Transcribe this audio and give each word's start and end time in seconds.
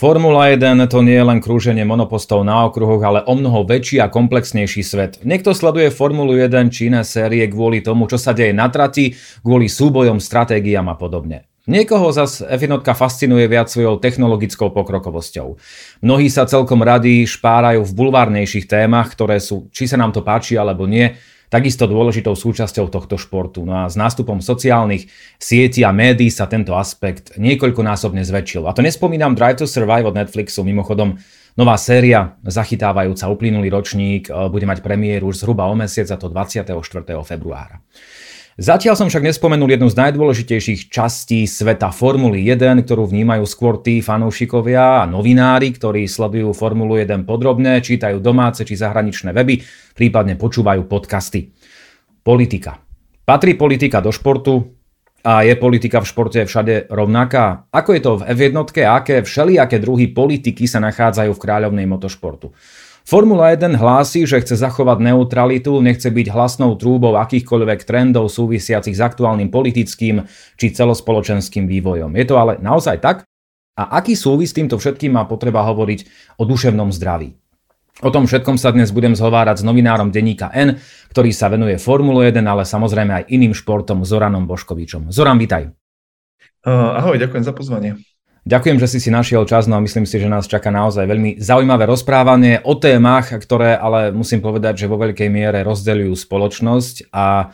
Formula 0.00 0.48
1 0.48 0.80
to 0.88 1.04
nie 1.04 1.12
je 1.12 1.28
len 1.28 1.44
krúženie 1.44 1.84
monopostov 1.84 2.40
na 2.40 2.64
okruhoch, 2.64 3.04
ale 3.04 3.20
o 3.28 3.36
mnoho 3.36 3.68
väčší 3.68 4.00
a 4.00 4.08
komplexnejší 4.08 4.80
svet. 4.80 5.20
Niekto 5.28 5.52
sleduje 5.52 5.92
Formulu 5.92 6.40
1 6.40 6.72
či 6.72 6.88
iné 6.88 7.04
série 7.04 7.44
kvôli 7.52 7.84
tomu, 7.84 8.08
čo 8.08 8.16
sa 8.16 8.32
deje 8.32 8.56
na 8.56 8.72
trati, 8.72 9.12
kvôli 9.44 9.68
súbojom, 9.68 10.16
stratégiám 10.16 10.88
a 10.88 10.96
podobne. 10.96 11.44
Niekoho 11.68 12.16
zas 12.16 12.40
F1 12.40 12.80
fascinuje 12.96 13.44
viac 13.44 13.68
svojou 13.68 14.00
technologickou 14.00 14.72
pokrokovosťou. 14.72 15.60
Mnohí 16.00 16.32
sa 16.32 16.48
celkom 16.48 16.80
radi 16.80 17.28
špárajú 17.28 17.84
v 17.84 17.92
bulvárnejších 17.92 18.72
témach, 18.72 19.12
ktoré 19.12 19.36
sú, 19.36 19.68
či 19.68 19.84
sa 19.84 20.00
nám 20.00 20.16
to 20.16 20.24
páči 20.24 20.56
alebo 20.56 20.88
nie, 20.88 21.12
takisto 21.50 21.90
dôležitou 21.90 22.32
súčasťou 22.38 22.86
tohto 22.88 23.18
športu. 23.18 23.66
No 23.66 23.84
a 23.84 23.90
s 23.90 23.98
nástupom 23.98 24.38
sociálnych 24.38 25.10
sietí 25.36 25.82
a 25.82 25.90
médií 25.90 26.30
sa 26.30 26.46
tento 26.46 26.78
aspekt 26.78 27.34
niekoľkonásobne 27.36 28.22
zväčšil. 28.22 28.64
A 28.64 28.72
to 28.72 28.80
nespomínam 28.80 29.34
Drive 29.34 29.60
to 29.60 29.66
Survive 29.66 30.06
od 30.06 30.14
Netflixu, 30.14 30.62
mimochodom 30.62 31.18
Nová 31.58 31.74
séria, 31.74 32.38
zachytávajúca 32.46 33.26
uplynulý 33.26 33.74
ročník, 33.74 34.30
e, 34.30 34.48
bude 34.48 34.70
mať 34.70 34.86
premiéru 34.86 35.34
už 35.34 35.42
zhruba 35.42 35.66
o 35.66 35.74
mesiac, 35.74 36.06
a 36.06 36.16
to 36.16 36.30
24. 36.30 37.26
februára. 37.26 37.82
Zatiaľ 38.60 38.92
som 38.92 39.08
však 39.08 39.24
nespomenul 39.24 39.72
jednu 39.72 39.88
z 39.88 39.96
najdôležitejších 39.96 40.92
častí 40.92 41.48
sveta 41.48 41.88
Formuly 41.96 42.44
1, 42.44 42.84
ktorú 42.84 43.08
vnímajú 43.08 43.48
skôr 43.48 43.80
tí 43.80 44.04
fanúšikovia 44.04 45.00
a 45.00 45.08
novinári, 45.08 45.72
ktorí 45.72 46.04
sledujú 46.04 46.52
Formulu 46.52 47.00
1 47.00 47.24
podrobne, 47.24 47.80
čítajú 47.80 48.20
domáce 48.20 48.60
či 48.68 48.76
zahraničné 48.76 49.32
weby, 49.32 49.64
prípadne 49.96 50.36
počúvajú 50.36 50.84
podcasty. 50.84 51.56
Politika. 52.20 52.76
Patrí 53.24 53.56
politika 53.56 54.04
do 54.04 54.12
športu 54.12 54.76
a 55.24 55.40
je 55.40 55.56
politika 55.56 56.04
v 56.04 56.10
športe 56.12 56.44
všade 56.44 56.92
rovnaká? 56.92 57.64
Ako 57.72 57.96
je 57.96 58.02
to 58.04 58.12
v 58.20 58.28
F1 58.28 58.60
a 58.84 59.00
aké 59.00 59.24
všelijaké 59.24 59.80
druhy 59.80 60.12
politiky 60.12 60.68
sa 60.68 60.84
nachádzajú 60.84 61.32
v 61.32 61.42
kráľovnej 61.48 61.88
motošportu? 61.88 62.52
Formula 63.04 63.50
1 63.56 63.80
hlási, 63.80 64.28
že 64.28 64.40
chce 64.44 64.60
zachovať 64.60 65.00
neutralitu, 65.00 65.80
nechce 65.80 66.06
byť 66.08 66.26
hlasnou 66.30 66.76
trúbou 66.76 67.16
akýchkoľvek 67.16 67.82
trendov 67.88 68.28
súvisiacich 68.28 68.94
s 68.94 69.02
aktuálnym 69.02 69.48
politickým 69.48 70.28
či 70.60 70.66
celospoločenským 70.70 71.64
vývojom. 71.64 72.14
Je 72.14 72.24
to 72.28 72.36
ale 72.36 72.60
naozaj 72.60 73.00
tak? 73.00 73.24
A 73.80 73.96
aký 73.96 74.12
súvis 74.12 74.52
týmto 74.52 74.76
všetkým 74.76 75.16
má 75.16 75.24
potreba 75.24 75.64
hovoriť 75.64 76.04
o 76.36 76.44
duševnom 76.44 76.92
zdraví? 76.92 77.32
O 78.00 78.08
tom 78.08 78.24
všetkom 78.24 78.56
sa 78.56 78.72
dnes 78.72 78.92
budem 78.96 79.12
zhovárať 79.12 79.60
s 79.60 79.66
novinárom 79.66 80.08
denníka 80.08 80.48
N, 80.56 80.80
ktorý 81.12 81.36
sa 81.36 81.52
venuje 81.52 81.76
Formulu 81.76 82.24
1, 82.24 82.40
ale 82.44 82.64
samozrejme 82.64 83.12
aj 83.12 83.24
iným 83.28 83.52
športom 83.52 84.08
Zoranom 84.08 84.48
Boškovičom. 84.48 85.12
Zoran, 85.12 85.36
vitaj. 85.36 85.68
Uh, 86.64 86.96
ahoj, 86.96 87.16
ďakujem 87.20 87.44
za 87.44 87.52
pozvanie. 87.52 88.00
Ďakujem, 88.40 88.80
že 88.80 88.88
si 88.88 88.98
si 89.04 89.12
našiel 89.12 89.44
čas, 89.44 89.68
no 89.68 89.76
a 89.76 89.84
myslím 89.84 90.08
si, 90.08 90.16
že 90.16 90.24
nás 90.24 90.48
čaká 90.48 90.72
naozaj 90.72 91.04
veľmi 91.04 91.36
zaujímavé 91.36 91.84
rozprávanie 91.84 92.64
o 92.64 92.72
témach, 92.72 93.28
ktoré 93.36 93.76
ale 93.76 94.16
musím 94.16 94.40
povedať, 94.40 94.84
že 94.84 94.90
vo 94.90 94.96
veľkej 94.96 95.28
miere 95.28 95.60
rozdeľujú 95.60 96.14
spoločnosť 96.16 97.12
a, 97.12 97.52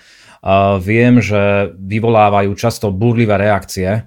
viem, 0.79 1.19
že 1.19 1.75
vyvolávajú 1.75 2.55
často 2.55 2.95
burlivé 2.95 3.35
reakcie. 3.35 4.07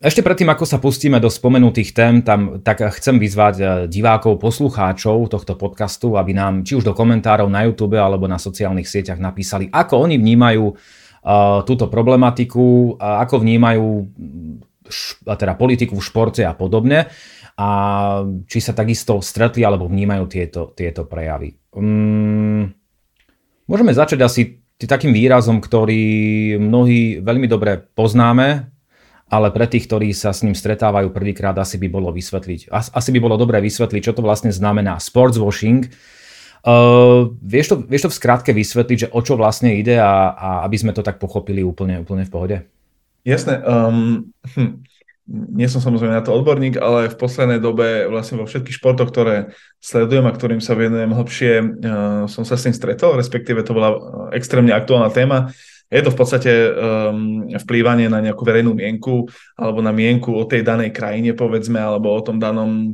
Ešte 0.00 0.24
predtým, 0.24 0.48
ako 0.48 0.64
sa 0.64 0.80
pustíme 0.80 1.20
do 1.20 1.28
spomenutých 1.28 1.92
tém, 1.92 2.24
tam, 2.24 2.64
tak 2.64 2.80
chcem 2.96 3.20
vyzvať 3.22 3.54
e, 3.54 3.64
divákov, 3.86 4.42
poslucháčov 4.42 5.30
tohto 5.30 5.54
podcastu, 5.54 6.18
aby 6.18 6.34
nám 6.34 6.66
či 6.66 6.74
už 6.74 6.82
do 6.82 6.96
komentárov 6.96 7.46
na 7.46 7.62
YouTube 7.68 7.94
alebo 7.94 8.26
na 8.26 8.40
sociálnych 8.40 8.88
sieťach 8.88 9.20
napísali, 9.20 9.68
ako 9.68 10.08
oni 10.08 10.16
vnímajú 10.18 10.64
túto 11.64 11.88
problematiku, 11.88 13.00
ako 13.00 13.40
vnímajú 13.40 13.86
teda 15.24 15.56
politiku 15.56 15.96
v 15.96 16.04
športe 16.04 16.42
a 16.44 16.52
podobne 16.52 17.08
a 17.54 17.68
či 18.50 18.58
sa 18.58 18.74
takisto 18.74 19.22
stretli 19.22 19.62
alebo 19.62 19.86
vnímajú 19.86 20.24
tieto, 20.26 20.74
tieto 20.74 21.06
prejavy. 21.06 21.54
Um, 21.70 22.74
môžeme 23.70 23.94
začať 23.94 24.20
asi 24.26 24.42
takým 24.84 25.14
výrazom, 25.14 25.62
ktorý 25.62 26.02
mnohí 26.60 27.22
veľmi 27.22 27.46
dobre 27.46 27.78
poznáme, 27.94 28.68
ale 29.30 29.48
pre 29.54 29.64
tých, 29.70 29.88
ktorí 29.88 30.12
sa 30.12 30.34
s 30.34 30.44
ním 30.44 30.52
stretávajú 30.52 31.08
prvýkrát, 31.14 31.56
asi 31.56 31.80
by 31.80 31.88
bolo 31.88 32.12
vysvetliť. 32.12 32.68
Asi 32.70 33.10
by 33.14 33.18
bolo 33.22 33.40
dobré 33.40 33.62
vysvetliť, 33.64 34.02
čo 34.02 34.12
to 34.12 34.20
vlastne 34.20 34.52
znamená 34.52 35.00
sports. 35.00 35.40
Uh, 35.40 37.32
vieš, 37.40 37.72
to, 37.72 37.76
vieš 37.86 38.08
to 38.08 38.12
v 38.12 38.18
skratke 38.18 38.50
vysvetliť, 38.52 38.98
že 39.08 39.12
o 39.12 39.20
čo 39.24 39.36
vlastne 39.40 39.76
ide 39.78 39.96
a, 40.00 40.32
a 40.32 40.48
aby 40.68 40.76
sme 40.76 40.92
to 40.92 41.04
tak 41.04 41.20
pochopili 41.20 41.64
úplne, 41.64 42.02
úplne 42.02 42.24
v 42.28 42.32
pohode? 42.32 42.56
Jasné. 43.24 43.64
Um, 43.64 44.28
hm, 44.44 44.84
nie 45.28 45.64
som 45.72 45.80
samozrejme 45.80 46.20
na 46.20 46.24
to 46.24 46.36
odborník, 46.36 46.76
ale 46.76 47.08
v 47.08 47.16
poslednej 47.16 47.56
dobe 47.56 48.04
vlastne 48.12 48.36
vo 48.36 48.44
všetkých 48.44 48.76
športoch, 48.76 49.08
ktoré 49.08 49.56
sledujem 49.80 50.28
a 50.28 50.36
ktorým 50.36 50.60
sa 50.60 50.76
venujem 50.76 51.16
hlbšie, 51.16 51.52
uh, 51.56 51.64
som 52.28 52.44
sa 52.44 52.60
s 52.60 52.68
tým 52.68 52.76
stretol, 52.76 53.16
respektíve 53.16 53.64
to 53.64 53.72
bola 53.72 53.88
uh, 53.90 53.98
extrémne 54.36 54.76
aktuálna 54.76 55.08
téma. 55.08 55.48
Je 55.88 56.04
to 56.04 56.12
v 56.12 56.18
podstate 56.20 56.52
um, 56.52 57.48
vplývanie 57.48 58.12
na 58.12 58.20
nejakú 58.20 58.44
verejnú 58.44 58.76
mienku 58.76 59.24
alebo 59.56 59.80
na 59.80 59.92
mienku 59.96 60.32
o 60.36 60.44
tej 60.44 60.60
danej 60.60 60.92
krajine, 60.92 61.32
povedzme, 61.32 61.80
alebo 61.80 62.12
o 62.12 62.20
tom 62.20 62.36
danom 62.36 62.92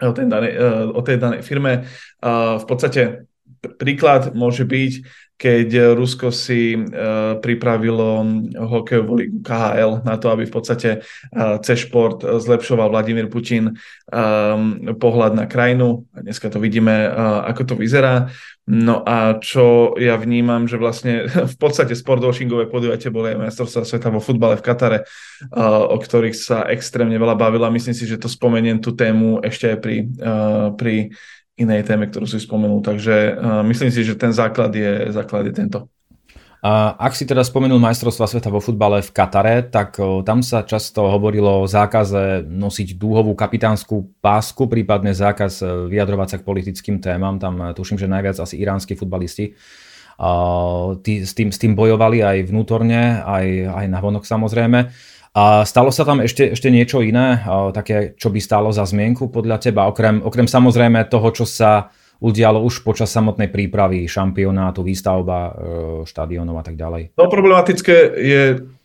o 0.00 0.12
tej 0.16 0.26
danej, 0.32 0.52
uh, 0.56 0.88
o 0.96 1.00
tej 1.04 1.20
danej 1.20 1.44
firme. 1.44 1.84
Uh, 2.24 2.56
v 2.56 2.64
podstate 2.64 3.02
príklad 3.76 4.32
môže 4.32 4.64
byť, 4.64 4.92
keď 5.38 5.98
Rusko 5.98 6.30
si 6.30 6.78
uh, 6.78 7.36
pripravilo 7.42 8.22
hokejovú 8.54 9.12
ligu 9.18 9.38
KHL 9.42 10.06
na 10.06 10.14
to, 10.16 10.30
aby 10.30 10.46
v 10.46 10.54
podstate 10.54 10.90
uh, 11.02 11.58
cez 11.58 11.88
šport 11.88 12.22
zlepšoval 12.22 12.94
Vladimír 12.94 13.26
Putin 13.26 13.74
um, 13.74 14.94
pohľad 14.96 15.34
na 15.34 15.50
krajinu. 15.50 16.06
Dneska 16.14 16.46
to 16.46 16.62
vidíme, 16.62 16.94
ako 17.48 17.74
to 17.74 17.74
vyzerá. 17.74 18.30
No 18.62 19.02
a 19.02 19.42
čo 19.42 19.98
ja 19.98 20.14
vnímam, 20.14 20.70
že 20.70 20.78
vlastne 20.78 21.26
v 21.52 21.56
podstate 21.58 21.98
sportwashingové 21.98 22.70
podujatie 22.70 23.10
boli 23.10 23.34
aj 23.34 23.50
majstrovstvá 23.50 23.82
sveta 23.82 24.08
vo 24.14 24.22
futbale 24.22 24.54
v 24.54 24.66
Katare, 24.66 24.98
o 25.90 25.98
ktorých 25.98 26.36
sa 26.38 26.70
extrémne 26.70 27.18
veľa 27.18 27.34
bavila. 27.34 27.74
Myslím 27.74 27.98
si, 27.98 28.06
že 28.06 28.22
to 28.22 28.30
spomeniem 28.30 28.78
tú 28.78 28.94
tému 28.94 29.42
ešte 29.42 29.74
aj 29.74 29.78
pri, 29.82 29.96
pri 30.78 30.94
inej 31.62 31.86
téme, 31.86 32.10
ktorú 32.10 32.26
si 32.26 32.42
spomenul. 32.42 32.82
Takže 32.82 33.38
uh, 33.38 33.62
myslím 33.66 33.90
si, 33.94 34.02
že 34.02 34.18
ten 34.18 34.34
základ 34.34 34.74
je, 34.74 35.10
základ 35.14 35.46
je 35.48 35.54
tento. 35.54 35.78
Ak 36.62 37.18
si 37.18 37.26
teda 37.26 37.42
spomenul 37.42 37.82
majstrovstva 37.82 38.30
sveta 38.30 38.46
vo 38.46 38.62
futbale 38.62 39.02
v 39.02 39.10
Katare, 39.10 39.66
tak 39.66 39.98
o, 39.98 40.22
tam 40.22 40.46
sa 40.46 40.62
často 40.62 41.10
hovorilo 41.10 41.58
o 41.58 41.66
zákaze 41.66 42.46
nosiť 42.46 42.94
dúhovú 42.94 43.34
kapitánsku 43.34 44.22
pásku, 44.22 44.70
prípadne 44.70 45.10
zákaz 45.10 45.58
e, 45.58 45.90
vyjadrovať 45.90 46.28
sa 46.30 46.36
k 46.38 46.46
politickým 46.46 47.02
témam. 47.02 47.42
Tam 47.42 47.58
e, 47.58 47.74
tuším, 47.74 47.98
že 47.98 48.06
najviac 48.06 48.38
asi 48.38 48.62
iránsky 48.62 48.94
futbalisti 48.94 49.58
tí, 51.02 51.14
s, 51.24 51.32
tým, 51.34 51.50
s 51.50 51.58
tým 51.58 51.74
bojovali 51.74 52.22
aj 52.22 52.36
vnútorne, 52.46 53.22
aj, 53.24 53.46
aj 53.74 53.86
na 53.88 53.98
vonok 53.98 54.24
samozrejme. 54.28 54.92
A 55.32 55.64
stalo 55.64 55.88
sa 55.88 56.04
tam 56.04 56.20
ešte, 56.20 56.52
ešte 56.52 56.68
niečo 56.68 57.00
iné, 57.00 57.40
také, 57.72 58.12
čo 58.20 58.28
by 58.28 58.36
stálo 58.36 58.68
za 58.68 58.84
zmienku 58.84 59.32
podľa 59.32 59.64
teba, 59.64 59.88
okrem, 59.88 60.20
okrem 60.20 60.44
samozrejme 60.44 61.08
toho, 61.08 61.32
čo 61.32 61.48
sa 61.48 61.88
udialo 62.22 62.60
už 62.62 62.84
počas 62.84 63.10
samotnej 63.10 63.50
prípravy 63.50 64.06
šampionátu, 64.06 64.86
výstavba 64.86 65.40
e, 65.42 65.52
štadionov 66.06 66.60
a 66.60 66.64
tak 66.64 66.78
ďalej? 66.78 67.18
No 67.18 67.26
problematické 67.26 67.96
je 68.14 68.42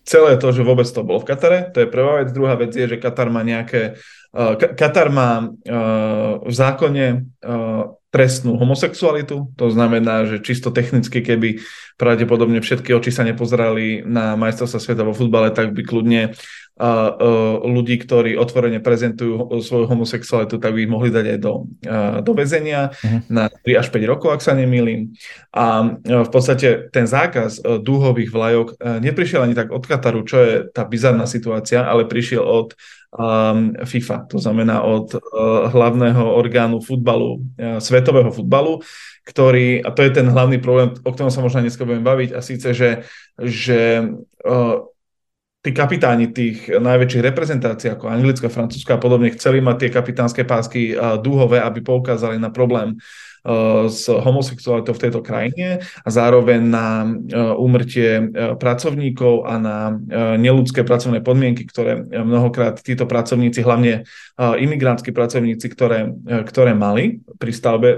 celé 0.07 0.39
to, 0.41 0.49
že 0.55 0.65
vôbec 0.65 0.89
to 0.89 1.05
bolo 1.05 1.21
v 1.21 1.27
Katare, 1.29 1.59
to 1.69 1.83
je 1.83 1.91
prvá 1.91 2.23
vec. 2.23 2.33
Druhá 2.33 2.55
vec 2.55 2.71
je, 2.73 2.87
že 2.87 2.97
Katar 2.97 3.29
má 3.29 3.43
nejaké... 3.43 3.99
Uh, 4.31 4.55
Katar 4.55 5.11
má 5.11 5.51
uh, 5.51 6.39
v 6.41 6.53
zákone 6.53 7.05
trestnú 8.07 8.56
homosexualitu, 8.56 9.51
to 9.59 9.68
znamená, 9.68 10.23
že 10.23 10.40
čisto 10.40 10.72
technicky, 10.72 11.19
keby 11.19 11.59
pravdepodobne 12.00 12.63
všetky 12.63 12.95
oči 12.95 13.12
sa 13.12 13.27
nepozerali 13.27 14.00
na 14.07 14.39
majstrovstva 14.39 14.80
sveta 14.80 15.04
vo 15.04 15.12
futbale, 15.12 15.51
tak 15.51 15.75
by 15.75 15.83
kľudne 15.83 16.31
a, 16.31 16.89
ľudí, 17.68 18.00
ktorí 18.00 18.39
otvorene 18.39 18.80
prezentujú 18.80 19.50
svoju 19.59 19.92
homosexualitu, 19.92 20.56
tak 20.56 20.71
by 20.71 20.88
ich 20.88 20.94
mohli 20.94 21.09
dať 21.12 21.25
aj 21.36 21.39
do, 21.42 21.54
do 22.24 22.31
väzenia 22.31 22.95
uh-huh. 22.95 23.27
na 23.27 23.51
3 23.51 23.81
až 23.81 23.88
5 23.92 24.12
rokov, 24.13 24.30
ak 24.31 24.45
sa 24.45 24.56
nemýlim. 24.56 25.12
A 25.51 25.98
v 26.06 26.30
podstate 26.31 26.88
ten 26.94 27.10
zákaz 27.10 27.60
e, 27.60 27.81
dúhových 27.81 28.30
vlajok 28.30 28.68
e, 28.77 29.03
neprišiel 29.03 29.42
ani 29.42 29.57
tak 29.57 29.74
od 29.74 29.83
Kataru, 29.83 30.21
čo 30.24 30.38
je 30.38 30.53
tá 30.69 30.86
bizarná 30.86 31.25
situácia, 31.25 31.81
ale 31.81 32.06
prišiel 32.06 32.45
od 32.45 32.77
FIFA, 33.85 34.29
to 34.29 34.37
znamená 34.37 34.85
od 34.85 35.17
uh, 35.17 35.19
hlavného 35.73 36.21
orgánu 36.37 36.77
futbalu, 36.77 37.41
uh, 37.57 37.81
svetového 37.81 38.29
futbalu, 38.29 38.85
ktorý, 39.25 39.81
a 39.81 39.89
to 39.89 40.05
je 40.05 40.11
ten 40.13 40.27
hlavný 40.29 40.61
problém, 40.61 40.93
o 41.01 41.11
ktorom 41.11 41.33
sa 41.33 41.41
možno 41.41 41.65
dneska 41.65 41.81
budem 41.81 42.05
baviť, 42.05 42.29
a 42.37 42.39
síce, 42.45 42.77
že, 42.77 42.89
že 43.41 44.05
uh, 44.45 44.85
tí 45.65 45.73
kapitáni 45.73 46.29
tých 46.29 46.69
najväčších 46.69 47.25
reprezentácií 47.25 47.89
ako 47.91 48.07
Anglicko, 48.07 48.47
Francúzsko 48.47 48.95
a 48.95 49.01
podobne 49.01 49.33
chceli 49.33 49.59
mať 49.59 49.75
tie 49.81 49.89
kapitánske 49.91 50.41
pásky 50.47 50.95
dúhové, 51.19 51.59
aby 51.59 51.83
poukázali 51.83 52.39
na 52.39 52.53
problém 52.53 52.95
s 53.88 54.10
homosexualitou 54.10 54.94
v 54.94 55.04
tejto 55.07 55.22
krajine 55.24 55.84
a 55.84 56.10
zároveň 56.10 56.60
na 56.63 57.07
úmrtie 57.56 58.34
pracovníkov 58.60 59.48
a 59.48 59.54
na 59.57 59.78
neludské 60.36 60.84
pracovné 60.84 61.24
podmienky, 61.24 61.63
ktoré 61.69 62.04
mnohokrát 62.04 62.80
títo 62.84 63.07
pracovníci, 63.07 63.63
hlavne 63.63 64.04
imigrantskí 64.38 65.16
pracovníci, 65.16 65.68
ktoré, 65.72 66.12
ktoré 66.45 66.75
mali 66.75 67.24
pri 67.39 67.51
stavbe 67.54 67.89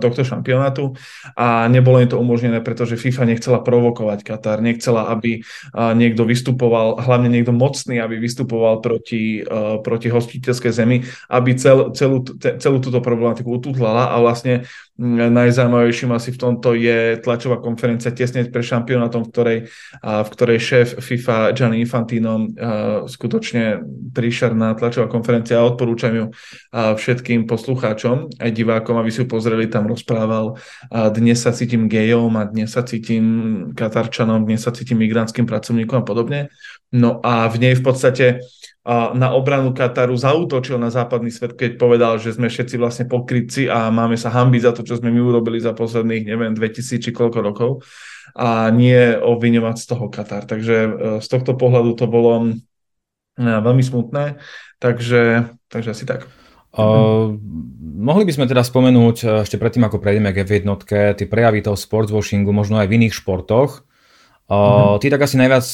tohto 0.00 0.24
šampionátu. 0.24 0.96
A 1.36 1.68
nebolo 1.68 2.00
im 2.00 2.08
to 2.08 2.18
umožnené, 2.18 2.64
pretože 2.64 2.98
FIFA 2.98 3.28
nechcela 3.28 3.60
provokovať 3.60 4.24
Katar, 4.24 4.58
nechcela, 4.64 5.12
aby 5.12 5.44
niekto 5.74 6.24
vystupoval, 6.24 6.98
hlavne 6.98 7.28
niekto 7.28 7.52
mocný, 7.52 8.00
aby 8.00 8.18
vystupoval 8.18 8.80
proti, 8.80 9.44
proti 9.84 10.08
hostiteľskej 10.08 10.72
zemi, 10.72 10.96
aby 11.28 11.50
cel, 11.54 11.92
celú, 11.92 12.24
celú 12.40 12.78
túto 12.80 12.98
problematiku 13.04 13.60
ututlala 13.60 14.10
a 14.10 14.18
vlastne 14.18 14.66
Najzaujímavejším 14.94 16.14
asi 16.14 16.30
v 16.30 16.38
tomto 16.38 16.78
je 16.78 17.18
tlačová 17.18 17.58
konferencia 17.58 18.14
tesne 18.14 18.46
pre 18.46 18.62
šampionátom, 18.62 19.26
v 19.26 19.30
ktorej, 19.34 19.58
v 19.98 20.28
ktorej 20.30 20.58
šéf 20.62 20.88
FIFA 21.02 21.50
Gianni 21.50 21.82
Infantino 21.82 22.46
skutočne 23.10 23.82
na 24.54 24.70
tlačová 24.78 25.10
konferencia 25.10 25.58
a 25.58 25.66
odporúčam 25.66 26.14
ju 26.14 26.24
všetkým 26.70 27.42
poslucháčom 27.50 28.38
aj 28.38 28.50
divákom, 28.54 28.94
aby 28.94 29.10
si 29.10 29.22
ju 29.22 29.26
pozreli, 29.26 29.66
tam 29.66 29.90
rozprával 29.90 30.62
dnes 31.10 31.42
sa 31.42 31.50
cítim 31.50 31.90
gejom 31.90 32.30
a 32.38 32.46
dnes 32.46 32.70
sa 32.70 32.86
cítim 32.86 33.26
katarčanom, 33.74 34.46
dnes 34.46 34.62
sa 34.62 34.70
cítim 34.70 35.02
migrantským 35.02 35.42
pracovníkom 35.42 36.00
a 36.00 36.04
podobne. 36.06 36.40
No 36.94 37.18
a 37.26 37.50
v 37.50 37.56
nej 37.58 37.74
v 37.74 37.82
podstate 37.82 38.26
na 39.16 39.32
obranu 39.32 39.72
Kataru 39.72 40.12
zautočil 40.12 40.76
na 40.76 40.92
západný 40.92 41.32
svet, 41.32 41.56
keď 41.56 41.80
povedal, 41.80 42.20
že 42.20 42.36
sme 42.36 42.52
všetci 42.52 42.76
vlastne 42.76 43.04
pokrytci 43.08 43.64
a 43.64 43.88
máme 43.88 44.20
sa 44.20 44.28
hambiť 44.28 44.60
za 44.60 44.72
to, 44.76 44.84
čo 44.84 45.00
sme 45.00 45.08
my 45.08 45.24
urobili 45.24 45.56
za 45.56 45.72
posledných, 45.72 46.28
neviem, 46.28 46.52
2000 46.52 47.00
či 47.00 47.10
koľko 47.10 47.38
rokov 47.40 47.70
a 48.36 48.68
nie 48.68 49.16
obviňovať 49.16 49.76
z 49.80 49.84
toho 49.88 50.06
Katar. 50.12 50.44
Takže 50.44 50.76
e, 50.76 50.90
z 51.24 51.26
tohto 51.32 51.56
pohľadu 51.56 51.96
to 51.96 52.04
bolo 52.04 52.44
e, 52.44 53.40
veľmi 53.40 53.80
smutné, 53.80 54.36
takže, 54.84 55.48
takže 55.72 55.96
asi 55.96 56.04
tak. 56.04 56.28
Uh, 56.74 57.38
mohli 57.78 58.26
by 58.26 58.34
sme 58.34 58.50
teda 58.50 58.66
spomenúť 58.66 59.16
e, 59.22 59.26
ešte 59.46 59.56
predtým, 59.62 59.86
ako 59.86 60.02
prejdeme 60.02 60.34
k 60.34 60.42
F1, 60.42 60.66
tie 61.14 61.30
prejavy 61.30 61.62
toho 61.62 61.78
sportswashingu 61.78 62.50
možno 62.50 62.82
aj 62.82 62.90
v 62.90 63.00
iných 63.00 63.14
športoch. 63.14 63.86
Uh, 64.44 65.00
ty 65.00 65.08
tak 65.08 65.24
asi 65.24 65.40
najviac 65.40 65.64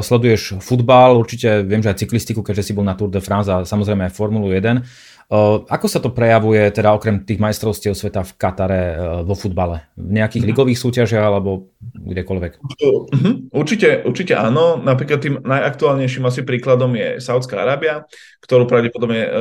sleduješ 0.00 0.56
futbal, 0.64 1.20
určite 1.20 1.60
viem, 1.60 1.84
že 1.84 1.92
aj 1.92 2.00
cyklistiku, 2.00 2.40
keďže 2.40 2.72
si 2.72 2.72
bol 2.72 2.80
na 2.80 2.96
Tour 2.96 3.12
de 3.12 3.20
France 3.20 3.52
a 3.52 3.68
samozrejme 3.68 4.08
aj 4.08 4.16
Formulu 4.16 4.48
1. 4.48 4.80
Uh, 5.24 5.64
ako 5.72 5.86
sa 5.88 6.04
to 6.04 6.12
prejavuje, 6.12 6.60
teda 6.68 6.92
okrem 6.92 7.24
tých 7.24 7.40
majstrovstiev 7.40 7.96
sveta 7.96 8.24
v 8.28 8.32
Katare 8.36 8.82
uh, 8.92 8.96
vo 9.24 9.32
futbale? 9.32 9.88
V 9.96 10.20
nejakých 10.20 10.40
uh-huh. 10.44 10.52
ligových 10.52 10.80
súťažiach 10.80 11.24
alebo 11.24 11.72
kdekoľvek? 11.80 12.52
Uh-huh. 12.60 13.34
Určite, 13.52 14.04
určite 14.04 14.36
áno. 14.36 14.76
Napríklad 14.80 15.20
tým 15.24 15.40
najaktuálnejším 15.40 16.28
asi 16.28 16.44
príkladom 16.44 16.92
je 16.92 17.24
Saudská 17.24 17.60
Arábia, 17.60 18.04
ktorú 18.44 18.68
pravdepodobne 18.68 19.20
uh, 19.24 19.32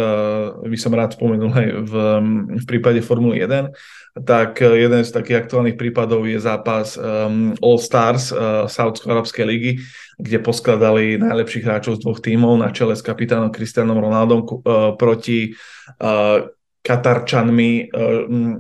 by 0.63 0.77
som 0.79 0.95
rád 0.95 1.19
spomenul 1.19 1.51
aj 1.51 1.67
v, 1.83 1.93
v 2.63 2.65
prípade 2.67 3.03
Formuly 3.03 3.43
1 3.43 3.67
tak 4.13 4.61
eh, 4.61 4.85
jeden 4.85 5.01
z 5.01 5.09
takých 5.09 5.45
aktuálnych 5.45 5.77
prípadov 5.77 6.29
je 6.29 6.37
zápas 6.37 6.93
um, 7.01 7.57
All 7.57 7.81
Stars 7.81 8.29
uh, 8.29 8.69
Saudsko-Arabskej 8.69 9.45
ligy, 9.49 9.71
kde 10.21 10.37
poskladali 10.37 11.17
najlepších 11.17 11.65
hráčov 11.65 11.97
z 11.97 12.05
dvoch 12.05 12.21
tímov 12.21 12.61
na 12.61 12.69
čele 12.69 12.93
s 12.93 13.01
kapitánom 13.01 13.49
Cristianom 13.49 13.97
Ronaldom 13.97 14.45
uh, 14.45 14.93
proti 14.93 15.57
uh, 15.97 16.45
Katarčanmi 16.83 17.89
uh, 17.89 17.89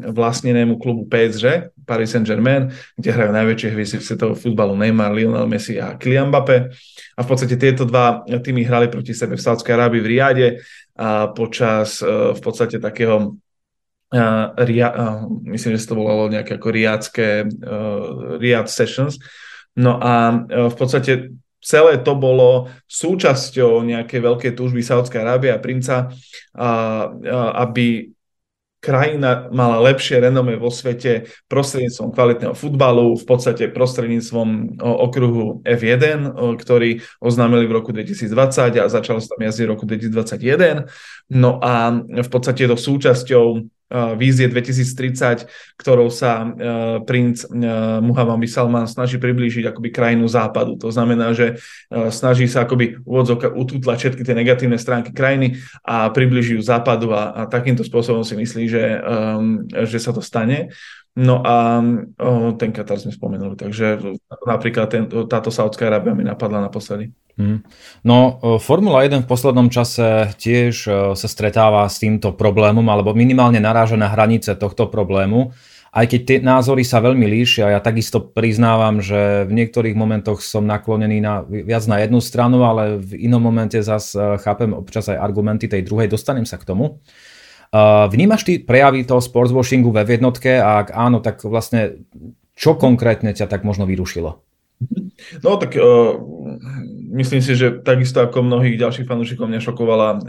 vlastnenému 0.09 0.81
klubu 0.81 1.05
PSG, 1.05 1.69
Paris 1.85 2.15
Saint-Germain, 2.17 2.73
kde 2.97 3.13
hrajú 3.13 3.31
najväčšie 3.35 3.69
hviezdy 3.77 3.97
svetového 4.01 4.39
futbalu 4.39 4.73
Neymar, 4.73 5.13
Lionel 5.13 5.45
Messi 5.45 5.77
a 5.77 5.99
Kylian 5.99 6.33
Mbappé. 6.33 6.71
A 7.13 7.19
v 7.21 7.27
podstate 7.29 7.61
tieto 7.61 7.85
dva 7.85 8.25
týmy 8.25 8.65
hrali 8.65 8.89
proti 8.89 9.13
sebe 9.13 9.37
v 9.37 9.43
Saudskej 9.43 9.75
Arábii 9.75 10.01
v 10.01 10.09
Riade 10.09 10.47
a 10.97 11.29
počas 11.29 12.01
uh, 12.01 12.33
v 12.33 12.41
podstate 12.41 12.81
takého 12.81 13.37
ria, 14.61 14.87
uh, 14.93 15.25
myslím, 15.49 15.73
že 15.73 15.81
sa 15.81 15.91
to 15.93 15.99
volalo 15.99 16.29
nejaké 16.29 16.61
ako 16.61 16.69
riadské 16.69 17.27
uh, 17.49 18.37
riad 18.37 18.69
sessions. 18.69 19.17
No 19.73 19.97
a 19.97 20.29
uh, 20.29 20.69
v 20.69 20.75
podstate 20.77 21.33
celé 21.63 21.97
to 22.05 22.13
bolo 22.13 22.69
súčasťou 22.85 23.81
nejakej 23.81 24.19
veľkej 24.21 24.51
túžby 24.53 24.85
Saudskej 24.85 25.23
Arábie 25.25 25.49
a 25.49 25.57
princa, 25.57 26.11
uh, 26.11 27.09
uh, 27.09 27.51
aby 27.65 28.13
krajina 28.83 29.47
mala 29.55 29.79
lepšie 29.79 30.19
renome 30.19 30.59
vo 30.59 30.67
svete 30.67 31.31
prostredníctvom 31.47 32.11
kvalitného 32.11 32.51
futbalu, 32.51 33.15
v 33.15 33.23
podstate 33.23 33.71
prostredníctvom 33.71 34.75
okruhu 34.83 35.63
F1, 35.63 36.35
ktorý 36.35 36.99
oznámili 37.23 37.63
v 37.63 37.75
roku 37.79 37.95
2020 37.95 38.83
a 38.83 38.91
začalo 38.91 39.23
sa 39.23 39.31
tam 39.31 39.41
jazdiť 39.47 39.63
v 39.63 39.71
roku 39.71 39.87
2021. 39.87 40.83
No 41.31 41.63
a 41.63 41.95
v 42.03 42.29
podstate 42.29 42.67
je 42.67 42.75
to 42.75 42.77
súčasťou 42.77 43.45
vízie 44.17 44.49
2030, 44.49 45.45
ktorou 45.77 46.09
sa 46.09 46.49
princ 47.05 47.45
Muhammad 48.01 48.41
Salman 48.49 48.89
snaží 48.89 49.21
priblížiť 49.21 49.69
akoby 49.69 49.89
krajinu 49.93 50.25
západu. 50.25 50.79
To 50.81 50.89
znamená, 50.89 51.35
že 51.37 51.61
snaží 52.09 52.49
sa 52.49 52.65
akoby 52.65 53.03
úvodzovka 53.05 53.53
utútlať 53.53 53.97
všetky 54.09 54.23
tie 54.25 54.35
negatívne 54.35 54.81
stránky 54.81 55.13
krajiny 55.13 55.61
a 55.85 56.09
približí 56.09 56.57
ju 56.57 56.63
západu 56.65 57.13
a, 57.13 57.33
a 57.33 57.41
takýmto 57.45 57.85
spôsobom 57.85 58.25
si 58.25 58.33
myslí, 58.33 58.63
že, 58.65 58.85
že 59.85 59.99
sa 60.01 60.09
to 60.09 60.25
stane. 60.25 60.73
No 61.13 61.45
a 61.45 61.77
o, 62.17 62.57
ten 62.57 62.73
Katar 62.73 62.97
sme 62.97 63.13
spomenuli, 63.13 63.53
takže 63.53 64.01
napríklad 64.49 64.87
ten, 64.89 65.05
táto 65.29 65.53
Saudská 65.53 65.85
Arábia 65.85 66.17
mi 66.17 66.25
napadla 66.25 66.57
naposledy. 66.57 67.13
Mm. 67.37 67.65
No, 68.05 68.37
Formula 68.61 69.05
1 69.05 69.25
v 69.25 69.29
poslednom 69.29 69.69
čase 69.69 70.33
tiež 70.37 70.73
sa 71.13 71.27
stretáva 71.29 71.85
s 71.89 71.97
týmto 71.97 72.33
problémom, 72.33 72.85
alebo 72.89 73.13
minimálne 73.17 73.57
naráža 73.57 73.97
na 73.97 74.09
hranice 74.09 74.53
tohto 74.53 74.89
problému. 74.89 75.53
Aj 75.93 76.09
keď 76.09 76.21
tie 76.25 76.37
názory 76.41 76.81
sa 76.81 77.05
veľmi 77.05 77.29
líšia, 77.29 77.69
ja 77.69 77.77
takisto 77.77 78.17
priznávam, 78.17 78.97
že 78.97 79.45
v 79.45 79.53
niektorých 79.53 79.93
momentoch 79.93 80.41
som 80.41 80.65
naklonený 80.65 81.21
na, 81.21 81.45
viac 81.45 81.85
na 81.85 82.01
jednu 82.01 82.17
stranu, 82.17 82.65
ale 82.65 82.97
v 82.97 83.29
inom 83.29 83.37
momente 83.37 83.77
zase 83.77 84.17
chápem 84.41 84.73
občas 84.73 85.05
aj 85.13 85.21
argumenty 85.21 85.69
tej 85.69 85.85
druhej, 85.85 86.09
dostanem 86.09 86.49
sa 86.49 86.57
k 86.57 86.65
tomu. 86.65 86.97
Vnímaš 88.09 88.45
ty 88.45 88.61
prejavy 88.61 89.01
toho 89.01 89.17
sportswashingu 89.17 89.89
ve 89.89 90.05
jednotke 90.05 90.61
a 90.61 90.85
ak 90.85 90.93
áno, 90.93 91.17
tak 91.25 91.41
vlastne 91.41 92.05
čo 92.53 92.77
konkrétne 92.77 93.33
ťa 93.33 93.49
tak 93.49 93.65
možno 93.65 93.89
vyrušilo? 93.89 94.37
No 95.41 95.57
tak 95.57 95.73
uh, 95.79 96.13
myslím 97.17 97.41
si, 97.41 97.57
že 97.57 97.81
takisto 97.81 98.21
ako 98.21 98.45
mnohých 98.45 98.77
ďalších 98.77 99.09
fanúšikov 99.09 99.49
mňa 99.49 99.61
šokovala 99.63 100.07
uh, 100.13 100.19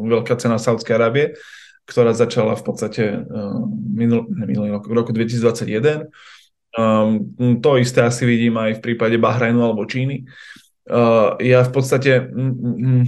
veľká 0.00 0.34
cena 0.42 0.58
Saudskej 0.58 0.96
Arábie, 0.98 1.38
ktorá 1.86 2.16
začala 2.16 2.58
v 2.58 2.64
podstate 2.66 3.02
uh, 3.22 3.62
minul, 3.70 4.26
minulý 4.32 4.74
rok, 4.74 4.90
v 4.90 4.94
roku 4.96 5.10
2021. 5.14 6.10
Um, 6.72 7.60
to 7.60 7.76
isté 7.78 8.00
asi 8.00 8.24
vidím 8.24 8.56
aj 8.56 8.80
v 8.80 8.90
prípade 8.90 9.20
Bahrajnu 9.20 9.60
alebo 9.60 9.86
Číny. 9.86 10.24
Uh, 10.24 10.61
ja 11.38 11.62
v 11.62 11.70
podstate 11.70 12.26
mm, 12.26 12.54
mm, 12.58 13.02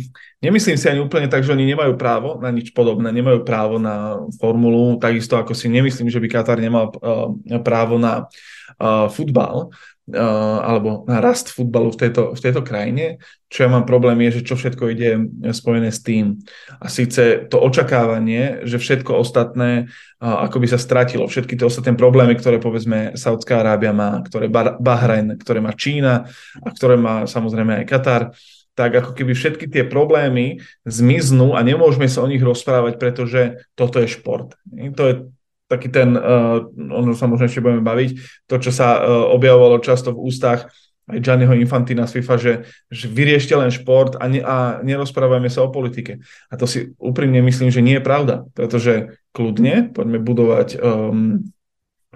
nemyslím 0.47 0.79
si 0.79 0.87
ani 0.87 1.03
úplne 1.03 1.27
tak, 1.27 1.43
že 1.43 1.51
oni 1.51 1.67
nemajú 1.75 1.99
právo 1.99 2.39
na 2.39 2.55
nič 2.55 2.71
podobné, 2.71 3.11
nemajú 3.11 3.43
právo 3.43 3.83
na 3.83 4.23
formulu, 4.39 4.95
takisto 5.03 5.35
ako 5.35 5.59
si 5.59 5.67
nemyslím, 5.67 6.07
že 6.07 6.23
by 6.23 6.29
Katar 6.31 6.63
nemal 6.63 6.95
uh, 6.95 7.35
právo 7.67 7.99
na 7.99 8.31
uh, 8.79 9.11
futbal, 9.11 9.69
uh, 9.69 9.94
alebo 10.13 11.09
na 11.09 11.17
rast 11.25 11.49
futbalu 11.49 11.89
v 11.97 11.99
tejto, 12.07 12.37
v 12.37 12.41
tejto 12.41 12.61
krajine. 12.61 13.25
Čo 13.49 13.65
ja 13.65 13.69
mám 13.73 13.89
problém 13.89 14.21
je, 14.29 14.41
že 14.41 14.47
čo 14.53 14.55
všetko 14.61 14.85
ide 14.93 15.11
spojené 15.57 15.89
s 15.89 16.05
tým. 16.05 16.45
A 16.77 16.93
síce 16.93 17.49
to 17.49 17.57
očakávanie, 17.57 18.69
že 18.69 18.77
všetko 18.77 19.17
ostatné 19.17 19.89
uh, 20.21 20.45
ako 20.45 20.61
by 20.61 20.67
sa 20.69 20.77
stratilo. 20.77 21.25
Všetky 21.25 21.57
tie 21.57 21.65
ostatné 21.65 21.97
problémy, 21.97 22.37
ktoré 22.37 22.61
povedzme 22.61 23.17
Saudská 23.17 23.65
Arábia 23.65 23.97
má, 23.97 24.21
ktoré 24.21 24.53
Bahrajn, 24.53 25.41
ktoré 25.41 25.65
má 25.65 25.73
Čína 25.73 26.29
a 26.61 26.69
ktoré 26.69 27.01
má 27.01 27.25
samozrejme 27.25 27.85
aj 27.85 27.89
Katar, 27.89 28.23
tak 28.75 28.91
ako 28.91 29.15
keby 29.15 29.33
všetky 29.39 29.71
tie 29.71 29.87
problémy 29.87 30.59
zmiznú 30.83 31.55
a 31.55 31.63
nemôžeme 31.63 32.11
sa 32.11 32.27
o 32.27 32.29
nich 32.29 32.43
rozprávať, 32.43 32.99
pretože 32.99 33.63
toto 33.79 34.03
je 34.03 34.11
šport. 34.11 34.59
To 34.99 35.03
je 35.07 35.15
taký 35.69 35.89
ten, 35.89 36.15
uh, 36.15 36.65
ono 36.75 37.17
sa 37.17 37.25
možno 37.27 37.49
ešte 37.49 37.65
budeme 37.65 37.83
baviť, 37.83 38.11
to, 38.47 38.57
čo 38.61 38.71
sa 38.71 39.01
uh, 39.01 39.33
objavovalo 39.33 39.81
často 39.81 40.13
v 40.13 40.23
ústach 40.29 40.69
aj 41.05 41.21
Gianniho 41.21 41.53
Infantina 41.53 42.09
z 42.09 42.21
FIFA, 42.21 42.35
že, 42.41 42.53
že 42.89 43.07
vyriešte 43.13 43.53
len 43.53 43.69
šport 43.69 44.17
a, 44.17 44.25
ne, 44.25 44.41
a 44.41 44.81
nerozprávajme 44.81 45.53
sa 45.53 45.61
o 45.61 45.69
politike. 45.69 46.25
A 46.49 46.57
to 46.57 46.65
si 46.65 46.97
úprimne 46.97 47.45
myslím, 47.45 47.69
že 47.69 47.85
nie 47.85 48.01
je 48.01 48.07
pravda, 48.07 48.49
pretože 48.57 49.21
kľudne 49.37 49.93
poďme 49.93 50.17
budovať 50.25 50.81
um, 50.81 51.45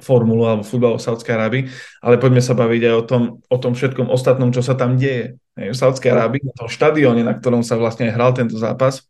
formulu 0.00 0.48
alebo 0.48 0.64
futbal 0.64 0.96
v 0.96 1.04
Saudskej 1.04 1.34
Arábii, 1.36 1.62
ale 2.00 2.16
poďme 2.16 2.40
sa 2.40 2.56
baviť 2.56 2.82
aj 2.88 2.94
o 2.96 3.04
tom, 3.04 3.22
o 3.44 3.58
tom 3.60 3.72
všetkom 3.76 4.08
ostatnom, 4.08 4.54
čo 4.56 4.64
sa 4.64 4.72
tam 4.72 4.96
deje. 4.96 5.36
V 5.58 5.76
Saudskej 5.76 6.14
Arábii, 6.14 6.48
na 6.48 6.54
tom 6.56 6.70
štadióne, 6.70 7.26
na 7.26 7.36
ktorom 7.36 7.60
sa 7.60 7.76
vlastne 7.76 8.08
hral 8.08 8.32
tento 8.32 8.56
zápas, 8.56 9.07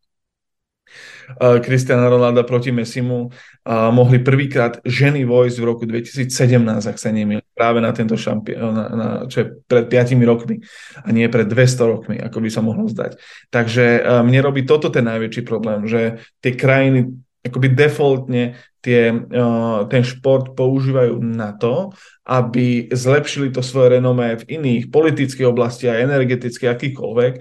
Cristiana 1.36 2.08
Ronalda 2.08 2.42
proti 2.42 2.72
Messimu 2.72 3.28
uh, 3.28 3.30
mohli 3.92 4.18
prvýkrát 4.24 4.80
ženy 4.84 5.28
vojsť 5.28 5.56
v 5.60 5.64
roku 5.68 5.84
2017, 5.84 6.30
ak 6.88 6.96
sa 6.96 7.12
nemýlim, 7.12 7.44
práve 7.52 7.84
na 7.84 7.92
tento 7.92 8.16
šampión, 8.16 8.72
na, 8.72 8.84
na, 8.88 9.08
čo 9.28 9.44
je 9.44 9.46
pred 9.68 9.84
5 9.90 10.16
rokmi 10.24 10.64
a 11.04 11.08
nie 11.12 11.28
pred 11.28 11.44
200 11.44 11.92
rokmi, 11.92 12.16
ako 12.16 12.38
by 12.40 12.48
sa 12.48 12.64
mohlo 12.64 12.88
zdať. 12.88 13.20
Takže 13.52 13.84
uh, 14.00 14.24
mne 14.24 14.40
robí 14.40 14.64
toto 14.64 14.88
ten 14.88 15.04
najväčší 15.04 15.42
problém, 15.44 15.84
že 15.84 16.22
tie 16.40 16.56
krajiny 16.56 17.12
akoby 17.48 17.68
defaultne 17.72 18.58
tie, 18.82 19.10
ten 19.90 20.02
šport 20.06 20.54
používajú 20.54 21.18
na 21.18 21.54
to, 21.56 21.90
aby 22.28 22.88
zlepšili 22.92 23.50
to 23.50 23.64
svoje 23.64 23.98
renomé 23.98 24.38
v 24.38 24.58
iných 24.60 24.84
politických 24.92 25.48
oblastiach, 25.48 25.98
energetických, 25.98 26.72
akýkoľvek, 26.72 27.34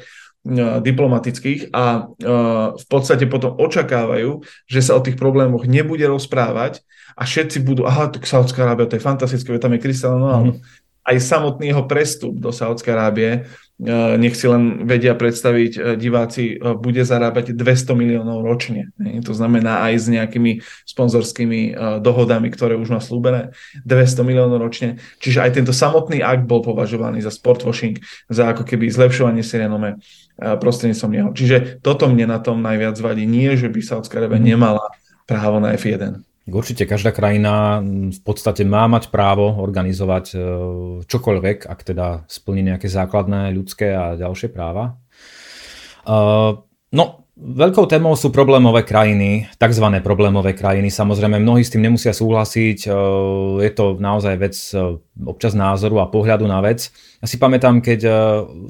diplomatických 0.81 1.75
a 1.75 2.07
uh, 2.07 2.73
v 2.73 2.85
podstate 2.87 3.27
potom 3.27 3.59
očakávajú, 3.59 4.41
že 4.65 4.79
sa 4.79 4.95
o 4.95 5.03
tých 5.03 5.19
problémoch 5.19 5.67
nebude 5.67 6.07
rozprávať 6.07 6.81
a 7.19 7.27
všetci 7.27 7.67
budú, 7.67 7.83
aha, 7.83 8.07
tak 8.07 8.23
Saudská 8.23 8.63
Arábia, 8.63 8.87
to 8.87 8.95
je 8.95 9.03
fantastické, 9.03 9.59
tam 9.59 9.75
je 9.75 9.83
Cristiano 9.83 10.23
Ronaldo. 10.23 10.57
Mm-hmm. 10.57 10.86
Aj 11.07 11.15
samotný 11.15 11.71
jeho 11.71 11.87
prestup 11.87 12.35
do 12.35 12.51
Saudskej 12.51 12.91
Arábie 12.91 13.47
E, 13.77 14.17
nech 14.17 14.33
si 14.33 14.49
len 14.49 14.89
vedia 14.89 15.13
predstaviť, 15.13 15.71
e, 15.77 15.79
diváci 16.01 16.57
e, 16.57 16.73
bude 16.73 17.05
zarábať 17.05 17.53
200 17.53 17.93
miliónov 17.93 18.41
ročne. 18.41 18.89
To 19.21 19.37
znamená 19.37 19.85
aj 19.85 19.93
s 20.01 20.05
nejakými 20.09 20.65
sponzorskými 20.89 21.77
dohodami, 22.01 22.49
ktoré 22.49 22.73
už 22.73 22.89
má 22.89 22.97
slúbené, 22.97 23.53
200 23.85 24.25
miliónov 24.25 24.57
ročne. 24.57 24.97
Čiže 25.21 25.45
aj 25.45 25.51
tento 25.61 25.73
samotný 25.77 26.25
akt 26.25 26.49
bol 26.49 26.65
považovaný 26.65 27.21
za 27.21 27.29
sportwashing, 27.29 28.01
za 28.33 28.49
ako 28.49 28.65
keby 28.65 28.89
zlepšovanie 28.89 29.45
si 29.45 29.61
renome 29.61 30.01
prostredníctvom 30.41 31.11
neho. 31.13 31.29
Čiže 31.37 31.77
toto 31.85 32.09
mne 32.09 32.33
na 32.33 32.39
tom 32.41 32.65
najviac 32.65 32.97
vadí. 32.97 33.29
Nie, 33.29 33.53
že 33.61 33.69
by 33.69 33.77
Saudská 33.77 34.17
Arábia 34.25 34.41
mhm. 34.41 34.47
nemala 34.57 34.85
právo 35.29 35.61
na 35.61 35.77
F1. 35.77 36.25
Určite 36.47 36.87
každá 36.87 37.11
krajina 37.11 37.83
v 38.07 38.21
podstate 38.23 38.63
má 38.63 38.87
mať 38.87 39.11
právo 39.11 39.59
organizovať 39.59 40.25
e, 40.31 40.37
čokoľvek, 41.03 41.67
ak 41.67 41.79
teda 41.83 42.23
splní 42.31 42.71
nejaké 42.71 42.87
základné 42.87 43.51
ľudské 43.51 43.91
a 43.91 44.15
ďalšie 44.15 44.55
práva. 44.55 44.95
E, 46.07 46.15
no, 46.95 47.03
veľkou 47.35 47.91
témou 47.91 48.15
sú 48.15 48.31
problémové 48.31 48.87
krajiny, 48.87 49.51
tzv. 49.59 49.85
problémové 49.99 50.55
krajiny. 50.55 50.87
Samozrejme, 50.87 51.35
mnohí 51.35 51.67
s 51.67 51.71
tým 51.75 51.83
nemusia 51.83 52.15
súhlasiť. 52.15 52.79
E, 52.87 52.89
je 53.67 53.71
to 53.75 53.99
naozaj 53.99 54.39
vec 54.39 54.55
občas 55.27 55.51
názoru 55.51 55.99
a 55.99 56.07
pohľadu 56.07 56.47
na 56.47 56.63
vec. 56.63 56.95
Ja 57.19 57.27
si 57.27 57.35
pamätám, 57.35 57.83
keď 57.83 57.99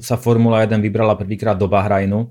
sa 0.02 0.18
Formula 0.18 0.66
1 0.66 0.82
vybrala 0.82 1.14
prvýkrát 1.14 1.54
do 1.54 1.70
Bahrajnu, 1.70 2.26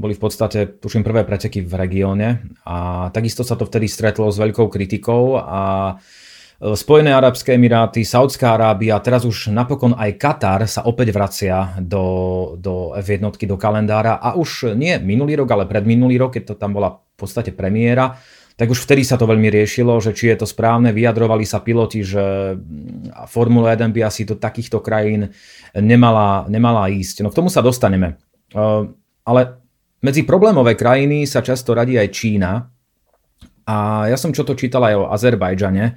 boli 0.00 0.16
v 0.16 0.22
podstate, 0.24 0.80
tuším, 0.80 1.04
prvé 1.04 1.28
preteky 1.28 1.60
v 1.60 1.72
regióne 1.76 2.28
a 2.64 3.08
takisto 3.12 3.44
sa 3.44 3.52
to 3.52 3.68
vtedy 3.68 3.84
stretlo 3.84 4.32
s 4.32 4.40
veľkou 4.40 4.72
kritikou 4.72 5.36
a 5.36 5.94
e, 6.56 6.72
Spojené 6.72 7.12
arabské 7.12 7.60
emiráty, 7.60 8.00
Saudská 8.00 8.56
Arábia, 8.56 8.96
teraz 9.04 9.28
už 9.28 9.52
napokon 9.52 9.92
aj 9.92 10.16
Katar 10.16 10.64
sa 10.64 10.88
opäť 10.88 11.12
vracia 11.12 11.76
do, 11.76 12.56
do 12.56 12.96
F1, 12.96 13.28
do 13.28 13.56
kalendára 13.60 14.16
a 14.16 14.40
už 14.40 14.72
nie 14.72 14.96
minulý 15.04 15.44
rok, 15.44 15.52
ale 15.52 15.68
predminulý 15.68 16.16
rok, 16.16 16.40
keď 16.40 16.42
to 16.48 16.54
tam 16.56 16.72
bola 16.72 16.96
v 16.96 17.16
podstate 17.20 17.52
premiéra, 17.52 18.16
tak 18.56 18.72
už 18.72 18.88
vtedy 18.88 19.04
sa 19.04 19.20
to 19.20 19.28
veľmi 19.28 19.52
riešilo, 19.52 20.00
že 20.00 20.16
či 20.16 20.32
je 20.32 20.40
to 20.40 20.46
správne, 20.48 20.96
vyjadrovali 20.96 21.44
sa 21.44 21.60
piloti, 21.60 22.00
že 22.04 22.56
Formula 23.28 23.76
1 23.76 23.92
by 23.92 24.00
asi 24.04 24.24
do 24.24 24.36
takýchto 24.36 24.80
krajín 24.80 25.32
nemala, 25.76 26.48
nemala 26.48 26.88
ísť. 26.88 27.20
No 27.20 27.28
k 27.32 27.36
tomu 27.40 27.52
sa 27.52 27.60
dostaneme. 27.60 28.20
E, 28.52 28.64
ale 29.24 29.59
medzi 30.00 30.24
problémové 30.24 30.76
krajiny 30.76 31.28
sa 31.28 31.44
často 31.44 31.76
radí 31.76 31.96
aj 31.96 32.08
Čína. 32.12 32.52
A 33.70 34.08
ja 34.10 34.16
som 34.18 34.34
čo 34.34 34.42
to 34.42 34.58
čítal 34.58 34.82
aj 34.82 34.94
o 34.98 35.08
Azerbajdžane, 35.12 35.84
eh, 35.86 35.94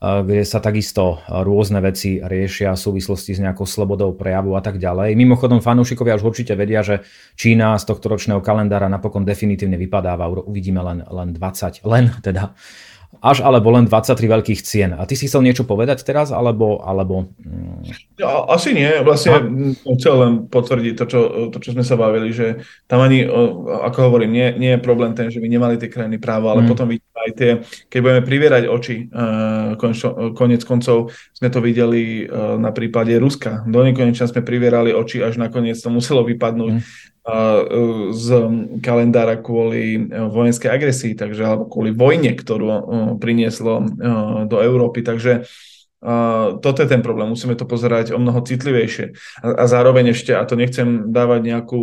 kde 0.00 0.42
sa 0.42 0.58
takisto 0.58 1.22
rôzne 1.28 1.78
veci 1.84 2.18
riešia 2.18 2.74
v 2.74 2.82
súvislosti 2.82 3.36
s 3.36 3.42
nejakou 3.44 3.68
slobodou 3.68 4.16
prejavu 4.16 4.56
a 4.58 4.62
tak 4.64 4.80
ďalej. 4.80 5.14
Mimochodom, 5.14 5.62
fanúšikovia 5.62 6.18
už 6.18 6.34
určite 6.34 6.58
vedia, 6.58 6.82
že 6.82 7.06
Čína 7.38 7.78
z 7.78 7.84
tohto 7.86 8.10
ročného 8.10 8.42
kalendára 8.42 8.90
napokon 8.90 9.22
definitívne 9.22 9.78
vypadáva. 9.78 10.26
Uvidíme 10.42 10.82
len, 10.82 10.98
len 11.06 11.36
20, 11.36 11.86
len 11.86 12.10
teda 12.26 12.56
až 13.24 13.40
alebo 13.40 13.72
len 13.72 13.88
23 13.88 14.20
veľkých 14.20 14.60
cien. 14.60 14.92
A 14.92 15.08
ty 15.08 15.16
si 15.16 15.24
chcel 15.24 15.40
niečo 15.40 15.64
povedať 15.64 16.04
teraz, 16.04 16.28
alebo... 16.28 16.84
alebo... 16.84 17.32
Ja, 18.20 18.44
asi 18.52 18.76
nie, 18.76 19.00
vlastne 19.00 19.40
no. 19.48 19.96
chcel 19.96 20.14
len 20.20 20.32
potvrdiť 20.44 20.92
to 21.00 21.04
čo, 21.08 21.20
to, 21.48 21.56
čo 21.56 21.72
sme 21.72 21.80
sa 21.80 21.96
bavili, 21.96 22.36
že 22.36 22.60
tam 22.84 23.00
ani, 23.00 23.24
ako 23.64 24.12
hovorím, 24.12 24.28
nie, 24.28 24.48
nie 24.60 24.70
je 24.76 24.84
problém 24.84 25.16
ten, 25.16 25.32
že 25.32 25.40
by 25.40 25.48
nemali 25.48 25.80
tie 25.80 25.88
krajiny 25.88 26.20
právo, 26.20 26.52
ale 26.52 26.62
mm. 26.62 26.68
potom 26.68 26.84
vidíme 26.92 27.20
aj 27.24 27.32
tie, 27.32 27.50
keď 27.88 27.98
budeme 28.04 28.22
privierať 28.28 28.62
oči, 28.68 28.96
uh, 29.08 29.72
konec 30.36 30.60
koncov 30.68 31.08
sme 31.32 31.48
to 31.48 31.64
videli 31.64 32.28
uh, 32.28 32.60
na 32.60 32.76
prípade 32.76 33.16
Ruska. 33.16 33.64
Do 33.64 33.80
nekonečna 33.80 34.28
sme 34.28 34.44
privierali 34.44 34.92
oči, 34.92 35.24
až 35.24 35.40
nakoniec 35.40 35.80
to 35.80 35.88
muselo 35.88 36.28
vypadnúť. 36.28 36.72
Mm 36.76 37.12
z 38.12 38.26
kalendára 38.84 39.40
kvôli 39.40 39.96
e, 39.96 40.00
vojenskej 40.28 40.68
agresii, 40.68 41.12
takže 41.16 41.40
alebo 41.40 41.64
kvôli 41.72 41.96
vojne, 41.96 42.36
ktorú 42.36 42.68
e, 42.68 42.80
prinieslo 43.16 43.80
e, 43.80 43.84
do 44.44 44.60
Európy. 44.60 45.00
Takže 45.00 45.48
toto 46.60 46.84
je 46.84 46.88
ten 46.92 47.00
problém, 47.00 47.32
musíme 47.32 47.56
to 47.56 47.64
pozerať 47.64 48.12
o 48.12 48.20
mnoho 48.20 48.44
citlivejšie. 48.44 49.16
A, 49.40 49.64
zároveň 49.64 50.12
ešte, 50.12 50.36
a 50.36 50.44
to 50.44 50.52
nechcem 50.52 51.08
dávať 51.08 51.48
nejakú, 51.48 51.80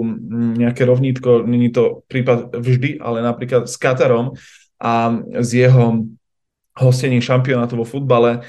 nejaké 0.61 0.85
rovnítko, 0.85 1.41
není 1.49 1.73
to 1.73 2.05
prípad 2.05 2.53
vždy, 2.53 3.01
ale 3.01 3.25
napríklad 3.25 3.65
s 3.65 3.81
Katarom 3.81 4.37
a 4.77 5.25
s 5.41 5.49
jeho 5.57 6.05
hostením 6.77 7.25
šampionátu 7.25 7.81
vo 7.81 7.85
futbale, 7.89 8.45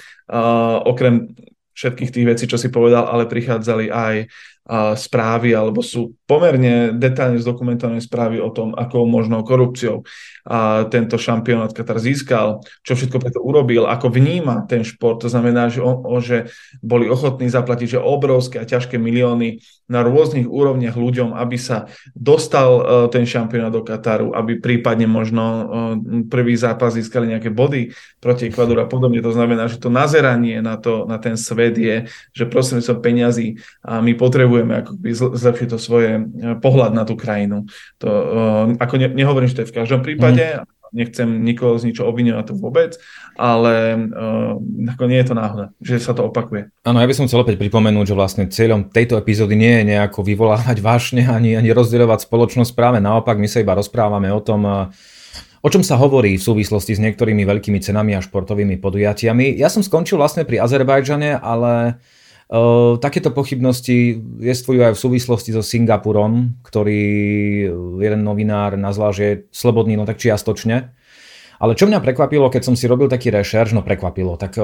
okrem 0.85 1.33
všetkých 1.73 2.13
tých 2.13 2.27
vecí, 2.29 2.45
čo 2.45 2.61
si 2.61 2.69
povedal, 2.69 3.09
ale 3.09 3.25
prichádzali 3.25 3.89
aj 3.89 4.29
správy 4.97 5.53
alebo 5.53 5.85
sú 5.85 6.17
pomerne 6.25 6.97
detailne 6.97 7.37
zdokumentované 7.37 8.01
správy 8.01 8.41
o 8.41 8.49
tom, 8.49 8.73
akou 8.73 9.05
možnou 9.05 9.45
korupciou 9.45 10.01
a 10.43 10.89
tento 10.91 11.21
šampionát 11.21 11.71
Katar 11.71 12.03
získal, 12.03 12.65
čo 12.83 12.99
všetko 12.99 13.19
preto 13.23 13.39
urobil, 13.45 13.87
ako 13.87 14.11
vníma 14.11 14.67
ten 14.67 14.83
šport. 14.83 15.23
To 15.23 15.29
znamená, 15.31 15.71
že, 15.71 15.79
on, 15.85 16.03
že 16.19 16.51
boli 16.83 17.07
ochotní 17.07 17.47
zaplatiť 17.47 17.95
že 17.95 18.01
obrovské 18.01 18.59
a 18.59 18.67
ťažké 18.67 18.99
milióny 18.99 19.63
na 19.93 20.01
rôznych 20.01 20.49
úrovniach 20.49 20.97
ľuďom, 20.97 21.37
aby 21.37 21.61
sa 21.61 21.93
dostal 22.17 22.71
uh, 22.81 22.85
ten 23.13 23.29
šampionát 23.29 23.69
do 23.69 23.85
Kataru, 23.85 24.33
aby 24.33 24.57
prípadne 24.57 25.05
možno 25.05 25.45
uh, 25.45 25.65
prvý 26.33 26.57
zápas 26.57 26.97
získali 26.97 27.29
nejaké 27.29 27.53
body 27.53 27.93
proti 28.25 28.49
Ekvadoru 28.49 28.81
a 28.81 28.89
podobne. 28.89 29.21
To 29.21 29.37
znamená, 29.37 29.69
že 29.69 29.77
to 29.77 29.93
nazeranie 29.93 30.65
na, 30.65 30.81
to, 30.81 31.05
na 31.05 31.21
ten 31.21 31.37
svet 31.37 31.77
je, 31.77 32.09
že 32.33 32.49
prosím 32.49 32.81
som 32.81 33.05
peňazí 33.05 33.61
a 33.85 34.01
my 34.01 34.17
potrebujeme 34.17 34.81
ako 34.81 34.97
zlepšiť 35.37 35.69
to 35.69 35.79
svoje 35.79 36.17
e, 36.17 36.23
pohľad 36.63 36.97
na 36.97 37.05
tú 37.05 37.19
krajinu. 37.19 37.69
To, 38.01 38.09
ako 38.79 38.95
ne, 38.97 39.09
nehovorím, 39.13 39.51
že 39.51 39.57
to 39.59 39.63
je 39.67 39.71
v 39.75 39.79
každom 39.83 40.01
prípade, 40.01 40.63
mm. 40.63 40.72
Nechcem 40.93 41.29
nikoho 41.45 41.81
z 41.81 41.91
ničoho 41.91 42.13
obviňovať 42.13 42.45
to 42.49 42.55
vôbec, 42.57 43.01
ale 43.35 43.97
uh, 43.97 44.61
ako 44.93 45.05
nie 45.09 45.19
je 45.19 45.27
to 45.29 45.35
náhoda, 45.35 45.67
že 45.81 45.99
sa 45.99 46.13
to 46.13 46.29
opakuje. 46.29 46.69
Áno, 46.85 47.01
ja 47.01 47.09
by 47.09 47.17
som 47.17 47.27
chcel 47.27 47.43
opäť 47.43 47.57
pripomenúť, 47.59 48.13
že 48.13 48.19
vlastne 48.19 48.45
cieľom 48.47 48.93
tejto 48.93 49.17
epizódy 49.17 49.57
nie 49.57 49.83
je 49.83 49.97
nejako 49.97 50.21
vyvolávať 50.23 50.79
vášne 50.85 51.25
ani, 51.25 51.57
ani 51.57 51.73
rozdielovať 51.73 52.29
spoločnosť, 52.29 52.77
práve 52.77 53.01
naopak 53.01 53.41
my 53.41 53.49
sa 53.49 53.65
iba 53.65 53.75
rozprávame 53.75 54.31
o 54.31 54.41
tom, 54.45 54.93
O 55.63 55.71
čom 55.71 55.87
sa 55.87 55.95
hovorí 55.95 56.35
v 56.35 56.43
súvislosti 56.43 56.99
s 56.99 57.03
niektorými 57.07 57.47
veľkými 57.47 57.79
cenami 57.79 58.19
a 58.19 58.25
športovými 58.25 58.83
podujatiami? 58.83 59.55
Ja 59.55 59.71
som 59.71 59.87
skončil 59.87 60.19
vlastne 60.19 60.43
pri 60.43 60.59
Azerbajdžane, 60.59 61.39
ale 61.39 62.03
takéto 63.01 63.33
pochybnosti 63.33 64.21
jestvujú 64.45 64.85
aj 64.85 64.93
v 64.93 65.03
súvislosti 65.03 65.57
so 65.57 65.65
Singapurom, 65.65 66.61
ktorý 66.61 67.03
jeden 67.97 68.21
novinár 68.21 68.77
nazval, 68.77 69.17
že 69.17 69.25
je 69.25 69.41
slobodný, 69.49 69.97
no 69.97 70.05
tak 70.05 70.21
čiastočne. 70.21 70.93
Ale 71.63 71.73
čo 71.79 71.89
mňa 71.89 72.05
prekvapilo, 72.05 72.53
keď 72.53 72.63
som 72.69 72.75
si 72.77 72.85
robil 72.85 73.09
taký 73.09 73.33
rešerš, 73.33 73.73
no 73.73 73.81
prekvapilo, 73.81 74.37
tak 74.37 74.61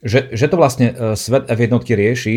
že, 0.00 0.30
že 0.32 0.46
to 0.46 0.56
vlastne 0.56 0.94
e, 0.94 1.18
svet 1.18 1.50
F1 1.50 1.82
rieši, 1.82 2.36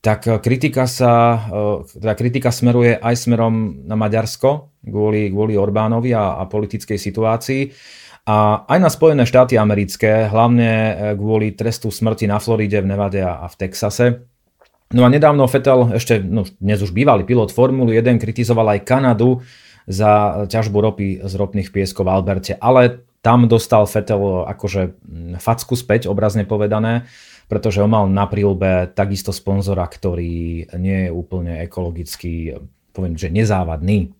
tak 0.00 0.24
kritika 0.40 0.88
sa, 0.88 1.44
teda 1.92 2.16
kritika 2.16 2.48
smeruje 2.48 2.96
aj 2.96 3.20
smerom 3.20 3.84
na 3.84 4.00
Maďarsko 4.00 4.80
kvôli, 4.80 5.28
kvôli 5.28 5.60
Orbánovi 5.60 6.16
a, 6.16 6.40
a 6.40 6.48
politickej 6.48 6.96
situácii 6.96 7.62
a 8.28 8.66
aj 8.68 8.78
na 8.78 8.90
Spojené 8.92 9.24
štáty 9.24 9.56
americké, 9.56 10.28
hlavne 10.28 10.70
e, 10.70 10.92
kvôli 11.16 11.56
trestu 11.56 11.88
smrti 11.88 12.28
na 12.28 12.36
Floride, 12.36 12.84
v 12.84 12.90
Nevade 12.92 13.20
a 13.24 13.48
v 13.48 13.54
Texase. 13.56 14.06
No 14.90 15.06
a 15.06 15.08
nedávno 15.08 15.46
Vettel, 15.46 15.94
ešte 15.94 16.18
no, 16.18 16.42
dnes 16.58 16.82
už 16.82 16.90
bývalý 16.90 17.22
pilot 17.22 17.54
Formuly 17.54 17.94
1, 17.94 18.18
kritizoval 18.18 18.74
aj 18.74 18.84
Kanadu 18.84 19.40
za 19.86 20.44
ťažbu 20.50 20.78
ropy 20.82 21.08
z 21.22 21.32
ropných 21.38 21.70
pieskov 21.70 22.06
v 22.06 22.12
Alberte, 22.12 22.54
ale 22.58 23.06
tam 23.22 23.46
dostal 23.46 23.86
Vettel 23.86 24.48
akože 24.50 24.98
facku 25.38 25.78
späť, 25.78 26.10
obrazne 26.10 26.42
povedané, 26.42 27.06
pretože 27.46 27.82
on 27.82 27.90
mal 27.90 28.04
na 28.10 28.26
prílbe 28.26 28.90
takisto 28.90 29.30
sponzora, 29.30 29.86
ktorý 29.86 30.66
nie 30.78 30.98
je 31.06 31.10
úplne 31.10 31.62
ekologicky, 31.62 32.58
poviem, 32.90 33.14
že 33.14 33.30
nezávadný. 33.30 34.10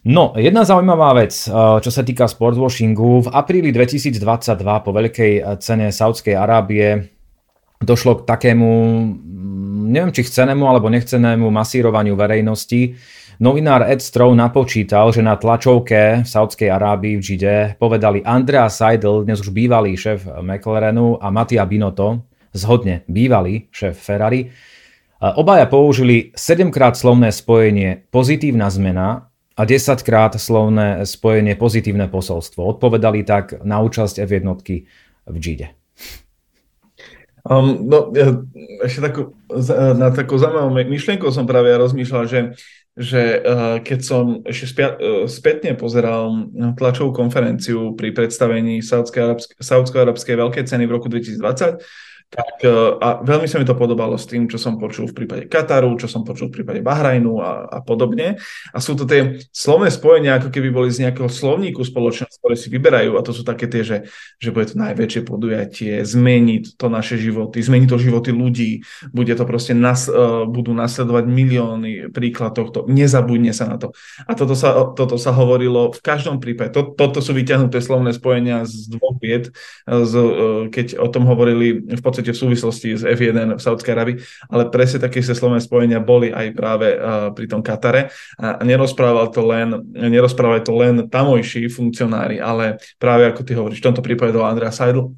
No, 0.00 0.32
jedna 0.32 0.64
zaujímavá 0.64 1.12
vec, 1.12 1.44
eh, 1.44 1.52
čo 1.52 1.90
sa 1.92 2.00
týka 2.00 2.24
sportswashingu. 2.24 3.28
V 3.28 3.28
apríli 3.28 3.68
2022 3.68 4.80
po 4.80 4.96
veľkej 4.96 5.32
eh, 5.36 5.44
cene 5.60 5.92
Saudskej 5.92 6.32
Arábie 6.32 7.12
došlo 7.84 8.24
k 8.24 8.24
takému, 8.24 8.70
mm, 9.12 9.92
neviem 9.92 10.12
či 10.12 10.24
chcenému 10.24 10.64
alebo 10.64 10.88
nechcenému 10.88 11.52
masírovaniu 11.52 12.16
verejnosti. 12.16 12.96
Novinár 13.40 13.88
Ed 13.88 14.00
Strow 14.00 14.32
napočítal, 14.32 15.12
že 15.12 15.20
na 15.20 15.36
tlačovke 15.36 16.24
v 16.24 16.28
Saudskej 16.28 16.72
Arábii 16.72 17.20
v 17.20 17.24
Žide 17.24 17.56
povedali 17.76 18.24
Andrea 18.24 18.68
Seidel, 18.72 19.24
dnes 19.24 19.40
už 19.40 19.52
bývalý 19.52 19.96
šéf 19.96 20.28
McLarenu 20.44 21.16
a 21.20 21.32
Mattia 21.32 21.64
Binotto, 21.64 22.24
zhodne 22.52 23.04
bývalý 23.08 23.72
šéf 23.72 23.96
Ferrari. 23.96 24.44
Obaja 25.20 25.64
použili 25.68 26.36
7 26.36 26.68
krát 26.68 27.00
slovné 27.00 27.32
spojenie 27.32 28.08
pozitívna 28.12 28.68
zmena 28.68 29.29
a 29.60 29.62
10 29.68 30.00
krát 30.00 30.32
slovné 30.40 31.04
spojenie 31.04 31.52
pozitívne 31.52 32.08
posolstvo. 32.08 32.64
Odpovedali 32.64 33.28
tak 33.28 33.60
na 33.60 33.84
účasť 33.84 34.24
F1 34.24 34.48
v 35.28 35.36
Gide. 35.36 35.76
Um, 37.44 37.88
no, 37.88 38.08
ja, 38.16 38.40
ešte 38.84 39.00
takú, 39.04 39.36
na 39.96 40.12
takú 40.12 40.40
zaujímavú 40.40 40.76
myšlienku 40.76 41.28
som 41.28 41.44
práve 41.44 41.72
rozmýšľal, 41.72 42.24
že, 42.28 42.40
že 42.96 43.40
uh, 43.40 43.76
keď 43.80 44.00
som 44.00 44.24
ešte 44.48 44.80
uh, 44.80 45.24
spätne 45.28 45.76
pozeral 45.76 46.52
tlačovú 46.76 47.12
konferenciu 47.12 47.96
pri 47.96 48.16
predstavení 48.16 48.80
Saudsko-Arabskej 48.80 50.34
veľkej 50.36 50.64
ceny 50.68 50.84
v 50.88 50.94
roku 50.96 51.08
2020, 51.12 51.80
tak 52.30 52.62
e, 52.62 52.70
a 53.02 53.26
veľmi 53.26 53.50
sa 53.50 53.58
mi 53.58 53.66
to 53.66 53.74
podobalo 53.74 54.14
s 54.14 54.30
tým, 54.30 54.46
čo 54.46 54.54
som 54.54 54.78
počul 54.78 55.10
v 55.10 55.18
prípade 55.18 55.42
Kataru, 55.50 55.98
čo 55.98 56.06
som 56.06 56.22
počul 56.22 56.46
v 56.46 56.62
prípade 56.62 56.78
Bahrajnu 56.78 57.42
a, 57.42 57.66
a 57.66 57.78
podobne. 57.82 58.38
A 58.70 58.78
sú 58.78 58.94
to 58.94 59.02
tie 59.02 59.42
slovné 59.50 59.90
spojenia, 59.90 60.38
ako 60.38 60.54
keby 60.54 60.70
boli 60.70 60.94
z 60.94 61.10
nejakého 61.10 61.26
slovníku 61.26 61.82
spoločnosti, 61.82 62.38
ktoré 62.38 62.54
si 62.54 62.70
vyberajú 62.70 63.18
a 63.18 63.26
to 63.26 63.34
sú 63.34 63.42
také 63.42 63.66
tie, 63.66 63.82
že, 63.82 63.96
že 64.38 64.54
bude 64.54 64.70
to 64.70 64.78
najväčšie 64.78 65.26
podujatie, 65.26 66.06
zmení 66.06 66.70
to 66.78 66.86
naše 66.86 67.18
životy, 67.18 67.58
zmení 67.66 67.90
to 67.90 67.98
životy 67.98 68.30
ľudí, 68.30 68.86
bude 69.10 69.34
to 69.34 69.42
proste, 69.42 69.74
nas, 69.74 70.06
uh, 70.06 70.46
budú 70.46 70.70
nasledovať 70.70 71.26
milióny 71.26 72.14
príklad 72.14 72.54
tohto, 72.54 72.86
nezabudne 72.86 73.50
sa 73.50 73.66
na 73.66 73.82
to. 73.82 73.90
A 74.30 74.38
toto 74.38 74.54
sa, 74.54 74.94
toto 74.94 75.18
sa 75.18 75.34
hovorilo 75.34 75.90
v 75.90 75.98
každom 75.98 76.38
prípade. 76.38 76.78
To, 76.78 76.94
toto 76.94 77.18
sú 77.18 77.34
vyťahnuté 77.34 77.82
slovné 77.82 78.14
spojenia 78.14 78.62
z 78.70 78.86
dvoch 78.94 79.18
vied, 79.18 79.50
z, 79.82 80.12
uh, 80.14 80.70
keď 80.70 80.94
o 80.94 81.10
tom 81.10 81.26
hovorili 81.26 81.82
v 81.82 81.98
podstate 81.98 82.19
podstate 82.20 82.36
v 82.36 82.42
súvislosti 82.44 82.88
s 83.00 83.02
F1 83.02 83.56
v 83.56 83.60
Saudskej 83.60 83.92
Arabii, 83.96 84.16
ale 84.52 84.68
presne 84.68 85.00
také 85.00 85.24
sa 85.24 85.32
slovné 85.32 85.64
spojenia 85.64 85.98
boli 86.04 86.28
aj 86.28 86.46
práve 86.52 86.92
uh, 86.94 87.32
pri 87.32 87.46
tom 87.48 87.64
Katare. 87.64 88.12
A 88.36 88.60
nerozprával 88.60 89.32
to 89.32 89.40
len, 89.42 89.80
nerozprávali 89.96 90.60
to 90.60 90.72
len 90.76 91.08
tamojší 91.08 91.72
funkcionári, 91.72 92.38
ale 92.38 92.76
práve 93.00 93.24
ako 93.26 93.40
ty 93.42 93.52
hovoríš, 93.56 93.80
v 93.80 93.86
tomto 93.88 94.04
prípade 94.04 94.36
do 94.36 94.44
Andrea 94.44 94.70
Seidel, 94.70 95.16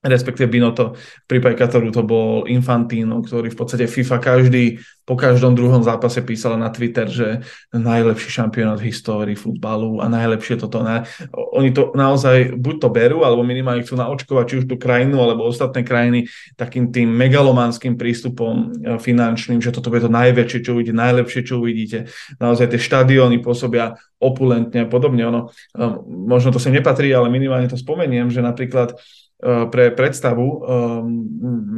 respektíve 0.00 0.48
Binotto. 0.48 0.96
V 0.96 1.26
prípade 1.28 1.60
Kataru 1.60 1.92
to 1.92 2.00
bol 2.00 2.48
Infantino, 2.48 3.20
ktorý 3.20 3.52
v 3.52 3.58
podstate 3.58 3.84
FIFA 3.84 4.16
každý, 4.16 4.80
po 5.04 5.18
každom 5.18 5.52
druhom 5.52 5.82
zápase 5.84 6.24
písala 6.24 6.56
na 6.56 6.72
Twitter, 6.72 7.04
že 7.10 7.44
najlepší 7.74 8.30
šampionát 8.30 8.80
v 8.80 8.88
histórii 8.88 9.36
futbalu 9.36 10.00
a 10.00 10.08
najlepšie 10.08 10.56
toto. 10.56 10.80
Ne. 10.80 11.04
Oni 11.52 11.74
to 11.74 11.92
naozaj 11.92 12.56
buď 12.56 12.74
to 12.80 12.88
berú, 12.88 13.18
alebo 13.26 13.44
minimálne 13.44 13.84
chcú 13.84 13.98
naočkovať 13.98 14.44
či 14.46 14.54
už 14.62 14.64
tú 14.70 14.80
krajinu, 14.80 15.20
alebo 15.20 15.44
ostatné 15.44 15.84
krajiny 15.84 16.30
takým 16.56 16.88
tým 16.94 17.10
megalomanským 17.10 17.98
prístupom 17.98 18.70
e, 18.80 18.96
finančným, 19.02 19.60
že 19.60 19.74
toto 19.74 19.90
bude 19.90 20.06
to 20.06 20.12
najväčšie, 20.12 20.64
čo 20.64 20.78
uvidíte, 20.78 20.94
najlepšie, 20.96 21.40
čo 21.42 21.60
uvidíte. 21.60 21.98
Naozaj 22.38 22.70
tie 22.72 22.80
štadióny 22.80 23.42
pôsobia 23.42 23.98
opulentne 24.22 24.86
a 24.86 24.88
podobne. 24.88 25.26
Ono, 25.26 25.40
e, 25.74 25.84
možno 26.06 26.54
to 26.54 26.62
sem 26.62 26.72
nepatrí, 26.72 27.10
ale 27.10 27.28
minimálne 27.28 27.66
to 27.66 27.76
spomeniem, 27.76 28.30
že 28.30 28.40
napríklad 28.40 28.94
pre 29.40 29.90
predstavu, 29.96 30.46
ehm, 30.46 31.06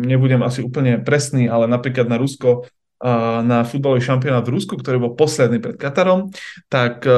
nebudem 0.02 0.42
asi 0.42 0.66
úplne 0.66 0.98
presný, 0.98 1.46
ale 1.46 1.70
napríklad 1.70 2.10
na 2.10 2.18
Rusko, 2.18 2.66
eh, 2.66 3.38
na 3.46 3.62
futbalový 3.62 4.02
šampionát 4.02 4.42
v 4.42 4.58
Rusku, 4.58 4.74
ktorý 4.74 4.98
bol 4.98 5.12
posledný 5.14 5.62
pred 5.62 5.78
Katarom, 5.78 6.34
tak 6.66 7.06
eh, 7.06 7.14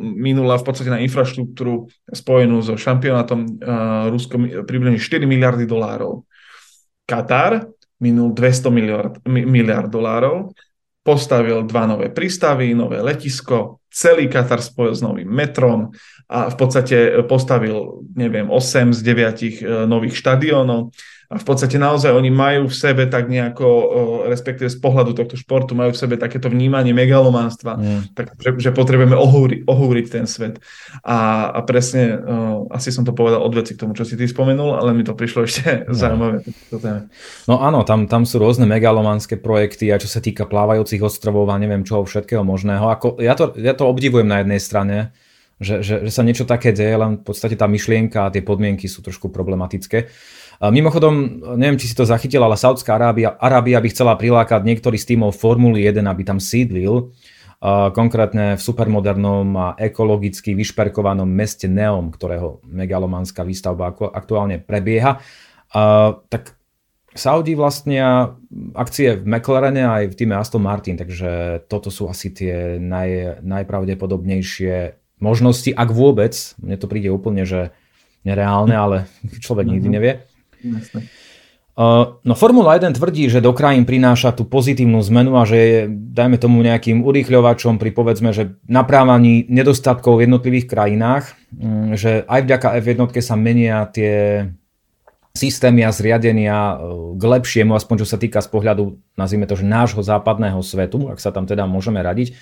minula 0.00 0.60
v 0.60 0.64
podstate 0.68 0.92
na 0.92 1.00
infraštruktúru 1.00 1.88
spojenú 2.12 2.60
so 2.60 2.76
šampionátom 2.76 3.60
Rusko 4.12 4.64
približne 4.68 5.00
4 5.00 5.24
miliardy 5.24 5.64
dolárov. 5.64 6.28
Katar 7.06 7.70
minul 7.96 8.36
200 8.36 8.68
miliard, 8.68 9.14
miliard 9.24 9.88
dolárov, 9.88 10.52
postavil 11.06 11.62
dva 11.62 11.86
nové 11.86 12.10
prístavy, 12.10 12.74
nové 12.74 12.98
letisko, 12.98 13.78
celý 13.86 14.26
Katar 14.26 14.58
spojil 14.58 14.94
s 14.98 15.00
novým 15.06 15.30
metrom, 15.30 15.94
a 16.26 16.50
v 16.50 16.56
podstate 16.58 17.22
postavil, 17.30 18.02
neviem, 18.18 18.50
8 18.50 18.90
z 18.90 19.00
9 19.02 19.42
e, 19.46 19.50
nových 19.86 20.18
štadiónov 20.18 20.90
a 21.26 21.42
v 21.42 21.44
podstate 21.44 21.74
naozaj 21.74 22.14
oni 22.14 22.30
majú 22.30 22.70
v 22.70 22.76
sebe 22.76 23.10
tak 23.10 23.26
nejako, 23.26 23.66
respektíve 24.30 24.70
z 24.70 24.78
pohľadu 24.78 25.10
tohto 25.10 25.34
športu, 25.34 25.74
majú 25.74 25.90
v 25.90 25.98
sebe 25.98 26.14
takéto 26.14 26.46
vnímanie 26.46 26.94
megalománstva, 26.94 27.74
mm. 27.74 28.00
tak, 28.14 28.38
že, 28.38 28.54
že 28.62 28.70
potrebujeme 28.70 29.18
ohúri, 29.18 29.66
ohúriť 29.66 30.06
ten 30.06 30.30
svet. 30.30 30.62
A, 31.02 31.50
a 31.50 31.60
presne, 31.66 32.14
uh, 32.14 32.70
asi 32.70 32.94
som 32.94 33.02
to 33.02 33.10
povedal 33.10 33.42
od 33.42 33.50
veci 33.58 33.74
k 33.74 33.82
tomu, 33.82 33.98
čo 33.98 34.06
si 34.06 34.14
ty 34.14 34.30
spomenul, 34.30 34.78
ale 34.78 34.94
mi 34.94 35.02
to 35.02 35.18
prišlo 35.18 35.50
ešte 35.50 35.90
no. 35.90 35.98
zaujímavé. 35.98 36.46
No 37.50 37.58
áno, 37.58 37.82
tam, 37.82 38.06
tam 38.06 38.22
sú 38.22 38.38
rôzne 38.38 38.70
megalománske 38.70 39.42
projekty 39.42 39.90
a 39.90 39.98
čo 39.98 40.06
sa 40.06 40.22
týka 40.22 40.46
plávajúcich 40.46 41.02
ostrovov 41.02 41.50
a 41.50 41.58
neviem 41.58 41.82
čoho 41.82 42.06
všetkého 42.06 42.46
možného. 42.46 42.86
Ako, 42.86 43.18
ja, 43.18 43.34
to, 43.34 43.50
ja 43.58 43.74
to 43.74 43.90
obdivujem 43.90 44.30
na 44.30 44.46
jednej 44.46 44.62
strane, 44.62 44.96
že, 45.56 45.80
že, 45.80 46.04
že 46.04 46.12
sa 46.12 46.20
niečo 46.20 46.44
také 46.44 46.70
deje, 46.70 46.94
len 47.00 47.18
v 47.18 47.24
podstate 47.24 47.56
tá 47.56 47.64
myšlienka 47.64 48.28
a 48.28 48.32
tie 48.32 48.44
podmienky 48.44 48.86
sú 48.86 49.00
trošku 49.00 49.32
problematické. 49.32 50.06
Mimochodom, 50.56 51.44
neviem, 51.60 51.76
či 51.76 51.92
si 51.92 51.96
to 51.96 52.08
zachytil, 52.08 52.40
ale 52.40 52.56
Saudská 52.56 52.96
Arábia, 52.96 53.36
Arábia 53.36 53.76
by 53.76 53.88
chcela 53.92 54.16
prilákať 54.16 54.64
niektorý 54.64 54.96
z 54.96 55.12
tímov 55.12 55.36
Formuly 55.36 55.84
1, 55.84 56.00
aby 56.08 56.22
tam 56.24 56.40
sídlil, 56.40 57.12
konkrétne 57.92 58.56
v 58.56 58.62
supermodernom 58.62 59.48
a 59.56 59.68
ekologicky 59.80 60.52
vyšperkovanom 60.56 61.28
meste 61.28 61.68
Neom, 61.68 62.12
ktorého 62.12 62.64
megalomanská 62.68 63.44
výstavba 63.44 63.92
aktuálne 63.92 64.60
prebieha. 64.60 65.20
Tak 66.28 66.56
Saudi 67.16 67.56
vlastnia 67.56 68.36
akcie 68.76 69.16
v 69.16 69.24
McLarene 69.24 69.88
aj 69.88 70.12
v 70.12 70.14
týme 70.20 70.36
Aston 70.36 70.60
Martin, 70.60 71.00
takže 71.00 71.64
toto 71.64 71.88
sú 71.88 72.12
asi 72.12 72.28
tie 72.28 72.76
naj, 72.76 73.40
najpravdepodobnejšie 73.40 75.00
možnosti, 75.24 75.72
ak 75.72 75.88
vôbec, 75.96 76.36
mne 76.60 76.76
to 76.76 76.84
príde 76.92 77.08
úplne, 77.08 77.48
že 77.48 77.72
nereálne, 78.20 78.76
ale 78.76 79.08
človek 79.40 79.64
nikdy 79.64 79.88
nevie. 79.88 80.12
No 82.24 82.32
Formula 82.32 82.72
1 82.80 82.96
tvrdí, 82.96 83.28
že 83.28 83.44
do 83.44 83.52
krajín 83.52 83.84
prináša 83.84 84.32
tú 84.32 84.48
pozitívnu 84.48 84.96
zmenu 85.12 85.36
a 85.36 85.44
že 85.44 85.58
je, 85.60 85.80
dajme 85.92 86.40
tomu 86.40 86.64
nejakým 86.64 87.04
urýchľovačom 87.04 87.76
pri 87.76 87.92
povedzme, 87.92 88.32
že 88.32 88.56
naprávaní 88.64 89.44
nedostatkov 89.52 90.16
v 90.16 90.24
jednotlivých 90.24 90.72
krajinách, 90.72 91.36
um, 91.52 91.92
že 91.92 92.24
aj 92.24 92.40
vďaka 92.48 92.80
F1 92.80 93.12
sa 93.20 93.36
menia 93.36 93.84
tie 93.92 94.48
systémy 95.36 95.84
a 95.84 95.92
zriadenia 95.92 96.80
uh, 96.80 97.12
k 97.12 97.22
lepšiemu, 97.28 97.76
aspoň 97.76 97.96
čo 98.00 98.06
sa 98.08 98.16
týka 98.16 98.40
z 98.40 98.48
pohľadu, 98.48 98.96
nazvime 99.20 99.44
to, 99.44 99.60
že 99.60 99.68
nášho 99.68 100.00
západného 100.00 100.64
svetu, 100.64 101.12
ak 101.12 101.20
sa 101.20 101.28
tam 101.28 101.44
teda 101.44 101.68
môžeme 101.68 102.00
radiť. 102.00 102.32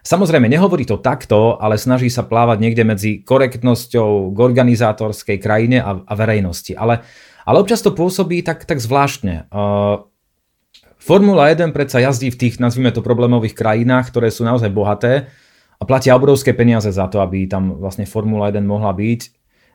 Samozrejme, 0.00 0.48
nehovorí 0.48 0.88
to 0.88 0.96
takto, 0.96 1.60
ale 1.60 1.76
snaží 1.76 2.08
sa 2.08 2.24
plávať 2.24 2.56
niekde 2.64 2.88
medzi 2.88 3.20
korektnosťou 3.20 4.32
k 4.32 4.38
organizátorskej 4.40 5.36
krajine 5.36 5.84
a, 5.84 6.00
a 6.00 6.12
verejnosti. 6.16 6.72
Ale, 6.72 7.04
ale 7.48 7.64
občas 7.64 7.80
to 7.80 7.96
pôsobí 7.96 8.44
tak, 8.44 8.68
tak 8.68 8.76
zvláštne. 8.76 9.48
Formula 11.00 11.48
1 11.48 11.72
predsa 11.72 12.04
jazdí 12.04 12.28
v 12.28 12.36
tých, 12.36 12.60
nazvime 12.60 12.92
to, 12.92 13.00
problémových 13.00 13.56
krajinách, 13.56 14.12
ktoré 14.12 14.28
sú 14.28 14.44
naozaj 14.44 14.68
bohaté 14.68 15.32
a 15.80 15.88
platia 15.88 16.12
obrovské 16.12 16.52
peniaze 16.52 16.92
za 16.92 17.08
to, 17.08 17.24
aby 17.24 17.48
tam 17.48 17.80
vlastne 17.80 18.04
Formula 18.04 18.52
1 18.52 18.60
mohla 18.60 18.92
byť. 18.92 19.20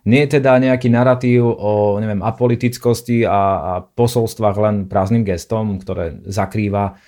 Nie 0.05 0.27
je 0.27 0.37
teda 0.37 0.59
nejaký 0.61 0.91
narratív 0.93 1.47
o 1.47 1.97
neviem, 1.97 2.21
apolitickosti 2.21 3.25
a, 3.25 3.41
a 3.41 3.73
posolstvách 3.81 4.57
len 4.61 4.75
prázdnym 4.85 5.25
gestom, 5.25 5.81
ktoré 5.81 6.21
zakrýva 6.29 7.01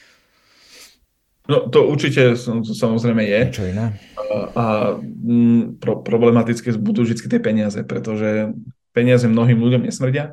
No 1.45 1.69
to 1.69 1.85
určite 1.85 2.33
samozrejme 2.65 3.21
je. 3.21 3.41
Čo 3.53 3.63
iné? 3.69 4.01
A, 4.17 4.23
a 4.57 4.65
m, 4.97 5.77
pro, 5.77 6.01
problematické 6.01 6.73
budú 6.81 7.05
vždy 7.05 7.29
tie 7.29 7.37
peniaze, 7.37 7.77
pretože 7.85 8.49
peniaze 8.95 9.27
mnohým 9.27 9.59
ľuďom 9.59 9.83
nesmrdia. 9.83 10.31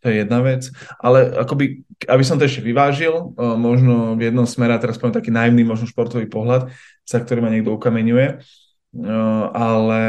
To 0.00 0.08
je 0.08 0.24
jedna 0.24 0.40
vec. 0.40 0.72
Ale 0.96 1.36
akoby, 1.36 1.84
aby 2.08 2.24
som 2.24 2.40
to 2.40 2.48
ešte 2.48 2.64
vyvážil, 2.64 3.34
možno 3.36 4.16
v 4.16 4.30
jednom 4.30 4.48
smere, 4.48 4.78
teraz 4.80 4.96
poviem 4.96 5.12
taký 5.12 5.28
najmný 5.28 5.66
možno 5.68 5.90
športový 5.90 6.30
pohľad, 6.30 6.72
za 7.04 7.18
ktorý 7.20 7.44
ma 7.44 7.50
niekto 7.52 7.74
ukameňuje, 7.74 8.40
ale 9.52 10.00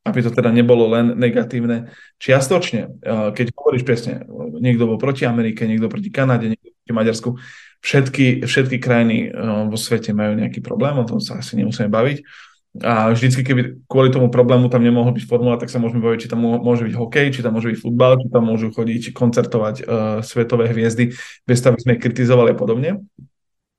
aby 0.00 0.18
to 0.24 0.34
teda 0.34 0.50
nebolo 0.50 0.90
len 0.90 1.14
negatívne. 1.14 1.94
Čiastočne, 2.18 3.00
keď 3.06 3.46
hovoríš 3.54 3.86
presne, 3.86 4.26
niekto 4.58 4.90
bol 4.90 4.98
proti 4.98 5.28
Amerike, 5.28 5.68
niekto 5.68 5.86
proti 5.86 6.10
Kanade, 6.10 6.50
niekto 6.50 6.74
proti 6.74 6.92
Maďarsku, 6.92 7.30
všetky, 7.80 8.44
všetky 8.44 8.76
krajiny 8.80 9.28
eh, 9.28 9.64
vo 9.68 9.76
svete 9.76 10.12
majú 10.12 10.36
nejaký 10.36 10.60
problém, 10.60 10.96
o 11.00 11.08
tom 11.08 11.18
sa 11.20 11.40
asi 11.40 11.56
nemusíme 11.56 11.88
baviť. 11.88 12.24
A 12.78 13.10
vždycky, 13.10 13.42
keby 13.42 13.82
kvôli 13.90 14.14
tomu 14.14 14.30
problému 14.30 14.70
tam 14.70 14.86
nemohol 14.86 15.10
byť 15.10 15.26
formula, 15.26 15.58
tak 15.58 15.74
sa 15.74 15.82
môžeme 15.82 16.06
baviť, 16.06 16.22
či 16.22 16.30
tam 16.30 16.46
môže 16.46 16.86
byť 16.86 16.94
hokej, 16.94 17.26
či 17.34 17.42
tam 17.42 17.58
môže 17.58 17.66
byť 17.66 17.82
futbal, 17.82 18.22
či 18.22 18.30
tam 18.30 18.46
môžu 18.46 18.70
chodiť 18.70 19.10
koncertovať 19.10 19.76
uh, 19.82 19.86
svetové 20.22 20.70
hviezdy, 20.70 21.10
bez 21.50 21.58
toho, 21.58 21.74
sme 21.74 21.98
kritizovali 21.98 22.54
a 22.54 22.58
podobne. 22.58 23.02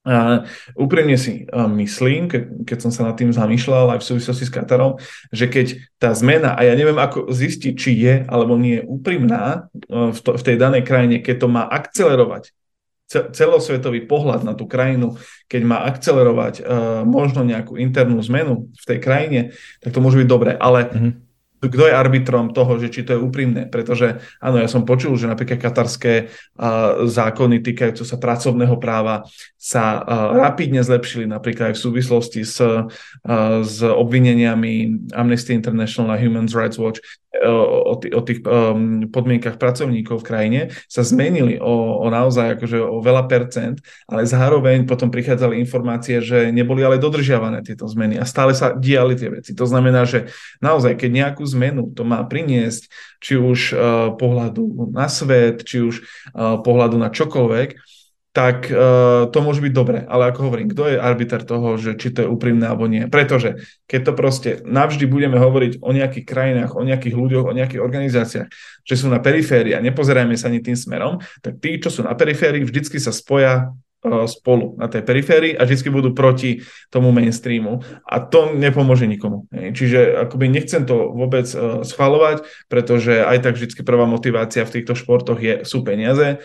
A 0.04 0.44
úprimne 0.76 1.16
si 1.16 1.48
uh, 1.48 1.64
myslím, 1.72 2.28
ke, 2.28 2.68
keď 2.68 2.78
som 2.84 2.92
sa 2.92 3.08
nad 3.08 3.16
tým 3.16 3.32
zamýšľal 3.32 3.96
aj 3.96 4.04
v 4.04 4.08
súvislosti 4.12 4.44
s 4.44 4.52
Katarom, 4.52 5.00
že 5.32 5.48
keď 5.48 5.80
tá 5.96 6.12
zmena, 6.12 6.52
a 6.52 6.60
ja 6.60 6.76
neviem 6.76 7.00
ako 7.00 7.32
zistiť, 7.32 7.72
či 7.72 7.90
je 7.96 8.14
alebo 8.28 8.60
nie 8.60 8.84
je 8.84 8.84
úprimná 8.84 9.72
uh, 9.88 10.12
v, 10.12 10.18
to, 10.20 10.36
v 10.36 10.42
tej 10.44 10.56
danej 10.60 10.84
krajine, 10.84 11.24
keď 11.24 11.36
to 11.40 11.48
má 11.48 11.64
akcelerovať 11.64 12.52
celosvetový 13.12 14.08
pohľad 14.08 14.42
na 14.42 14.56
tú 14.56 14.64
krajinu, 14.64 15.20
keď 15.46 15.62
má 15.62 15.78
akcelerovať 15.84 16.54
uh, 16.60 16.64
možno 17.04 17.44
nejakú 17.44 17.76
internú 17.76 18.18
zmenu 18.24 18.72
v 18.72 18.84
tej 18.88 18.98
krajine, 18.98 19.40
tak 19.84 19.92
to 19.92 20.00
môže 20.00 20.16
byť 20.18 20.28
dobré. 20.28 20.56
Ale 20.56 20.88
mm-hmm 20.88 21.32
kto 21.62 21.86
je 21.86 21.94
arbitrom 21.94 22.50
toho, 22.50 22.74
že 22.82 22.90
či 22.90 23.06
to 23.06 23.14
je 23.14 23.22
úprimné. 23.22 23.70
Pretože 23.70 24.18
áno, 24.42 24.58
ja 24.58 24.66
som 24.66 24.82
počul, 24.82 25.14
že 25.14 25.30
napríklad 25.30 25.62
katarské 25.62 26.26
uh, 26.26 27.06
zákony 27.06 27.62
týkajúce 27.62 28.02
sa 28.02 28.18
pracovného 28.18 28.74
práva 28.82 29.22
sa 29.54 30.02
uh, 30.02 30.34
rapidne 30.34 30.82
zlepšili 30.82 31.30
napríklad 31.30 31.70
aj 31.70 31.74
v 31.78 31.84
súvislosti 31.86 32.42
s, 32.42 32.58
uh, 32.58 32.90
s 33.62 33.78
obvineniami 33.78 35.06
Amnesty 35.14 35.54
International 35.54 36.18
a 36.18 36.18
Human 36.18 36.50
Rights 36.50 36.82
Watch 36.82 36.98
o, 37.40 37.94
tých, 37.96 38.12
o 38.12 38.20
tých 38.20 38.40
um, 38.44 39.08
podmienkach 39.08 39.56
pracovníkov 39.56 40.20
v 40.20 40.26
krajine 40.28 40.60
sa 40.84 41.00
zmenili 41.00 41.56
o, 41.56 42.04
o 42.04 42.06
naozaj 42.12 42.60
akože 42.60 42.78
o 42.78 43.00
veľa 43.00 43.24
percent, 43.24 43.80
ale 44.04 44.28
zároveň 44.28 44.84
potom 44.84 45.08
prichádzali 45.08 45.56
informácie, 45.56 46.20
že 46.20 46.52
neboli 46.52 46.84
ale 46.84 47.00
dodržiavané 47.00 47.64
tieto 47.64 47.88
zmeny 47.88 48.20
a 48.20 48.28
stále 48.28 48.52
sa 48.52 48.76
diali 48.76 49.16
tie 49.16 49.32
veci. 49.32 49.56
To 49.56 49.64
znamená, 49.64 50.04
že 50.04 50.28
naozaj, 50.60 51.00
keď 51.00 51.10
nejakú 51.10 51.44
zmenu 51.56 51.88
to 51.96 52.04
má 52.04 52.20
priniesť, 52.26 52.92
či 53.22 53.40
už 53.40 53.60
uh, 53.72 53.78
pohľadu 54.18 54.92
na 54.92 55.08
svet, 55.08 55.64
či 55.64 55.80
už 55.80 56.02
uh, 56.34 56.60
pohľadu 56.60 57.00
na 57.00 57.08
čokoľvek, 57.08 57.91
tak 58.32 58.72
uh, 58.72 59.28
to 59.28 59.38
môže 59.44 59.60
byť 59.60 59.72
dobre. 59.76 60.08
Ale 60.08 60.32
ako 60.32 60.48
hovorím, 60.48 60.72
kto 60.72 60.88
je 60.88 60.96
arbiter 60.96 61.44
toho, 61.44 61.76
že 61.76 62.00
či 62.00 62.16
to 62.16 62.24
je 62.24 62.32
úprimné 62.32 62.64
alebo 62.64 62.88
nie? 62.88 63.04
Pretože 63.04 63.60
keď 63.84 64.00
to 64.08 64.12
proste 64.16 64.50
navždy 64.64 65.04
budeme 65.04 65.36
hovoriť 65.36 65.84
o 65.84 65.92
nejakých 65.92 66.24
krajinách, 66.24 66.72
o 66.72 66.80
nejakých 66.80 67.12
ľuďoch, 67.12 67.44
o 67.44 67.56
nejakých 67.56 67.84
organizáciách, 67.84 68.48
že 68.88 68.94
sú 68.96 69.12
na 69.12 69.20
periférii 69.20 69.76
a 69.76 69.84
nepozerajme 69.84 70.32
sa 70.40 70.48
ani 70.48 70.64
tým 70.64 70.80
smerom, 70.80 71.20
tak 71.44 71.60
tí, 71.60 71.76
čo 71.76 71.92
sú 71.92 72.00
na 72.00 72.16
periférii, 72.16 72.64
vždycky 72.64 72.96
sa 72.96 73.12
spoja 73.12 73.68
uh, 73.68 74.24
spolu 74.24 74.80
na 74.80 74.88
tej 74.88 75.04
periférii 75.04 75.52
a 75.52 75.68
vždy 75.68 75.92
budú 75.92 76.16
proti 76.16 76.64
tomu 76.88 77.12
mainstreamu 77.12 77.84
a 78.08 78.16
to 78.16 78.56
nepomôže 78.56 79.04
nikomu. 79.04 79.44
Čiže 79.52 80.24
akoby 80.24 80.48
nechcem 80.48 80.88
to 80.88 81.12
vôbec 81.12 81.44
uh, 81.52 81.84
schvalovať, 81.84 82.48
pretože 82.72 83.12
aj 83.20 83.44
tak 83.44 83.60
vždy 83.60 83.76
prvá 83.84 84.08
motivácia 84.08 84.64
v 84.64 84.80
týchto 84.80 84.96
športoch 84.96 85.36
je, 85.36 85.68
sú 85.68 85.84
peniaze 85.84 86.40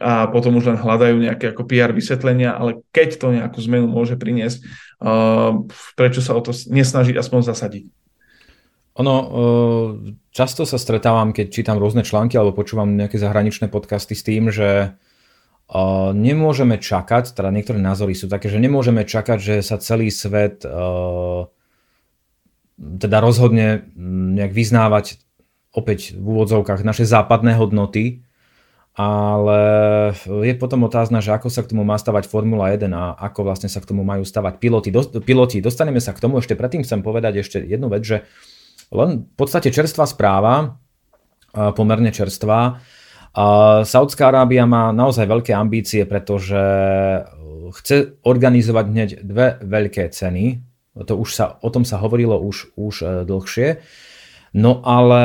a 0.00 0.24
potom 0.32 0.56
už 0.56 0.72
len 0.72 0.78
hľadajú 0.80 1.16
nejaké 1.20 1.52
ako 1.52 1.68
PR 1.68 1.92
vysvetlenia, 1.92 2.56
ale 2.56 2.80
keď 2.96 3.20
to 3.20 3.28
nejakú 3.28 3.60
zmenu 3.60 3.90
môže 3.90 4.16
priniesť, 4.16 4.64
uh, 5.04 5.68
prečo 5.98 6.24
sa 6.24 6.32
o 6.32 6.40
to 6.40 6.56
nesnažiť 6.56 7.12
aspoň 7.20 7.40
zasadiť? 7.44 7.84
Ono, 9.00 9.14
uh, 9.16 9.88
často 10.32 10.64
sa 10.64 10.80
stretávam, 10.80 11.36
keď 11.36 11.46
čítam 11.52 11.76
rôzne 11.76 12.04
články 12.04 12.40
alebo 12.40 12.56
počúvam 12.56 12.96
nejaké 12.96 13.20
zahraničné 13.20 13.68
podcasty 13.68 14.16
s 14.16 14.24
tým, 14.24 14.48
že 14.48 14.96
uh, 14.96 16.10
nemôžeme 16.16 16.80
čakať, 16.80 17.36
teda 17.36 17.52
niektoré 17.52 17.76
názory 17.76 18.16
sú 18.16 18.32
také, 18.32 18.48
že 18.48 18.60
nemôžeme 18.60 19.04
čakať, 19.04 19.38
že 19.40 19.54
sa 19.60 19.76
celý 19.76 20.08
svet 20.08 20.64
teda 22.82 23.22
rozhodne 23.22 23.86
nejak 24.34 24.50
vyznávať 24.50 25.22
opäť 25.72 26.16
v 26.16 26.24
úvodzovkách 26.24 26.84
naše 26.84 27.06
západné 27.06 27.54
hodnoty, 27.56 28.24
ale 28.92 29.60
je 30.44 30.52
potom 30.60 30.84
otázna, 30.84 31.24
že 31.24 31.32
ako 31.32 31.48
sa 31.48 31.64
k 31.64 31.72
tomu 31.72 31.80
má 31.80 31.96
stavať 31.96 32.28
Formula 32.28 32.76
1 32.76 32.92
a 32.92 33.16
ako 33.16 33.48
vlastne 33.48 33.72
sa 33.72 33.80
k 33.80 33.88
tomu 33.88 34.04
majú 34.04 34.20
stavať 34.20 34.60
piloti. 34.60 34.92
Do, 34.92 35.00
piloti. 35.24 35.64
Dostaneme 35.64 35.96
sa 35.96 36.12
k 36.12 36.20
tomu, 36.20 36.36
ešte 36.38 36.52
predtým 36.52 36.84
chcem 36.84 37.00
povedať 37.00 37.40
ešte 37.40 37.58
jednu 37.64 37.88
vec, 37.88 38.04
že 38.04 38.28
len 38.92 39.24
v 39.24 39.34
podstate 39.40 39.72
čerstvá 39.72 40.04
správa, 40.04 40.76
pomerne 41.52 42.12
čerstvá, 42.12 42.84
Saudská 43.82 44.28
Arábia 44.28 44.68
má 44.68 44.92
naozaj 44.92 45.24
veľké 45.24 45.56
ambície, 45.56 46.04
pretože 46.04 46.60
chce 47.72 48.20
organizovať 48.28 48.84
hneď 48.92 49.10
dve 49.24 49.56
veľké 49.64 50.12
ceny. 50.12 50.60
To 51.00 51.16
už 51.16 51.28
sa, 51.32 51.56
o 51.64 51.72
tom 51.72 51.88
sa 51.88 51.96
hovorilo 51.96 52.36
už, 52.36 52.76
už 52.76 52.94
e, 53.00 53.06
dlhšie. 53.24 53.80
No 54.52 54.84
ale 54.84 55.24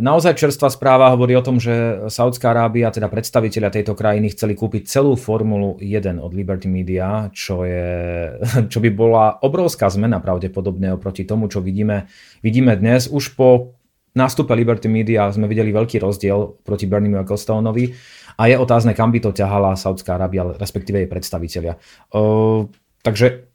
naozaj 0.00 0.40
čerstvá 0.40 0.72
správa 0.72 1.12
hovorí 1.12 1.36
o 1.36 1.44
tom, 1.44 1.60
že 1.60 2.08
Saudská 2.08 2.56
Arábia, 2.56 2.88
teda 2.88 3.12
predstaviteľia 3.12 3.68
tejto 3.68 3.92
krajiny, 3.92 4.32
chceli 4.32 4.56
kúpiť 4.56 4.88
celú 4.88 5.12
Formulu 5.12 5.76
1 5.76 6.16
od 6.16 6.32
Liberty 6.32 6.72
Media, 6.72 7.28
čo, 7.36 7.68
je, 7.68 8.32
čo 8.72 8.78
by 8.80 8.90
bola 8.96 9.36
obrovská 9.44 9.92
zmena 9.92 10.24
pravdepodobne 10.24 10.96
oproti 10.96 11.28
tomu, 11.28 11.52
čo 11.52 11.60
vidíme, 11.60 12.08
vidíme 12.40 12.72
dnes. 12.72 13.12
Už 13.12 13.36
po 13.36 13.76
nástupe 14.16 14.56
Liberty 14.56 14.88
Media 14.88 15.28
sme 15.28 15.52
videli 15.52 15.68
veľký 15.68 16.00
rozdiel 16.00 16.64
proti 16.64 16.88
Berniemu 16.88 17.20
Ecclestoneovi 17.28 17.92
a 18.40 18.42
je 18.48 18.56
otázne, 18.56 18.96
kam 18.96 19.12
by 19.12 19.20
to 19.20 19.36
ťahala 19.36 19.76
Saudská 19.76 20.16
Arábia, 20.16 20.48
respektíve 20.56 20.96
jej 21.04 21.12
predstaviteľia. 21.12 21.76
Uh, 22.08 22.72
takže 23.04 23.52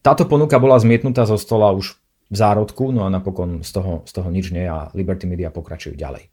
táto 0.00 0.24
ponuka 0.24 0.56
bola 0.56 0.80
zmietnutá 0.80 1.28
zo 1.28 1.36
stola 1.36 1.72
už 1.76 2.00
v 2.30 2.36
zárodku, 2.36 2.90
no 2.90 3.04
a 3.04 3.12
napokon 3.12 3.60
z 3.60 3.70
toho, 3.72 3.92
z 4.08 4.12
toho 4.12 4.28
nič 4.32 4.50
nie 4.50 4.64
a 4.64 4.88
Liberty 4.96 5.28
Media 5.28 5.52
pokračujú 5.52 5.94
ďalej. 5.96 6.32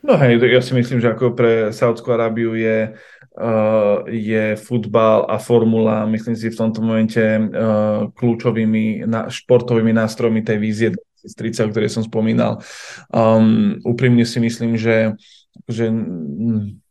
No 0.00 0.16
hej, 0.16 0.40
ja 0.40 0.64
si 0.64 0.72
myslím, 0.72 0.96
že 0.96 1.12
ako 1.12 1.36
pre 1.36 1.52
Saudskú 1.76 2.16
Arábiu 2.16 2.56
je, 2.56 2.96
uh, 3.36 4.08
je 4.08 4.56
futbal 4.56 5.28
a 5.28 5.36
formula, 5.36 6.08
myslím 6.08 6.32
si 6.32 6.48
v 6.48 6.56
tomto 6.56 6.80
momente 6.80 7.20
uh, 7.20 8.08
kľúčovými 8.16 9.04
na, 9.04 9.28
športovými 9.28 9.92
nástrojmi 9.92 10.40
tej 10.40 10.56
vízie 10.56 10.88
2030, 11.28 11.68
o 11.68 11.70
ktorej 11.76 11.90
som 11.92 12.02
spomínal. 12.02 12.64
Um, 13.12 13.76
úprimne 13.84 14.24
si 14.24 14.40
myslím, 14.40 14.80
že, 14.80 15.20
že 15.68 15.92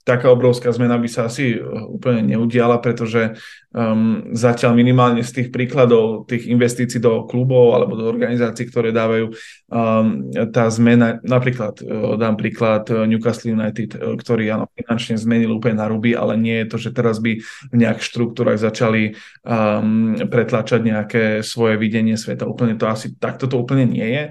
taká 0.06 0.30
obrovská 0.30 0.70
zmena 0.70 1.02
by 1.02 1.10
sa 1.10 1.26
asi 1.26 1.58
úplne 1.90 2.22
neudiala, 2.34 2.78
pretože 2.78 3.38
um, 3.74 4.34
zatiaľ 4.34 4.74
minimálne 4.74 5.22
z 5.22 5.32
tých 5.42 5.50
príkladov 5.54 6.26
tých 6.26 6.50
investícií 6.50 6.98
do 6.98 7.30
klubov 7.30 7.78
alebo 7.78 7.94
do 7.94 8.10
organizácií, 8.10 8.66
ktoré 8.66 8.90
dávajú 8.90 9.30
um, 9.30 10.34
tá 10.50 10.66
zmena, 10.74 11.22
napríklad 11.22 11.78
uh, 11.86 12.18
dám 12.18 12.34
príklad 12.34 12.90
uh, 12.90 13.06
Newcastle 13.06 13.54
United, 13.54 13.94
uh, 13.98 14.18
ktorý 14.18 14.50
áno, 14.50 14.66
finančne 14.74 15.22
zmenil 15.22 15.54
úplne 15.54 15.78
na 15.78 15.86
ruby, 15.86 16.18
ale 16.18 16.34
nie 16.34 16.66
je 16.66 16.68
to, 16.74 16.78
že 16.82 16.90
teraz 16.98 17.22
by 17.22 17.38
v 17.70 17.76
nejakých 17.76 18.06
štruktúrach 18.10 18.58
začali 18.58 19.14
um, 19.46 20.18
pretlačať 20.18 20.82
nejaké 20.82 21.24
svoje 21.46 21.78
videnie 21.78 22.18
sveta. 22.18 22.50
Úplne 22.50 22.74
to 22.82 22.90
asi 22.90 23.14
takto 23.22 23.46
to 23.46 23.62
úplne 23.62 23.86
nie 23.86 24.06
je. 24.06 24.24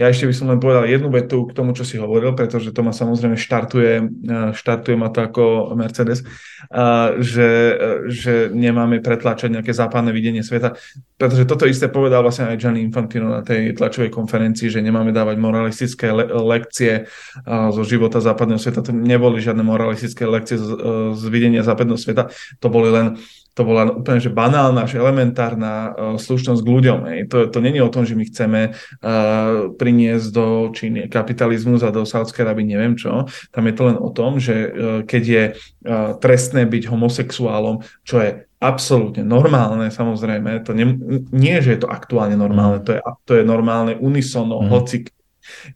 Ja 0.00 0.08
ešte 0.08 0.24
by 0.24 0.34
som 0.34 0.48
len 0.48 0.60
povedal 0.62 0.88
jednu 0.88 1.12
vetu 1.12 1.44
k 1.44 1.52
tomu, 1.52 1.76
čo 1.76 1.84
si 1.84 2.00
hovoril, 2.00 2.32
pretože 2.32 2.72
to 2.72 2.80
ma 2.80 2.96
samozrejme 2.96 3.36
štartuje, 3.36 3.92
štartuje 4.56 4.96
ma 4.96 5.12
to 5.12 5.20
ako 5.28 5.44
Mercedes, 5.76 6.24
uh, 6.72 7.20
že, 7.20 7.50
že 8.08 8.48
nemá 8.56 8.85
máme 8.86 9.02
pretláčať 9.02 9.50
nejaké 9.50 9.74
západné 9.74 10.14
videnie 10.14 10.46
sveta, 10.46 10.78
pretože 11.18 11.42
toto 11.50 11.66
isté 11.66 11.90
povedal 11.90 12.22
vlastne 12.22 12.54
aj 12.54 12.62
Gianni 12.62 12.86
Infantino 12.86 13.26
na 13.26 13.42
tej 13.42 13.74
tlačovej 13.74 14.14
konferencii, 14.14 14.70
že 14.70 14.78
nemáme 14.78 15.10
dávať 15.10 15.36
moralistické 15.42 16.14
le- 16.14 16.30
lekcie 16.30 17.10
uh, 17.10 17.74
zo 17.74 17.82
života 17.82 18.22
západného 18.22 18.62
sveta. 18.62 18.86
To 18.86 18.94
neboli 18.94 19.42
žiadne 19.42 19.66
moralistické 19.66 20.22
lekcie 20.22 20.54
z, 20.54 20.70
uh, 20.70 20.78
z 21.18 21.24
videnia 21.26 21.66
západného 21.66 21.98
sveta, 21.98 22.30
to 22.62 22.70
boli 22.70 22.94
len 22.94 23.18
to 23.56 23.64
bola 23.64 23.88
úplne 23.88 24.20
že 24.20 24.28
banálna, 24.28 24.84
že 24.84 25.00
elementárna 25.00 25.72
uh, 25.72 26.20
slušnosť 26.20 26.60
k 26.60 26.72
ľuďom. 26.76 26.98
Hej. 27.08 27.20
To, 27.32 27.36
to 27.48 27.58
není 27.64 27.80
o 27.80 27.88
tom, 27.88 28.04
že 28.04 28.12
my 28.12 28.28
chceme 28.28 28.60
uh, 28.76 29.72
priniesť 29.72 30.28
do 30.28 30.68
Číny 30.76 31.08
kapitalizmus 31.08 31.80
a 31.80 31.88
do 31.88 32.04
Sádskej 32.04 32.44
Arábie 32.44 32.68
neviem 32.68 33.00
čo. 33.00 33.24
Tam 33.48 33.64
je 33.64 33.74
to 33.74 33.82
len 33.88 33.96
o 33.96 34.12
tom, 34.12 34.36
že 34.36 34.52
uh, 34.52 34.68
keď 35.08 35.22
je 35.24 35.44
uh, 35.56 36.12
trestné 36.20 36.68
byť 36.68 36.84
homosexuálom, 36.84 37.80
čo 38.04 38.20
je 38.20 38.44
absolútne 38.66 39.22
normálne, 39.22 39.94
samozrejme, 39.94 40.66
to 40.66 40.74
nie, 40.74 40.90
nie, 41.30 41.62
že 41.62 41.78
je 41.78 41.80
to 41.86 41.88
aktuálne 41.88 42.34
normálne, 42.34 42.82
mm. 42.82 42.86
to 42.86 42.90
je, 42.98 43.00
to 43.22 43.32
je 43.38 43.44
normálne 43.46 43.94
unisono, 43.94 44.58
mm. 44.60 44.68
hoci 44.68 44.96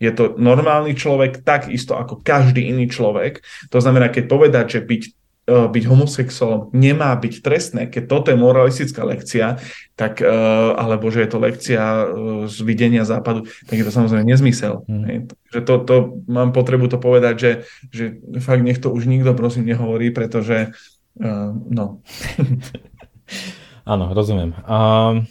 je 0.02 0.10
to 0.10 0.34
normálny 0.34 0.98
človek 0.98 1.46
takisto 1.46 1.94
ako 1.94 2.18
každý 2.20 2.66
iný 2.66 2.90
človek. 2.90 3.38
To 3.70 3.78
znamená, 3.78 4.10
keď 4.10 4.24
povedať, 4.26 4.66
že 4.66 4.80
byť, 4.82 5.02
e, 5.46 5.56
byť 5.70 5.84
homosexuálom 5.86 6.74
nemá 6.74 7.14
byť 7.14 7.34
trestné, 7.38 7.82
keď 7.86 8.02
toto 8.10 8.34
je 8.34 8.38
moralistická 8.38 9.06
lekcia, 9.06 9.62
tak, 9.94 10.18
e, 10.18 10.26
alebo 10.74 11.06
že 11.14 11.22
je 11.22 11.30
to 11.30 11.38
lekcia 11.38 11.82
e, 11.82 12.04
z 12.50 12.56
videnia 12.66 13.06
západu, 13.06 13.46
tak 13.70 13.78
je 13.78 13.86
to 13.86 13.94
samozrejme 13.94 14.26
nezmysel. 14.26 14.82
Mm. 14.90 15.30
Že 15.54 15.60
to, 15.62 15.74
to, 15.86 15.94
mám 16.26 16.50
potrebu 16.50 16.90
to 16.90 16.98
povedať, 16.98 17.34
že, 17.38 17.52
že 17.94 18.04
fakt 18.42 18.66
nech 18.66 18.82
to 18.82 18.90
už 18.90 19.06
nikto 19.06 19.38
prosím 19.38 19.70
nehovorí, 19.70 20.10
pretože 20.10 20.74
Uh, 20.74 20.99
no. 21.68 22.04
Áno, 23.90 24.12
rozumiem. 24.12 24.54
Uh, 24.68 25.24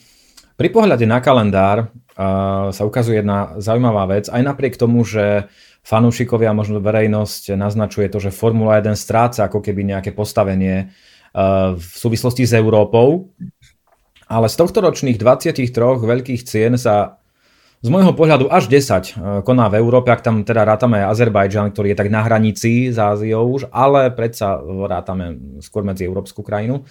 Pri 0.59 0.69
pohľade 0.73 1.05
na 1.07 1.23
kalendár 1.23 1.87
uh, 1.87 2.73
sa 2.73 2.83
ukazuje 2.83 3.21
jedna 3.21 3.55
zaujímavá 3.61 4.09
vec. 4.09 4.27
Aj 4.27 4.41
napriek 4.41 4.75
tomu, 4.75 5.05
že 5.07 5.47
fanúšikovia, 5.85 6.51
možno 6.51 6.83
verejnosť 6.83 7.55
naznačuje 7.55 8.11
to, 8.11 8.19
že 8.19 8.35
Formula 8.35 8.81
1 8.83 8.99
stráca 8.99 9.47
ako 9.47 9.63
keby 9.63 9.87
nejaké 9.87 10.11
postavenie 10.11 10.91
uh, 10.91 11.77
v 11.77 11.93
súvislosti 11.95 12.43
s 12.43 12.51
Európou. 12.57 13.31
Ale 14.29 14.45
z 14.45 14.55
tohto 14.61 14.83
ročných 14.83 15.17
23 15.17 15.73
veľkých 15.97 16.41
cien 16.45 16.77
sa 16.77 17.18
z 17.79 17.87
môjho 17.87 18.11
pohľadu 18.11 18.51
až 18.51 18.67
10 18.67 19.43
koná 19.47 19.71
v 19.71 19.79
Európe, 19.79 20.11
ak 20.11 20.19
tam 20.19 20.43
teda 20.43 20.67
rátame 20.67 20.99
Azerbajdžan, 21.07 21.71
ktorý 21.71 21.95
je 21.95 21.97
tak 21.97 22.11
na 22.11 22.27
hranici 22.27 22.91
s 22.91 22.99
Áziou 22.99 23.55
už, 23.55 23.71
ale 23.71 24.11
predsa 24.11 24.59
rátame 24.63 25.39
skôr 25.63 25.87
medzi 25.87 26.03
európsku 26.03 26.43
krajinu. 26.43 26.83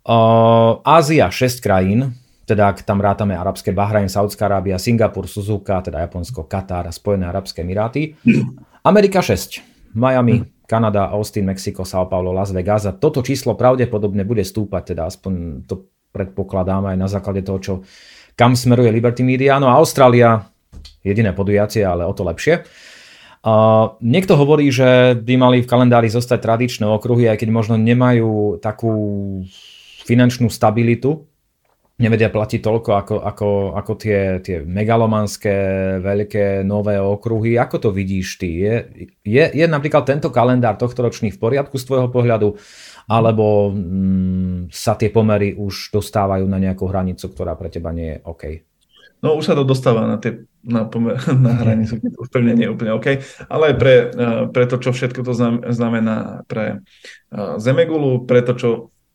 Uh, 0.00 0.80
Ázia 0.84 1.28
6 1.28 1.60
krajín, 1.64 2.16
teda 2.44 2.72
ak 2.72 2.84
tam 2.84 3.00
rátame 3.00 3.32
arabské 3.36 3.72
Bahrajn, 3.72 4.12
Saudská 4.12 4.48
Arábia, 4.48 4.80
Singapur, 4.80 5.24
Suzuka, 5.24 5.80
teda 5.80 6.04
Japonsko, 6.04 6.44
Katar 6.48 6.88
a 6.88 6.92
Spojené 6.92 7.28
arabské 7.28 7.64
emiráty. 7.64 8.16
Amerika 8.90 9.20
6, 9.20 9.94
Miami, 9.96 10.44
Kanada, 10.64 11.08
Austin, 11.12 11.48
Mexiko, 11.48 11.84
São 11.84 12.08
Paulo, 12.08 12.32
Las 12.32 12.52
Vegas 12.52 12.88
a 12.88 12.92
toto 12.92 13.20
číslo 13.24 13.56
pravdepodobne 13.56 14.24
bude 14.24 14.44
stúpať, 14.44 14.94
teda 14.96 15.08
aspoň 15.08 15.64
to 15.68 15.88
predpokladáme 16.10 16.94
aj 16.94 16.98
na 16.98 17.08
základe 17.08 17.46
toho, 17.46 17.58
čo 17.62 17.74
kam 18.40 18.56
smeruje 18.56 18.88
Liberty 18.88 19.20
Media. 19.20 19.60
No 19.60 19.68
a 19.68 19.76
Austrália, 19.76 20.48
jediné 21.04 21.36
podujacie, 21.36 21.84
ale 21.84 22.08
o 22.08 22.16
to 22.16 22.24
lepšie. 22.24 22.64
Uh, 23.40 23.96
niekto 24.00 24.36
hovorí, 24.36 24.72
že 24.72 25.16
by 25.16 25.34
mali 25.36 25.56
v 25.60 25.68
kalendári 25.68 26.08
zostať 26.08 26.40
tradičné 26.40 26.88
okruhy, 26.88 27.28
aj 27.28 27.44
keď 27.44 27.48
možno 27.52 27.76
nemajú 27.76 28.60
takú 28.60 28.92
finančnú 30.04 30.48
stabilitu, 30.52 31.24
nevedia 32.00 32.32
platiť 32.32 32.60
toľko 32.64 32.90
ako, 32.96 33.16
ako, 33.20 33.48
ako 33.76 33.92
tie, 34.00 34.20
tie 34.40 34.64
megalomanské, 34.64 35.56
veľké, 36.00 36.64
nové 36.64 36.96
okruhy. 36.96 37.60
Ako 37.60 37.76
to 37.76 37.88
vidíš 37.92 38.40
ty? 38.40 38.64
Je, 38.64 38.74
je, 39.24 39.44
je 39.52 39.66
napríklad 39.68 40.08
tento 40.08 40.32
kalendár 40.32 40.80
tohto 40.80 41.04
ročný 41.04 41.28
v 41.28 41.40
poriadku 41.40 41.76
z 41.76 41.84
tvojho 41.84 42.08
pohľadu, 42.08 42.56
alebo 43.10 43.74
mm, 43.74 44.70
sa 44.70 44.94
tie 44.94 45.10
pomery 45.10 45.58
už 45.58 45.90
dostávajú 45.90 46.46
na 46.46 46.62
nejakú 46.62 46.86
hranicu, 46.86 47.26
ktorá 47.26 47.58
pre 47.58 47.66
teba 47.66 47.90
nie 47.90 48.14
je 48.14 48.18
OK? 48.22 48.42
No 49.20 49.36
už 49.36 49.50
sa 49.50 49.58
to 49.58 49.66
dostáva 49.66 50.06
na, 50.06 50.16
tie, 50.16 50.46
na, 50.62 50.86
pomer, 50.86 51.18
na 51.44 51.58
hranicu, 51.58 51.98
to 51.98 52.22
úplne 52.22 52.54
nie 52.54 52.70
je 52.70 52.72
úplne 52.72 52.94
OK, 52.94 53.20
ale 53.50 53.74
aj 53.74 53.76
pre, 53.76 53.94
eh, 54.14 54.42
pre 54.48 54.64
to, 54.70 54.78
čo 54.78 54.94
všetko 54.94 55.26
to 55.26 55.34
znamená 55.74 56.46
pre 56.46 56.80
eh, 57.34 57.54
Zemegulu, 57.58 58.24
pre 58.30 58.46
to, 58.46 58.54
čo 58.54 58.68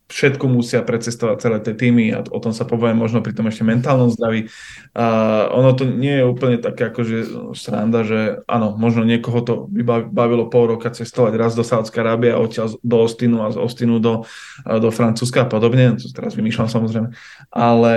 všetko 0.06 0.46
musia 0.46 0.86
precestovať 0.86 1.38
celé 1.42 1.58
tie 1.66 1.74
týmy 1.74 2.14
a 2.14 2.22
o 2.22 2.40
tom 2.40 2.54
sa 2.54 2.62
poviem 2.64 2.94
možno 2.94 3.26
pri 3.26 3.34
tom 3.34 3.50
ešte 3.50 3.66
mentálnom 3.66 4.14
zdraví. 4.14 4.54
A 4.94 5.06
ono 5.50 5.74
to 5.74 5.90
nie 5.90 6.22
je 6.22 6.26
úplne 6.30 6.62
také 6.62 6.94
akože 6.94 7.52
sranda, 7.58 8.06
že 8.06 8.46
áno, 8.46 8.78
možno 8.78 9.02
niekoho 9.02 9.42
to 9.42 9.54
by 9.66 10.06
bavilo 10.06 10.46
pol 10.46 10.70
roka 10.70 10.94
cestovať 10.94 11.34
raz 11.36 11.58
do 11.58 11.66
Sádzka 11.66 12.06
Arábie 12.06 12.32
a 12.32 12.38
odtiaľ 12.38 12.78
do 12.86 12.98
Ostinu 13.02 13.42
a 13.42 13.50
z 13.50 13.58
Ostinu 13.58 13.98
do, 13.98 14.30
do 14.62 14.90
Francúzska 14.94 15.44
a 15.44 15.50
podobne, 15.50 15.98
to 15.98 16.06
teraz 16.14 16.38
vymýšľam 16.38 16.70
samozrejme, 16.70 17.10
ale 17.50 17.94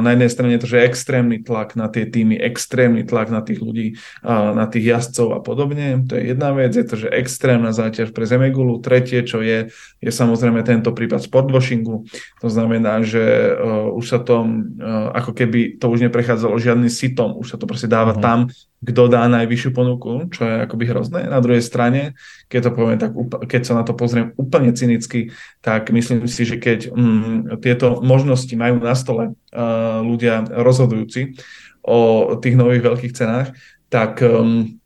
na 0.00 0.10
jednej 0.16 0.30
strane 0.32 0.56
to, 0.56 0.64
že 0.64 0.80
je 0.80 0.88
extrémny 0.88 1.44
tlak 1.44 1.76
na 1.76 1.92
tie 1.92 2.08
týmy, 2.08 2.40
extrémny 2.40 3.04
tlak 3.04 3.28
na 3.28 3.44
tých 3.44 3.60
ľudí, 3.60 4.00
na 4.24 4.64
tých 4.64 4.84
jazdcov 4.96 5.28
a 5.36 5.40
podobne, 5.44 6.08
to 6.08 6.16
je 6.16 6.32
jedna 6.32 6.56
vec, 6.56 6.72
je 6.72 6.86
to, 6.88 6.96
že 6.96 7.12
extrémna 7.12 7.76
záťaž 7.76 8.16
pre 8.16 8.24
Zemegulu, 8.24 8.80
tretie, 8.80 9.20
čo 9.22 9.44
je, 9.44 9.68
je 10.00 10.10
samozrejme 10.10 10.64
tento 10.64 10.88
prípad 11.12 11.28
sportwashingu. 11.28 12.08
To 12.40 12.48
znamená, 12.48 13.04
že 13.04 13.20
uh, 13.52 13.92
už 13.92 14.04
sa 14.08 14.18
to, 14.24 14.40
uh, 14.40 15.12
ako 15.12 15.36
keby 15.36 15.76
to 15.76 15.92
už 15.92 16.08
neprechádzalo 16.08 16.56
žiadny 16.56 16.88
sitom, 16.88 17.36
už 17.36 17.52
sa 17.52 17.56
to 17.60 17.68
proste 17.68 17.92
dáva 17.92 18.16
uh-huh. 18.16 18.24
tam, 18.24 18.38
kto 18.82 19.12
dá 19.12 19.28
najvyššiu 19.28 19.70
ponuku, 19.76 20.32
čo 20.32 20.42
je 20.48 20.54
akoby 20.64 20.84
hrozné. 20.88 21.20
Na 21.28 21.38
druhej 21.38 21.60
strane, 21.62 22.16
keď 22.48 22.60
to 22.66 22.70
poviem 22.72 22.98
tak, 22.98 23.12
keď 23.46 23.62
sa 23.62 23.76
na 23.78 23.84
to 23.84 23.92
pozriem 23.92 24.32
úplne 24.40 24.72
cynicky, 24.72 25.30
tak 25.60 25.92
myslím 25.92 26.26
si, 26.26 26.42
že 26.48 26.56
keď 26.58 26.90
um, 26.90 27.60
tieto 27.62 28.02
možnosti 28.02 28.50
majú 28.56 28.82
na 28.82 28.96
stole 28.96 29.36
uh, 29.54 30.00
ľudia 30.02 30.48
rozhodujúci 30.48 31.38
o 31.84 32.32
tých 32.42 32.58
nových 32.58 32.82
veľkých 32.82 33.14
cenách, 33.14 33.54
tak 33.86 34.18
um, 34.24 34.81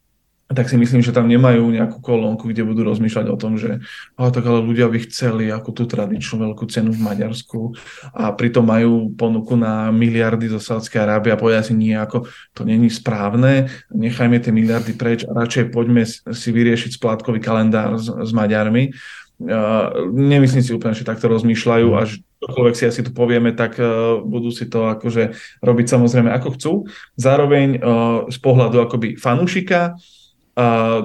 tak 0.47 0.71
si 0.71 0.79
myslím, 0.79 1.03
že 1.03 1.11
tam 1.11 1.27
nemajú 1.27 1.67
nejakú 1.75 1.99
kolónku, 1.99 2.47
kde 2.47 2.63
budú 2.63 2.87
rozmýšľať 2.87 3.27
o 3.35 3.37
tom, 3.37 3.59
že 3.59 3.83
oh, 4.15 4.31
tak 4.31 4.47
ale 4.47 4.63
ľudia 4.63 4.87
by 4.87 4.99
chceli 5.11 5.51
ako 5.51 5.75
tú 5.75 5.83
tradičnú 5.91 6.39
veľkú 6.39 6.71
cenu 6.71 6.95
v 6.95 7.03
Maďarsku 7.03 7.75
a 8.15 8.31
pritom 8.31 8.63
majú 8.63 9.11
ponuku 9.19 9.59
na 9.59 9.91
miliardy 9.91 10.47
zo 10.47 10.63
Sádskej 10.63 11.03
Arábie 11.03 11.35
a 11.35 11.41
povedia 11.41 11.67
si 11.67 11.75
nie, 11.75 11.99
ako 11.99 12.31
to 12.55 12.63
není 12.63 12.87
správne, 12.87 13.67
nechajme 13.91 14.39
tie 14.39 14.55
miliardy 14.55 14.95
preč 14.95 15.27
a 15.27 15.35
radšej 15.35 15.75
poďme 15.75 16.07
si 16.07 16.49
vyriešiť 16.55 16.95
splátkový 16.95 17.43
kalendár 17.43 17.99
s, 17.99 18.07
s 18.07 18.31
Maďarmi. 18.31 18.95
Uh, 19.37 20.09
nemyslím 20.17 20.65
si 20.65 20.73
úplne, 20.73 20.97
že 20.97 21.05
takto 21.05 21.29
rozmýšľajú 21.29 21.89
a 21.93 22.09
že 22.09 22.25
čokoľvek 22.41 22.75
si 22.79 22.89
asi 22.89 23.05
tu 23.05 23.13
povieme, 23.13 23.53
tak 23.53 23.77
uh, 23.77 24.17
budú 24.25 24.49
si 24.49 24.65
to 24.65 24.89
akože 24.97 25.37
robiť 25.61 25.87
samozrejme 25.93 26.33
ako 26.33 26.49
chcú. 26.57 26.73
Zároveň 27.21 27.77
uh, 27.77 28.25
z 28.33 28.39
pohľadu 28.41 28.81
akoby 28.81 29.21
fanúšika 29.21 29.93
a 29.93 29.99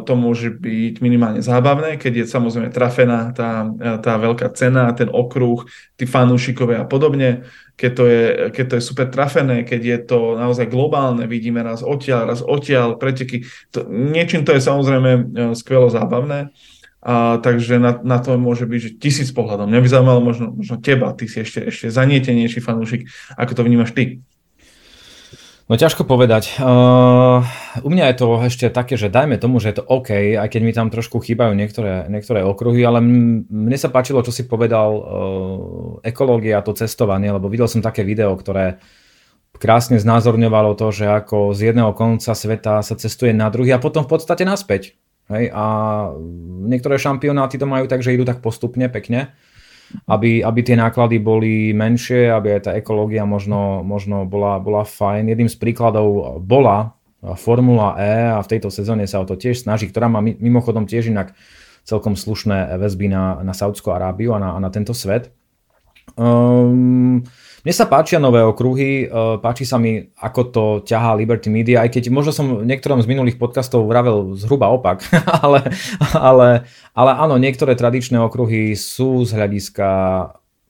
to 0.07 0.13
môže 0.15 0.63
byť 0.63 1.03
minimálne 1.03 1.43
zábavné, 1.43 1.99
keď 1.99 2.23
je 2.23 2.25
samozrejme 2.31 2.71
trafená 2.71 3.35
tá, 3.35 3.67
tá 3.99 4.15
veľká 4.15 4.47
cena, 4.55 4.95
ten 4.95 5.11
okruh, 5.11 5.67
tí 5.99 6.07
fanúšikovia 6.07 6.87
a 6.87 6.87
podobne. 6.87 7.43
Keď 7.75 7.91
to, 7.91 8.03
je, 8.07 8.23
keď 8.55 8.65
to 8.71 8.75
je 8.79 8.87
super 8.87 9.11
trafené, 9.11 9.67
keď 9.67 9.81
je 9.83 9.97
to 10.07 10.19
naozaj 10.39 10.71
globálne, 10.71 11.27
vidíme 11.27 11.59
raz 11.67 11.83
odtiaľ, 11.83 12.31
raz 12.31 12.39
odtiaľ, 12.39 12.95
preteky. 12.95 13.43
To, 13.75 13.83
niečím 13.91 14.47
to 14.47 14.55
je 14.55 14.63
samozrejme 14.63 15.11
e, 15.11 15.21
skvelo 15.59 15.91
zábavné. 15.91 16.55
A, 17.03 17.41
takže 17.43 17.75
na, 17.75 17.99
na 18.07 18.23
to 18.23 18.39
môže 18.39 18.63
byť 18.63 18.79
že 18.79 18.91
tisíc 19.03 19.29
pohľadom. 19.35 19.67
Mňa 19.67 19.83
by 19.83 19.89
zaujímalo 19.89 20.21
možno, 20.23 20.47
možno 20.55 20.79
teba, 20.79 21.11
ty 21.11 21.27
si 21.27 21.43
ešte, 21.43 21.67
ešte 21.67 21.91
zanietenejší 21.91 22.63
fanúšik, 22.63 23.09
ako 23.35 23.51
to 23.51 23.61
vnímaš 23.67 23.91
ty. 23.91 24.23
No 25.71 25.79
ťažko 25.79 26.03
povedať. 26.03 26.59
Uh, 26.59 27.47
u 27.79 27.87
mňa 27.87 28.11
je 28.11 28.15
to 28.19 28.27
ešte 28.43 28.67
také, 28.75 28.99
že 28.99 29.07
dajme 29.07 29.39
tomu, 29.39 29.63
že 29.63 29.71
je 29.71 29.79
to 29.79 29.87
OK, 29.87 30.35
aj 30.35 30.51
keď 30.51 30.61
mi 30.67 30.75
tam 30.75 30.91
trošku 30.91 31.23
chýbajú 31.23 31.55
niektoré, 31.55 32.11
niektoré 32.11 32.43
okruhy, 32.43 32.83
ale 32.83 32.99
mne 32.99 33.77
sa 33.79 33.87
páčilo, 33.87 34.19
čo 34.19 34.35
si 34.35 34.51
povedal 34.51 34.89
uh, 34.91 35.03
ekológia, 36.03 36.59
to 36.59 36.75
cestovanie, 36.75 37.31
lebo 37.31 37.47
videl 37.47 37.71
som 37.71 37.79
také 37.79 38.03
video, 38.03 38.35
ktoré 38.35 38.83
krásne 39.55 39.95
znázorňovalo 39.95 40.75
to, 40.75 40.91
že 40.91 41.07
ako 41.07 41.55
z 41.55 41.71
jedného 41.71 41.95
konca 41.95 42.35
sveta 42.35 42.83
sa 42.83 42.95
cestuje 42.99 43.31
na 43.31 43.47
druhý 43.47 43.71
a 43.71 43.79
potom 43.79 44.03
v 44.03 44.11
podstate 44.11 44.43
naspäť. 44.43 44.99
Hej? 45.31 45.55
A 45.55 45.63
niektoré 46.67 46.99
šampionáty 46.99 47.55
to 47.55 47.63
majú 47.63 47.87
tak, 47.87 48.03
že 48.03 48.11
idú 48.11 48.27
tak 48.27 48.43
postupne, 48.43 48.91
pekne 48.91 49.31
aby, 50.07 50.43
aby 50.43 50.59
tie 50.61 50.75
náklady 50.77 51.17
boli 51.21 51.71
menšie, 51.71 52.31
aby 52.31 52.57
aj 52.57 52.61
tá 52.67 52.71
ekológia 52.75 53.23
možno, 53.23 53.81
možno 53.83 54.23
bola, 54.25 54.57
bola 54.61 54.83
fajn. 54.83 55.31
Jedným 55.31 55.49
z 55.51 55.57
príkladov 55.57 56.39
bola 56.43 56.95
Formula 57.37 57.95
E 58.01 58.33
a 58.33 58.39
v 58.41 58.49
tejto 58.49 58.73
sezóne 58.73 59.05
sa 59.05 59.21
o 59.21 59.29
to 59.29 59.37
tiež 59.37 59.61
snaží, 59.61 59.85
ktorá 59.85 60.09
má 60.09 60.19
mimochodom 60.21 60.89
tiež 60.89 61.13
inak 61.13 61.37
celkom 61.85 62.17
slušné 62.17 62.77
väzby 62.77 63.09
na, 63.09 63.41
na 63.41 63.53
Saudskú 63.53 63.93
Arábiu 63.93 64.33
a 64.33 64.39
na, 64.41 64.49
a 64.57 64.59
na 64.61 64.69
tento 64.73 64.93
svet. 64.93 65.33
Um, 66.17 67.23
mne 67.61 67.73
sa 67.77 67.85
páčia 67.85 68.17
nové 68.17 68.41
okruhy, 68.41 69.05
e, 69.05 69.37
páči 69.37 69.69
sa 69.69 69.77
mi, 69.77 70.01
ako 70.17 70.41
to 70.49 70.63
ťahá 70.81 71.13
Liberty 71.13 71.53
Media, 71.53 71.85
aj 71.85 71.93
keď 71.93 72.03
možno 72.09 72.33
som 72.33 72.61
v 72.61 72.65
niektorom 72.65 73.01
z 73.01 73.07
minulých 73.09 73.37
podcastov 73.37 73.85
vravel 73.85 74.33
zhruba 74.33 74.73
opak, 74.73 75.05
ale, 75.45 75.69
ale, 76.17 76.65
ale 76.97 77.11
áno, 77.15 77.37
niektoré 77.37 77.77
tradičné 77.77 78.17
okruhy 78.17 78.73
sú 78.73 79.21
z 79.23 79.37
hľadiska 79.37 79.87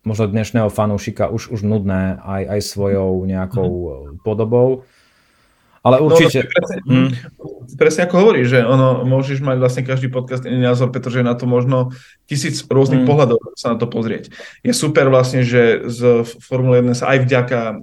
možno 0.02 0.26
dnešného 0.28 0.70
fanúšika 0.74 1.30
už, 1.30 1.54
už 1.54 1.62
nudné 1.62 2.18
aj, 2.26 2.58
aj 2.58 2.62
svojou 2.66 3.24
nejakou 3.30 3.70
mm. 3.70 4.26
podobou. 4.26 4.84
Ale 5.82 5.98
no, 5.98 6.14
určite... 6.14 6.46
No, 6.46 6.50
presne, 6.54 6.78
hmm. 6.86 7.10
presne 7.74 8.02
ako 8.06 8.16
hovorí, 8.22 8.46
že 8.46 8.62
ono, 8.62 9.02
môžeš 9.02 9.42
mať 9.42 9.58
vlastne 9.58 9.82
každý 9.82 10.14
podcast 10.14 10.46
iný 10.46 10.62
názor, 10.62 10.94
pretože 10.94 11.22
je 11.22 11.26
na 11.26 11.34
to 11.34 11.50
možno 11.50 11.90
tisíc 12.30 12.62
rôznych 12.70 13.02
hmm. 13.02 13.10
pohľadov 13.10 13.38
sa 13.58 13.74
na 13.74 13.78
to 13.82 13.90
pozrieť. 13.90 14.30
Je 14.62 14.74
super 14.78 15.10
vlastne, 15.10 15.42
že 15.42 15.82
z 15.90 16.22
Formule 16.46 16.86
1 16.86 16.94
sa 16.94 17.18
aj 17.18 17.18
vďaka 17.26 17.60
uh, 17.60 17.76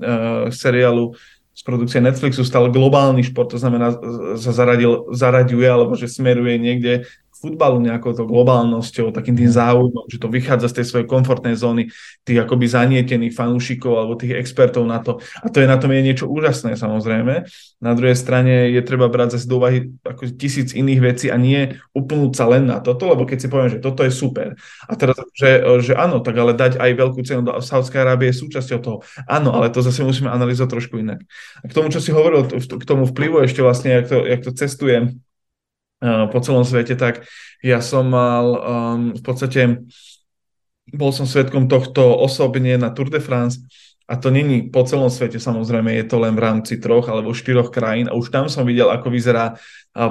seriálu 0.54 1.18
z 1.58 1.62
produkcie 1.66 1.98
Netflixu 1.98 2.46
stal 2.46 2.70
globálny 2.70 3.26
šport, 3.26 3.50
to 3.50 3.58
znamená, 3.58 3.98
sa 4.38 4.54
zaradil, 4.54 5.10
zaraďuje, 5.10 5.66
alebo 5.66 5.98
že 5.98 6.06
smeruje 6.06 6.54
niekde 6.54 7.10
futbalu 7.38 7.78
nejakou 7.80 8.12
to 8.12 8.26
globálnosťou, 8.26 9.14
takým 9.14 9.38
tým 9.38 9.50
záujmom, 9.50 10.10
že 10.10 10.18
to 10.18 10.26
vychádza 10.26 10.68
z 10.68 10.76
tej 10.82 10.86
svojej 10.90 11.06
komfortnej 11.06 11.54
zóny 11.54 11.88
tých 12.26 12.42
akoby 12.42 12.66
zanietených 12.66 13.34
fanúšikov 13.34 13.94
alebo 13.94 14.18
tých 14.18 14.34
expertov 14.34 14.84
na 14.84 14.98
to. 14.98 15.22
A 15.40 15.46
to 15.48 15.62
je 15.62 15.70
na 15.70 15.78
tom 15.78 15.94
je 15.94 16.02
niečo 16.02 16.26
úžasné 16.26 16.74
samozrejme. 16.74 17.46
Na 17.78 17.92
druhej 17.94 18.18
strane 18.18 18.74
je 18.74 18.82
treba 18.82 19.06
brať 19.06 19.38
zase 19.38 19.46
do 19.46 19.62
úvahy 19.62 19.94
ako 20.02 20.34
tisíc 20.34 20.74
iných 20.74 21.00
vecí 21.00 21.26
a 21.30 21.38
nie 21.38 21.78
upnúť 21.94 22.32
sa 22.34 22.50
len 22.50 22.66
na 22.66 22.82
toto, 22.82 23.06
lebo 23.06 23.22
keď 23.22 23.38
si 23.38 23.48
poviem, 23.48 23.70
že 23.70 23.78
toto 23.78 24.02
je 24.02 24.10
super. 24.10 24.58
A 24.90 24.92
teraz, 24.98 25.14
že, 25.38 25.62
že 25.78 25.94
áno, 25.94 26.18
tak 26.18 26.34
ale 26.34 26.58
dať 26.58 26.82
aj 26.82 26.90
veľkú 26.90 27.22
cenu 27.22 27.46
do 27.46 27.54
Saudskej 27.62 28.02
Arábie 28.02 28.34
je 28.34 28.42
súčasťou 28.42 28.78
toho. 28.82 28.98
Áno, 29.30 29.54
ale 29.54 29.70
to 29.70 29.78
zase 29.78 30.02
musíme 30.02 30.26
analyzovať 30.26 30.70
trošku 30.74 30.98
inak. 30.98 31.22
A 31.62 31.70
k 31.70 31.76
tomu, 31.76 31.88
čo 31.94 32.02
si 32.02 32.10
hovoril, 32.10 32.50
k 32.50 32.84
tomu 32.84 33.06
vplyvu 33.06 33.46
ešte 33.46 33.62
vlastne, 33.62 34.02
jak 34.02 34.10
to, 34.10 34.26
jak 34.26 34.40
to 34.42 34.50
cestuje 34.50 34.98
po 36.02 36.38
celom 36.38 36.62
svete, 36.62 36.94
tak 36.94 37.26
ja 37.58 37.82
som 37.82 38.06
mal 38.06 38.46
um, 38.54 39.00
v 39.18 39.22
podstate, 39.22 39.82
bol 40.94 41.10
som 41.10 41.26
svetkom 41.26 41.66
tohto 41.66 42.00
osobne 42.22 42.78
na 42.78 42.94
Tour 42.94 43.10
de 43.10 43.18
France 43.18 43.58
a 44.08 44.16
to 44.16 44.32
není 44.32 44.72
po 44.72 44.86
celom 44.88 45.12
svete, 45.12 45.36
samozrejme, 45.36 45.92
je 45.92 46.06
to 46.08 46.16
len 46.16 46.32
v 46.32 46.40
rámci 46.40 46.80
troch 46.80 47.10
alebo 47.12 47.36
štyroch 47.36 47.68
krajín 47.68 48.08
a 48.08 48.16
už 48.16 48.32
tam 48.32 48.48
som 48.48 48.64
videl, 48.64 48.88
ako 48.88 49.12
vyzerá 49.12 49.58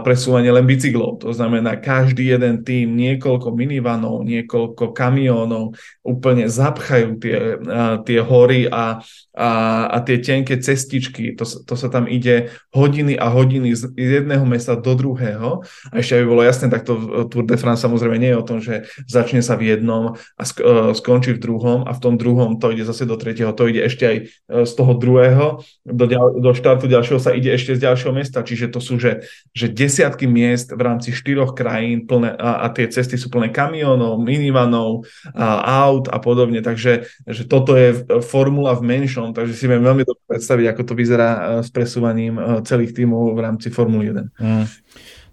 presúvanie 0.04 0.52
len 0.52 0.68
bicyklov. 0.68 1.24
To 1.24 1.32
znamená, 1.32 1.80
každý 1.80 2.36
jeden 2.36 2.68
tým, 2.68 2.92
niekoľko 3.00 3.56
minivanov, 3.56 4.28
niekoľko 4.28 4.92
kamiónov 4.92 5.80
úplne 6.04 6.52
zapchajú 6.52 7.16
tie, 7.24 7.56
tie 8.04 8.20
hory 8.20 8.68
a, 8.68 9.00
a, 9.32 9.50
a 9.88 9.98
tie 10.04 10.20
tenké 10.20 10.60
cestičky. 10.60 11.40
To, 11.40 11.48
to 11.48 11.74
sa 11.80 11.88
tam 11.88 12.04
ide 12.04 12.52
hodiny 12.76 13.16
a 13.16 13.32
hodiny 13.32 13.72
z 13.80 13.96
jedného 13.96 14.44
mesta 14.44 14.76
do 14.76 14.92
druhého. 14.92 15.64
A 15.88 16.04
ešte 16.04 16.20
aby 16.20 16.28
bolo 16.28 16.44
jasné, 16.44 16.68
tak 16.68 16.84
to 16.84 17.28
Tour 17.32 17.48
de 17.48 17.56
France 17.56 17.80
samozrejme 17.80 18.20
nie 18.20 18.36
je 18.36 18.42
o 18.44 18.48
tom, 18.48 18.60
že 18.60 18.92
začne 19.08 19.40
sa 19.40 19.56
v 19.56 19.72
jednom 19.72 20.20
a 20.36 20.44
skončí 20.92 21.32
v 21.38 21.44
druhom 21.44 21.88
a 21.88 21.96
v 21.96 22.02
tom 22.04 22.20
druhom 22.20 22.60
to 22.60 22.76
ide 22.76 22.84
zase 22.84 23.08
do 23.08 23.16
tretieho. 23.16 23.56
To 23.56 23.72
ide 23.72 23.88
ešte 23.88 24.04
aj 24.04 24.18
e, 24.20 24.24
z 24.68 24.72
toho 24.76 24.94
druhého, 25.00 25.64
do, 25.88 26.06
do 26.44 26.52
štartu 26.52 26.92
ďalšieho 26.92 27.20
sa 27.22 27.32
ide 27.32 27.56
ešte 27.56 27.78
z 27.78 27.88
ďalšieho 27.88 28.12
mesta, 28.12 28.44
čiže 28.44 28.74
to 28.74 28.84
sú, 28.84 29.00
že, 29.00 29.24
že 29.56 29.77
desiatky 29.78 30.26
miest 30.26 30.74
v 30.74 30.82
rámci 30.82 31.14
štyroch 31.14 31.54
krajín 31.54 32.10
plné, 32.10 32.34
a, 32.34 32.66
a 32.66 32.74
tie 32.74 32.90
cesty 32.90 33.14
sú 33.14 33.30
plné 33.30 33.54
kamionov, 33.54 34.18
minivanov, 34.18 35.06
a, 35.38 35.86
aut 35.86 36.10
a 36.10 36.18
podobne, 36.18 36.66
takže 36.66 37.06
že 37.30 37.44
toto 37.46 37.78
je 37.78 38.02
formula 38.26 38.74
v 38.74 38.98
menšom, 38.98 39.38
takže 39.38 39.54
si 39.54 39.70
viem 39.70 39.86
veľmi 39.86 40.02
dobre 40.02 40.26
predstaviť, 40.26 40.66
ako 40.74 40.82
to 40.82 40.94
vyzerá 40.98 41.30
e, 41.30 41.40
s 41.62 41.70
presúvaním 41.70 42.42
e, 42.42 42.42
celých 42.66 42.98
tímov 42.98 43.38
v 43.38 43.40
rámci 43.46 43.70
Formuly 43.70 44.10
1. 44.10 44.42
Mm. 44.42 44.66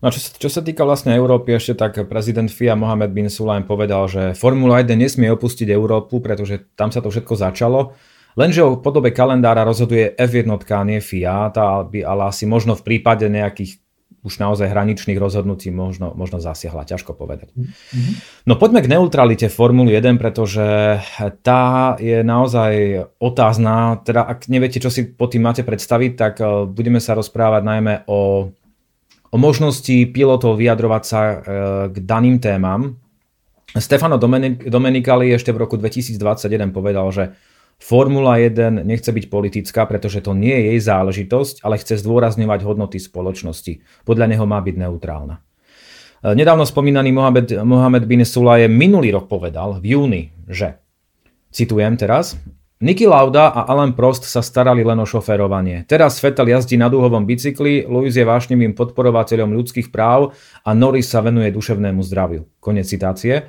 No 0.04 0.12
čo, 0.12 0.20
čo 0.20 0.52
sa 0.52 0.60
týka 0.60 0.84
vlastne 0.84 1.16
Európy, 1.16 1.56
ešte 1.56 1.80
tak 1.80 2.04
prezident 2.12 2.52
FIA 2.52 2.76
Mohamed 2.76 3.16
bin 3.16 3.32
Sulaim 3.32 3.64
povedal, 3.64 4.04
že 4.04 4.22
Formula 4.36 4.84
1 4.84 4.92
nesmie 5.00 5.32
opustiť 5.32 5.72
Európu, 5.72 6.20
pretože 6.20 6.60
tam 6.76 6.92
sa 6.92 7.00
to 7.00 7.08
všetko 7.08 7.32
začalo 7.40 7.96
Lenže 8.34 8.66
o 8.66 8.82
podobe 8.82 9.14
kalendára 9.14 9.62
rozhoduje 9.62 10.18
F1 10.18 10.50
a 10.50 10.82
nie 10.82 10.98
FIA, 10.98 11.54
tá 11.54 11.86
by 11.86 12.02
ale 12.02 12.34
asi 12.34 12.50
možno 12.50 12.74
v 12.74 12.82
prípade 12.82 13.30
nejakých 13.30 13.78
už 14.24 14.40
naozaj 14.40 14.72
hraničných 14.72 15.20
rozhodnutí 15.20 15.68
možno, 15.68 16.16
možno 16.16 16.40
zasiahla, 16.40 16.88
ťažko 16.88 17.12
povedať. 17.12 17.52
Mm-hmm. 17.52 18.14
No 18.48 18.56
poďme 18.56 18.80
k 18.80 18.88
neutralite 18.96 19.52
Formuly 19.52 19.92
1, 19.92 20.16
pretože 20.16 20.64
tá 21.44 21.94
je 22.00 22.24
naozaj 22.24 23.04
otázna. 23.20 24.00
Teda 24.00 24.24
ak 24.24 24.48
neviete, 24.48 24.80
čo 24.80 24.88
si 24.88 25.04
po 25.04 25.28
tým 25.28 25.44
máte 25.44 25.60
predstaviť, 25.60 26.12
tak 26.16 26.34
eh, 26.40 26.64
budeme 26.64 27.04
sa 27.04 27.12
rozprávať 27.12 27.62
najmä 27.68 27.94
o, 28.08 28.48
o 29.28 29.36
možnosti 29.36 30.08
pilotov 30.08 30.56
vyjadrovať 30.56 31.02
sa 31.04 31.20
eh, 31.20 31.36
k 31.92 31.96
daným 32.00 32.40
témam. 32.40 32.96
Stefano 33.76 34.16
Domenicali 34.16 35.34
ešte 35.34 35.50
v 35.50 35.66
roku 35.66 35.74
2021 35.76 36.70
povedal, 36.70 37.10
že 37.10 37.34
Formula 37.78 38.40
1 38.40 38.82
nechce 38.84 39.10
byť 39.12 39.24
politická, 39.28 39.84
pretože 39.84 40.24
to 40.24 40.32
nie 40.32 40.54
je 40.54 40.64
jej 40.74 40.80
záležitosť, 40.88 41.60
ale 41.66 41.76
chce 41.76 42.00
zdôrazňovať 42.00 42.60
hodnoty 42.64 42.96
spoločnosti. 42.96 43.82
Podľa 44.08 44.26
neho 44.32 44.44
má 44.48 44.58
byť 44.62 44.74
neutrálna. 44.78 45.42
E, 46.24 46.32
nedávno 46.32 46.64
spomínaný 46.64 47.12
Mohamed, 47.12 47.60
Mohamed 47.60 48.04
bin 48.08 48.24
Sulaje 48.24 48.70
minulý 48.70 49.12
rok 49.12 49.28
povedal 49.28 49.82
v 49.82 49.98
júni, 49.98 50.22
že, 50.48 50.80
citujem 51.52 52.00
teraz, 52.00 52.40
Niky 52.84 53.08
Lauda 53.08 53.48
a 53.48 53.70
Alan 53.70 53.96
Prost 53.96 54.28
sa 54.28 54.44
starali 54.44 54.84
len 54.84 55.00
o 55.00 55.08
šoférovanie. 55.08 55.88
Teraz 55.88 56.20
Vettel 56.20 56.52
jazdí 56.52 56.76
na 56.76 56.92
dúhovom 56.92 57.24
bicykli, 57.24 57.86
Lewis 57.88 58.12
je 58.12 58.26
vášnivým 58.28 58.76
podporovateľom 58.76 59.56
ľudských 59.56 59.88
práv 59.88 60.36
a 60.66 60.76
Norris 60.76 61.08
sa 61.08 61.24
venuje 61.24 61.48
duševnému 61.48 62.04
zdraviu. 62.04 62.44
Konec 62.60 62.84
citácie. 62.84 63.48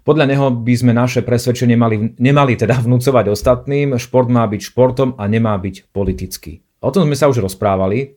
Podľa 0.00 0.24
neho 0.32 0.46
by 0.48 0.74
sme 0.74 0.92
naše 0.96 1.20
presvedčenie 1.20 1.76
mali, 1.76 2.16
nemali 2.16 2.56
teda 2.56 2.80
vnúcovať 2.80 3.28
ostatným, 3.28 4.00
šport 4.00 4.32
má 4.32 4.48
byť 4.48 4.60
športom 4.72 5.08
a 5.20 5.28
nemá 5.28 5.54
byť 5.60 5.92
politický. 5.92 6.64
O 6.80 6.88
tom 6.88 7.04
sme 7.04 7.16
sa 7.16 7.28
už 7.28 7.44
rozprávali 7.44 8.16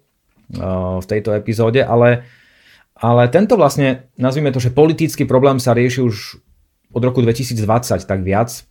uh, 0.56 1.04
v 1.04 1.06
tejto 1.06 1.36
epizóde, 1.36 1.84
ale, 1.84 2.24
ale 2.96 3.28
tento 3.28 3.60
vlastne, 3.60 4.08
nazvime 4.16 4.56
to, 4.56 4.64
že 4.64 4.72
politický 4.72 5.28
problém 5.28 5.60
sa 5.60 5.76
rieši 5.76 6.00
už 6.00 6.40
od 6.96 7.02
roku 7.04 7.20
2020 7.20 7.60
tak 8.08 8.20
viac, 8.24 8.64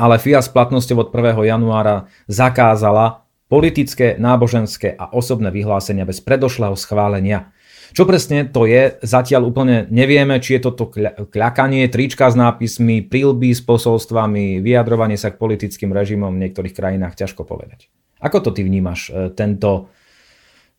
ale 0.00 0.16
FIA 0.16 0.40
s 0.40 0.48
platnosťou 0.48 1.04
od 1.04 1.08
1. 1.12 1.44
januára 1.44 2.08
zakázala 2.24 3.28
politické, 3.50 4.16
náboženské 4.16 4.94
a 4.96 5.12
osobné 5.12 5.50
vyhlásenia 5.52 6.08
bez 6.08 6.22
predošlého 6.24 6.78
schválenia. 6.78 7.52
Čo 7.90 8.06
presne 8.06 8.46
to 8.46 8.70
je, 8.70 9.02
zatiaľ 9.02 9.50
úplne 9.50 9.90
nevieme, 9.90 10.38
či 10.38 10.56
je 10.58 10.70
toto 10.70 10.86
kľakanie, 11.26 11.90
trička 11.90 12.30
s 12.30 12.38
nápismi, 12.38 13.02
prílby 13.02 13.50
s 13.50 13.62
posolstvami, 13.66 14.62
vyjadrovanie 14.62 15.18
sa 15.18 15.34
k 15.34 15.40
politickým 15.40 15.90
režimom 15.90 16.30
v 16.30 16.42
niektorých 16.46 16.74
krajinách, 16.74 17.18
ťažko 17.18 17.42
povedať. 17.42 17.90
Ako 18.22 18.44
to 18.46 18.50
ty 18.54 18.62
vnímaš, 18.62 19.10
e, 19.10 19.34
tento, 19.34 19.90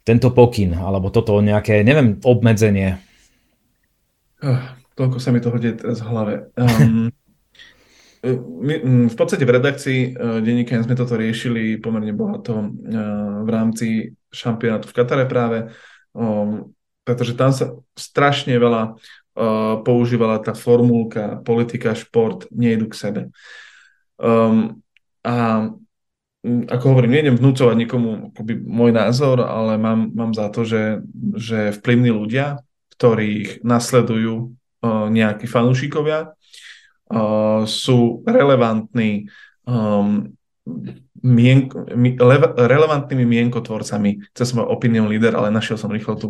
tento 0.08 0.32
pokyn, 0.32 0.78
alebo 0.78 1.12
toto 1.12 1.36
nejaké, 1.44 1.84
neviem, 1.84 2.22
obmedzenie? 2.24 3.02
Uh, 4.40 4.62
toľko 4.96 5.18
sa 5.20 5.36
mi 5.36 5.44
toho 5.44 5.58
deje 5.60 5.78
teraz 5.84 6.00
v 6.00 6.10
hlave. 6.10 6.34
Um, 6.56 7.12
my, 8.66 8.74
v 9.12 9.16
podstate 9.20 9.44
v 9.44 9.56
redakcii 9.60 10.00
uh, 10.16 10.40
denníka 10.40 10.80
sme 10.80 10.96
toto 10.96 11.20
riešili 11.20 11.76
pomerne 11.82 12.16
bohato 12.16 12.72
v 13.42 13.50
rámci 13.52 14.16
šampionátu 14.32 14.88
v 14.88 14.96
Katare 14.96 15.26
práve. 15.28 15.70
Pretože 17.12 17.36
tam 17.36 17.52
sa 17.52 17.76
strašne 18.00 18.56
veľa 18.56 18.96
uh, 18.96 19.84
používala 19.84 20.40
tá 20.40 20.56
formulka 20.56 21.44
politika, 21.44 21.92
šport, 21.92 22.48
nejdu 22.56 22.88
k 22.88 22.96
sebe. 22.96 23.22
Um, 24.16 24.80
a 25.28 25.68
ako 26.48 26.86
hovorím, 26.96 27.20
nejdem 27.20 27.36
vnúcovať 27.36 27.76
nikomu 27.76 28.32
akoby 28.32 28.64
môj 28.64 28.96
názor, 28.96 29.44
ale 29.44 29.76
mám, 29.76 30.10
mám 30.16 30.32
za 30.32 30.48
to, 30.50 30.64
že, 30.64 31.04
že 31.36 31.76
vplyvní 31.76 32.16
ľudia, 32.16 32.64
ktorých 32.96 33.62
nasledujú 33.62 34.50
uh, 34.50 35.12
nejakí 35.12 35.52
fanúšikovia, 35.52 36.32
uh, 36.32 37.68
sú 37.68 38.24
relevantní 38.24 39.28
um, 39.68 40.32
mien, 41.22 41.70
relevantnými 42.58 43.26
mienkotvorcami. 43.26 44.34
Chcel 44.34 44.46
som 44.46 44.66
opinion 44.66 45.06
leader, 45.06 45.38
ale 45.38 45.54
našiel 45.54 45.78
som 45.78 45.94
rýchlo 45.94 46.18
tu 46.18 46.28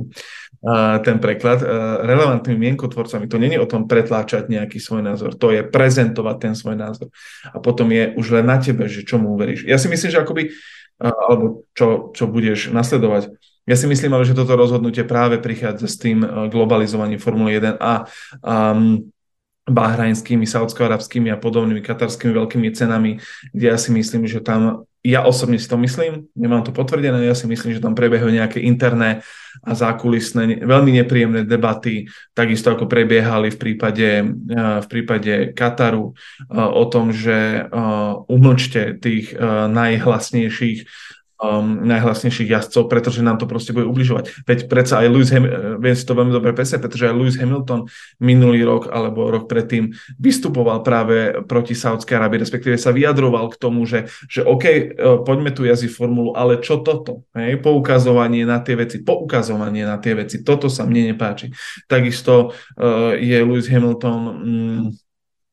ten 1.02 1.18
preklad. 1.18 1.66
Uh, 1.66 2.06
relevantnými 2.06 2.70
mienkotvorcami. 2.70 3.26
To 3.26 3.42
není 3.42 3.58
o 3.58 3.66
tom 3.66 3.90
pretláčať 3.90 4.46
nejaký 4.46 4.78
svoj 4.78 5.02
názor, 5.02 5.34
to 5.34 5.50
je 5.50 5.66
prezentovať 5.66 6.36
ten 6.38 6.54
svoj 6.54 6.78
názor. 6.78 7.10
A 7.50 7.58
potom 7.58 7.90
je 7.90 8.14
už 8.14 8.38
len 8.38 8.46
na 8.46 8.62
tebe, 8.62 8.86
že 8.86 9.02
čomu 9.02 9.34
uveríš. 9.34 9.66
Ja 9.66 9.82
si 9.82 9.90
myslím, 9.90 10.14
že 10.14 10.22
akoby, 10.22 10.54
alebo 11.02 11.66
čo, 11.74 12.14
čo 12.14 12.30
budeš 12.30 12.70
nasledovať, 12.70 13.34
ja 13.70 13.78
si 13.78 13.86
myslím 13.86 14.18
ale, 14.18 14.26
že 14.26 14.38
toto 14.38 14.58
rozhodnutie 14.58 15.06
práve 15.06 15.38
prichádza 15.38 15.86
s 15.86 15.98
tým 16.02 16.26
globalizovaním 16.50 17.22
Formuly 17.22 17.62
1 17.62 17.78
a 17.78 18.10
um, 18.42 19.06
bahrajnskými, 19.72 20.44
saudsko-arabskými 20.44 21.32
a 21.32 21.40
podobnými 21.40 21.80
katarskými 21.80 22.36
veľkými 22.36 22.70
cenami, 22.76 23.18
kde 23.56 23.66
ja 23.72 23.78
si 23.80 23.96
myslím, 23.96 24.28
že 24.28 24.44
tam, 24.44 24.84
ja 25.02 25.26
osobne 25.26 25.58
si 25.58 25.66
to 25.66 25.80
myslím, 25.82 26.30
nemám 26.38 26.62
to 26.62 26.76
potvrdené, 26.76 27.26
ja 27.26 27.34
si 27.34 27.50
myslím, 27.50 27.74
že 27.74 27.82
tam 27.82 27.98
prebiehajú 27.98 28.30
nejaké 28.30 28.60
interné 28.62 29.26
a 29.66 29.72
zákulisné, 29.76 30.64
veľmi 30.64 31.02
nepríjemné 31.02 31.44
debaty, 31.44 32.08
takisto 32.32 32.72
ako 32.72 32.88
prebiehali 32.88 33.52
v 33.52 33.58
prípade, 33.58 34.10
v 34.56 34.88
prípade 34.88 35.52
Kataru 35.58 36.14
o 36.52 36.84
tom, 36.88 37.12
že 37.12 37.66
umlčte 38.30 39.00
tých 39.02 39.36
najhlasnejších 39.68 40.80
um, 41.42 41.82
najhlasnejších 41.82 42.54
jazdcov, 42.54 42.86
pretože 42.86 43.26
nám 43.26 43.42
to 43.42 43.50
proste 43.50 43.74
bude 43.74 43.90
ubližovať. 43.90 44.46
Veď 44.46 44.70
predsa 44.70 45.02
aj 45.02 45.08
Lewis 45.10 45.34
Ham- 45.34 45.82
viem 45.82 45.96
si 45.98 46.06
to 46.06 46.14
veľmi 46.14 46.30
dobre 46.30 46.54
presne, 46.54 46.78
pretože 46.78 47.10
aj 47.10 47.18
Lewis 47.18 47.38
Hamilton 47.42 47.90
minulý 48.22 48.62
rok 48.62 48.94
alebo 48.94 49.28
rok 49.34 49.50
predtým 49.50 49.92
vystupoval 50.22 50.86
práve 50.86 51.42
proti 51.50 51.74
Saudskej 51.74 52.22
Arábii, 52.22 52.46
respektíve 52.46 52.78
sa 52.78 52.94
vyjadroval 52.94 53.50
k 53.50 53.60
tomu, 53.60 53.90
že, 53.90 54.06
že 54.30 54.46
OK, 54.46 54.66
e, 54.70 54.84
poďme 55.26 55.50
tu 55.50 55.66
jazdiť 55.66 55.90
formulu, 55.90 56.38
ale 56.38 56.62
čo 56.62 56.86
toto? 56.86 57.26
Hej? 57.34 57.60
Poukazovanie 57.60 58.46
na 58.46 58.62
tie 58.62 58.78
veci, 58.78 59.02
poukazovanie 59.02 59.84
na 59.84 59.98
tie 59.98 60.14
veci, 60.14 60.46
toto 60.46 60.70
sa 60.70 60.86
mne 60.86 61.14
nepáči. 61.14 61.50
Takisto 61.90 62.54
uh, 62.54 63.16
je 63.18 63.38
Lewis 63.42 63.68
Hamilton 63.68 64.20
mm, 64.22 64.86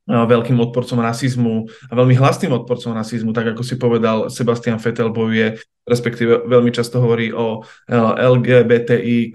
veľkým 0.09 0.57
odporcom 0.57 1.05
rasizmu 1.05 1.69
a 1.89 1.93
veľmi 1.93 2.17
hlasným 2.17 2.57
odporcom 2.57 2.97
rasizmu, 2.97 3.37
tak 3.37 3.53
ako 3.53 3.63
si 3.63 3.77
povedal, 3.77 4.33
Sebastian 4.33 4.81
Vettel 4.81 5.13
bojuje, 5.13 5.61
respektíve 5.85 6.49
veľmi 6.49 6.73
často 6.73 7.01
hovorí 7.01 7.29
o 7.29 7.61
LGBTI 8.17 9.33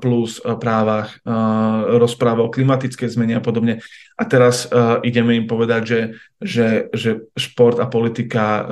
plus 0.00 0.40
právach, 0.56 1.20
rozpráva 2.00 2.48
o 2.48 2.52
klimatickej 2.52 3.08
zmene 3.12 3.36
a 3.36 3.44
podobne. 3.44 3.84
A 4.16 4.22
teraz 4.24 4.68
ideme 5.04 5.36
im 5.36 5.44
povedať, 5.44 5.82
že, 5.84 6.00
že, 6.40 6.68
že 6.96 7.10
šport 7.36 7.76
a 7.76 7.86
politika 7.88 8.64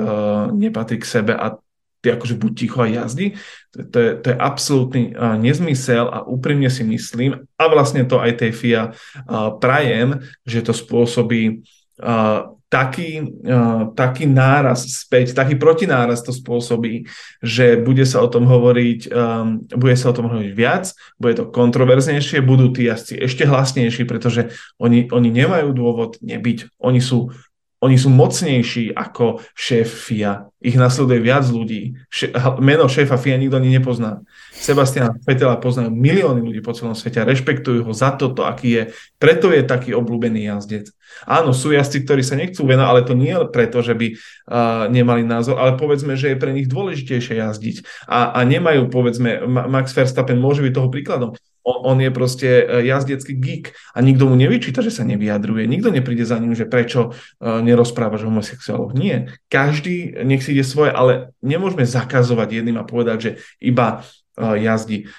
nepatrí 0.53 0.97
k 0.97 1.09
sebe 1.09 1.37
a 1.37 1.61
ty 2.01 2.15
akože 2.15 2.39
buď 2.39 2.53
ticho 2.55 2.79
a 2.83 2.89
jazdi. 2.89 3.35
To, 3.75 3.79
to, 3.89 3.99
je, 3.99 4.11
to 4.23 4.27
je 4.31 4.37
absolútny 4.39 5.03
uh, 5.13 5.35
nezmysel 5.35 6.07
a 6.09 6.25
úprimne 6.25 6.71
si 6.71 6.87
myslím, 6.87 7.43
a 7.59 7.65
vlastne 7.67 8.07
to 8.07 8.23
aj 8.23 8.39
tej 8.39 8.51
FIA 8.55 8.83
uh, 8.91 9.59
prajem, 9.59 10.23
že 10.47 10.63
to 10.63 10.73
spôsobí 10.73 11.67
uh, 12.03 12.55
taký, 12.69 13.25
uh, 13.49 13.91
taký 13.97 14.29
náraz 14.29 14.85
späť, 14.85 15.33
taký 15.33 15.57
protináraz 15.57 16.21
to 16.21 16.37
spôsobí, 16.37 17.09
že 17.41 17.81
bude 17.81 18.05
sa 18.05 18.21
o 18.21 18.29
tom 18.29 18.45
hovoriť, 18.45 19.01
um, 19.09 19.65
bude 19.73 19.97
sa 19.97 20.13
o 20.13 20.17
tom 20.17 20.29
hovoriť 20.29 20.53
viac, 20.53 20.93
bude 21.17 21.35
to 21.41 21.45
kontroverznejšie, 21.49 22.45
budú 22.45 22.69
tí 22.71 22.85
jazdci 22.87 23.17
ešte 23.25 23.49
hlasnejší, 23.49 24.05
pretože 24.05 24.53
oni, 24.77 25.09
oni 25.09 25.29
nemajú 25.33 25.73
dôvod 25.73 26.21
nebyť. 26.21 26.77
Oni 26.77 27.01
sú 27.01 27.33
oni 27.79 27.95
sú 27.95 28.11
mocnejší 28.11 28.91
ako 28.91 29.39
šéf 29.55 29.87
FIA. 29.87 30.51
Ich 30.59 30.75
nasleduje 30.75 31.23
viac 31.23 31.47
ľudí. 31.47 31.95
Še- 32.11 32.35
meno 32.59 32.91
šéfa 32.91 33.15
FIA 33.15 33.39
nikto 33.39 33.55
ani 33.55 33.71
nepozná. 33.71 34.27
Sebastiana 34.51 35.15
Fetela 35.23 35.55
poznajú 35.63 35.95
milióny 35.95 36.43
ľudí 36.43 36.59
po 36.59 36.75
celom 36.75 36.99
svete 36.99 37.23
a 37.23 37.29
rešpektujú 37.31 37.87
ho 37.87 37.93
za 37.95 38.19
toto, 38.19 38.43
aký 38.43 38.69
je. 38.75 38.83
Preto 39.23 39.55
je 39.55 39.63
taký 39.63 39.95
obľúbený 39.95 40.51
jazdec. 40.51 40.91
Áno, 41.23 41.55
sú 41.55 41.71
jazdci, 41.71 42.03
ktorí 42.03 42.27
sa 42.27 42.35
nechcú 42.35 42.67
venovať, 42.67 42.91
ale 42.91 43.01
to 43.07 43.15
nie 43.15 43.35
preto, 43.55 43.79
že 43.81 43.95
by 43.95 44.07
uh, 44.11 44.91
nemali 44.91 45.23
názor, 45.23 45.63
ale 45.63 45.79
povedzme, 45.79 46.19
že 46.19 46.35
je 46.35 46.41
pre 46.43 46.51
nich 46.51 46.67
dôležitejšie 46.67 47.39
jazdiť. 47.39 47.77
A, 48.11 48.35
a 48.35 48.41
nemajú, 48.43 48.91
povedzme, 48.91 49.47
Max 49.47 49.95
Verstappen 49.95 50.43
môže 50.43 50.67
byť 50.67 50.73
toho 50.75 50.91
príkladom 50.91 51.31
on 51.69 52.01
je 52.01 52.11
proste 52.11 52.49
e, 52.49 52.87
jazdecký 52.89 53.35
geek 53.37 53.65
a 53.95 53.99
nikto 54.01 54.29
mu 54.29 54.35
nevyčíta, 54.35 54.81
že 54.81 54.95
sa 54.95 55.05
nevyjadruje. 55.05 55.69
Nikto 55.69 55.93
nepríde 55.93 56.25
za 56.25 56.41
ním, 56.41 56.57
že 56.57 56.65
prečo 56.65 57.13
e, 57.13 57.51
nerozprávaš 57.63 58.25
o 58.25 58.31
homosexuáloch. 58.33 58.97
Nie. 58.97 59.33
Každý 59.53 60.25
nech 60.25 60.41
si 60.45 60.57
ide 60.57 60.65
svoje, 60.65 60.95
ale 60.95 61.35
nemôžeme 61.45 61.85
zakazovať 61.85 62.63
jedným 62.63 62.81
a 62.81 62.89
povedať, 62.89 63.19
že 63.21 63.31
iba 63.61 64.07
e, 64.39 64.65
jazdí. 64.65 65.11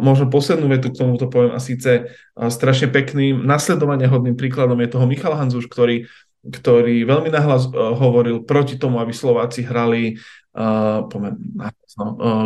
Možno 0.00 0.30
poslednú 0.32 0.70
vetu 0.70 0.94
k 0.94 0.98
tomuto 1.02 1.26
poviem 1.26 1.52
a 1.52 1.60
síce 1.60 2.14
strašne 2.34 2.88
pekným, 2.88 3.42
nasledovania 3.42 4.08
hodným 4.08 4.38
príkladom 4.38 4.78
je 4.80 4.92
toho 4.94 5.06
Michal 5.10 5.36
Hanzuš, 5.36 5.66
ktorý 5.66 6.08
ktorý 6.40 7.04
veľmi 7.04 7.28
nahlas 7.28 7.68
hovoril 7.68 8.48
proti 8.48 8.80
tomu, 8.80 8.96
aby 8.96 9.12
Slováci 9.12 9.60
hrali 9.60 10.16
Uh, 10.50 11.06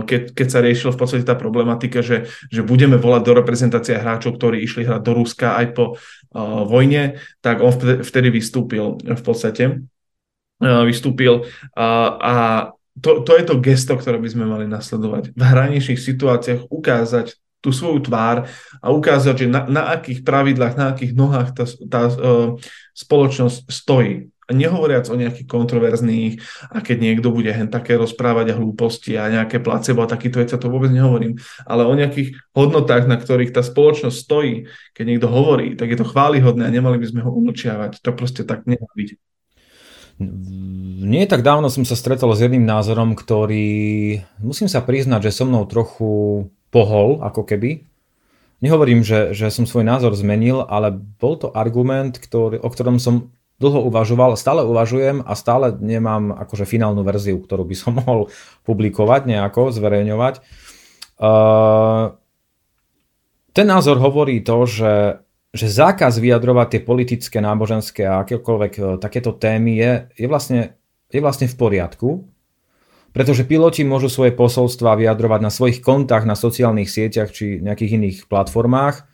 keď, 0.05 0.48
sa 0.52 0.61
riešila 0.61 0.92
v 0.92 1.00
podstate 1.00 1.24
tá 1.24 1.32
problematika, 1.32 2.05
že, 2.05 2.28
že 2.52 2.61
budeme 2.61 3.00
volať 3.00 3.22
do 3.24 3.32
reprezentácie 3.32 3.96
hráčov, 3.96 4.36
ktorí 4.36 4.61
išli 4.61 4.84
hrať 4.84 5.00
do 5.00 5.12
Ruska 5.16 5.57
aj 5.57 5.66
po 5.72 5.84
vojne, 6.68 7.16
tak 7.40 7.64
on 7.64 7.72
vtedy, 8.05 8.28
vystúpil 8.28 9.00
v 9.00 9.22
podstate. 9.24 9.64
Vystúpil 10.61 11.48
a 11.76 12.34
to, 13.00 13.26
to 13.26 13.32
je 13.34 13.44
to 13.44 13.55
gesto, 13.59 13.94
ktoré 13.96 14.20
by 14.22 14.28
sme 14.30 14.44
mali 14.46 14.66
nasledovať. 14.70 15.34
V 15.34 15.42
hraničných 15.42 15.98
situáciách 15.98 16.70
ukázať 16.70 17.34
tú 17.64 17.72
svoju 17.72 18.05
tvár 18.05 18.44
a 18.84 18.92
ukázať, 18.92 19.34
že 19.34 19.46
na, 19.48 19.64
na 19.64 19.82
akých 19.96 20.20
pravidlách, 20.20 20.76
na 20.76 20.92
akých 20.92 21.16
nohách 21.16 21.57
tá, 21.57 21.64
tá 21.88 22.02
uh, 22.12 22.61
spoločnosť 22.92 23.72
stojí 23.72 24.28
nehovoriac 24.53 25.09
o 25.09 25.16
nejakých 25.16 25.49
kontroverzných, 25.49 26.32
a 26.68 26.84
keď 26.84 26.97
niekto 27.01 27.32
bude 27.32 27.49
hen 27.49 27.72
také 27.72 27.97
rozprávať 27.97 28.53
a 28.53 28.59
hlúposti 28.59 29.16
a 29.16 29.30
nejaké 29.32 29.62
placebo 29.64 30.05
a 30.05 30.11
takýto 30.11 30.42
vec, 30.42 30.53
to 30.53 30.68
vôbec 30.68 30.92
nehovorím, 30.92 31.40
ale 31.64 31.88
o 31.88 31.95
nejakých 31.95 32.36
hodnotách, 32.53 33.09
na 33.09 33.16
ktorých 33.16 33.55
tá 33.55 33.64
spoločnosť 33.64 34.16
stojí, 34.16 34.68
keď 34.92 35.05
niekto 35.07 35.28
hovorí, 35.30 35.78
tak 35.78 35.95
je 35.95 35.99
to 36.03 36.11
chválihodné 36.11 36.68
a 36.68 36.74
nemali 36.74 37.01
by 37.01 37.07
sme 37.09 37.20
ho 37.24 37.30
umlčiavať. 37.32 38.03
To 38.05 38.11
proste 38.12 38.45
tak 38.45 38.68
nemá 38.68 38.90
byť. 38.92 39.16
Nie 41.05 41.26
tak 41.26 41.42
dávno 41.42 41.66
som 41.74 41.82
sa 41.82 41.99
stretol 41.99 42.30
s 42.38 42.45
jedným 42.47 42.62
názorom, 42.62 43.18
ktorý, 43.18 44.22
musím 44.38 44.70
sa 44.70 44.78
priznať, 44.78 45.26
že 45.30 45.42
so 45.42 45.45
mnou 45.45 45.66
trochu 45.66 46.47
pohol, 46.70 47.18
ako 47.22 47.42
keby. 47.42 47.82
Nehovorím, 48.62 49.03
že, 49.03 49.34
že 49.34 49.51
som 49.51 49.66
svoj 49.66 49.82
názor 49.82 50.14
zmenil, 50.14 50.62
ale 50.64 50.95
bol 50.95 51.34
to 51.34 51.51
argument, 51.51 52.16
ktorý, 52.22 52.62
o 52.62 52.68
ktorom 52.70 53.03
som 53.03 53.34
dlho 53.62 53.86
uvažoval, 53.86 54.34
stále 54.34 54.66
uvažujem 54.66 55.22
a 55.22 55.32
stále 55.38 55.70
nemám 55.78 56.34
akože 56.34 56.66
finálnu 56.66 57.07
verziu, 57.07 57.38
ktorú 57.38 57.62
by 57.62 57.76
som 57.78 57.92
mohol 58.00 58.30
publikovať 58.66 59.30
nejako, 59.30 59.70
zverejňovať. 59.70 60.42
Uh, 61.14 62.18
ten 63.55 63.66
názor 63.70 64.02
hovorí 64.02 64.42
to, 64.42 64.66
že, 64.66 64.94
že 65.55 65.66
zákaz 65.70 66.18
vyjadrovať 66.18 66.66
tie 66.74 66.80
politické, 66.82 67.38
náboženské 67.38 68.02
a 68.02 68.26
akékoľvek 68.26 68.72
uh, 68.82 68.84
takéto 68.98 69.30
témy 69.30 69.78
je, 69.78 69.92
je, 70.18 70.26
vlastne, 70.26 70.74
je 71.07 71.20
vlastne 71.22 71.46
v 71.46 71.55
poriadku, 71.55 72.11
pretože 73.14 73.46
piloti 73.46 73.86
môžu 73.86 74.11
svoje 74.11 74.34
posolstva 74.34 74.98
vyjadrovať 74.98 75.40
na 75.40 75.55
svojich 75.55 75.78
kontách 75.78 76.26
na 76.26 76.34
sociálnych 76.34 76.90
sieťach 76.90 77.30
či 77.30 77.62
nejakých 77.62 77.94
iných 78.02 78.18
platformách 78.26 79.14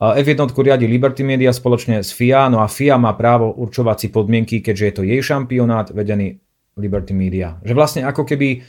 F1 0.00 0.48
riadi 0.56 0.88
Liberty 0.88 1.20
Media 1.20 1.52
spoločne 1.52 2.00
s 2.00 2.16
FIA, 2.16 2.48
no 2.48 2.64
a 2.64 2.72
FIA 2.72 2.96
má 2.96 3.12
právo 3.12 3.52
určovať 3.52 3.96
si 4.00 4.08
podmienky, 4.08 4.64
keďže 4.64 4.84
je 4.88 4.94
to 4.96 5.02
jej 5.04 5.20
šampionát 5.20 5.92
vedený 5.92 6.40
Liberty 6.80 7.12
Media. 7.12 7.60
Že 7.60 7.76
vlastne 7.76 8.02
ako 8.08 8.24
keby 8.24 8.64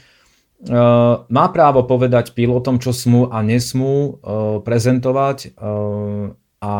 uh, 0.68 1.24
má 1.24 1.46
právo 1.48 1.88
povedať 1.88 2.36
pilotom, 2.36 2.76
čo 2.76 2.92
smú 2.92 3.32
a 3.32 3.40
nesmú 3.40 4.20
uh, 4.20 4.60
prezentovať 4.60 5.56
uh, 5.56 6.36
a 6.60 6.72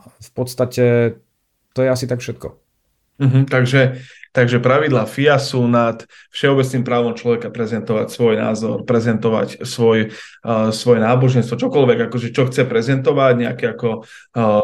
v 0.00 0.30
podstate 0.32 0.84
to 1.76 1.84
je 1.84 1.88
asi 1.92 2.08
tak 2.08 2.24
všetko. 2.24 2.48
Uh-huh, 3.18 3.42
takže 3.44 4.00
Takže 4.32 4.60
pravidla 4.60 5.08
FIA 5.08 5.40
sú 5.40 5.64
nad 5.64 6.04
všeobecným 6.30 6.84
právom 6.84 7.14
človeka 7.16 7.48
prezentovať 7.48 8.06
svoj 8.12 8.34
názor, 8.36 8.76
prezentovať 8.84 9.64
svoj, 9.64 10.12
uh, 10.12 10.68
svoje 10.68 11.00
náboženstvo, 11.00 11.56
čokoľvek, 11.56 12.08
akože 12.08 12.28
čo 12.32 12.46
chce 12.48 12.68
prezentovať, 12.68 13.32
nejaké 13.48 13.64
ako, 13.72 14.04
uh, 14.36 14.62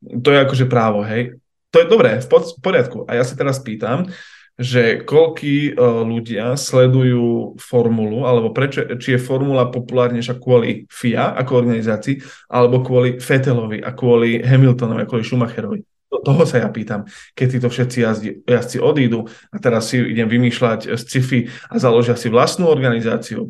to 0.00 0.28
je 0.34 0.38
akože 0.42 0.66
právo, 0.66 1.06
hej. 1.06 1.38
To 1.70 1.78
je 1.78 1.86
dobré, 1.86 2.18
v 2.18 2.26
poriadku. 2.58 3.06
A 3.06 3.14
ja 3.14 3.22
sa 3.22 3.38
teraz 3.38 3.62
pýtam, 3.62 4.10
že 4.58 5.06
koľký 5.06 5.72
uh, 5.72 6.02
ľudia 6.02 6.58
sledujú 6.58 7.56
formulu, 7.62 8.26
alebo 8.26 8.50
prečo, 8.50 8.84
či 8.98 9.16
je 9.16 9.22
formula 9.22 9.70
populárnejšia 9.70 10.36
kvôli 10.36 10.90
FIA 10.90 11.32
ako 11.38 11.62
organizácii, 11.62 12.18
alebo 12.50 12.82
kvôli 12.82 13.22
Fetelovi 13.22 13.78
a 13.80 13.94
kvôli 13.94 14.42
Hamiltonovi 14.42 15.06
a 15.06 15.08
kvôli 15.08 15.24
Schumacherovi 15.24 15.89
toho 16.18 16.42
sa 16.42 16.58
ja 16.58 16.68
pýtam, 16.68 17.06
keď 17.38 17.46
títo 17.46 17.68
všetci 17.70 17.98
jazdi, 18.02 18.30
jazdci 18.42 18.82
odídu 18.82 19.30
a 19.54 19.56
teraz 19.62 19.94
si 19.94 20.02
idem 20.02 20.26
vymýšľať 20.26 20.98
z 20.98 21.00
sci-fi 21.00 21.40
a 21.70 21.78
založia 21.78 22.18
si 22.18 22.26
vlastnú 22.26 22.66
organizáciu, 22.66 23.46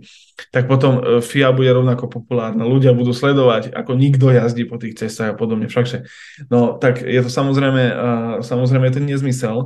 tak 0.53 0.69
potom 0.69 1.01
e, 1.01 1.25
FIA 1.25 1.57
bude 1.57 1.73
rovnako 1.73 2.13
populárna. 2.13 2.69
Ľudia 2.69 2.93
budú 2.93 3.17
sledovať, 3.17 3.73
ako 3.73 3.97
nikto 3.97 4.29
jazdí 4.29 4.69
po 4.69 4.77
tých 4.77 5.01
cestách 5.01 5.33
a 5.33 5.39
podobne. 5.39 5.73
Všakže, 5.73 6.05
no 6.53 6.77
tak 6.77 7.01
je 7.01 7.21
to 7.25 7.33
samozrejme, 7.33 7.83
samozrejme 8.45 8.85
je 8.89 8.95
to 8.95 9.03
nezmysel 9.03 9.57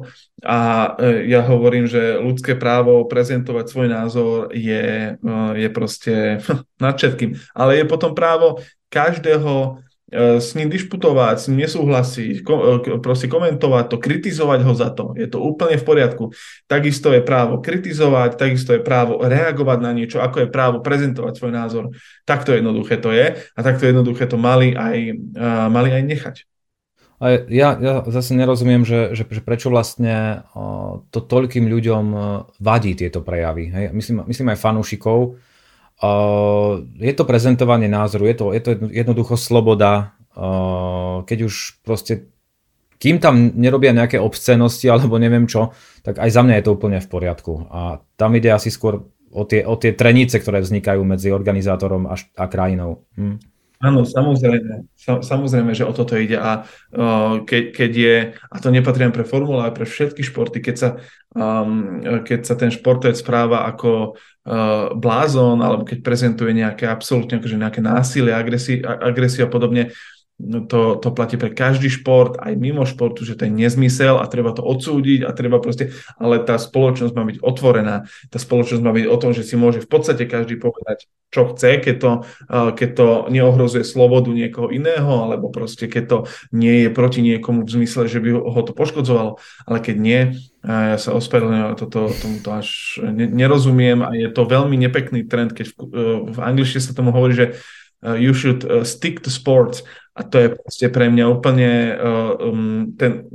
a 0.46 0.94
ja 1.26 1.42
hovorím, 1.42 1.90
že 1.90 2.22
ľudské 2.22 2.54
právo 2.54 3.04
prezentovať 3.10 3.64
svoj 3.66 3.88
názor 3.90 4.54
je, 4.54 5.18
je 5.58 5.68
proste 5.74 6.38
nad 6.84 6.94
všetkým. 6.94 7.34
Ale 7.58 7.82
je 7.82 7.84
potom 7.90 8.14
právo 8.14 8.62
každého 8.94 9.82
s 10.14 10.54
ním 10.54 10.70
disputovať, 10.70 11.36
s 11.42 11.44
ním 11.50 11.66
nesúhlasiť, 11.66 12.46
ko, 12.46 12.54
e, 12.78 12.98
proste 13.02 13.26
komentovať 13.26 13.84
to, 13.90 13.96
kritizovať 13.98 14.60
ho 14.62 14.72
za 14.72 14.94
to. 14.94 15.10
Je 15.18 15.26
to 15.26 15.42
úplne 15.42 15.74
v 15.74 15.84
poriadku. 15.84 16.30
Takisto 16.70 17.10
je 17.10 17.18
právo 17.20 17.58
kritizovať, 17.58 18.38
takisto 18.38 18.78
je 18.78 18.80
právo 18.80 19.18
reagovať 19.18 19.78
na 19.82 19.90
niečo, 19.90 20.22
ako 20.22 20.46
je 20.46 20.48
právo 20.54 20.78
prezentovať 20.78 21.34
svoj 21.34 21.52
názor. 21.52 21.84
Takto 22.22 22.54
jednoduché 22.54 23.02
to 23.02 23.10
je 23.10 23.34
a 23.34 23.60
takto 23.60 23.90
jednoduché 23.90 24.30
to 24.30 24.38
mali 24.38 24.72
aj, 24.72 24.96
uh, 25.34 25.66
mali 25.66 25.90
aj 25.90 26.02
nechať. 26.06 26.36
A 27.22 27.46
Ja, 27.48 27.78
ja 27.78 28.02
zase 28.10 28.34
nerozumiem, 28.34 28.82
že, 28.82 29.14
že, 29.14 29.24
že 29.24 29.40
prečo 29.40 29.70
vlastne 29.70 30.44
to 31.08 31.18
toľkým 31.24 31.70
ľuďom 31.70 32.04
vadí 32.58 32.92
tieto 32.98 33.22
prejavy. 33.22 33.70
Hej? 33.70 33.84
Myslím, 33.94 34.26
myslím 34.28 34.52
aj 34.52 34.58
fanúšikov. 34.60 35.38
Je 36.98 37.12
to 37.14 37.24
prezentovanie 37.24 37.88
názoru, 37.88 38.26
je 38.26 38.36
to, 38.36 38.44
je 38.52 38.62
to 38.62 38.70
jednoducho 38.90 39.36
sloboda. 39.38 40.16
Keď 41.24 41.38
už 41.46 41.84
proste, 41.86 42.30
kým 42.98 43.22
tam 43.22 43.54
nerobia 43.54 43.94
nejaké 43.94 44.18
obscenosti 44.18 44.90
alebo 44.90 45.20
neviem 45.20 45.46
čo, 45.46 45.70
tak 46.02 46.18
aj 46.18 46.30
za 46.30 46.42
mňa 46.42 46.54
je 46.58 46.64
to 46.66 46.74
úplne 46.74 46.98
v 46.98 47.10
poriadku. 47.10 47.70
A 47.70 48.02
tam 48.18 48.34
ide 48.34 48.50
asi 48.50 48.72
skôr 48.74 49.06
o 49.34 49.42
tie, 49.46 49.66
o 49.66 49.74
tie 49.74 49.94
trenice, 49.94 50.38
ktoré 50.38 50.62
vznikajú 50.62 51.02
medzi 51.02 51.34
organizátorom 51.34 52.06
a, 52.06 52.14
a 52.14 52.44
krajinou. 52.46 53.02
Hm. 53.18 53.38
Áno, 53.82 54.06
samozrejme, 54.06 54.86
samozrejme, 55.20 55.74
že 55.74 55.84
o 55.84 55.92
toto 55.92 56.14
ide. 56.14 56.38
A 56.38 56.64
uh, 56.64 57.42
keď, 57.44 57.90
je, 57.90 58.16
a 58.38 58.56
to 58.62 58.70
nepatrí 58.70 59.04
pre 59.10 59.26
formulu, 59.26 59.60
ale 59.60 59.74
pre 59.74 59.84
všetky 59.84 60.22
športy, 60.24 60.62
keď 60.62 60.76
sa, 60.78 60.88
um, 61.34 62.00
keď 62.00 62.40
sa 62.46 62.54
ten 62.54 62.70
športovec 62.72 63.18
správa 63.18 63.66
ako 63.68 64.14
uh, 64.14 64.94
blázon, 64.94 65.60
alebo 65.60 65.84
keď 65.84 66.00
prezentuje 66.00 66.56
nejaké 66.56 66.88
absolútne 66.88 67.42
akože 67.42 67.60
nejaké 67.60 67.80
násilie, 67.84 68.32
agresi, 68.32 68.80
agresiu 68.80 69.46
a 69.46 69.52
podobne, 69.52 69.92
to, 70.42 70.98
to 70.98 71.08
platí 71.14 71.38
pre 71.38 71.54
každý 71.54 71.86
šport, 71.86 72.34
aj 72.42 72.58
mimo 72.58 72.82
športu, 72.82 73.22
že 73.22 73.38
to 73.38 73.46
je 73.46 73.54
nezmysel 73.54 74.18
a 74.18 74.26
treba 74.26 74.50
to 74.50 74.66
odsúdiť 74.66 75.22
a 75.22 75.30
treba 75.30 75.62
proste, 75.62 75.94
ale 76.18 76.42
tá 76.42 76.58
spoločnosť 76.58 77.14
má 77.14 77.22
byť 77.22 77.38
otvorená. 77.38 78.10
Tá 78.34 78.38
spoločnosť 78.42 78.82
má 78.82 78.90
byť 78.90 79.06
o 79.06 79.16
tom, 79.16 79.30
že 79.30 79.46
si 79.46 79.54
môže 79.54 79.78
v 79.78 79.88
podstate 79.88 80.26
každý 80.26 80.58
povedať, 80.58 81.06
čo 81.30 81.54
chce, 81.54 81.78
keď 81.78 81.96
to, 82.02 82.10
keď 82.50 82.88
to 82.98 83.08
neohrozuje 83.30 83.86
slobodu 83.86 84.34
niekoho 84.34 84.74
iného, 84.74 85.22
alebo 85.22 85.54
proste 85.54 85.86
keď 85.86 86.04
to 86.10 86.18
nie 86.50 86.86
je 86.86 86.90
proti 86.90 87.22
niekomu 87.22 87.62
v 87.62 87.74
zmysle, 87.82 88.10
že 88.10 88.18
by 88.18 88.34
ho 88.34 88.60
to 88.66 88.74
poškodzovalo. 88.74 89.38
Ale 89.70 89.78
keď 89.78 89.96
nie, 90.02 90.20
ja 90.66 90.98
sa 90.98 91.14
ospravedlňujem, 91.14 91.78
toto, 91.78 92.10
to 92.42 92.50
až 92.50 92.98
nerozumiem 93.14 94.02
a 94.02 94.10
je 94.18 94.30
to 94.34 94.42
veľmi 94.50 94.74
nepekný 94.82 95.30
trend, 95.30 95.54
keď 95.54 95.70
v, 95.70 95.78
v 96.34 96.38
angličtine 96.42 96.82
sa 96.82 96.96
tomu 96.96 97.14
hovorí, 97.14 97.38
že 97.38 97.46
uh, 98.02 98.18
you 98.18 98.32
should 98.32 98.64
uh, 98.64 98.82
stick 98.82 99.22
to 99.22 99.30
sports 99.30 99.86
a 100.14 100.20
to 100.22 100.36
je 100.38 100.48
proste 100.54 100.86
pre 100.94 101.10
mňa 101.10 101.24
úplne 101.26 101.70
uh, 101.98 102.32
um, 102.38 102.94
ten, 102.94 103.26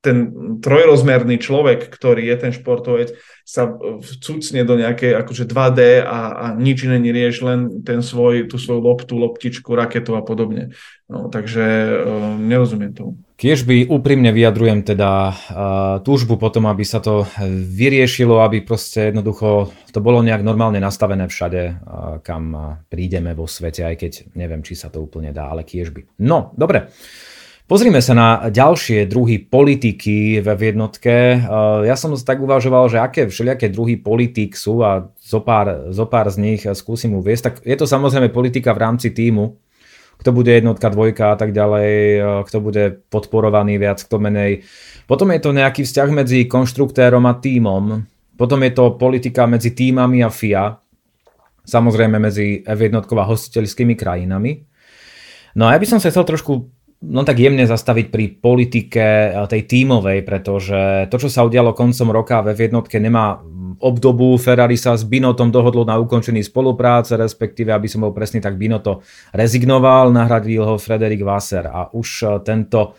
ten 0.00 0.32
trojrozmerný 0.64 1.36
človek, 1.36 1.92
ktorý 1.92 2.24
je 2.24 2.36
ten 2.40 2.52
športovec, 2.56 3.12
sa 3.44 3.68
vcucne 4.00 4.64
do 4.64 4.80
nejakej 4.80 5.12
akože 5.20 5.44
2D 5.44 6.00
a, 6.00 6.20
a 6.32 6.46
nič 6.56 6.88
iné 6.88 6.96
nerieš, 6.96 7.44
len 7.44 7.84
ten 7.84 8.00
svoj, 8.00 8.48
tú 8.48 8.56
svoju 8.56 8.80
loptu, 8.80 9.20
loptičku, 9.20 9.76
raketu 9.76 10.16
a 10.16 10.24
podobne. 10.24 10.72
No, 11.10 11.28
takže 11.28 11.64
uh, 11.66 12.38
nerozumiem 12.38 12.94
tomu. 12.96 13.20
Kiež 13.34 13.66
by 13.66 13.90
úprimne 13.90 14.30
vyjadrujem 14.30 14.86
teda 14.86 15.10
uh, 15.10 15.34
túžbu 16.00 16.40
potom, 16.40 16.70
aby 16.70 16.86
sa 16.86 17.02
to 17.02 17.26
vyriešilo, 17.50 18.40
aby 18.40 18.62
proste 18.62 19.10
jednoducho 19.10 19.74
to 19.90 19.98
bolo 19.98 20.22
nejak 20.22 20.46
normálne 20.46 20.78
nastavené 20.78 21.26
všade, 21.26 21.62
uh, 21.66 21.74
kam 22.24 22.78
prídeme 22.86 23.34
vo 23.34 23.50
svete, 23.50 23.84
aj 23.84 23.96
keď 24.00 24.12
neviem, 24.38 24.62
či 24.64 24.78
sa 24.78 24.88
to 24.88 25.02
úplne 25.02 25.34
dá, 25.34 25.50
ale 25.50 25.66
kiež 25.66 25.90
by. 25.92 26.22
No, 26.22 26.54
dobre. 26.56 26.88
Pozrime 27.70 28.02
sa 28.02 28.18
na 28.18 28.50
ďalšie 28.50 29.06
druhy 29.06 29.46
politiky 29.46 30.42
v 30.42 30.58
jednotke. 30.58 31.38
Ja 31.86 31.94
som 31.94 32.10
tak 32.18 32.42
uvažoval, 32.42 32.90
že 32.90 32.98
aké 32.98 33.30
všelijaké 33.30 33.70
druhy 33.70 33.94
politik 33.94 34.58
sú 34.58 34.82
a 34.82 35.14
zo 35.22 35.38
pár, 35.38 35.94
zo 35.94 36.02
pár 36.10 36.26
z 36.34 36.42
nich 36.42 36.66
skúsim 36.66 37.14
uviesť. 37.14 37.42
Tak 37.46 37.54
je 37.62 37.76
to 37.78 37.86
samozrejme 37.86 38.34
politika 38.34 38.74
v 38.74 38.82
rámci 38.82 39.14
týmu, 39.14 39.54
kto 40.18 40.34
bude 40.34 40.50
jednotka, 40.50 40.90
dvojka 40.90 41.30
a 41.30 41.36
tak 41.38 41.54
ďalej, 41.54 41.90
kto 42.50 42.58
bude 42.58 43.06
podporovaný 43.06 43.78
viac, 43.78 44.02
kto 44.02 44.18
menej. 44.18 44.66
Potom 45.06 45.30
je 45.30 45.38
to 45.38 45.54
nejaký 45.54 45.86
vzťah 45.86 46.10
medzi 46.10 46.50
konštruktérom 46.50 47.22
a 47.22 47.38
týmom. 47.38 48.02
Potom 48.34 48.66
je 48.66 48.74
to 48.74 48.98
politika 48.98 49.46
medzi 49.46 49.78
týmami 49.78 50.26
a 50.26 50.30
FIA. 50.34 50.74
Samozrejme 51.70 52.18
medzi 52.18 52.66
F1 52.66 52.98
a 52.98 53.24
hostiteľskými 53.30 53.94
krajinami. 53.94 54.58
No 55.54 55.70
a 55.70 55.74
ja 55.74 55.78
by 55.78 55.86
som 55.86 56.02
sa 56.02 56.10
chcel 56.10 56.26
trošku 56.26 56.79
no 57.00 57.24
tak 57.24 57.40
jemne 57.40 57.64
zastaviť 57.64 58.06
pri 58.12 58.24
politike 58.36 59.04
eh, 59.32 59.34
tej 59.48 59.62
tímovej, 59.64 60.18
pretože 60.22 61.08
to, 61.08 61.16
čo 61.16 61.28
sa 61.32 61.48
udialo 61.48 61.72
koncom 61.72 62.12
roka 62.12 62.44
ve 62.44 62.52
jednotke 62.52 63.00
nemá 63.00 63.40
obdobu. 63.80 64.36
Ferrari 64.36 64.76
sa 64.76 64.92
s 64.92 65.08
Binotom 65.08 65.48
dohodlo 65.48 65.88
na 65.88 65.96
ukončení 65.96 66.44
spolupráce, 66.44 67.16
respektíve, 67.16 67.72
aby 67.72 67.88
som 67.88 68.04
bol 68.04 68.12
presný, 68.12 68.44
tak 68.44 68.60
Binoto 68.60 69.00
rezignoval, 69.32 70.12
nahradil 70.12 70.60
ho 70.68 70.74
Frederik 70.76 71.24
Wasser 71.24 71.64
a 71.64 71.88
už 71.90 72.08
eh, 72.22 72.28
tento 72.44 72.94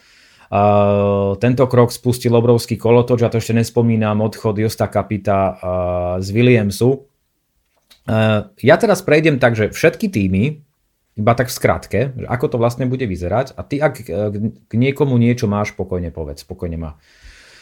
Uh, 0.52 1.40
tento 1.40 1.64
krok 1.64 1.96
spustil 1.96 2.36
obrovský 2.36 2.76
kolotoč 2.76 3.24
a 3.24 3.32
to 3.32 3.40
ešte 3.40 3.56
nespomínam 3.56 4.20
odchod 4.20 4.60
Josta 4.60 4.92
Kapita 4.92 5.40
uh, 5.48 5.56
z 6.20 6.28
Williamsu. 6.36 7.08
Uh, 8.04 8.52
ja 8.60 8.76
teraz 8.76 9.00
prejdem 9.00 9.40
tak, 9.40 9.56
že 9.56 9.72
všetky 9.72 10.12
týmy, 10.12 10.60
iba 11.20 11.34
tak 11.36 11.52
v 11.52 11.58
skratke, 11.58 12.00
že 12.16 12.26
ako 12.28 12.56
to 12.56 12.58
vlastne 12.58 12.88
bude 12.88 13.04
vyzerať 13.04 13.60
a 13.60 13.62
ty 13.68 13.84
ak 13.84 13.94
e, 14.00 14.04
k 14.68 14.72
niekomu 14.72 15.20
niečo 15.20 15.52
máš, 15.52 15.76
spokojne 15.76 16.10
povedz, 16.14 16.48
spokojne 16.48 16.80
má. 16.80 16.92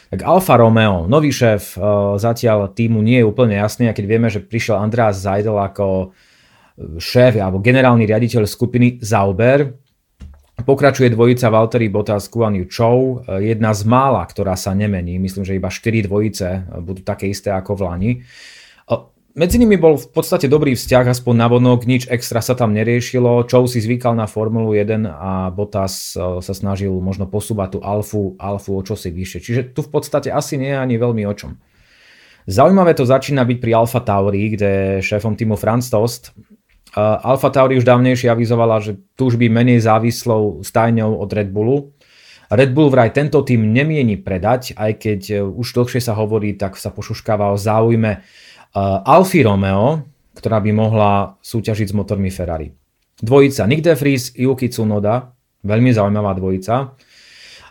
Tak 0.10 0.26
Alfa 0.26 0.58
Romeo, 0.58 1.10
nový 1.10 1.34
šéf, 1.34 1.74
e, 1.74 1.78
zatiaľ 2.22 2.70
týmu 2.70 3.02
nie 3.02 3.22
je 3.22 3.26
úplne 3.26 3.58
jasný 3.58 3.90
a 3.90 3.96
keď 3.98 4.06
vieme, 4.06 4.30
že 4.30 4.46
prišiel 4.46 4.78
Andreas 4.78 5.26
Seidel 5.26 5.58
ako 5.58 5.86
e, 5.88 6.08
šéf 7.02 7.42
alebo 7.42 7.58
generálny 7.58 8.06
riaditeľ 8.06 8.46
skupiny 8.46 9.02
Zauber, 9.02 9.74
pokračuje 10.60 11.10
dvojica 11.10 11.50
Valtteri 11.50 11.88
Bottas, 11.90 12.28
Guan 12.30 12.52
Yu 12.52 12.68
Chou, 12.68 13.24
jedna 13.40 13.72
z 13.72 13.88
mála, 13.88 14.28
ktorá 14.28 14.60
sa 14.60 14.76
nemení, 14.76 15.16
myslím, 15.16 15.48
že 15.48 15.56
iba 15.56 15.72
4 15.72 16.04
dvojice 16.04 16.48
budú 16.84 17.00
také 17.00 17.32
isté 17.32 17.48
ako 17.48 17.80
v 17.80 17.82
Lani. 17.88 18.12
Medzi 19.38 19.62
nimi 19.62 19.78
bol 19.78 19.94
v 19.94 20.10
podstate 20.10 20.50
dobrý 20.50 20.74
vzťah, 20.74 21.14
aspoň 21.14 21.36
na 21.38 21.46
vonok, 21.46 21.86
nič 21.86 22.10
extra 22.10 22.42
sa 22.42 22.58
tam 22.58 22.74
neriešilo. 22.74 23.46
Čou 23.46 23.70
si 23.70 23.78
zvykal 23.78 24.18
na 24.18 24.26
Formulu 24.26 24.74
1 24.74 25.06
a 25.06 25.54
Bottas 25.54 26.18
e, 26.18 26.42
sa 26.42 26.54
snažil 26.58 26.90
možno 26.98 27.30
posúvať 27.30 27.78
tú 27.78 27.80
Alfu, 27.86 28.34
Alfu 28.42 28.74
o 28.74 28.82
čosi 28.82 29.14
vyššie. 29.14 29.40
Čiže 29.46 29.62
tu 29.78 29.86
v 29.86 29.94
podstate 29.94 30.34
asi 30.34 30.58
nie 30.58 30.74
je 30.74 30.82
ani 30.82 30.98
veľmi 30.98 31.30
o 31.30 31.34
čom. 31.38 31.62
Zaujímavé 32.50 32.98
to 32.98 33.06
začína 33.06 33.46
byť 33.46 33.58
pri 33.62 33.72
Alfa 33.78 34.02
Tauri, 34.02 34.58
kde 34.58 34.72
šéfom 35.06 35.38
týmu 35.38 35.54
Franz 35.62 35.94
Tost. 35.94 36.34
E, 36.34 36.98
Alfa 36.98 37.54
Tauri 37.54 37.78
už 37.78 37.86
dávnejšie 37.86 38.34
avizovala, 38.34 38.82
že 38.82 38.98
tu 39.14 39.30
už 39.30 39.38
by 39.38 39.46
menej 39.46 39.86
závislou 39.86 40.66
stajňou 40.66 41.22
od 41.22 41.30
Red 41.30 41.54
Bullu. 41.54 41.94
Red 42.50 42.74
Bull 42.74 42.90
vraj 42.90 43.14
tento 43.14 43.46
tým 43.46 43.62
nemieni 43.62 44.18
predať, 44.18 44.74
aj 44.74 44.92
keď 45.06 45.22
e, 45.30 45.36
už 45.46 45.70
dlhšie 45.70 46.02
sa 46.02 46.18
hovorí, 46.18 46.58
tak 46.58 46.82
sa 46.82 46.90
pošuškáva 46.90 47.54
o 47.54 47.62
záujme 47.62 48.26
Alfa 48.76 49.42
Romeo, 49.44 50.06
ktorá 50.38 50.62
by 50.62 50.72
mohla 50.72 51.36
súťažiť 51.42 51.90
s 51.90 51.98
motormi 51.98 52.30
Ferrari. 52.30 52.72
Dvojica 53.20 53.68
Nick 53.68 53.84
De 53.84 53.96
Vries, 53.98 54.32
Yuki 54.38 54.72
Tsunoda, 54.72 55.36
veľmi 55.68 55.92
zaujímavá 55.92 56.38
dvojica. 56.40 56.96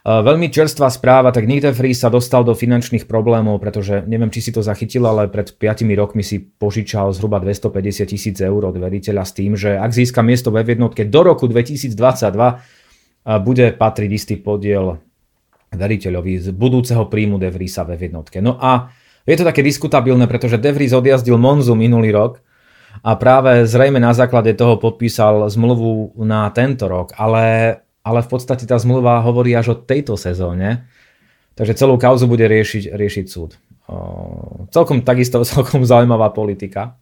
Veľmi 0.08 0.48
čerstvá 0.48 0.88
správa, 0.88 1.32
tak 1.32 1.44
Nick 1.44 1.64
De 1.64 1.72
sa 1.92 2.08
dostal 2.08 2.40
do 2.40 2.56
finančných 2.56 3.04
problémov, 3.04 3.60
pretože 3.60 4.04
neviem, 4.08 4.32
či 4.32 4.40
si 4.40 4.50
to 4.52 4.64
zachytil, 4.64 5.04
ale 5.04 5.28
pred 5.28 5.52
5 5.52 5.84
rokmi 5.96 6.24
si 6.24 6.40
požičal 6.40 7.12
zhruba 7.12 7.40
250 7.44 8.08
tisíc 8.08 8.36
eur 8.40 8.62
od 8.64 8.76
veriteľa 8.76 9.24
s 9.28 9.32
tým, 9.36 9.52
že 9.56 9.76
ak 9.76 9.92
získa 9.92 10.24
miesto 10.24 10.48
ve 10.48 10.64
jednotke 10.64 11.04
do 11.04 11.20
roku 11.24 11.44
2022, 11.44 11.92
bude 13.44 13.66
patriť 13.76 14.10
istý 14.12 14.34
podiel 14.40 14.96
veriteľovi 15.76 16.40
z 16.40 16.56
budúceho 16.56 17.04
príjmu 17.12 17.36
De 17.36 17.52
ve 17.52 17.96
jednotke. 18.00 18.40
No 18.40 18.56
a 18.56 18.88
je 19.28 19.36
to 19.36 19.44
také 19.44 19.60
diskutabilné, 19.60 20.24
pretože 20.24 20.56
De 20.56 20.72
odjazdil 20.72 21.36
Monzu 21.36 21.76
minulý 21.76 22.16
rok 22.16 22.40
a 23.04 23.12
práve 23.14 23.68
zrejme 23.68 24.00
na 24.00 24.16
základe 24.16 24.56
toho 24.56 24.80
podpísal 24.80 25.44
zmluvu 25.52 26.16
na 26.24 26.48
tento 26.50 26.88
rok, 26.88 27.12
ale, 27.20 27.76
ale 28.00 28.20
v 28.24 28.28
podstate 28.28 28.64
tá 28.64 28.80
zmluva 28.80 29.20
hovorí 29.20 29.52
až 29.52 29.76
o 29.76 29.76
tejto 29.76 30.16
sezóne, 30.16 30.88
takže 31.52 31.76
celú 31.76 32.00
kauzu 32.00 32.24
bude 32.24 32.48
riešiť, 32.48 32.96
riešiť 32.96 33.26
súd. 33.28 33.60
O, 33.88 34.66
celkom 34.72 35.04
takisto 35.04 35.44
celkom 35.48 35.84
zaujímavá 35.84 36.32
politika. 36.32 36.96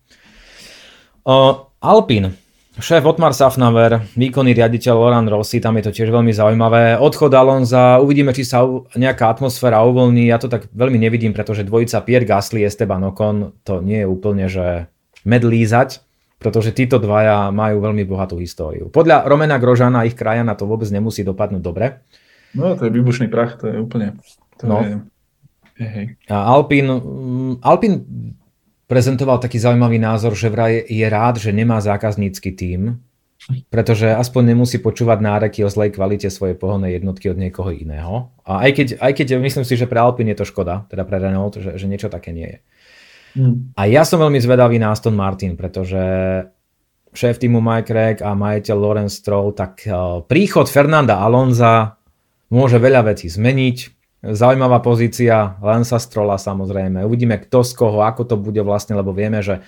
O, 1.22 1.70
Alpin. 1.78 2.45
Šéf 2.76 3.08
Otmar 3.08 3.32
Safnaver, 3.32 4.04
výkonný 4.20 4.52
riaditeľ 4.52 4.94
Loran 5.00 5.24
Rossi, 5.32 5.64
tam 5.64 5.80
je 5.80 5.88
to 5.88 5.96
tiež 5.96 6.12
veľmi 6.12 6.28
zaujímavé. 6.28 7.00
Odchod 7.00 7.32
Alonza, 7.32 7.96
uvidíme, 8.04 8.36
či 8.36 8.44
sa 8.44 8.68
nejaká 8.92 9.32
atmosféra 9.32 9.80
uvoľní. 9.80 10.28
Ja 10.28 10.36
to 10.36 10.52
tak 10.52 10.68
veľmi 10.76 11.00
nevidím, 11.00 11.32
pretože 11.32 11.64
dvojica 11.64 12.04
Pierre 12.04 12.28
Gasly, 12.28 12.68
Esteban 12.68 13.00
Ocon, 13.08 13.56
to 13.64 13.80
nie 13.80 14.04
je 14.04 14.08
úplne, 14.08 14.44
že 14.52 14.92
medlízať, 15.24 16.04
pretože 16.36 16.76
títo 16.76 17.00
dvaja 17.00 17.48
majú 17.48 17.80
veľmi 17.80 18.04
bohatú 18.04 18.36
históriu. 18.36 18.92
Podľa 18.92 19.24
Romena 19.24 19.56
Grožana 19.56 20.04
ich 20.04 20.12
krajana 20.12 20.52
to 20.52 20.68
vôbec 20.68 20.92
nemusí 20.92 21.24
dopadnúť 21.24 21.64
dobre. 21.64 22.04
No, 22.52 22.76
to 22.76 22.86
je 22.86 22.92
výbušný 22.92 23.32
prach, 23.32 23.56
to 23.56 23.72
je 23.72 23.76
úplne... 23.80 24.20
To 24.60 24.64
no. 24.68 24.76
je... 24.84 24.92
Hej, 25.80 25.90
hej. 25.96 26.06
A 26.28 26.44
Alpin, 26.44 26.88
Alpin 27.64 28.04
prezentoval 28.86 29.42
taký 29.42 29.58
zaujímavý 29.58 29.98
názor, 29.98 30.34
že 30.38 30.50
vraj 30.50 30.86
je 30.86 31.06
rád, 31.06 31.42
že 31.42 31.50
nemá 31.50 31.82
zákaznícky 31.82 32.54
tím, 32.54 33.02
pretože 33.70 34.10
aspoň 34.10 34.56
nemusí 34.56 34.78
počúvať 34.78 35.18
náreky 35.20 35.60
o 35.62 35.70
zlej 35.70 35.94
kvalite 35.94 36.30
svojej 36.32 36.56
pohonnej 36.56 36.98
jednotky 36.98 37.30
od 37.30 37.38
niekoho 37.38 37.70
iného. 37.70 38.30
A 38.46 38.66
aj 38.66 38.70
keď, 38.72 38.88
aj 39.02 39.12
keď 39.12 39.26
myslím 39.42 39.66
si, 39.66 39.74
že 39.76 39.90
pre 39.90 40.00
Alpine 40.00 40.32
je 40.34 40.40
to 40.42 40.50
škoda, 40.50 40.86
teda 40.88 41.04
pre 41.04 41.20
Renault, 41.20 41.58
že, 41.58 41.76
že 41.76 41.86
niečo 41.86 42.08
také 42.08 42.32
nie 42.32 42.48
je. 42.48 42.58
Hmm. 43.36 43.70
A 43.76 43.84
ja 43.84 44.02
som 44.08 44.16
veľmi 44.16 44.40
zvedavý 44.40 44.80
na 44.80 44.96
Aston 44.96 45.12
Martin, 45.12 45.60
pretože 45.60 46.00
šéf 47.12 47.36
týmu 47.36 47.60
Mike 47.60 47.88
Craig 47.88 48.18
a 48.24 48.32
majiteľ 48.32 48.76
Lawrence 48.76 49.20
Stroll, 49.20 49.52
tak 49.52 49.84
príchod 50.28 50.68
Fernanda 50.68 51.20
Alonza 51.20 52.00
môže 52.52 52.80
veľa 52.80 53.12
vecí 53.12 53.28
zmeniť. 53.28 53.95
Zaujímavá 54.34 54.82
pozícia 54.82 55.54
Lensa 55.62 56.02
Strolla 56.02 56.40
samozrejme. 56.40 57.06
Uvidíme 57.06 57.38
kto 57.38 57.62
z 57.62 57.72
koho, 57.78 58.02
ako 58.02 58.22
to 58.26 58.36
bude 58.40 58.58
vlastne, 58.66 58.98
lebo 58.98 59.14
vieme, 59.14 59.38
že 59.44 59.62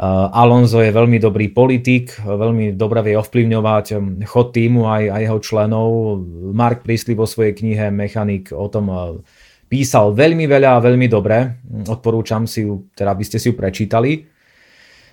Eh, 0.00 0.06
Alonso 0.32 0.80
je 0.80 0.96
veľmi 0.96 1.20
dobrý 1.20 1.52
politik, 1.52 2.16
veľmi 2.24 2.72
dobre 2.72 3.04
vie 3.04 3.20
ovplyvňovať 3.20 3.86
hm, 3.92 4.24
chod 4.24 4.56
týmu 4.56 4.88
aj, 4.88 5.12
aj 5.12 5.20
jeho 5.28 5.38
členov. 5.44 5.88
Mark 6.56 6.80
Priestley 6.80 7.12
vo 7.12 7.28
svojej 7.28 7.52
knihe 7.52 7.92
Mechanik 7.92 8.48
o 8.48 8.64
tom 8.72 8.88
eh, 8.88 9.20
písal 9.68 10.16
veľmi 10.16 10.48
veľa 10.48 10.80
a 10.80 10.84
veľmi 10.84 11.04
dobre. 11.04 11.60
Odporúčam 11.84 12.48
si 12.48 12.64
ju, 12.64 12.88
teda 12.96 13.12
by 13.12 13.24
ste 13.28 13.36
si 13.36 13.52
ju 13.52 13.54
prečítali. 13.60 14.24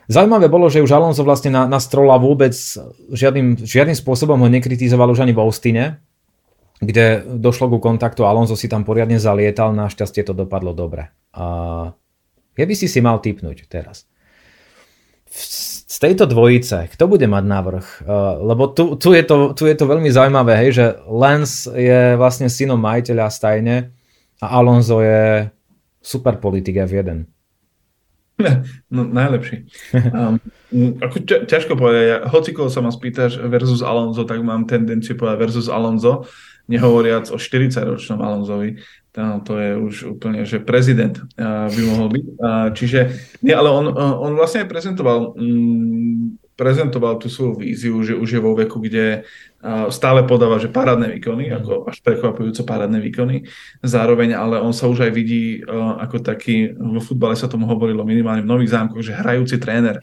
Zaujímavé 0.07 0.47
bolo, 0.47 0.71
že 0.71 0.79
už 0.79 0.95
Alonso 0.95 1.19
vlastne 1.27 1.51
na, 1.51 1.67
na 1.67 1.83
Strola 1.83 2.15
vôbec 2.15 2.55
žiadnym, 3.11 3.59
žiadnym 3.59 3.97
spôsobom 3.99 4.39
ho 4.39 4.47
nekritizoval 4.47 5.11
už 5.11 5.19
ani 5.19 5.35
v 5.35 5.43
Austine, 5.43 5.99
kde 6.77 7.25
došlo 7.25 7.73
ku 7.73 7.77
kontaktu, 7.81 8.25
Alonso 8.25 8.53
si 8.53 8.69
tam 8.69 8.85
poriadne 8.85 9.17
zalietal, 9.17 9.73
našťastie 9.73 10.21
to 10.21 10.33
dopadlo 10.37 10.77
dobre. 10.77 11.09
A 11.33 11.45
ja 12.57 12.65
by 12.65 12.73
si 12.73 12.89
si 12.89 12.99
mal 13.01 13.21
typnúť 13.21 13.65
teraz 13.69 14.05
z 15.87 15.97
tejto 15.99 16.27
dvojice, 16.27 16.91
kto 16.93 17.03
bude 17.07 17.27
mať 17.27 17.43
návrh? 17.47 17.85
Uh, 18.03 18.37
lebo 18.43 18.67
tu, 18.71 18.95
tu, 18.99 19.11
je 19.15 19.23
to, 19.23 19.55
tu 19.55 19.67
je 19.67 19.75
to 19.75 19.85
veľmi 19.87 20.11
zaujímavé, 20.11 20.53
hej, 20.67 20.69
že 20.75 20.85
Lance 21.07 21.67
je 21.71 22.15
vlastne 22.19 22.51
synom 22.51 22.79
majiteľa 22.79 23.31
stajne 23.31 23.75
a 24.43 24.45
Alonso 24.59 24.99
je 25.01 25.47
super 26.03 26.39
politik 26.39 26.79
F1. 26.79 27.27
No, 28.93 29.01
najlepší. 29.01 29.65
Um, 30.13 30.37
ako 31.01 31.25
ťažko 31.49 31.73
povedať, 31.73 32.03
ja, 32.05 32.17
hoci 32.29 32.53
koho 32.53 32.69
sa 32.69 32.85
ma 32.85 32.93
spýtaš 32.93 33.41
versus 33.49 33.81
Alonso, 33.81 34.29
tak 34.29 34.45
mám 34.45 34.69
tendenciu 34.69 35.17
povedať 35.17 35.41
versus 35.41 35.65
Alonso, 35.65 36.29
nehovoriac 36.67 37.31
o 37.31 37.39
40-ročnom 37.39 38.19
Alonsovi, 38.19 38.79
to, 39.17 39.53
je 39.57 39.71
už 39.73 39.95
úplne, 40.13 40.45
že 40.45 40.61
prezident 40.61 41.17
by 41.41 41.81
mohol 41.89 42.13
byť. 42.13 42.25
Čiže, 42.77 42.99
nie, 43.41 43.55
ale 43.55 43.73
on, 43.73 43.89
on 43.97 44.37
vlastne 44.37 44.61
aj 44.61 44.69
prezentoval, 44.69 45.33
mm, 45.33 46.37
prezentoval 46.53 47.17
tú 47.17 47.25
svoju 47.25 47.57
víziu, 47.57 47.97
že 48.05 48.13
už 48.13 48.29
je 48.29 48.41
vo 48.41 48.53
veku, 48.53 48.77
kde 48.77 49.25
stále 49.89 50.21
podáva, 50.29 50.61
že 50.61 50.69
parádne 50.69 51.17
výkony, 51.17 51.49
mhm. 51.49 51.53
ako 51.61 51.71
až 51.89 51.97
prekvapujúco 52.05 52.61
parádne 52.61 53.01
výkony, 53.01 53.49
zároveň, 53.81 54.37
ale 54.37 54.61
on 54.61 54.73
sa 54.73 54.85
už 54.85 55.09
aj 55.09 55.11
vidí 55.13 55.65
ako 55.97 56.21
taký, 56.21 56.77
vo 56.77 57.01
futbale 57.01 57.33
sa 57.33 57.49
tomu 57.49 57.65
hovorilo 57.65 58.05
minimálne 58.05 58.45
v 58.45 58.51
Nových 58.53 58.73
zámkoch, 58.73 59.01
že 59.01 59.17
hrajúci 59.17 59.57
tréner 59.57 59.97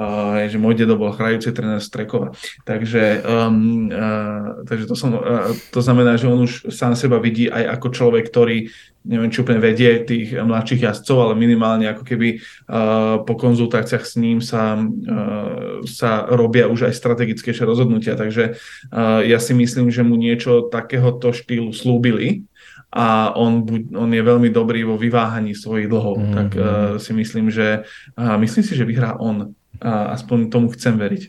Uh, 0.00 0.48
že 0.48 0.56
môj 0.56 0.80
dedo 0.80 0.96
bol 0.96 1.12
hrajúci 1.12 1.52
tréner 1.52 1.76
Strekova. 1.76 2.32
Takže, 2.64 3.20
um, 3.20 3.92
uh, 3.92 4.64
takže 4.64 4.88
to, 4.88 4.96
som, 4.96 5.12
uh, 5.12 5.52
to 5.68 5.84
znamená, 5.84 6.16
že 6.16 6.24
on 6.24 6.48
už 6.48 6.72
sám 6.72 6.96
seba 6.96 7.20
vidí 7.20 7.52
aj 7.52 7.76
ako 7.76 7.88
človek, 7.92 8.24
ktorý 8.32 8.72
neviem, 9.04 9.28
či 9.28 9.44
úplne 9.44 9.60
vedie 9.60 10.00
tých 10.08 10.32
mladších 10.40 10.88
jazdcov, 10.88 11.16
ale 11.20 11.34
minimálne 11.36 11.84
ako 11.92 12.08
keby 12.08 12.40
uh, 12.40 13.20
po 13.28 13.36
konzultáciách 13.36 14.04
s 14.08 14.16
ním 14.16 14.40
sa, 14.40 14.80
uh, 14.80 15.84
sa 15.84 16.24
robia 16.32 16.64
už 16.72 16.88
aj 16.88 16.96
strategickejšie 16.96 17.68
rozhodnutia. 17.68 18.16
Takže 18.16 18.56
uh, 18.56 19.20
ja 19.20 19.36
si 19.36 19.52
myslím, 19.52 19.92
že 19.92 20.00
mu 20.00 20.16
niečo 20.16 20.72
takéhoto 20.72 21.36
štýlu 21.36 21.76
slúbili, 21.76 22.48
a 22.90 23.30
on, 23.38 23.62
on 23.94 24.10
je 24.10 24.18
veľmi 24.18 24.50
dobrý 24.50 24.82
vo 24.82 24.98
vyváhaní 24.98 25.54
svojich 25.54 25.86
dlhov, 25.86 26.16
mm-hmm. 26.18 26.34
tak 26.34 26.48
uh, 26.58 26.64
si 26.98 27.14
myslím, 27.14 27.46
že 27.46 27.86
uh, 28.18 28.34
myslím 28.42 28.64
si, 28.66 28.74
že 28.74 28.82
vyhrá 28.82 29.14
on 29.14 29.54
a 29.78 30.18
aspoň 30.18 30.50
tomu 30.50 30.72
chcem 30.74 30.98
veriť. 30.98 31.22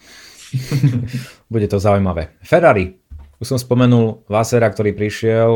Bude 1.53 1.67
to 1.69 1.77
zaujímavé. 1.77 2.35
Ferrari. 2.41 2.97
Už 3.41 3.57
som 3.57 3.57
spomenul 3.57 4.25
Vasera, 4.29 4.69
ktorý 4.69 4.93
prišiel. 4.93 5.49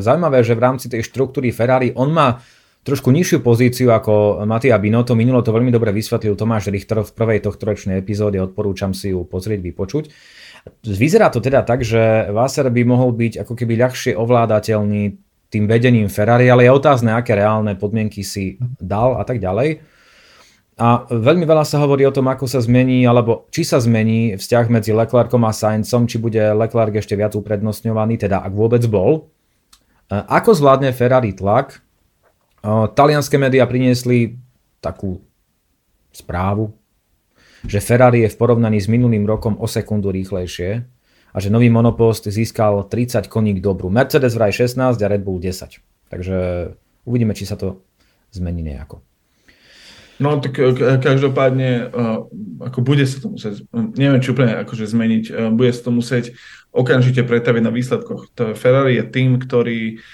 Zaujímavé, 0.00 0.40
že 0.40 0.56
v 0.56 0.64
rámci 0.64 0.88
tej 0.88 1.04
štruktúry 1.04 1.52
Ferrari 1.52 1.92
on 1.92 2.08
má 2.08 2.40
trošku 2.88 3.12
nižšiu 3.12 3.44
pozíciu 3.44 3.92
ako 3.92 4.44
Matia 4.48 4.80
Binotto. 4.80 5.12
Minulo 5.12 5.44
to 5.44 5.52
veľmi 5.52 5.68
dobre 5.68 5.92
vysvetlil 5.92 6.40
Tomáš 6.40 6.72
Richter 6.72 7.04
v 7.04 7.12
prvej 7.12 7.44
tohto 7.44 7.68
ročnej 7.68 8.00
epizóde. 8.00 8.40
Odporúčam 8.40 8.96
si 8.96 9.12
ju 9.12 9.28
pozrieť, 9.28 9.60
vypočuť. 9.60 10.08
Vyzerá 10.88 11.28
to 11.28 11.44
teda 11.44 11.68
tak, 11.68 11.84
že 11.84 12.32
Vaser 12.32 12.72
by 12.72 12.82
mohol 12.88 13.12
byť 13.12 13.44
ako 13.44 13.52
keby 13.52 13.76
ľahšie 13.76 14.16
ovládateľný 14.16 15.02
tým 15.48 15.64
vedením 15.64 16.08
Ferrari, 16.12 16.48
ale 16.48 16.68
je 16.68 16.72
otázne, 16.72 17.12
aké 17.12 17.36
reálne 17.36 17.76
podmienky 17.76 18.20
si 18.20 18.60
dal 18.80 19.16
a 19.16 19.24
tak 19.24 19.40
ďalej. 19.40 19.80
A 20.78 21.10
veľmi 21.10 21.42
veľa 21.42 21.66
sa 21.66 21.82
hovorí 21.82 22.06
o 22.06 22.14
tom, 22.14 22.30
ako 22.30 22.46
sa 22.46 22.62
zmení, 22.62 23.02
alebo 23.02 23.50
či 23.50 23.66
sa 23.66 23.82
zmení 23.82 24.38
vzťah 24.38 24.66
medzi 24.70 24.94
Leclercom 24.94 25.42
a 25.42 25.50
Saincom, 25.50 26.06
či 26.06 26.22
bude 26.22 26.38
Leclerc 26.38 26.94
ešte 26.94 27.18
viac 27.18 27.34
uprednostňovaný, 27.34 28.14
teda 28.14 28.46
ak 28.46 28.54
vôbec 28.54 28.86
bol. 28.86 29.26
Ako 30.06 30.54
zvládne 30.54 30.94
Ferrari 30.94 31.34
tlak? 31.34 31.82
Talianské 32.94 33.42
médiá 33.42 33.66
priniesli 33.66 34.38
takú 34.78 35.18
správu, 36.14 36.70
že 37.66 37.82
Ferrari 37.82 38.22
je 38.22 38.30
v 38.30 38.38
porovnaní 38.38 38.78
s 38.78 38.86
minulým 38.86 39.26
rokom 39.26 39.58
o 39.58 39.66
sekundu 39.66 40.14
rýchlejšie 40.14 40.86
a 41.34 41.36
že 41.42 41.50
nový 41.50 41.74
monopost 41.74 42.30
získal 42.30 42.86
30 42.86 43.26
koní 43.26 43.58
k 43.58 43.64
dobru. 43.66 43.90
Mercedes 43.90 44.38
vraj 44.38 44.54
16 44.54 44.94
a 44.94 45.06
Red 45.10 45.26
Bull 45.26 45.42
10. 45.42 45.74
Takže 46.06 46.36
uvidíme, 47.02 47.34
či 47.34 47.50
sa 47.50 47.58
to 47.58 47.82
zmení 48.30 48.62
nejako. 48.62 49.02
No 50.18 50.42
tak 50.42 50.58
e, 50.58 50.74
každopádne, 50.98 51.70
e, 51.70 51.82
ako 52.66 52.78
bude 52.82 53.06
sa 53.06 53.22
to 53.22 53.30
musieť, 53.30 53.62
neviem 53.72 54.18
či 54.18 54.34
úplne 54.34 54.58
akože 54.66 54.90
zmeniť, 54.90 55.24
e, 55.30 55.32
bude 55.54 55.70
sa 55.70 55.88
to 55.88 55.92
musieť 55.94 56.34
okamžite 56.74 57.22
pretaviť 57.24 57.62
na 57.64 57.72
výsledkoch. 57.72 58.34
To 58.34 58.52
Ferrari 58.52 59.00
je 59.00 59.04
tým, 59.08 59.40
ktorý, 59.40 60.04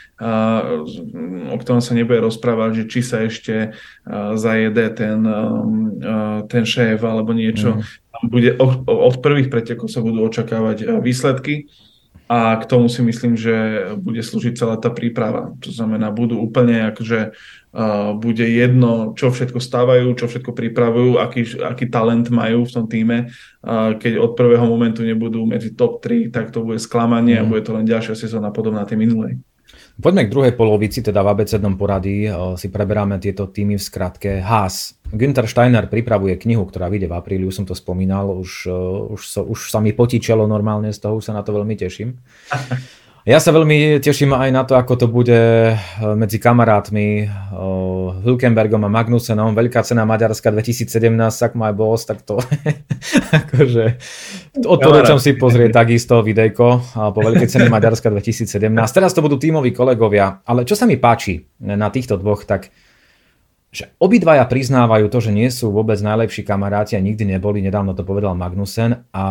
o 1.50 1.56
ktorom 1.58 1.82
sa 1.82 1.98
nebude 1.98 2.22
rozprávať, 2.22 2.70
že 2.78 2.84
či 2.86 3.00
sa 3.02 3.26
ešte 3.26 3.74
zajede 4.38 4.86
ten, 4.94 5.18
ten 6.46 6.62
šéf 6.62 7.02
alebo 7.02 7.34
niečo. 7.34 7.82
Mm. 7.82 8.30
Bude, 8.30 8.50
od 8.86 9.18
prvých 9.18 9.50
pretekov 9.50 9.90
sa 9.90 9.98
budú 9.98 10.30
očakávať 10.30 11.02
výsledky 11.02 11.66
a 12.24 12.56
k 12.56 12.64
tomu 12.64 12.88
si 12.88 13.04
myslím, 13.04 13.36
že 13.36 13.52
bude 14.00 14.24
slúžiť 14.24 14.56
celá 14.56 14.80
tá 14.80 14.88
príprava. 14.88 15.52
To 15.60 15.68
znamená, 15.68 16.08
budú 16.08 16.40
úplne 16.40 16.88
akože 16.88 17.36
bude 18.22 18.46
jedno, 18.46 19.12
čo 19.18 19.34
všetko 19.34 19.58
stávajú, 19.58 20.14
čo 20.14 20.30
všetko 20.30 20.54
pripravujú, 20.54 21.18
aký, 21.18 21.58
aký 21.58 21.90
talent 21.90 22.30
majú 22.30 22.64
v 22.64 22.72
tom 22.72 22.86
týme. 22.86 23.34
Keď 23.98 24.12
od 24.22 24.38
prvého 24.38 24.62
momentu 24.62 25.02
nebudú 25.02 25.42
medzi 25.44 25.74
top 25.74 26.00
3, 26.00 26.30
tak 26.30 26.54
to 26.54 26.62
bude 26.62 26.78
sklamanie 26.78 27.36
mm. 27.36 27.40
a 27.40 27.44
mhm. 27.44 27.50
bude 27.50 27.62
to 27.66 27.72
len 27.74 27.84
ďalšia 27.84 28.14
sezóna 28.14 28.54
podobná 28.54 28.86
tej 28.86 29.04
minulej. 29.04 29.42
Poďme 29.94 30.26
k 30.26 30.32
druhej 30.34 30.52
polovici, 30.58 31.06
teda 31.06 31.22
v 31.22 31.38
abecednom 31.38 31.78
poradí 31.78 32.26
si 32.58 32.66
preberáme 32.66 33.22
tieto 33.22 33.46
týmy 33.46 33.78
v 33.78 33.82
skratke. 33.82 34.42
Haas. 34.42 34.98
Günther 35.14 35.46
Steiner 35.46 35.86
pripravuje 35.86 36.34
knihu, 36.34 36.66
ktorá 36.66 36.90
vyjde 36.90 37.06
v 37.06 37.14
apríli, 37.14 37.44
už 37.46 37.62
som 37.62 37.66
to 37.68 37.78
spomínal, 37.78 38.34
už, 38.34 38.66
už, 39.14 39.22
so, 39.22 39.46
už 39.46 39.70
sa 39.70 39.78
mi 39.78 39.94
potíčelo 39.94 40.50
normálne, 40.50 40.90
z 40.90 40.98
toho 40.98 41.22
už 41.22 41.30
sa 41.30 41.36
na 41.38 41.46
to 41.46 41.54
veľmi 41.54 41.78
teším. 41.78 42.18
Ja 43.24 43.40
sa 43.40 43.56
veľmi 43.56 44.04
teším 44.04 44.36
aj 44.36 44.50
na 44.52 44.68
to, 44.68 44.76
ako 44.76 45.00
to 45.00 45.06
bude 45.08 45.32
eh, 45.32 45.80
medzi 46.12 46.36
kamarátmi 46.36 47.24
uh, 47.24 48.20
Hülkenbergom 48.20 48.84
a 48.84 48.92
Magnusenom. 48.92 49.56
Veľká 49.56 49.80
cena 49.80 50.04
Maďarska 50.04 50.52
2017, 50.52 50.92
ak 51.24 51.56
má 51.56 51.72
boss, 51.72 52.04
tak 52.04 52.20
to 52.20 52.36
akože 53.40 53.96
odporúčam 54.60 55.16
si 55.16 55.40
pozrieť 55.40 55.72
takisto 55.72 56.20
videjko 56.20 56.84
po 56.92 57.20
veľkej 57.24 57.48
cene 57.48 57.72
Maďarska 57.72 58.12
2017. 58.12 58.60
Teraz 58.92 59.16
to 59.16 59.24
budú 59.24 59.40
tímoví 59.40 59.72
kolegovia, 59.72 60.44
ale 60.44 60.68
čo 60.68 60.76
sa 60.76 60.84
mi 60.84 61.00
páči 61.00 61.48
na 61.64 61.88
týchto 61.88 62.20
dvoch, 62.20 62.44
tak 62.44 62.68
že 63.72 63.96
obidvaja 64.04 64.44
priznávajú 64.44 65.08
to, 65.08 65.18
že 65.24 65.32
nie 65.32 65.48
sú 65.48 65.72
vôbec 65.72 65.96
najlepší 65.96 66.44
kamaráti 66.44 66.94
a 66.94 67.00
nikdy 67.00 67.24
neboli, 67.24 67.64
nedávno 67.64 67.96
to 67.96 68.04
povedal 68.04 68.36
Magnusen 68.36 69.08
a 69.16 69.24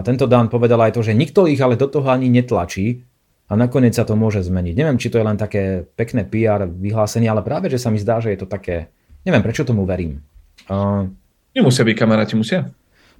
tento 0.00 0.24
Dan 0.24 0.48
povedal 0.48 0.80
aj 0.80 0.96
to, 0.96 1.04
že 1.04 1.12
nikto 1.12 1.44
ich 1.44 1.60
ale 1.60 1.76
do 1.76 1.86
toho 1.86 2.08
ani 2.08 2.32
netlačí, 2.32 3.04
a 3.44 3.52
nakoniec 3.54 3.92
sa 3.92 4.08
to 4.08 4.16
môže 4.16 4.40
zmeniť. 4.44 4.74
Neviem, 4.74 4.96
či 4.96 5.12
to 5.12 5.20
je 5.20 5.26
len 5.26 5.36
také 5.36 5.84
pekné 5.96 6.24
PR 6.24 6.64
vyhlásenie, 6.64 7.28
ale 7.28 7.44
práve, 7.44 7.68
že 7.68 7.76
sa 7.76 7.92
mi 7.92 8.00
zdá, 8.00 8.18
že 8.24 8.32
je 8.32 8.40
to 8.40 8.48
také, 8.48 8.88
neviem, 9.28 9.44
prečo 9.44 9.68
tomu 9.68 9.84
verím. 9.84 10.24
Uh, 10.64 11.12
Nemusia 11.54 11.84
byť 11.84 11.96
kamaráti, 11.96 12.34
musia? 12.34 12.72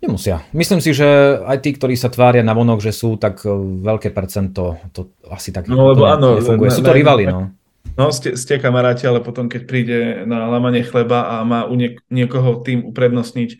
Nemusia. 0.02 0.42
Myslím 0.50 0.80
si, 0.82 0.90
že 0.92 1.38
aj 1.44 1.64
tí, 1.64 1.70
ktorí 1.76 1.94
sa 1.94 2.10
tvária 2.10 2.42
na 2.42 2.52
vonok, 2.52 2.82
že 2.82 2.92
sú, 2.92 3.16
tak 3.16 3.40
e, 3.46 3.48
veľké 3.80 4.12
percento 4.12 4.76
to 4.92 5.16
asi 5.32 5.48
tak 5.48 5.70
no, 5.70 5.94
lebo 5.94 6.04
áno, 6.04 6.36
nefunguje. 6.36 6.68
Sú 6.68 6.84
to 6.84 6.92
rivali, 6.92 7.24
no. 7.24 7.54
No, 7.94 8.10
ste, 8.10 8.34
ste 8.34 8.58
kamaráti, 8.58 9.06
ale 9.06 9.22
potom, 9.22 9.46
keď 9.46 9.62
príde 9.64 9.98
na 10.26 10.50
lamanie 10.50 10.82
chleba 10.82 11.30
a 11.30 11.46
má 11.46 11.64
u 11.64 11.78
niek- 11.78 12.02
niekoho 12.10 12.60
tým 12.66 12.82
uprednostniť 12.90 13.56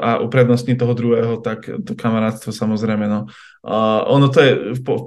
a 0.00 0.18
uprednostní 0.18 0.76
toho 0.76 0.94
druhého, 0.94 1.36
tak 1.42 1.70
to 1.84 1.94
kamarátstvo 1.94 2.52
samozrejme. 2.52 3.08
No. 3.08 3.26
Uh, 3.66 4.06
ono 4.06 4.30
to 4.30 4.38
je 4.40 4.52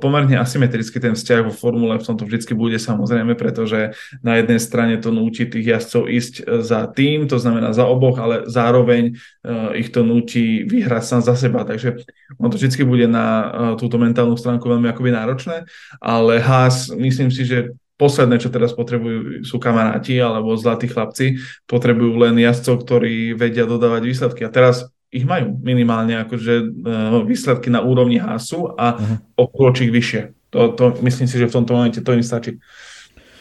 pomerne 0.03 0.35
asymetricky 0.35 0.99
ten 0.99 1.15
vzťah 1.15 1.47
vo 1.47 1.53
formule, 1.55 1.95
v 1.95 2.03
tomto 2.03 2.27
vždycky 2.27 2.51
bude 2.51 2.75
samozrejme, 2.75 3.39
pretože 3.39 3.95
na 4.19 4.35
jednej 4.35 4.59
strane 4.59 4.99
to 4.99 5.15
núti 5.15 5.47
tých 5.47 5.79
jazdcov 5.79 6.03
ísť 6.11 6.33
e, 6.43 6.59
za 6.59 6.91
tým, 6.91 7.31
to 7.31 7.39
znamená 7.39 7.71
za 7.71 7.87
oboch, 7.87 8.19
ale 8.19 8.43
zároveň 8.51 9.15
uh, 9.15 9.71
ich 9.79 9.95
to 9.95 10.03
núti 10.03 10.67
vyhrať 10.67 11.03
sám 11.07 11.21
za 11.23 11.39
seba, 11.39 11.63
takže 11.63 12.03
ono 12.35 12.51
to 12.51 12.59
vždycky 12.59 12.83
bude 12.83 13.07
na 13.07 13.25
uh, 13.25 13.47
túto 13.79 13.95
mentálnu 13.95 14.35
stránku 14.35 14.67
veľmi 14.67 14.91
akoby 14.91 15.15
náročné, 15.15 15.63
ale 16.03 16.43
Haas, 16.43 16.91
myslím 16.91 17.31
si, 17.31 17.47
že 17.47 17.71
posledné, 17.99 18.39
čo 18.39 18.47
teraz 18.47 18.71
potrebujú, 18.71 19.43
sú 19.43 19.59
kamaráti 19.59 20.15
alebo 20.23 20.55
zlatí 20.55 20.87
chlapci, 20.87 21.35
potrebujú 21.67 22.15
len 22.15 22.39
jazdcov, 22.39 22.87
ktorí 22.87 23.35
vedia 23.35 23.67
dodávať 23.67 24.01
výsledky. 24.07 24.47
A 24.47 24.49
teraz 24.49 24.87
ich 25.11 25.27
majú 25.27 25.59
minimálne 25.59 26.15
akože 26.23 26.53
uh, 26.63 27.19
výsledky 27.27 27.67
na 27.67 27.83
úrovni 27.83 28.21
hasu 28.21 28.71
a 28.79 28.95
uh-huh. 28.95 29.17
o 29.35 29.43
kročík 29.51 29.91
vyššie. 29.91 30.53
To, 30.55 30.73
to, 30.73 30.95
myslím 31.03 31.27
si, 31.27 31.35
že 31.37 31.51
v 31.51 31.55
tomto 31.61 31.75
momente 31.75 31.99
to 31.99 32.15
im 32.15 32.23
stačí. 32.23 32.57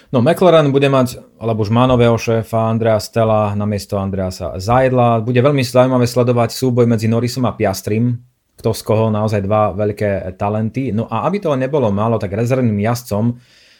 No 0.09 0.25
McLaren 0.25 0.73
bude 0.73 0.89
mať, 0.89 1.21
alebo 1.37 1.61
už 1.61 1.69
má 1.69 1.85
nového 1.85 2.17
šéfa 2.17 2.73
Andrea 2.73 2.97
Stella 2.97 3.53
na 3.53 3.69
miesto 3.69 4.01
Andreasa 4.01 4.57
Zajdla. 4.57 5.21
Bude 5.21 5.45
veľmi 5.45 5.61
zaujímavé 5.61 6.09
sledovať 6.09 6.57
súboj 6.57 6.89
medzi 6.89 7.13
Norrisom 7.13 7.45
a 7.45 7.53
Piastrim, 7.53 8.17
kto 8.57 8.73
z 8.73 8.81
koho 8.89 9.13
naozaj 9.13 9.45
dva 9.45 9.77
veľké 9.77 10.33
talenty. 10.41 10.97
No 10.97 11.05
a 11.13 11.29
aby 11.29 11.45
to 11.45 11.53
nebolo 11.53 11.93
málo, 11.93 12.17
tak 12.17 12.33
rezervným 12.33 12.81
jazdcom 12.81 13.37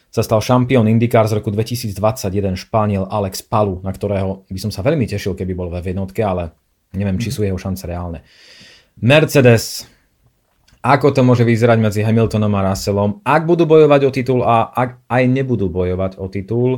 sa 0.09 0.25
stal 0.25 0.41
šampión 0.41 0.89
IndyCar 0.89 1.29
z 1.29 1.37
roku 1.37 1.53
2021 1.53 2.57
Španiel 2.57 3.05
Alex 3.09 3.45
Palu, 3.45 3.85
na 3.85 3.93
ktorého 3.93 4.49
by 4.49 4.61
som 4.61 4.73
sa 4.73 4.81
veľmi 4.81 5.05
tešil, 5.05 5.37
keby 5.37 5.53
bol 5.53 5.69
ve 5.69 5.85
jednotke, 5.85 6.25
ale 6.25 6.57
neviem, 6.97 7.21
či 7.21 7.29
sú 7.29 7.45
jeho 7.45 7.61
šance 7.61 7.85
reálne. 7.85 8.25
Mercedes, 9.05 9.85
ako 10.81 11.13
to 11.13 11.21
môže 11.21 11.45
vyzerať 11.45 11.79
medzi 11.79 12.01
Hamiltonom 12.01 12.51
a 12.57 12.73
Russellom, 12.73 13.21
ak 13.21 13.45
budú 13.45 13.69
bojovať 13.69 14.01
o 14.09 14.11
titul 14.11 14.41
a 14.43 14.73
ak 14.73 15.05
aj 15.07 15.23
nebudú 15.29 15.69
bojovať 15.69 16.17
o 16.17 16.27
titul. 16.33 16.71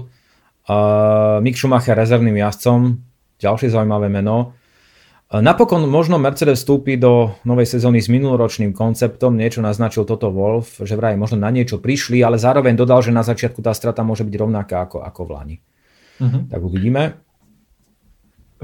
Uh, 0.70 1.39
Mick 1.43 1.57
Schumacher 1.57 1.97
rezervným 1.97 2.37
jazdcom, 2.39 2.99
ďalšie 3.41 3.72
zaujímavé 3.72 4.12
meno. 4.12 4.59
Napokon 5.31 5.87
možno 5.87 6.18
Mercedes 6.18 6.66
vstúpi 6.66 6.99
do 6.99 7.39
novej 7.47 7.78
sezóny 7.78 8.03
s 8.03 8.11
minuloročným 8.11 8.74
konceptom, 8.74 9.39
niečo 9.39 9.62
naznačil 9.62 10.03
toto 10.03 10.26
Wolf, 10.35 10.83
že 10.83 10.99
vraj 10.99 11.14
možno 11.14 11.39
na 11.39 11.55
niečo 11.55 11.78
prišli, 11.78 12.18
ale 12.18 12.35
zároveň 12.35 12.74
dodal, 12.74 12.99
že 12.99 13.14
na 13.14 13.22
začiatku 13.22 13.62
tá 13.62 13.70
strata 13.70 14.03
môže 14.03 14.26
byť 14.26 14.35
rovnaká 14.35 14.91
ako, 14.91 15.07
ako 15.07 15.20
v 15.22 15.31
Lani. 15.31 15.57
Uh-huh. 16.18 16.51
Tak 16.51 16.59
uvidíme. 16.59 17.22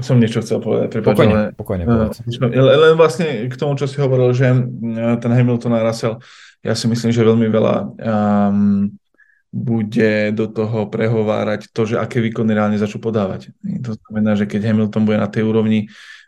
Som 0.03 0.19
niečo 0.19 0.43
chcel 0.43 0.59
povedať. 0.59 0.99
Prepáč, 0.99 1.15
pokojne, 1.15 1.33
ale, 1.33 1.55
pokojne 1.55 1.83
uh, 1.87 2.11
len 2.51 2.93
vlastne 2.99 3.47
k 3.47 3.55
tomu, 3.55 3.79
čo 3.79 3.87
si 3.87 4.03
hovoril, 4.03 4.35
že 4.35 4.51
uh, 4.51 5.15
ten 5.23 5.31
Hamilton 5.31 5.71
a 5.71 5.87
Russell, 5.87 6.19
ja 6.67 6.75
si 6.75 6.91
myslím, 6.91 7.15
že 7.15 7.23
veľmi 7.23 7.47
veľa 7.47 7.75
um, 7.95 8.91
bude 9.55 10.35
do 10.35 10.51
toho 10.51 10.91
prehovárať 10.91 11.71
to, 11.71 11.87
že 11.87 11.95
aké 11.95 12.19
výkony 12.19 12.51
reálne 12.51 12.75
začnú 12.75 12.99
podávať. 12.99 13.55
To 13.87 13.95
znamená, 13.95 14.35
že 14.35 14.45
keď 14.45 14.67
Hamilton 14.67 15.07
bude 15.07 15.15
na 15.15 15.31
tej 15.31 15.47
úrovni, 15.47 15.87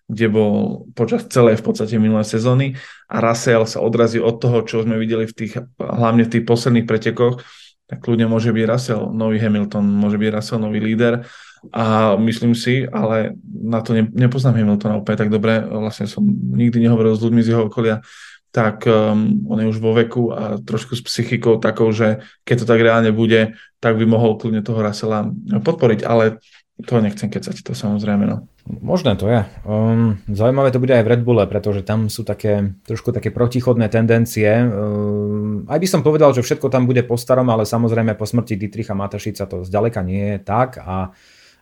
kde 0.10 0.28
bol 0.28 0.84
počas 0.98 1.30
celej 1.30 1.62
v 1.62 1.66
podstate 1.70 2.02
minulé 2.02 2.26
sezóny 2.26 2.74
a 3.06 3.22
Russell 3.22 3.70
sa 3.70 3.80
odrazí 3.86 4.18
od 4.18 4.42
toho, 4.42 4.66
čo 4.66 4.82
sme 4.82 4.98
videli 4.98 5.30
v 5.30 5.34
tých, 5.38 5.62
hlavne 5.78 6.26
v 6.26 6.34
tých 6.34 6.44
posledných 6.50 6.90
pretekoch, 6.90 7.46
tak 7.86 8.02
kľudne 8.02 8.26
môže 8.26 8.50
byť 8.50 8.66
Russell 8.66 9.14
nový 9.14 9.38
Hamilton, 9.38 9.86
môže 9.86 10.18
byť 10.18 10.30
Russell 10.34 10.66
nový 10.66 10.82
líder 10.82 11.30
a 11.70 12.18
myslím 12.18 12.58
si, 12.58 12.90
ale 12.90 13.38
na 13.46 13.86
to 13.86 13.94
ne, 13.94 14.10
nepoznám 14.10 14.58
Hamiltona 14.58 14.98
úplne 14.98 15.18
tak 15.18 15.30
dobre, 15.30 15.62
vlastne 15.62 16.10
som 16.10 16.26
nikdy 16.54 16.82
nehovoril 16.82 17.14
s 17.14 17.22
ľuďmi 17.22 17.42
z 17.46 17.50
jeho 17.54 17.70
okolia, 17.70 18.02
tak 18.50 18.82
um, 18.90 19.46
on 19.46 19.62
je 19.62 19.70
už 19.70 19.78
vo 19.78 19.94
veku 19.94 20.34
a 20.34 20.58
trošku 20.58 20.98
s 20.98 21.06
psychikou 21.06 21.62
takou, 21.62 21.94
že 21.94 22.26
keď 22.50 22.66
to 22.66 22.70
tak 22.70 22.82
reálne 22.82 23.14
bude, 23.14 23.54
tak 23.78 23.94
by 24.02 24.10
mohol 24.10 24.42
kľudne 24.42 24.66
toho 24.66 24.82
Russella 24.82 25.30
podporiť, 25.62 26.02
ale 26.02 26.42
to 26.80 27.04
nechcem 27.04 27.28
kecať, 27.28 27.60
to 27.60 27.76
samozrejme. 27.76 28.24
No. 28.24 28.48
Možné 28.70 29.20
to 29.20 29.28
je. 29.28 29.44
Um, 29.68 30.22
zaujímavé 30.32 30.72
to 30.72 30.80
bude 30.80 30.96
aj 30.96 31.04
v 31.04 31.12
Red 31.12 31.22
Bulle, 31.28 31.44
pretože 31.50 31.84
tam 31.84 32.08
sú 32.08 32.24
také 32.24 32.72
trošku 32.88 33.12
také 33.12 33.36
protichodné 33.36 33.92
tendencie. 33.92 34.48
Um, 34.48 35.68
aj 35.68 35.76
by 35.76 35.88
som 35.90 36.02
povedal, 36.06 36.32
že 36.32 36.46
všetko 36.46 36.72
tam 36.72 36.88
bude 36.88 37.04
po 37.04 37.20
starom, 37.20 37.52
ale 37.52 37.68
samozrejme 37.68 38.16
po 38.16 38.24
smrti 38.24 38.56
Dietricha 38.56 38.96
Matašica 38.96 39.44
to 39.50 39.68
zďaleka 39.68 40.00
nie 40.06 40.38
je 40.38 40.40
tak 40.40 40.80
a 40.80 41.12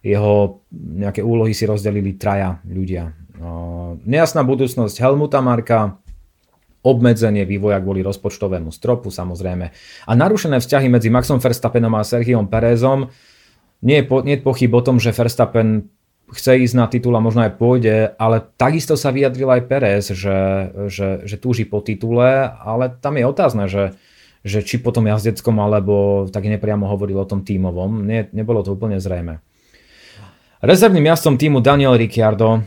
jeho 0.06 0.62
nejaké 0.76 1.26
úlohy 1.26 1.58
si 1.58 1.66
rozdelili 1.66 2.14
traja 2.14 2.62
ľudia. 2.70 3.10
Uh, 3.42 3.98
nejasná 4.06 4.46
budúcnosť 4.46 5.02
Helmuta 5.02 5.42
Marka, 5.42 5.98
obmedzenie 6.86 7.44
vývoja 7.44 7.82
kvôli 7.82 8.06
rozpočtovému 8.06 8.70
stropu 8.70 9.10
samozrejme 9.10 9.66
a 10.08 10.12
narušené 10.14 10.62
vzťahy 10.62 10.88
medzi 10.88 11.10
Maxom 11.10 11.42
Verstappenom 11.42 11.92
a 11.98 12.06
Sergiom 12.06 12.48
Perezom. 12.48 13.10
Nie 13.86 14.02
je, 14.02 14.06
po, 14.10 14.26
nie 14.26 14.38
je 14.38 14.46
pochyb 14.46 14.72
o 14.74 14.82
tom, 14.82 14.98
že 14.98 15.14
Verstappen 15.14 15.90
chce 16.34 16.60
ísť 16.60 16.76
na 16.76 16.86
titul 16.92 17.16
a 17.16 17.24
možno 17.24 17.48
aj 17.48 17.56
pôjde, 17.56 18.12
ale 18.20 18.44
takisto 18.60 19.00
sa 19.00 19.16
vyjadril 19.16 19.48
aj 19.48 19.62
Perez, 19.70 20.12
že, 20.12 20.40
že, 20.92 21.24
že 21.24 21.36
túži 21.40 21.64
po 21.64 21.80
titule, 21.80 22.52
ale 22.52 22.92
tam 23.00 23.16
je 23.16 23.24
otázne, 23.24 23.72
že, 23.72 23.96
že 24.44 24.60
či 24.60 24.84
po 24.84 24.92
tom 24.92 25.08
jazdeckom, 25.08 25.56
alebo 25.56 26.28
tak 26.28 26.44
nepriamo 26.44 26.84
hovoril 26.84 27.24
o 27.24 27.30
tom 27.30 27.48
tímovom, 27.48 28.04
Nie, 28.04 28.28
nebolo 28.36 28.60
to 28.60 28.76
úplne 28.76 29.00
zrejme. 29.00 29.40
Rezervným 30.60 31.06
jazdcom 31.14 31.38
týmu 31.38 31.62
Daniel 31.62 31.96
Ricciardo 31.96 32.66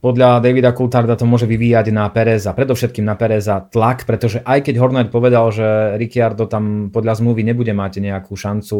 podľa 0.00 0.40
Davida 0.40 0.72
Coultharda 0.72 1.12
to 1.12 1.28
môže 1.28 1.44
vyvíjať 1.44 1.92
na 1.92 2.08
Pereza, 2.08 2.56
predovšetkým 2.56 3.04
na 3.04 3.20
Pereza 3.20 3.60
tlak, 3.60 4.08
pretože 4.08 4.40
aj 4.40 4.64
keď 4.64 4.74
Horner 4.80 5.08
povedal, 5.12 5.52
že 5.52 6.00
Ricciardo 6.00 6.48
tam 6.48 6.88
podľa 6.88 7.20
zmluvy 7.20 7.44
nebude 7.44 7.76
mať 7.76 8.00
nejakú 8.00 8.32
šancu 8.32 8.76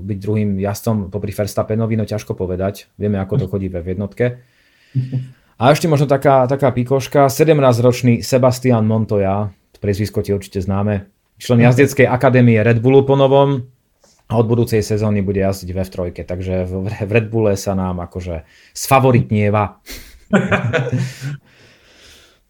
byť 0.00 0.18
druhým 0.18 0.56
jazdcom 0.56 1.12
popri 1.12 1.36
Verstappenovi, 1.36 2.00
no 2.00 2.08
ťažko 2.08 2.32
povedať. 2.32 2.88
Vieme, 2.96 3.20
ako 3.20 3.44
to 3.44 3.46
chodí 3.52 3.68
ve 3.68 3.84
jednotke. 3.84 4.40
A 5.60 5.62
ešte 5.70 5.92
možno 5.92 6.08
taká, 6.08 6.48
taká 6.48 6.72
pikoška, 6.72 7.28
17 7.28 7.52
ročný 7.84 8.24
Sebastian 8.24 8.88
Montoya, 8.88 9.52
prezvisko 9.76 10.24
ti 10.24 10.32
určite 10.32 10.64
známe, 10.64 11.12
člen 11.36 11.68
jazdeckej 11.68 12.08
akadémie 12.08 12.64
Red 12.64 12.80
Bullu 12.80 13.04
po 13.04 13.12
novom, 13.12 13.68
a 14.32 14.40
od 14.40 14.48
budúcej 14.48 14.80
sezóny 14.80 15.20
bude 15.20 15.44
jazdiť 15.44 15.68
v 15.68 15.78
F3, 15.84 15.96
takže 16.24 16.64
v 16.64 17.10
Red 17.12 17.28
Bulle 17.28 17.52
sa 17.60 17.76
nám 17.76 18.00
akože 18.00 18.48
sfavoritnieva. 18.72 19.84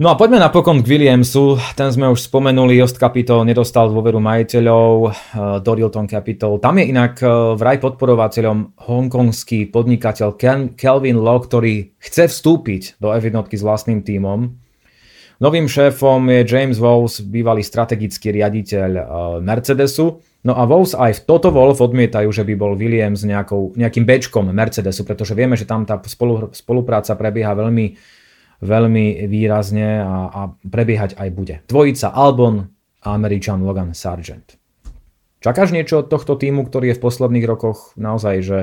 No 0.02 0.10
a 0.10 0.18
poďme 0.18 0.42
napokon 0.42 0.82
k 0.82 0.88
Williamsu. 0.98 1.62
Ten 1.78 1.94
sme 1.94 2.10
už 2.10 2.26
spomenuli, 2.26 2.74
Jost 2.74 2.98
Capital 2.98 3.46
nedostal 3.46 3.86
dôveru 3.86 4.18
majiteľov, 4.18 4.92
eh, 5.06 5.12
Dorilton 5.62 6.10
Capital. 6.10 6.58
Tam 6.58 6.74
je 6.82 6.90
inak 6.90 7.22
eh, 7.22 7.30
vraj 7.54 7.78
podporovateľom 7.78 8.82
hongkongský 8.82 9.70
podnikateľ 9.70 10.34
Kelvin 10.74 11.22
Law, 11.22 11.38
ktorý 11.38 11.94
chce 12.02 12.26
vstúpiť 12.26 12.98
do 12.98 13.14
F1 13.14 13.46
s 13.46 13.62
vlastným 13.62 14.02
tímom. 14.02 14.58
Novým 15.38 15.70
šéfom 15.70 16.18
je 16.34 16.50
James 16.50 16.82
Wolf, 16.82 17.22
bývalý 17.22 17.62
strategický 17.62 18.34
riaditeľ 18.34 18.90
eh, 18.98 19.04
Mercedesu. 19.38 20.18
No 20.42 20.58
a 20.58 20.66
Wolves 20.66 20.98
aj 20.98 21.22
v 21.22 21.24
toto 21.26 21.54
Wolf 21.54 21.78
odmietajú, 21.78 22.26
že 22.34 22.42
by 22.42 22.54
bol 22.58 22.74
Williams 22.74 23.22
nejakou, 23.22 23.78
nejakým 23.78 24.02
bečkom 24.02 24.50
Mercedesu, 24.50 25.06
pretože 25.06 25.38
vieme, 25.38 25.54
že 25.54 25.70
tam 25.70 25.86
tá 25.86 26.02
spolu, 26.02 26.50
spolupráca 26.50 27.14
prebieha 27.14 27.54
veľmi, 27.54 27.94
veľmi 28.58 29.30
výrazne 29.30 30.02
a, 30.02 30.16
a 30.34 30.40
prebiehať 30.66 31.14
aj 31.14 31.28
bude. 31.30 31.54
Dvojica 31.70 32.10
Albon 32.10 32.66
a 33.06 33.08
Američan 33.14 33.62
Logan 33.62 33.94
Sargent. 33.94 34.58
Čakáš 35.42 35.74
niečo 35.74 36.02
od 36.02 36.10
tohto 36.10 36.38
týmu, 36.38 36.66
ktorý 36.66 36.94
je 36.94 36.98
v 36.98 37.04
posledných 37.06 37.46
rokoch 37.46 37.94
naozaj, 37.98 38.36
že 38.42 38.58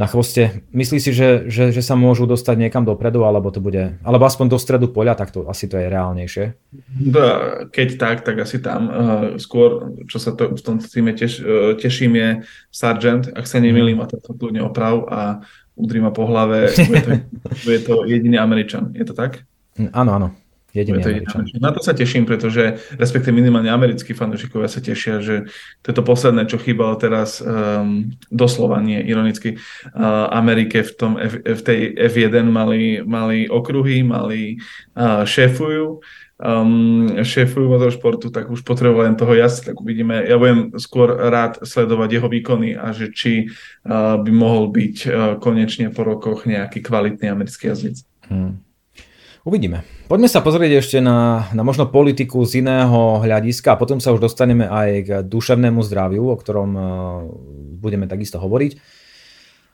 na 0.00 0.08
chvoste. 0.08 0.64
Myslíš 0.72 1.02
si, 1.04 1.12
že, 1.12 1.44
že, 1.52 1.76
že 1.76 1.84
sa 1.84 1.92
môžu 1.92 2.24
dostať 2.24 2.56
niekam 2.56 2.88
dopredu, 2.88 3.28
alebo 3.28 3.52
to 3.52 3.60
bude, 3.60 4.00
alebo 4.00 4.24
aspoň 4.24 4.48
do 4.48 4.56
stredu 4.56 4.88
poľa, 4.88 5.12
tak 5.12 5.28
to 5.28 5.44
asi 5.44 5.68
to 5.68 5.76
je 5.76 5.92
reálnejšie? 5.92 6.44
Keď 7.68 7.88
tak, 8.00 8.24
tak 8.24 8.40
asi 8.40 8.64
tam. 8.64 8.88
Uh, 8.88 8.96
skôr, 9.36 9.92
čo 10.08 10.16
sa 10.16 10.32
to 10.32 10.56
v 10.56 10.62
tom 10.64 10.80
týme 10.80 11.12
teš, 11.12 11.44
uh, 11.44 11.76
teším, 11.76 12.16
je 12.16 12.28
Sargent, 12.72 13.28
ak 13.28 13.44
sa 13.44 13.60
nemýlim, 13.60 14.00
a 14.00 14.08
to 14.08 14.16
kľudne 14.24 14.64
oprav 14.64 15.04
a 15.12 15.44
udri 15.76 16.00
ma 16.00 16.08
po 16.16 16.24
hlave, 16.24 16.72
bude 16.72 17.00
to, 17.04 17.12
bude 17.68 17.78
to 17.84 17.94
jediný 18.08 18.40
Američan. 18.40 18.96
Je 18.96 19.04
to 19.04 19.12
tak? 19.12 19.44
Áno, 19.92 20.16
áno. 20.16 20.28
Jediný 20.70 21.02
to 21.02 21.10
Američan. 21.10 21.42
Na 21.58 21.74
to 21.74 21.82
sa 21.82 21.90
teším, 21.90 22.30
pretože 22.30 22.78
respektíve 22.94 23.34
minimálne 23.34 23.70
americkí 23.70 24.14
fanúšikovia 24.14 24.70
sa 24.70 24.78
tešia, 24.78 25.18
že 25.18 25.50
to 25.82 25.86
je 25.90 25.96
to 25.98 26.04
posledné, 26.06 26.46
čo 26.46 26.62
chýbalo 26.62 26.94
teraz 26.94 27.42
um, 27.42 28.14
doslova, 28.30 28.78
nie 28.78 29.02
ironicky, 29.02 29.58
uh, 29.58 30.30
Amerike 30.30 30.86
v, 30.86 30.92
tom 30.94 31.12
F, 31.18 31.42
v 31.42 31.60
tej 31.66 31.78
F1 32.06 32.46
mali, 32.46 33.02
mali 33.02 33.50
okruhy, 33.50 34.06
mali 34.06 34.62
uh, 34.94 35.26
šéfujú, 35.26 35.98
um, 36.38 37.18
šéfujú 37.18 37.66
motoršportu, 37.66 38.30
tak 38.30 38.46
už 38.46 38.62
potreboval 38.62 39.10
len 39.10 39.18
toho 39.18 39.34
jazd, 39.34 39.66
tak 39.66 39.76
uvidíme. 39.76 40.22
Ja 40.22 40.38
budem 40.38 40.70
skôr 40.78 41.18
rád 41.18 41.66
sledovať 41.66 42.14
jeho 42.14 42.28
výkony 42.30 42.78
a 42.78 42.94
že 42.94 43.10
či 43.10 43.50
uh, 43.50 44.22
by 44.22 44.30
mohol 44.30 44.70
byť 44.70 44.96
uh, 45.02 45.10
konečne 45.42 45.90
po 45.90 46.06
rokoch 46.06 46.46
nejaký 46.46 46.78
kvalitný 46.78 47.26
americký 47.26 47.74
jazdec. 47.74 48.06
Hmm. 48.30 48.62
Uvidíme. 49.40 49.88
Poďme 50.04 50.28
sa 50.28 50.44
pozrieť 50.44 50.84
ešte 50.84 50.98
na, 51.00 51.48
na 51.56 51.64
možno 51.64 51.88
politiku 51.88 52.44
z 52.44 52.60
iného 52.60 53.24
hľadiska 53.24 53.72
a 53.72 53.80
potom 53.80 53.96
sa 53.96 54.12
už 54.12 54.20
dostaneme 54.20 54.68
aj 54.68 54.88
k 55.00 55.08
duševnému 55.24 55.80
zdraviu, 55.80 56.28
o 56.28 56.36
ktorom 56.36 56.70
uh, 56.76 56.84
budeme 57.80 58.04
takisto 58.04 58.36
hovoriť. 58.36 58.76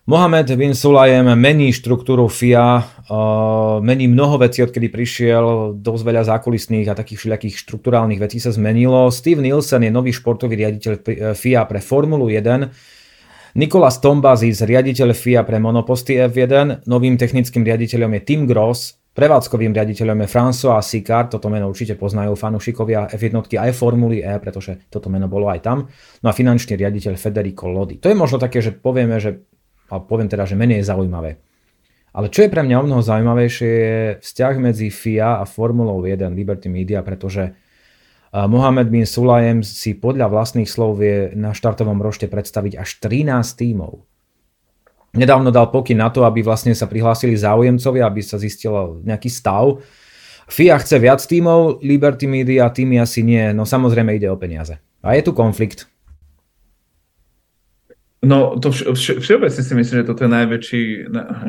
Mohamed 0.06 0.54
bin 0.54 0.70
Sulajem 0.70 1.34
mení 1.34 1.74
štruktúru 1.74 2.30
FIA, 2.30 2.78
uh, 2.78 3.82
mení 3.82 4.06
mnoho 4.06 4.38
vecí, 4.38 4.62
odkedy 4.62 4.86
prišiel, 4.86 5.74
dosť 5.74 6.02
veľa 6.06 6.22
zákulisných 6.30 6.86
a 6.86 6.94
takých 6.94 7.26
všelijakých 7.26 7.58
štruktúrálnych 7.66 8.22
vecí 8.22 8.38
sa 8.38 8.54
zmenilo. 8.54 9.10
Steve 9.10 9.42
Nielsen 9.42 9.82
je 9.82 9.90
nový 9.90 10.14
športový 10.14 10.62
riaditeľ 10.62 10.92
FIA 11.34 11.66
pre 11.66 11.82
Formulu 11.82 12.30
1. 12.30 13.58
Nikolas 13.58 13.98
Tombazis, 13.98 14.62
riaditeľ 14.62 15.10
FIA 15.10 15.42
pre 15.42 15.58
monoposty 15.58 16.22
F1. 16.22 16.86
Novým 16.86 17.18
technickým 17.18 17.66
riaditeľom 17.66 18.14
je 18.14 18.20
Tim 18.22 18.46
Gross, 18.46 18.94
Prevádzkovým 19.16 19.72
riaditeľom 19.72 20.12
je 20.20 20.28
François 20.28 20.84
Sicard, 20.84 21.32
toto 21.32 21.48
meno 21.48 21.72
určite 21.72 21.96
poznajú 21.96 22.36
fanúšikovia 22.36 23.08
F1 23.16 23.48
aj 23.56 23.72
Formuly 23.72 24.20
E, 24.20 24.36
pretože 24.36 24.92
toto 24.92 25.08
meno 25.08 25.24
bolo 25.24 25.48
aj 25.48 25.64
tam. 25.64 25.88
No 26.20 26.28
a 26.28 26.36
finančný 26.36 26.76
riaditeľ 26.76 27.16
Federico 27.16 27.64
Lodi. 27.64 27.96
To 27.96 28.12
je 28.12 28.16
možno 28.16 28.36
také, 28.36 28.60
že 28.60 28.76
povieme, 28.76 29.16
že, 29.16 29.40
a 29.88 30.04
poviem 30.04 30.28
teda, 30.28 30.44
že 30.44 30.52
menej 30.52 30.84
je 30.84 30.92
zaujímavé. 30.92 31.40
Ale 32.12 32.28
čo 32.28 32.44
je 32.44 32.52
pre 32.52 32.60
mňa 32.60 32.76
o 32.76 32.84
mnoho 32.84 33.00
zaujímavejšie 33.00 33.70
je 33.72 33.96
vzťah 34.20 34.54
medzi 34.60 34.92
FIA 34.92 35.40
a 35.40 35.48
Formulou 35.48 36.04
1 36.04 36.36
Liberty 36.36 36.68
Media, 36.68 37.00
pretože 37.00 37.56
Mohamed 38.36 38.92
bin 38.92 39.08
Sulajem 39.08 39.64
si 39.64 39.96
podľa 39.96 40.28
vlastných 40.28 40.68
slov 40.68 41.00
vie 41.00 41.32
na 41.32 41.56
štartovom 41.56 42.04
rošte 42.04 42.28
predstaviť 42.28 42.76
až 42.76 43.00
13 43.00 43.32
tímov 43.56 44.04
nedávno 45.16 45.50
dal 45.50 45.72
pokyn 45.72 45.98
na 45.98 46.12
to, 46.12 46.22
aby 46.22 46.44
vlastne 46.44 46.76
sa 46.76 46.86
prihlásili 46.86 47.34
záujemcovi, 47.34 48.00
aby 48.04 48.20
sa 48.20 48.36
zistil 48.36 49.02
nejaký 49.02 49.32
stav. 49.32 49.80
FIA 50.46 50.78
chce 50.78 50.96
viac 51.02 51.18
tímov, 51.24 51.82
Liberty 51.82 52.30
Media 52.30 52.70
týmy 52.70 53.02
asi 53.02 53.26
nie, 53.26 53.50
no 53.50 53.66
samozrejme 53.66 54.14
ide 54.14 54.30
o 54.30 54.38
peniaze. 54.38 54.78
A 55.02 55.18
je 55.18 55.26
tu 55.26 55.34
konflikt. 55.34 55.90
No, 58.26 58.58
to 58.58 58.74
vš- 58.74 59.20
všeobecne 59.22 59.62
si 59.62 59.74
myslím, 59.74 59.96
že 60.02 60.08
toto 60.08 60.26
je 60.26 60.30
najväčší 60.32 60.82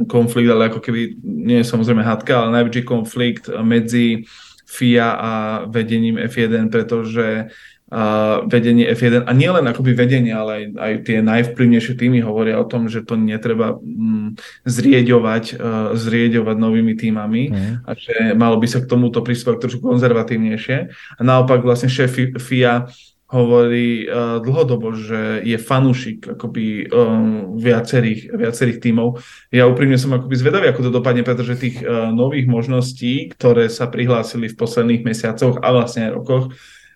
konflikt, 0.05 0.49
ale 0.51 0.69
ako 0.69 0.79
keby, 0.83 1.17
nie 1.23 1.63
je 1.63 1.69
samozrejme 1.69 2.05
hádka, 2.05 2.33
ale 2.37 2.61
najväčší 2.61 2.83
konflikt 2.85 3.49
medzi 3.65 4.27
FIA 4.67 5.09
a 5.15 5.31
vedením 5.65 6.19
F1, 6.21 6.69
pretože 6.69 7.49
uh, 7.91 8.43
vedenie 8.47 8.91
F1 8.91 9.23
a 9.23 9.31
nielen 9.31 9.65
akoby 9.67 9.95
vedenie, 9.95 10.35
ale 10.35 10.51
aj, 10.51 10.65
aj 10.75 10.93
tie 11.07 11.17
najvplyvnejšie 11.23 11.93
týmy 11.95 12.19
hovoria 12.23 12.59
o 12.59 12.67
tom, 12.67 12.91
že 12.91 13.03
to 13.03 13.15
netreba 13.15 13.79
mm, 13.79 14.35
zrieďovať, 14.67 15.43
uh, 15.55 15.91
zrieďovať 15.95 16.55
novými 16.59 16.93
týmami 16.99 17.43
mm. 17.51 17.73
a 17.87 17.91
že 17.95 18.15
malo 18.35 18.59
by 18.59 18.67
sa 18.67 18.83
k 18.83 18.89
tomuto 18.89 19.23
pristúpať 19.23 19.67
trošku 19.67 19.83
konzervatívnejšie. 19.83 20.77
A 21.17 21.21
naopak 21.23 21.63
vlastne 21.63 21.87
šéf 21.87 22.39
FIA 22.39 22.91
hovorí 23.27 24.07
uh, 24.07 24.39
dlhodobo, 24.39 24.95
že 24.95 25.43
je 25.43 25.59
fanúšik 25.59 26.39
akoby 26.39 26.87
um, 26.87 27.59
viacerých, 27.59 28.31
viacerých 28.31 28.79
tímov. 28.79 29.19
Ja 29.51 29.67
úprimne 29.67 29.99
som 29.99 30.15
akoby 30.15 30.35
zvedavý, 30.39 30.71
ako 30.71 30.87
to 30.87 30.91
dopadne, 30.95 31.27
pretože 31.27 31.59
tých 31.59 31.83
uh, 31.83 32.07
nových 32.15 32.47
možností, 32.47 33.27
ktoré 33.35 33.67
sa 33.67 33.91
prihlásili 33.91 34.47
v 34.47 34.55
posledných 34.55 35.03
mesiacoch 35.03 35.59
a 35.59 35.67
vlastne 35.75 36.07
aj 36.07 36.15
rokoch, 36.15 36.55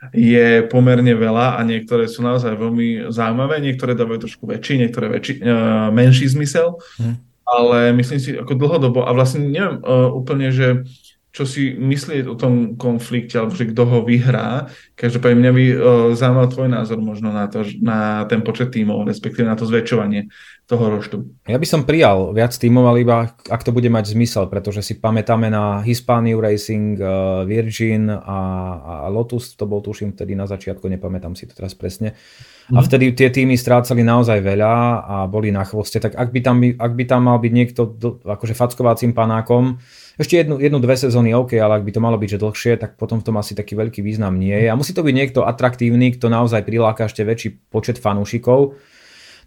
je 0.10 0.66
pomerne 0.66 1.14
veľa 1.14 1.58
a 1.58 1.60
niektoré 1.62 2.10
sú 2.10 2.26
naozaj 2.26 2.58
veľmi 2.58 3.14
zaujímavé, 3.14 3.62
niektoré 3.62 3.94
dávajú 3.94 4.26
trošku 4.26 4.50
väčší, 4.50 4.82
niektoré 4.82 5.14
väčší, 5.14 5.46
uh, 5.46 5.94
menší 5.94 6.26
zmysel, 6.26 6.82
hmm. 6.98 7.16
ale 7.46 7.94
myslím 8.02 8.18
si 8.18 8.34
ako 8.34 8.58
dlhodobo 8.58 9.06
a 9.06 9.14
vlastne 9.14 9.46
neviem 9.46 9.78
uh, 9.86 10.10
úplne, 10.10 10.50
že 10.50 10.82
čo 11.32 11.48
si 11.48 11.72
myslieť 11.72 12.28
o 12.28 12.36
tom 12.36 12.76
konflikte, 12.76 13.40
alebo 13.40 13.56
že 13.56 13.72
kto 13.72 13.88
ho 13.88 14.04
vyhrá. 14.04 14.68
Každopádne 15.00 15.40
mňa 15.40 15.52
by 15.56 15.64
uh, 15.64 15.76
zaujímal 16.12 16.52
tvoj 16.52 16.68
názor 16.68 17.00
možno 17.00 17.32
na, 17.32 17.48
to, 17.48 17.64
na 17.80 18.28
ten 18.28 18.44
počet 18.44 18.76
tímov, 18.76 19.08
respektíve 19.08 19.48
na 19.48 19.56
to 19.56 19.64
zväčšovanie 19.64 20.28
toho 20.72 20.88
roštu. 20.88 21.18
Ja 21.52 21.60
by 21.60 21.68
som 21.68 21.84
prijal 21.84 22.32
viac 22.32 22.56
tímov, 22.56 22.88
ale 22.88 23.04
iba 23.04 23.28
ak 23.28 23.62
to 23.68 23.76
bude 23.76 23.92
mať 23.92 24.16
zmysel, 24.16 24.48
pretože 24.48 24.80
si 24.80 24.96
pamätáme 24.96 25.52
na 25.52 25.84
Hispaniu 25.84 26.40
Racing, 26.40 26.96
uh, 26.96 27.44
Virgin 27.44 28.08
a, 28.08 28.40
a 28.80 28.94
Lotus, 29.12 29.60
to 29.60 29.68
bol 29.68 29.84
tuším 29.84 30.16
vtedy 30.16 30.32
na 30.32 30.48
začiatku, 30.48 30.88
nepamätám 30.88 31.36
si 31.36 31.44
to 31.44 31.52
teraz 31.52 31.76
presne. 31.76 32.16
A 32.72 32.80
mhm. 32.80 32.86
vtedy 32.88 33.06
tie 33.12 33.28
týmy 33.28 33.60
strácali 33.60 34.00
naozaj 34.00 34.40
veľa 34.40 34.74
a 35.04 35.16
boli 35.28 35.52
na 35.52 35.68
chvoste, 35.68 36.00
tak 36.00 36.16
ak 36.16 36.32
by 36.32 36.40
tam, 36.40 36.64
ak 36.64 36.94
by 36.96 37.04
tam 37.04 37.28
mal 37.28 37.36
byť 37.44 37.52
niekto 37.52 37.82
do, 37.84 38.24
akože 38.24 38.56
fackovacím 38.56 39.12
panákom, 39.12 39.76
ešte 40.22 40.38
jednu, 40.38 40.62
jednu, 40.62 40.78
dve 40.80 40.96
sezóny 40.96 41.36
OK, 41.36 41.58
ale 41.58 41.82
ak 41.82 41.84
by 41.84 41.92
to 41.92 42.00
malo 42.00 42.16
byť 42.16 42.30
že 42.38 42.40
dlhšie, 42.40 42.74
tak 42.78 42.96
potom 42.96 43.20
v 43.20 43.26
tom 43.28 43.36
asi 43.42 43.58
taký 43.58 43.74
veľký 43.74 44.06
význam 44.06 44.38
nie 44.38 44.54
je. 44.54 44.70
A 44.70 44.78
musí 44.78 44.94
to 44.94 45.02
byť 45.02 45.16
niekto 45.18 45.44
atraktívny, 45.44 46.14
kto 46.16 46.30
naozaj 46.30 46.62
priláka 46.62 47.10
ešte 47.10 47.26
väčší 47.26 47.58
počet 47.74 47.98
fanúšikov. 47.98 48.78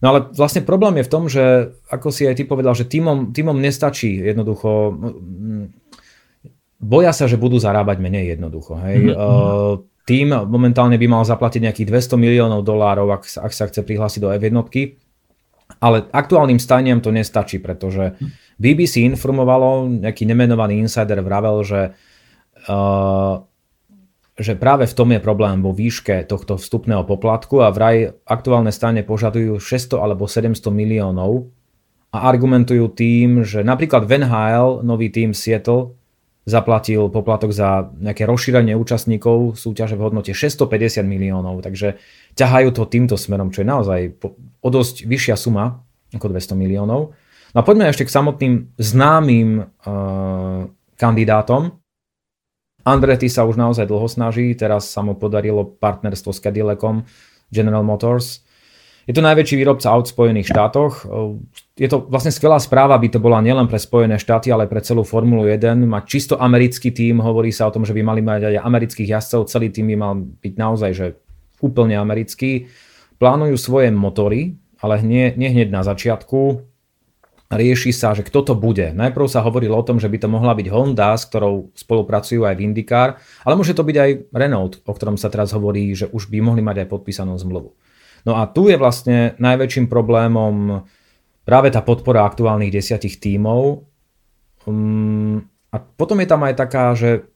No 0.05 0.13
ale 0.13 0.29
vlastne 0.37 0.61
problém 0.61 1.01
je 1.01 1.09
v 1.09 1.13
tom, 1.13 1.25
že 1.33 1.73
ako 1.89 2.13
si 2.13 2.29
aj 2.29 2.37
ty 2.37 2.45
povedal, 2.45 2.77
že 2.77 2.85
týmom, 2.85 3.33
týmom 3.33 3.57
nestačí 3.57 4.21
jednoducho 4.21 4.93
mm, 4.93 5.65
boja 6.85 7.17
sa, 7.17 7.25
že 7.25 7.41
budú 7.41 7.57
zarábať 7.57 7.97
menej 8.05 8.37
jednoducho. 8.37 8.77
Hej. 8.85 9.17
Mm-hmm. 9.17 10.05
Tým 10.05 10.29
momentálne 10.53 11.01
by 11.01 11.07
mal 11.09 11.25
zaplatiť 11.25 11.65
nejakých 11.65 11.89
200 11.89 12.21
miliónov 12.21 12.61
dolárov, 12.61 13.09
ak, 13.09 13.25
ak 13.41 13.53
sa 13.57 13.65
chce 13.65 13.81
prihlásiť 13.81 14.21
do 14.21 14.29
F1. 14.37 14.53
Ale 15.81 16.05
aktuálnym 16.13 16.61
staniam 16.61 17.01
to 17.01 17.09
nestačí, 17.09 17.57
pretože 17.57 18.13
BBC 18.61 19.01
informovalo, 19.09 19.89
nejaký 19.89 20.29
nemenovaný 20.29 20.85
insider 20.85 21.25
vravel, 21.25 21.65
že, 21.65 21.97
uh, 22.69 23.41
že 24.35 24.59
práve 24.59 24.91
v 24.91 24.97
tom 24.97 25.15
je 25.15 25.21
problém 25.23 25.63
vo 25.63 25.71
výške 25.71 26.27
tohto 26.27 26.59
vstupného 26.59 27.07
poplatku 27.07 27.63
a 27.63 27.71
vraj 27.71 28.19
aktuálne 28.27 28.75
stane 28.75 29.07
požadujú 29.07 29.63
600 29.63 30.03
alebo 30.03 30.27
700 30.27 30.75
miliónov 30.75 31.55
a 32.11 32.27
argumentujú 32.31 32.91
tým, 32.95 33.47
že 33.47 33.63
napríklad 33.63 34.07
Van 34.07 34.27
Hale, 34.27 34.83
nový 34.83 35.11
tým 35.11 35.35
Seattle, 35.35 35.95
zaplatil 36.45 37.09
poplatok 37.09 37.57
za 37.57 37.89
nejaké 37.97 38.29
rozšírenie 38.29 38.77
účastníkov 38.77 39.57
súťaže 39.57 39.97
v 39.97 40.05
hodnote 40.05 40.33
650 40.37 41.01
miliónov, 41.07 41.65
takže 41.65 41.97
ťahajú 42.37 42.69
to 42.77 42.85
týmto 42.85 43.17
smerom, 43.17 43.49
čo 43.49 43.65
je 43.65 43.69
naozaj 43.71 44.01
o 44.61 44.69
dosť 44.69 45.09
vyššia 45.09 45.37
suma 45.41 45.81
ako 46.13 46.27
200 46.31 46.55
miliónov. 46.55 47.17
No 47.55 47.57
a 47.57 47.65
poďme 47.65 47.89
ešte 47.89 48.05
k 48.05 48.15
samotným 48.15 48.77
známym 48.77 49.63
uh, 49.63 50.69
kandidátom. 51.01 51.81
Andretti 52.85 53.33
sa 53.33 53.49
už 53.49 53.57
naozaj 53.57 53.89
dlho 53.89 54.05
snaží, 54.05 54.53
teraz 54.53 54.93
sa 54.93 55.01
mu 55.01 55.17
podarilo 55.17 55.65
partnerstvo 55.65 56.37
s 56.37 56.41
Cadillacom, 56.41 57.09
General 57.49 57.81
Motors. 57.81 58.45
Je 59.05 59.13
to 59.13 59.21
najväčší 59.21 59.61
výrobca 59.61 59.93
aut 59.93 60.09
v 60.09 60.15
Spojených 60.17 60.49
štátoch. 60.49 61.05
Je 61.77 61.89
to 61.89 62.09
vlastne 62.09 62.33
skvelá 62.33 62.57
správa, 62.57 62.97
by 62.97 63.09
to 63.13 63.21
bola 63.21 63.45
nielen 63.45 63.69
pre 63.69 63.77
Spojené 63.77 64.17
štáty, 64.17 64.49
ale 64.49 64.65
pre 64.65 64.81
celú 64.81 65.05
Formulu 65.05 65.45
1. 65.45 65.77
Má 65.85 66.05
čisto 66.09 66.41
americký 66.41 66.89
tím, 66.93 67.21
hovorí 67.21 67.53
sa 67.53 67.69
o 67.69 67.75
tom, 67.75 67.85
že 67.85 67.93
by 67.93 68.01
mali 68.01 68.25
mať 68.25 68.53
aj 68.53 68.65
amerických 68.65 69.13
jazdcov, 69.17 69.49
celý 69.53 69.69
tým 69.69 69.93
by 69.93 69.97
mal 69.97 70.13
byť 70.21 70.55
naozaj 70.57 70.91
že 70.97 71.07
úplne 71.61 72.01
americký. 72.01 72.69
Plánujú 73.21 73.57
svoje 73.61 73.93
motory, 73.93 74.57
ale 74.81 75.05
nie, 75.05 75.33
nie 75.37 75.53
hneď 75.53 75.69
na 75.69 75.85
začiatku 75.85 76.65
rieši 77.53 77.93
sa, 77.93 78.17
že 78.17 78.25
kto 78.25 78.41
to 78.41 78.55
bude. 78.57 78.95
Najprv 78.97 79.27
sa 79.29 79.45
hovorilo 79.45 79.77
o 79.77 79.87
tom, 79.87 80.01
že 80.01 80.09
by 80.09 80.19
to 80.23 80.29
mohla 80.29 80.57
byť 80.57 80.67
Honda, 80.73 81.13
s 81.15 81.29
ktorou 81.29 81.75
spolupracujú 81.77 82.45
aj 82.45 82.55
v 82.57 82.63
ale 83.45 83.55
môže 83.55 83.77
to 83.77 83.85
byť 83.85 83.97
aj 83.97 84.11
Renault, 84.33 84.81
o 84.85 84.93
ktorom 84.93 85.21
sa 85.21 85.29
teraz 85.29 85.53
hovorí, 85.53 85.93
že 85.93 86.09
už 86.09 86.33
by 86.33 86.41
mohli 86.41 86.65
mať 86.65 86.85
aj 86.85 86.89
podpísanú 86.89 87.37
zmluvu. 87.37 87.77
No 88.25 88.41
a 88.41 88.49
tu 88.49 88.73
je 88.73 88.81
vlastne 88.81 89.37
najväčším 89.37 89.87
problémom 89.93 90.89
práve 91.45 91.69
tá 91.69 91.85
podpora 91.85 92.25
aktuálnych 92.25 92.73
desiatich 92.73 93.21
tímov. 93.21 93.85
Um, 94.65 95.45
a 95.69 95.77
potom 95.77 96.17
je 96.25 96.29
tam 96.29 96.41
aj 96.49 96.55
taká, 96.57 96.97
že 96.97 97.29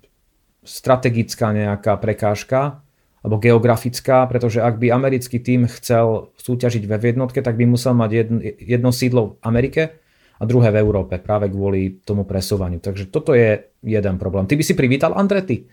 strategická 0.65 1.53
nejaká 1.53 2.01
prekážka, 2.01 2.81
alebo 3.25 3.43
geografická, 3.43 4.27
pretože 4.31 4.63
ak 4.63 4.79
by 4.79 4.95
americký 4.95 5.43
tím 5.43 5.67
chcel 5.67 6.31
súťažiť 6.39 6.87
ve 6.87 6.97
jednotke, 7.03 7.43
tak 7.43 7.59
by 7.59 7.67
musel 7.67 7.95
mať 7.99 8.11
jedno, 8.15 8.39
jedno 8.59 8.91
sídlo 8.95 9.23
v 9.27 9.33
Amerike 9.43 9.83
a 10.39 10.43
druhé 10.47 10.71
v 10.71 10.79
Európe, 10.79 11.19
práve 11.19 11.51
kvôli 11.51 11.99
tomu 12.07 12.23
presúvaniu. 12.23 12.79
Takže 12.79 13.11
toto 13.11 13.35
je 13.35 13.59
jeden 13.83 14.17
problém. 14.23 14.47
Ty 14.47 14.55
by 14.55 14.65
si 14.65 14.79
privítal 14.79 15.19
Andretti 15.19 15.67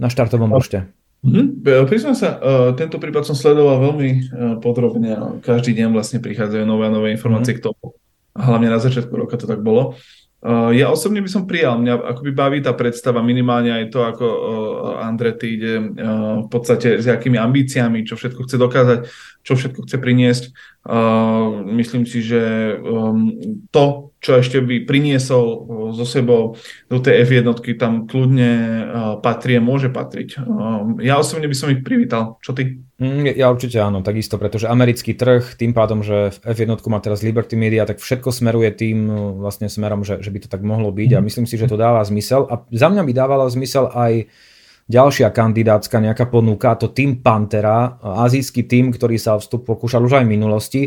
na 0.00 0.08
štartovom 0.08 0.48
rošte? 0.48 0.88
Mm-hmm. 1.24 1.88
Priznám 1.88 2.16
sa, 2.16 2.36
uh, 2.36 2.72
tento 2.76 3.00
prípad 3.00 3.24
som 3.24 3.36
sledoval 3.36 3.80
veľmi 3.80 4.08
uh, 4.12 4.20
podrobne. 4.60 5.40
Každý 5.40 5.72
deň 5.72 5.88
vlastne 5.92 6.20
prichádzajú 6.20 6.64
nové 6.68 6.84
a 6.88 6.92
nové 6.92 7.08
informácie 7.16 7.56
mm-hmm. 7.56 7.64
k 7.64 7.68
tomu. 7.72 7.96
A 8.36 8.40
hlavne 8.50 8.68
na 8.68 8.80
začiatku 8.80 9.12
roka 9.14 9.40
to 9.40 9.48
tak 9.48 9.64
bolo. 9.64 9.96
Uh, 10.44 10.76
ja 10.76 10.92
osobne 10.92 11.24
by 11.24 11.30
som 11.32 11.48
prijal, 11.48 11.80
mňa 11.80 12.04
akoby 12.04 12.30
baví 12.36 12.58
tá 12.60 12.76
predstava, 12.76 13.24
minimálne 13.24 13.72
aj 13.72 13.84
to, 13.88 14.04
ako 14.04 14.26
uh, 14.28 15.00
Andretti 15.00 15.56
ide 15.56 15.80
uh, 15.80 16.44
v 16.44 16.48
podstate 16.52 17.00
s 17.00 17.08
akými 17.08 17.40
ambíciami, 17.40 18.04
čo 18.04 18.12
všetko 18.12 18.44
chce 18.44 18.56
dokázať, 18.60 18.98
čo 19.40 19.52
všetko 19.56 19.88
chce 19.88 19.96
priniesť. 19.96 20.44
Uh, 20.84 21.64
myslím 21.80 22.04
si, 22.04 22.20
že 22.20 22.76
um, 22.76 23.32
to, 23.72 24.12
čo 24.20 24.36
ešte 24.36 24.60
by 24.60 24.84
priniesol 24.84 25.64
so 25.96 26.04
sebou 26.04 26.60
do 26.92 27.00
tej 27.00 27.24
F1, 27.24 27.48
tam 27.80 28.04
kľudne 28.04 28.52
uh, 28.52 29.16
patrí 29.16 29.56
a 29.56 29.64
môže 29.64 29.88
patriť. 29.88 30.44
Uh, 30.44 31.00
ja 31.00 31.16
osobne 31.16 31.48
by 31.48 31.56
som 31.56 31.72
ich 31.72 31.80
privítal. 31.80 32.36
Čo 32.44 32.52
ty? 32.52 32.84
Mm, 33.00 33.32
ja 33.32 33.48
určite 33.48 33.80
áno, 33.80 34.04
takisto, 34.04 34.36
pretože 34.36 34.68
americký 34.68 35.16
trh, 35.16 35.56
tým 35.56 35.72
pádom, 35.72 36.04
že 36.04 36.36
F1 36.44 36.76
má 36.84 37.00
teraz 37.00 37.24
Liberty 37.24 37.56
Media, 37.56 37.88
tak 37.88 38.04
všetko 38.04 38.28
smeruje 38.28 38.68
tým 38.76 39.08
vlastne 39.40 39.72
smerom, 39.72 40.04
že, 40.04 40.20
že 40.20 40.28
by 40.28 40.38
to 40.44 40.52
tak 40.52 40.60
mohlo 40.60 40.92
byť 40.92 41.16
a 41.16 41.20
mhm. 41.20 41.24
myslím 41.24 41.46
si, 41.48 41.56
že 41.56 41.64
to 41.64 41.80
dáva 41.80 42.04
zmysel. 42.04 42.44
A 42.52 42.60
za 42.68 42.92
mňa 42.92 43.08
by 43.08 43.12
dávalo 43.16 43.48
zmysel 43.48 43.88
aj 43.88 44.28
ďalšia 44.88 45.32
kandidátska 45.32 46.00
nejaká 46.00 46.28
ponuka, 46.28 46.76
to 46.76 46.92
Team 46.92 47.24
Pantera, 47.24 47.96
azijský 48.00 48.68
tým, 48.68 48.92
ktorý 48.92 49.16
sa 49.16 49.40
vstup 49.40 49.64
pokúšal 49.64 50.04
už 50.04 50.20
aj 50.20 50.24
v 50.28 50.32
minulosti. 50.32 50.82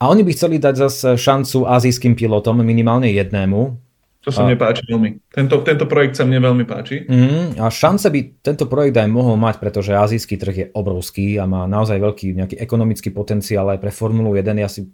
A 0.00 0.08
oni 0.08 0.24
by 0.24 0.32
chceli 0.32 0.56
dať 0.56 0.74
zase 0.88 1.08
šancu 1.20 1.68
azijským 1.68 2.16
pilotom, 2.16 2.64
minimálne 2.64 3.12
jednému. 3.12 3.76
To 4.20 4.28
sa 4.28 4.44
mne 4.44 4.60
páči 4.60 4.84
veľmi. 4.84 5.32
Tento, 5.32 5.64
tento 5.64 5.88
projekt 5.88 6.20
sa 6.20 6.28
mne 6.28 6.44
veľmi 6.44 6.68
páči. 6.68 7.08
Mm, 7.08 7.56
a 7.56 7.72
šance 7.72 8.04
by 8.12 8.44
tento 8.44 8.68
projekt 8.68 9.00
aj 9.00 9.08
mohol 9.08 9.40
mať, 9.40 9.56
pretože 9.56 9.96
azijský 9.96 10.36
trh 10.36 10.56
je 10.56 10.66
obrovský 10.76 11.40
a 11.40 11.48
má 11.48 11.64
naozaj 11.64 11.96
veľký 11.96 12.36
nejaký 12.36 12.56
ekonomický 12.60 13.16
potenciál 13.16 13.72
aj 13.72 13.80
pre 13.80 13.88
Formulu 13.88 14.36
1. 14.36 14.44
Ja 14.60 14.68
si 14.68 14.92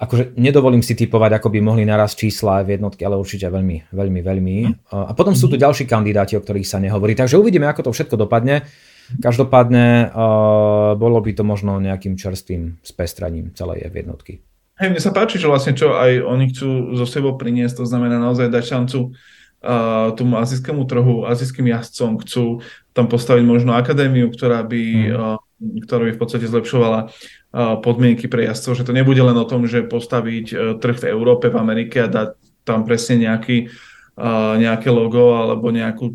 akože 0.00 0.32
nedovolím 0.40 0.80
si 0.80 0.96
typovať, 0.96 1.36
ako 1.36 1.48
by 1.52 1.58
mohli 1.60 1.84
naraz 1.84 2.16
čísla 2.16 2.64
v 2.64 2.80
jednotke, 2.80 3.04
ale 3.04 3.20
určite 3.20 3.52
veľmi, 3.52 3.92
veľmi, 3.92 4.20
veľmi. 4.24 4.56
Mhm. 4.64 4.74
A 4.96 5.12
potom 5.12 5.36
sú 5.36 5.52
tu 5.52 5.60
mhm. 5.60 5.62
ďalší 5.68 5.84
kandidáti, 5.84 6.40
o 6.40 6.42
ktorých 6.42 6.64
sa 6.64 6.80
nehovorí. 6.80 7.12
Takže 7.12 7.36
uvidíme, 7.36 7.68
ako 7.68 7.90
to 7.90 7.94
všetko 7.94 8.16
dopadne. 8.16 8.64
Každopádne 9.10 10.14
uh, 10.14 10.94
bolo 10.94 11.18
by 11.18 11.34
to 11.34 11.42
možno 11.42 11.82
nejakým 11.82 12.14
čerstvým 12.14 12.78
spestraním 12.78 13.50
celej 13.58 13.90
F 13.90 13.94
jednotky. 13.98 14.38
Hej, 14.78 14.94
mne 14.94 15.02
sa 15.02 15.10
páči, 15.10 15.42
že 15.42 15.50
vlastne 15.50 15.74
čo 15.74 15.98
aj 15.98 16.22
oni 16.22 16.54
chcú 16.54 16.94
zo 16.94 17.06
sebou 17.10 17.34
priniesť, 17.34 17.82
to 17.82 17.86
znamená 17.90 18.22
naozaj 18.22 18.46
dať 18.46 18.64
šancu 18.70 19.10
uh, 19.10 20.14
tomu 20.14 20.38
azijskému 20.38 20.86
trhu, 20.86 21.26
azijským 21.26 21.66
jazdcom, 21.74 22.22
chcú 22.22 22.62
tam 22.94 23.10
postaviť 23.10 23.44
možno 23.44 23.74
akadémiu, 23.74 24.30
ktorá 24.30 24.62
by, 24.62 24.82
mm. 25.10 25.10
uh, 25.10 25.36
ktorá 25.90 26.06
by 26.06 26.12
v 26.14 26.20
podstate 26.22 26.46
zlepšovala 26.46 27.10
podmienky 27.54 28.30
pre 28.30 28.46
jazdcov, 28.46 28.78
že 28.78 28.86
to 28.86 28.94
nebude 28.94 29.18
len 29.18 29.34
o 29.34 29.46
tom, 29.46 29.66
že 29.66 29.82
postaviť 29.82 30.46
e, 30.50 30.56
trh 30.78 30.96
v 31.02 31.08
Európe, 31.10 31.50
v 31.50 31.58
Amerike 31.58 32.06
a 32.06 32.10
dať 32.10 32.28
tam 32.62 32.86
presne 32.86 33.26
nejaký, 33.26 33.72
nejaké 34.60 34.92
logo 34.92 35.32
alebo 35.32 35.72
nejakú 35.72 36.12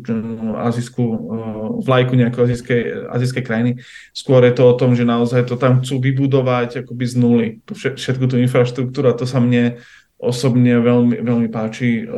azijskú 0.62 1.04
vlajku 1.82 2.14
nejakej 2.14 2.42
azijskej, 2.46 2.80
azijskej 3.10 3.42
krajiny. 3.42 3.70
Skôr 4.14 4.46
je 4.46 4.54
to 4.54 4.62
o 4.62 4.78
tom, 4.78 4.94
že 4.94 5.02
naozaj 5.02 5.42
to 5.50 5.58
tam 5.58 5.82
chcú 5.82 5.98
vybudovať 5.98 6.86
akoby 6.86 7.04
z 7.04 7.14
nuly. 7.18 7.46
Všetku 7.74 8.30
tú 8.30 8.38
infraštruktúru 8.38 9.10
a 9.10 9.18
to 9.18 9.26
sa 9.26 9.42
mne 9.42 9.82
osobne 10.22 10.80
veľmi, 10.80 11.20
veľmi 11.20 11.48
páči, 11.52 12.08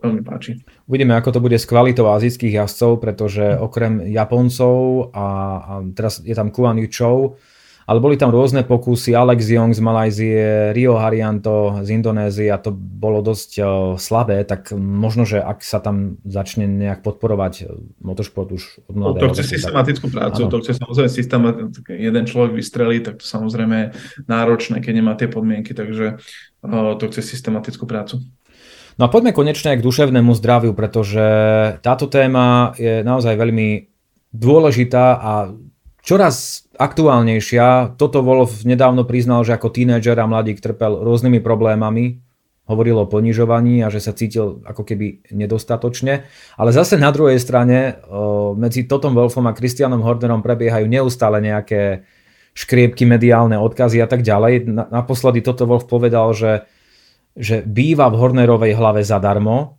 veľmi 0.00 0.22
páči. 0.26 0.64
Uvidíme, 0.88 1.14
ako 1.14 1.38
to 1.38 1.44
bude 1.44 1.54
s 1.60 1.68
kvalitou 1.68 2.08
azijských 2.10 2.64
jazdcov, 2.64 2.98
pretože 2.98 3.44
okrem 3.54 4.00
Japoncov 4.10 5.12
a, 5.14 5.26
a 5.60 5.72
teraz 5.94 6.18
je 6.24 6.34
tam 6.34 6.50
Kuan 6.50 6.80
Yu 6.80 6.90
Chou, 6.90 7.38
ale 7.84 7.98
boli 8.00 8.16
tam 8.16 8.32
rôzne 8.32 8.64
pokusy, 8.64 9.12
Alex 9.12 9.44
Young 9.44 9.76
z 9.76 9.80
Malajzie, 9.84 10.72
Rio 10.72 10.96
Harianto 10.96 11.84
z 11.84 11.88
Indonézie 11.92 12.48
a 12.48 12.56
to 12.56 12.72
bolo 12.72 13.20
dosť 13.20 13.50
uh, 13.60 13.66
slabé, 14.00 14.40
tak 14.48 14.72
možno, 14.72 15.28
že 15.28 15.40
ak 15.40 15.60
sa 15.60 15.84
tam 15.84 16.16
začne 16.24 16.64
nejak 16.64 17.04
podporovať 17.04 17.54
e, 17.60 17.64
motoršport 18.00 18.48
už 18.56 18.62
od 18.88 18.94
mladého. 18.96 19.28
To 19.28 19.36
chce 19.36 19.60
systematickú 19.60 20.08
prácu, 20.08 20.40
áno. 20.48 20.50
to 20.50 20.58
chce 20.64 20.72
samozrejme 20.80 21.10
systematickú, 21.12 21.80
jeden 21.92 22.24
človek 22.24 22.52
vystrelí, 22.56 23.04
tak 23.04 23.20
to 23.20 23.26
samozrejme 23.28 23.92
náročné, 24.24 24.80
keď 24.80 24.92
nemá 24.96 25.12
tie 25.14 25.28
podmienky, 25.28 25.76
takže 25.76 26.16
uh, 26.64 26.96
to 26.96 27.04
chce 27.12 27.20
systematickú 27.36 27.84
prácu. 27.84 28.24
No 28.94 29.10
a 29.10 29.12
poďme 29.12 29.34
konečne 29.34 29.74
k 29.74 29.82
duševnému 29.82 30.32
zdraviu, 30.38 30.70
pretože 30.72 31.24
táto 31.82 32.06
téma 32.06 32.72
je 32.78 33.02
naozaj 33.02 33.34
veľmi 33.34 33.90
dôležitá 34.30 35.18
a 35.18 35.32
čoraz 36.04 36.68
aktuálnejšia. 36.76 37.96
Toto 37.96 38.20
Wolf 38.20 38.62
nedávno 38.68 39.08
priznal, 39.08 39.42
že 39.42 39.56
ako 39.56 39.72
tínedžer 39.72 40.20
a 40.20 40.28
mladík 40.28 40.60
trpel 40.60 41.00
rôznymi 41.00 41.40
problémami. 41.40 42.20
Hovoril 42.64 42.96
o 42.96 43.04
ponižovaní 43.04 43.84
a 43.84 43.92
že 43.92 44.00
sa 44.00 44.16
cítil 44.16 44.64
ako 44.64 44.88
keby 44.88 45.28
nedostatočne. 45.36 46.24
Ale 46.56 46.70
zase 46.72 46.96
na 46.96 47.12
druhej 47.12 47.36
strane 47.36 48.00
medzi 48.56 48.88
Totom 48.88 49.12
Wolfom 49.12 49.44
a 49.44 49.52
Christianom 49.52 50.00
Hornerom 50.00 50.40
prebiehajú 50.40 50.88
neustále 50.88 51.44
nejaké 51.44 52.08
škriepky, 52.56 53.04
mediálne 53.04 53.60
odkazy 53.60 54.00
a 54.00 54.08
tak 54.08 54.24
ďalej. 54.24 54.64
Naposledy 54.70 55.44
Toto 55.44 55.68
Wolf 55.68 55.84
povedal, 55.84 56.32
že, 56.32 56.64
že 57.36 57.60
býva 57.60 58.08
v 58.08 58.16
Hornerovej 58.16 58.72
hlave 58.80 59.04
zadarmo, 59.04 59.76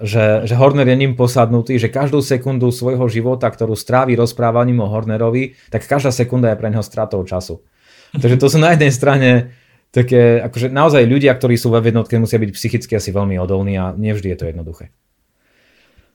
že, 0.00 0.48
že 0.48 0.54
Horner 0.56 0.88
je 0.88 0.96
ním 0.96 1.12
posadnutý, 1.16 1.76
že 1.76 1.92
každú 1.92 2.24
sekundu 2.24 2.72
svojho 2.72 3.04
života, 3.08 3.48
ktorú 3.52 3.76
strávi 3.76 4.16
rozprávaním 4.16 4.80
o 4.80 4.88
Hornerovi, 4.88 5.56
tak 5.68 5.84
každá 5.84 6.08
sekunda 6.10 6.50
je 6.52 6.60
pre 6.60 6.72
neho 6.72 6.84
stratou 6.84 7.20
času. 7.24 7.60
Takže 8.16 8.36
to 8.40 8.46
sú 8.50 8.58
na 8.58 8.74
jednej 8.74 8.90
strane 8.90 9.30
také, 9.94 10.40
akože 10.42 10.72
naozaj 10.72 11.06
ľudia, 11.06 11.36
ktorí 11.36 11.54
sú 11.54 11.70
v 11.70 11.92
jednotke, 11.92 12.18
musia 12.18 12.42
byť 12.42 12.50
psychicky 12.54 12.92
asi 12.96 13.10
veľmi 13.14 13.38
odolní 13.38 13.78
a 13.78 13.94
nevždy 13.94 14.34
je 14.34 14.38
to 14.38 14.48
jednoduché. 14.50 14.84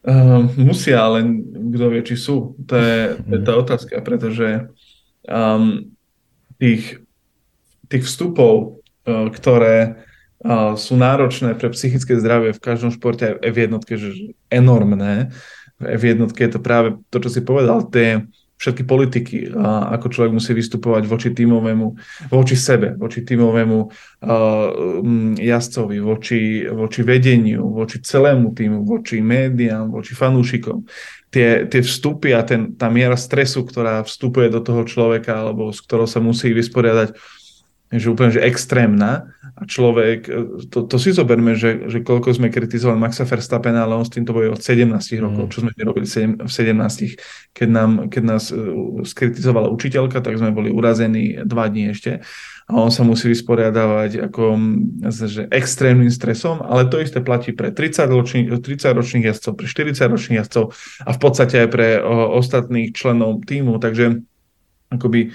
Uh, 0.06 0.46
musia, 0.54 1.02
ale 1.02 1.26
kto 1.50 1.86
vie, 1.90 2.02
či 2.06 2.14
sú. 2.14 2.54
To 2.70 2.76
je, 2.78 3.18
to 3.26 3.32
je 3.38 3.42
tá 3.42 3.54
otázka, 3.58 4.06
pretože 4.06 4.70
um, 5.26 5.90
tých, 6.62 7.02
tých 7.90 8.04
vstupov, 8.06 8.86
uh, 9.10 9.34
ktoré 9.34 10.05
sú 10.78 10.94
náročné 10.94 11.58
pre 11.58 11.74
psychické 11.74 12.22
zdravie 12.22 12.54
v 12.54 12.62
každom 12.62 12.94
športe 12.94 13.42
aj 13.42 13.50
v 13.50 13.62
jednotke, 13.66 13.94
že 13.98 14.38
enormné. 14.54 15.34
V 15.82 16.04
jednotke 16.16 16.46
je 16.46 16.52
to 16.56 16.62
práve 16.62 17.02
to, 17.10 17.18
čo 17.20 17.30
si 17.34 17.42
povedal, 17.42 17.90
tie 17.90 18.24
všetky 18.56 18.88
politiky, 18.88 19.52
a 19.52 19.92
ako 20.00 20.08
človek 20.08 20.32
musí 20.32 20.56
vystupovať 20.56 21.04
voči 21.12 21.36
tímovému, 21.36 21.88
voči 22.32 22.56
sebe, 22.56 22.96
voči 22.96 23.28
tímovému 23.28 23.78
uh, 23.84 23.92
jazdcovi, 25.36 26.00
voči, 26.00 26.64
voči 26.72 27.04
vedeniu, 27.04 27.68
voči 27.68 28.00
celému 28.00 28.56
týmu, 28.56 28.88
voči 28.88 29.20
médiám, 29.20 29.92
voči 29.92 30.16
fanúšikom. 30.16 30.88
Tie, 31.28 31.68
tie 31.68 31.82
vstupy 31.84 32.32
a 32.32 32.48
ten, 32.48 32.80
tá 32.80 32.88
miera 32.88 33.20
stresu, 33.20 33.68
ktorá 33.68 34.08
vstupuje 34.08 34.48
do 34.48 34.64
toho 34.64 34.88
človeka, 34.88 35.36
alebo 35.36 35.76
s 35.76 35.84
ktorou 35.84 36.08
sa 36.08 36.24
musí 36.24 36.56
vysporiadať, 36.56 37.12
že 37.92 38.08
úplne 38.08 38.32
že 38.32 38.40
extrémna 38.40 39.36
a 39.56 39.64
človek, 39.64 40.20
e, 40.28 40.68
to, 40.68 40.84
to 40.84 41.00
si 41.00 41.16
zoberme, 41.16 41.56
že, 41.56 41.88
že 41.88 42.04
koľko 42.04 42.36
sme 42.36 42.52
kritizovali 42.52 43.00
Maxa 43.00 43.24
Verstappena, 43.24 43.88
ale 43.88 43.96
on 43.96 44.04
s 44.04 44.12
týmto 44.12 44.36
boje 44.36 44.52
od 44.52 44.60
17 44.60 44.92
mm. 44.92 45.20
rokov, 45.24 45.44
čo 45.56 45.64
sme 45.64 45.72
robili 45.80 46.04
v 46.36 46.52
17, 46.52 47.56
keď, 47.56 47.70
nám, 47.72 48.12
keď 48.12 48.24
nás 48.28 48.52
e, 48.52 48.60
skritizovala 49.08 49.72
učiteľka, 49.72 50.20
tak 50.20 50.36
sme 50.36 50.52
boli 50.52 50.68
urazení 50.76 51.40
dva 51.48 51.72
dní 51.72 51.96
ešte. 51.96 52.20
A 52.66 52.82
on 52.82 52.90
sa 52.90 53.06
musí 53.06 53.30
vysporiadavať 53.30 54.26
ako 54.28 54.44
že 55.08 55.46
extrémnym 55.54 56.10
stresom, 56.10 56.66
ale 56.66 56.90
to 56.90 56.98
isté 56.98 57.22
platí 57.22 57.54
pre 57.54 57.70
30, 57.70 58.10
ročných, 58.10 58.48
30 58.58 58.92
ročných 58.92 59.26
jazdcov, 59.32 59.54
pre 59.54 59.68
40 59.70 60.10
ročných 60.10 60.40
jazdcov 60.42 60.74
a 61.06 61.10
v 61.14 61.20
podstate 61.22 61.62
aj 61.62 61.70
pre 61.70 62.02
o, 62.02 62.42
ostatných 62.42 62.90
členov 62.92 63.46
týmu, 63.46 63.78
takže 63.78 64.26
akoby 64.90 65.30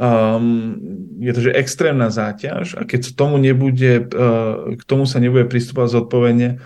um, 0.00 0.80
je 1.20 1.32
to 1.36 1.40
že 1.44 1.52
extrémna 1.52 2.08
záťaž 2.08 2.80
a 2.80 2.88
keď 2.88 3.12
tomu 3.12 3.36
nebude, 3.36 4.08
uh, 4.08 4.72
k 4.72 4.82
tomu 4.88 5.04
sa 5.04 5.20
nebude 5.20 5.44
pristúpať 5.44 6.00
zodpovedne, 6.00 6.64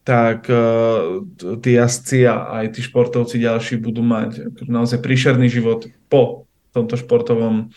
tak 0.00 0.48
uh, 0.48 1.20
tí 1.60 1.76
jazdci 1.76 2.24
a 2.24 2.64
aj 2.64 2.80
tí 2.80 2.80
športovci 2.80 3.36
ďalší 3.36 3.76
budú 3.76 4.00
mať 4.00 4.64
naozaj 4.64 5.04
príšerný 5.04 5.52
život 5.52 5.84
po 6.08 6.48
tomto 6.72 6.96
športovom, 6.96 7.68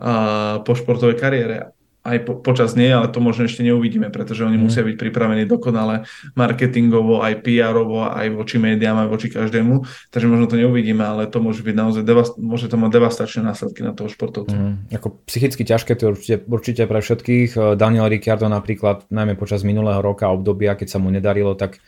uh, 0.00 0.64
po 0.64 0.72
športovej 0.72 1.20
kariére 1.20 1.75
aj 2.06 2.18
po, 2.22 2.32
počas 2.38 2.78
nej, 2.78 2.94
ale 2.94 3.10
to 3.10 3.18
možno 3.18 3.50
ešte 3.50 3.66
neuvidíme, 3.66 4.14
pretože 4.14 4.46
oni 4.46 4.54
mm. 4.54 4.62
musia 4.62 4.86
byť 4.86 4.94
pripravení 4.94 5.44
dokonale 5.44 6.06
marketingovo, 6.38 7.20
aj 7.20 7.42
PR-ovo, 7.42 8.06
aj 8.06 8.30
voči 8.30 8.62
médiám, 8.62 9.02
aj 9.02 9.08
voči 9.10 9.28
každému, 9.28 9.82
takže 10.14 10.26
možno 10.30 10.46
to 10.46 10.56
neuvidíme, 10.56 11.02
ale 11.02 11.26
to 11.26 11.42
môže 11.42 11.66
byť 11.66 11.74
naozaj 11.74 12.02
devast- 12.06 12.38
môže 12.38 12.70
to 12.70 12.78
mať 12.78 12.90
devastačné 12.94 13.40
následky 13.42 13.82
na 13.82 13.92
toho 13.92 14.06
športovca. 14.06 14.54
Mm. 14.54 14.86
Ako 14.94 15.18
psychicky 15.26 15.66
ťažké 15.66 15.98
to 15.98 16.14
určite, 16.14 16.46
určite 16.46 16.82
pre 16.86 17.02
všetkých. 17.02 17.50
Eh, 17.58 17.62
Daniel 17.74 18.06
Ricciardo 18.06 18.46
napríklad, 18.46 19.10
najmä 19.10 19.34
počas 19.34 19.66
minulého 19.66 19.98
roka 19.98 20.30
obdobia, 20.30 20.78
keď 20.78 20.88
sa 20.96 20.98
mu 21.02 21.10
nedarilo, 21.10 21.58
tak 21.58 21.82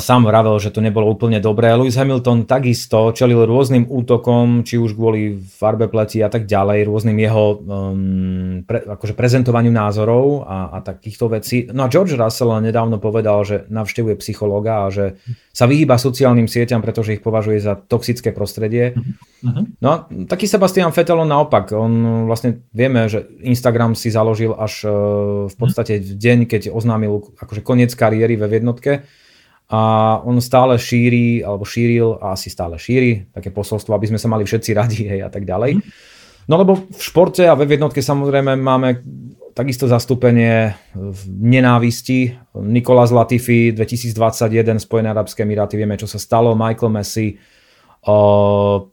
sám 0.00 0.24
vravel, 0.24 0.56
že 0.56 0.72
to 0.72 0.80
nebolo 0.80 1.04
úplne 1.04 1.36
dobré. 1.36 1.68
Lewis 1.76 1.98
Hamilton 2.00 2.48
takisto 2.48 3.12
čelil 3.12 3.44
rôznym 3.44 3.84
útokom, 3.92 4.64
či 4.64 4.80
už 4.80 4.96
kvôli 4.96 5.36
farbe 5.36 5.84
pleti 5.84 6.24
a 6.24 6.32
tak 6.32 6.48
ďalej, 6.48 6.88
rôznym 6.88 7.20
jeho 7.20 7.60
um, 7.60 8.64
pre, 8.64 8.80
akože 8.88 9.12
prezentovaniu 9.12 9.68
názorov 9.68 10.48
a, 10.48 10.72
a 10.74 10.78
takýchto 10.80 11.28
vecí. 11.28 11.68
No 11.76 11.84
a 11.84 11.92
George 11.92 12.16
Russell 12.16 12.56
nedávno 12.64 12.96
povedal, 12.96 13.44
že 13.44 13.68
navštevuje 13.68 14.16
psychológa 14.24 14.88
a 14.88 14.92
že 14.94 15.20
sa 15.52 15.68
vyhýba 15.68 16.00
sociálnym 16.00 16.48
sieťam, 16.48 16.80
pretože 16.80 17.20
ich 17.20 17.22
považuje 17.22 17.60
za 17.60 17.76
toxické 17.76 18.32
prostredie. 18.32 18.96
Uh-huh. 19.44 19.68
No 19.84 19.88
a 19.92 19.96
taký 20.24 20.48
Sebastian 20.48 20.88
Vettel 20.88 21.20
naopak. 21.28 21.76
On 21.76 22.24
vlastne 22.24 22.64
vieme, 22.72 23.12
že 23.12 23.28
Instagram 23.44 23.92
si 23.92 24.08
založil 24.08 24.56
až 24.56 24.88
uh, 24.88 24.92
v 25.52 25.56
podstate 25.60 26.00
v 26.00 26.16
deň, 26.16 26.38
keď 26.48 26.62
oznámil 26.72 27.36
akože 27.36 27.60
koniec 27.60 27.92
kariéry 27.92 28.40
ve 28.40 28.48
jednotke 28.56 29.04
a 29.70 29.80
on 30.26 30.42
stále 30.42 30.74
šíri, 30.74 31.46
alebo 31.46 31.62
šíril 31.62 32.18
a 32.18 32.34
asi 32.34 32.50
stále 32.50 32.74
šíri 32.74 33.30
také 33.30 33.54
posolstvo, 33.54 33.94
aby 33.94 34.10
sme 34.10 34.18
sa 34.18 34.26
mali 34.26 34.42
všetci 34.42 34.70
radi 34.74 35.06
hej, 35.06 35.22
a 35.22 35.30
tak 35.30 35.46
ďalej. 35.46 35.78
No 36.50 36.58
lebo 36.58 36.90
v 36.90 36.98
športe 36.98 37.46
a 37.46 37.54
ve 37.54 37.70
jednotke 37.70 38.02
samozrejme 38.02 38.58
máme 38.58 38.98
takisto 39.54 39.86
zastúpenie 39.86 40.74
v 40.94 41.20
nenávisti. 41.30 42.34
Nikola 42.58 43.06
Latifi 43.06 43.70
2021 43.70 44.82
Spojené 44.82 45.14
arabské 45.14 45.46
emiráty, 45.46 45.78
vieme 45.78 45.94
čo 45.94 46.10
sa 46.10 46.18
stalo, 46.18 46.58
Michael 46.58 46.90
Messi. 46.90 47.38
Uh, 48.02 48.90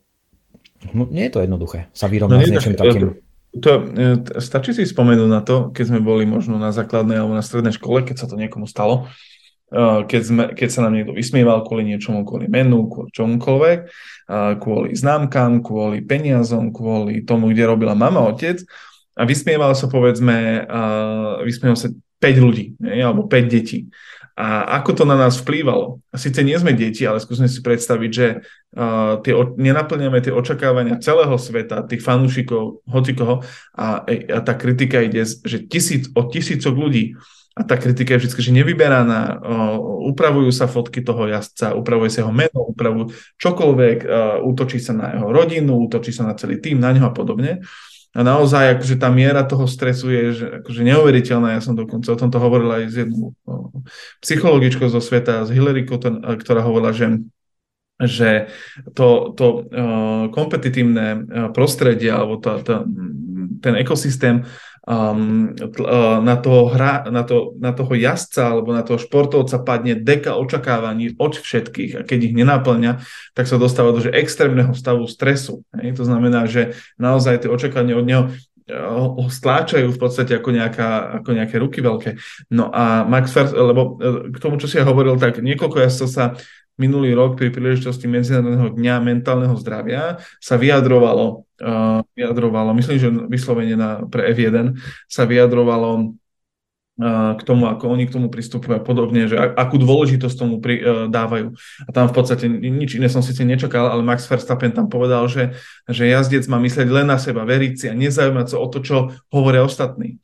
no, 0.94 1.10
nie 1.10 1.26
je 1.26 1.34
to 1.34 1.40
jednoduché 1.42 1.90
sa 1.90 2.06
vyrovnať 2.06 2.38
no, 2.38 2.46
s 2.46 2.54
niečím 2.54 2.76
takým. 2.78 3.18
To, 3.58 3.72
to, 3.82 4.38
stačí 4.38 4.78
si 4.78 4.86
spomenúť 4.86 5.30
na 5.32 5.42
to, 5.42 5.74
keď 5.74 5.96
sme 5.96 6.00
boli 6.06 6.30
možno 6.30 6.62
na 6.62 6.70
základnej 6.70 7.18
alebo 7.18 7.34
na 7.34 7.42
strednej 7.42 7.74
škole, 7.74 8.06
keď 8.06 8.16
sa 8.22 8.28
to 8.30 8.38
niekomu 8.38 8.70
stalo, 8.70 9.10
keď, 9.72 10.22
sme, 10.24 10.44
keď 10.56 10.70
sa 10.72 10.88
nám 10.88 10.96
niekto 10.96 11.12
vysmieval 11.12 11.68
kvôli 11.68 11.84
niečomu, 11.92 12.24
kvôli 12.24 12.48
menu, 12.48 12.88
kvôli 12.88 13.12
čomukoľvek, 13.12 13.80
kvôli 14.64 14.90
známkam, 14.96 15.60
kvôli 15.60 16.04
peniazom, 16.08 16.72
kvôli 16.72 17.28
tomu, 17.28 17.52
kde 17.52 17.68
robila 17.68 17.92
mama, 17.92 18.24
otec. 18.24 18.64
A 19.18 19.28
vysmieval 19.28 19.76
sa 19.76 19.92
povedzme, 19.92 20.64
vysmieval 21.44 21.76
sa 21.76 21.92
5 21.92 22.44
ľudí, 22.44 22.80
ne, 22.80 23.04
alebo 23.04 23.28
5 23.28 23.48
detí. 23.52 23.92
A 24.38 24.78
ako 24.78 25.02
to 25.02 25.04
na 25.10 25.18
nás 25.18 25.42
vplývalo? 25.42 25.98
A 26.14 26.22
síce 26.22 26.46
nie 26.46 26.54
sme 26.54 26.70
deti, 26.78 27.02
ale 27.10 27.18
skúsme 27.18 27.50
si 27.50 27.58
predstaviť, 27.58 28.12
že 28.14 28.28
uh, 28.78 29.18
tie, 29.26 29.34
nenaplňame 29.34 30.22
tie 30.22 30.30
očakávania 30.30 31.02
celého 31.02 31.34
sveta, 31.42 31.82
tých 31.90 32.06
fanúšikov, 32.06 32.86
hocikoho, 32.86 33.42
a, 33.74 34.06
a 34.06 34.40
tá 34.46 34.54
kritika 34.54 35.02
ide, 35.02 35.26
že 35.26 35.66
tisíc, 35.66 36.14
od 36.14 36.30
tisícok 36.30 36.78
ľudí 36.78 37.18
a 37.58 37.62
tá 37.66 37.74
kritika 37.74 38.14
je 38.14 38.30
vždy 38.30 38.38
že 38.38 38.54
nevyberaná, 38.54 39.42
upravujú 40.14 40.54
sa 40.54 40.70
fotky 40.70 41.02
toho 41.02 41.26
jazdca, 41.26 41.74
upravuje 41.74 42.14
sa 42.14 42.22
jeho 42.22 42.34
meno, 42.34 42.70
upravujú 42.70 43.10
čokoľvek, 43.42 43.98
útočí 44.46 44.78
sa 44.78 44.94
na 44.94 45.18
jeho 45.18 45.34
rodinu, 45.34 45.90
útočí 45.90 46.14
sa 46.14 46.30
na 46.30 46.38
celý 46.38 46.62
tým, 46.62 46.78
na 46.78 46.94
neho 46.94 47.10
a 47.10 47.14
podobne. 47.14 47.66
A 48.14 48.26
naozaj 48.26 48.78
akože 48.78 48.96
tá 48.98 49.10
miera 49.10 49.42
toho 49.46 49.66
stresu 49.66 50.10
je 50.10 50.24
že, 50.34 50.46
akože 50.62 50.82
neuveriteľná. 50.86 51.58
Ja 51.58 51.62
som 51.62 51.78
dokonca 51.78 52.14
o 52.14 52.18
tomto 52.18 52.38
hovoril 52.42 52.70
aj 52.72 52.84
s 52.90 52.96
jednou 53.02 53.34
psychologičkou 54.22 54.90
zo 54.90 55.02
sveta, 55.02 55.46
z 55.46 55.54
Hillary 55.54 55.86
Cotton, 55.86 56.22
ktorá 56.22 56.62
hovorila, 56.62 56.94
že 56.94 57.26
že 57.98 58.54
to, 58.94 59.34
to 59.34 59.66
uh, 59.74 60.30
kompetitívne 60.30 61.26
prostredie 61.50 62.14
alebo 62.14 62.38
to, 62.38 62.62
to, 62.62 62.86
ten 63.62 63.74
ekosystém 63.76 64.46
um, 64.88 65.52
uh, 65.84 66.24
na, 66.24 66.36
toho 66.40 66.72
hra, 66.72 67.12
na, 67.12 67.24
to, 67.28 67.54
na 67.60 67.76
toho 67.76 67.92
jazdca 67.92 68.56
alebo 68.56 68.72
na 68.72 68.82
toho 68.88 68.96
športovca 68.96 69.60
padne 69.60 70.00
deka 70.00 70.40
očakávaní 70.40 71.20
od 71.20 71.36
všetkých 71.36 71.92
a 72.00 72.02
keď 72.08 72.20
ich 72.32 72.34
nenaplňa, 72.40 73.04
tak 73.36 73.46
sa 73.52 73.60
dostáva 73.60 73.92
do 73.92 74.00
že 74.00 74.16
extrémneho 74.16 74.72
stavu 74.72 75.04
stresu. 75.06 75.68
Hej? 75.76 76.00
To 76.00 76.04
znamená, 76.08 76.48
že 76.48 76.80
naozaj 76.96 77.44
tie 77.44 77.52
očakávania 77.52 78.00
od 78.00 78.08
neho 78.08 78.24
uh, 78.32 79.12
ho 79.20 79.28
stláčajú 79.28 79.92
v 79.92 80.00
podstate 80.00 80.40
ako, 80.40 80.56
nejaká, 80.56 81.20
ako 81.22 81.30
nejaké 81.36 81.56
ruky 81.60 81.84
veľké. 81.84 82.16
No 82.56 82.72
a 82.72 83.04
Max 83.04 83.36
Verstappen, 83.36 83.68
lebo 83.68 84.00
uh, 84.00 84.32
k 84.32 84.38
tomu, 84.40 84.56
čo 84.56 84.72
si 84.72 84.80
ja 84.80 84.88
hovoril, 84.88 85.20
tak 85.20 85.44
niekoľko 85.44 85.84
jazdcov 85.84 86.10
sa 86.10 86.26
minulý 86.78 87.18
rok 87.18 87.36
pri 87.36 87.50
príležitosti 87.50 88.06
Medzinárodného 88.06 88.72
dňa 88.78 88.96
mentálneho 89.02 89.58
zdravia 89.58 90.22
sa 90.38 90.56
vyjadrovalo, 90.56 91.44
uh, 91.62 92.06
vyjadrovalo 92.14 92.72
myslím, 92.78 92.98
že 93.02 93.10
vyslovene 93.28 93.76
na, 93.76 93.90
pre 94.06 94.30
F1 94.32 94.78
sa 95.10 95.26
vyjadrovalo 95.26 96.14
uh, 97.02 97.34
k 97.34 97.42
tomu, 97.42 97.66
ako 97.66 97.84
oni 97.90 98.06
k 98.06 98.14
tomu 98.14 98.30
pristupujú 98.30 98.78
a 98.78 98.86
podobne, 98.86 99.26
že 99.26 99.36
akú 99.36 99.82
dôležitosť 99.82 100.36
tomu 100.38 100.62
pri, 100.62 100.76
uh, 100.86 100.86
dávajú. 101.10 101.58
A 101.86 101.90
tam 101.90 102.06
v 102.08 102.16
podstate 102.16 102.46
nič 102.50 102.96
iné 102.96 103.10
som 103.10 103.26
síce 103.26 103.42
nečakal, 103.42 103.90
ale 103.90 104.06
Max 104.06 104.30
Verstappen 104.30 104.70
tam 104.70 104.86
povedal, 104.86 105.26
že, 105.26 105.58
že 105.90 106.06
jazdec 106.06 106.46
má 106.46 106.62
myslieť 106.62 106.88
len 106.94 107.10
na 107.10 107.18
seba, 107.18 107.42
veriť 107.42 107.74
si 107.74 107.86
a 107.90 107.98
nezaujímať 107.98 108.48
sa 108.54 108.58
o 108.62 108.68
to, 108.70 108.86
čo 108.86 109.18
hovoria 109.34 109.66
ostatní 109.66 110.22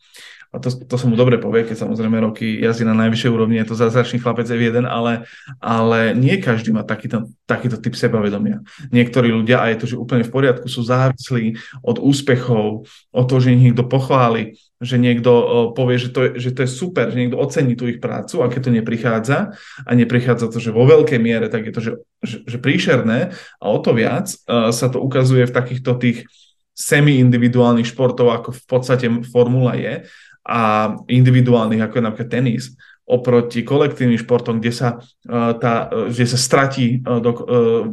a 0.53 0.61
to, 0.61 0.69
to 0.69 0.95
sa 1.01 1.09
mu 1.09 1.17
dobre 1.17 1.41
povie, 1.41 1.65
keď 1.65 1.89
samozrejme 1.89 2.21
roky 2.21 2.61
jazdí 2.61 2.85
na 2.85 2.93
najvyššej 2.93 3.33
úrovni, 3.33 3.57
je 3.57 3.73
to 3.73 3.75
zázračný 3.75 4.21
chlapec 4.21 4.45
F1, 4.45 4.85
ale, 4.85 5.25
ale 5.57 6.13
nie 6.13 6.37
každý 6.37 6.69
má 6.69 6.85
takýto, 6.85 7.33
takýto 7.49 7.81
typ 7.81 7.97
sebavedomia. 7.97 8.61
Niektorí 8.93 9.33
ľudia, 9.33 9.65
a 9.65 9.73
je 9.73 9.81
to 9.81 9.85
že 9.89 9.97
úplne 9.97 10.21
v 10.21 10.29
poriadku, 10.29 10.69
sú 10.69 10.85
závislí 10.85 11.57
od 11.81 11.97
úspechov, 11.97 12.85
od 13.09 13.25
toho, 13.25 13.39
že 13.41 13.57
ich 13.57 13.65
niekto 13.65 13.81
pochváli, 13.89 14.61
že 14.77 15.01
niekto 15.01 15.73
povie, 15.73 15.97
že 15.97 16.13
to, 16.13 16.29
je, 16.29 16.31
že 16.37 16.49
to 16.53 16.59
je 16.63 16.69
super, 16.69 17.09
že 17.09 17.17
niekto 17.17 17.41
ocení 17.41 17.73
tú 17.73 17.89
ich 17.89 17.97
prácu 17.97 18.45
a 18.45 18.51
keď 18.51 18.61
to 18.69 18.71
neprichádza 18.77 19.37
a 19.57 19.91
neprichádza 19.97 20.53
to, 20.53 20.61
že 20.61 20.69
vo 20.69 20.85
veľkej 20.85 21.17
miere, 21.17 21.49
tak 21.49 21.65
je 21.65 21.73
to, 21.73 21.81
že, 21.81 21.91
že, 22.21 22.37
že 22.45 22.57
príšerné 22.61 23.33
a 23.57 23.65
o 23.73 23.81
to 23.81 23.97
viac 23.97 24.29
uh, 24.45 24.69
sa 24.69 24.85
to 24.85 25.01
ukazuje 25.01 25.49
v 25.49 25.55
takýchto 25.55 25.97
tých 25.97 26.29
semi-individuálnych 26.73 27.85
športov, 27.85 28.33
ako 28.33 28.49
v 28.53 28.63
podstate 28.65 29.05
formula 29.29 29.77
je, 29.77 30.09
a 30.43 30.93
individuálnych, 31.07 31.79
ako 31.79 31.95
je 31.99 32.03
napríklad 32.03 32.29
tenis, 32.31 32.75
oproti 33.03 33.67
kolektívnym 33.67 34.19
športom, 34.19 34.63
kde 34.63 34.71
sa, 34.71 34.99
uh, 34.99 35.51
tá, 35.59 35.91
uh, 35.91 36.07
kde 36.07 36.23
sa 36.27 36.39
stratí 36.39 37.03
uh, 37.03 37.19
do, 37.19 37.31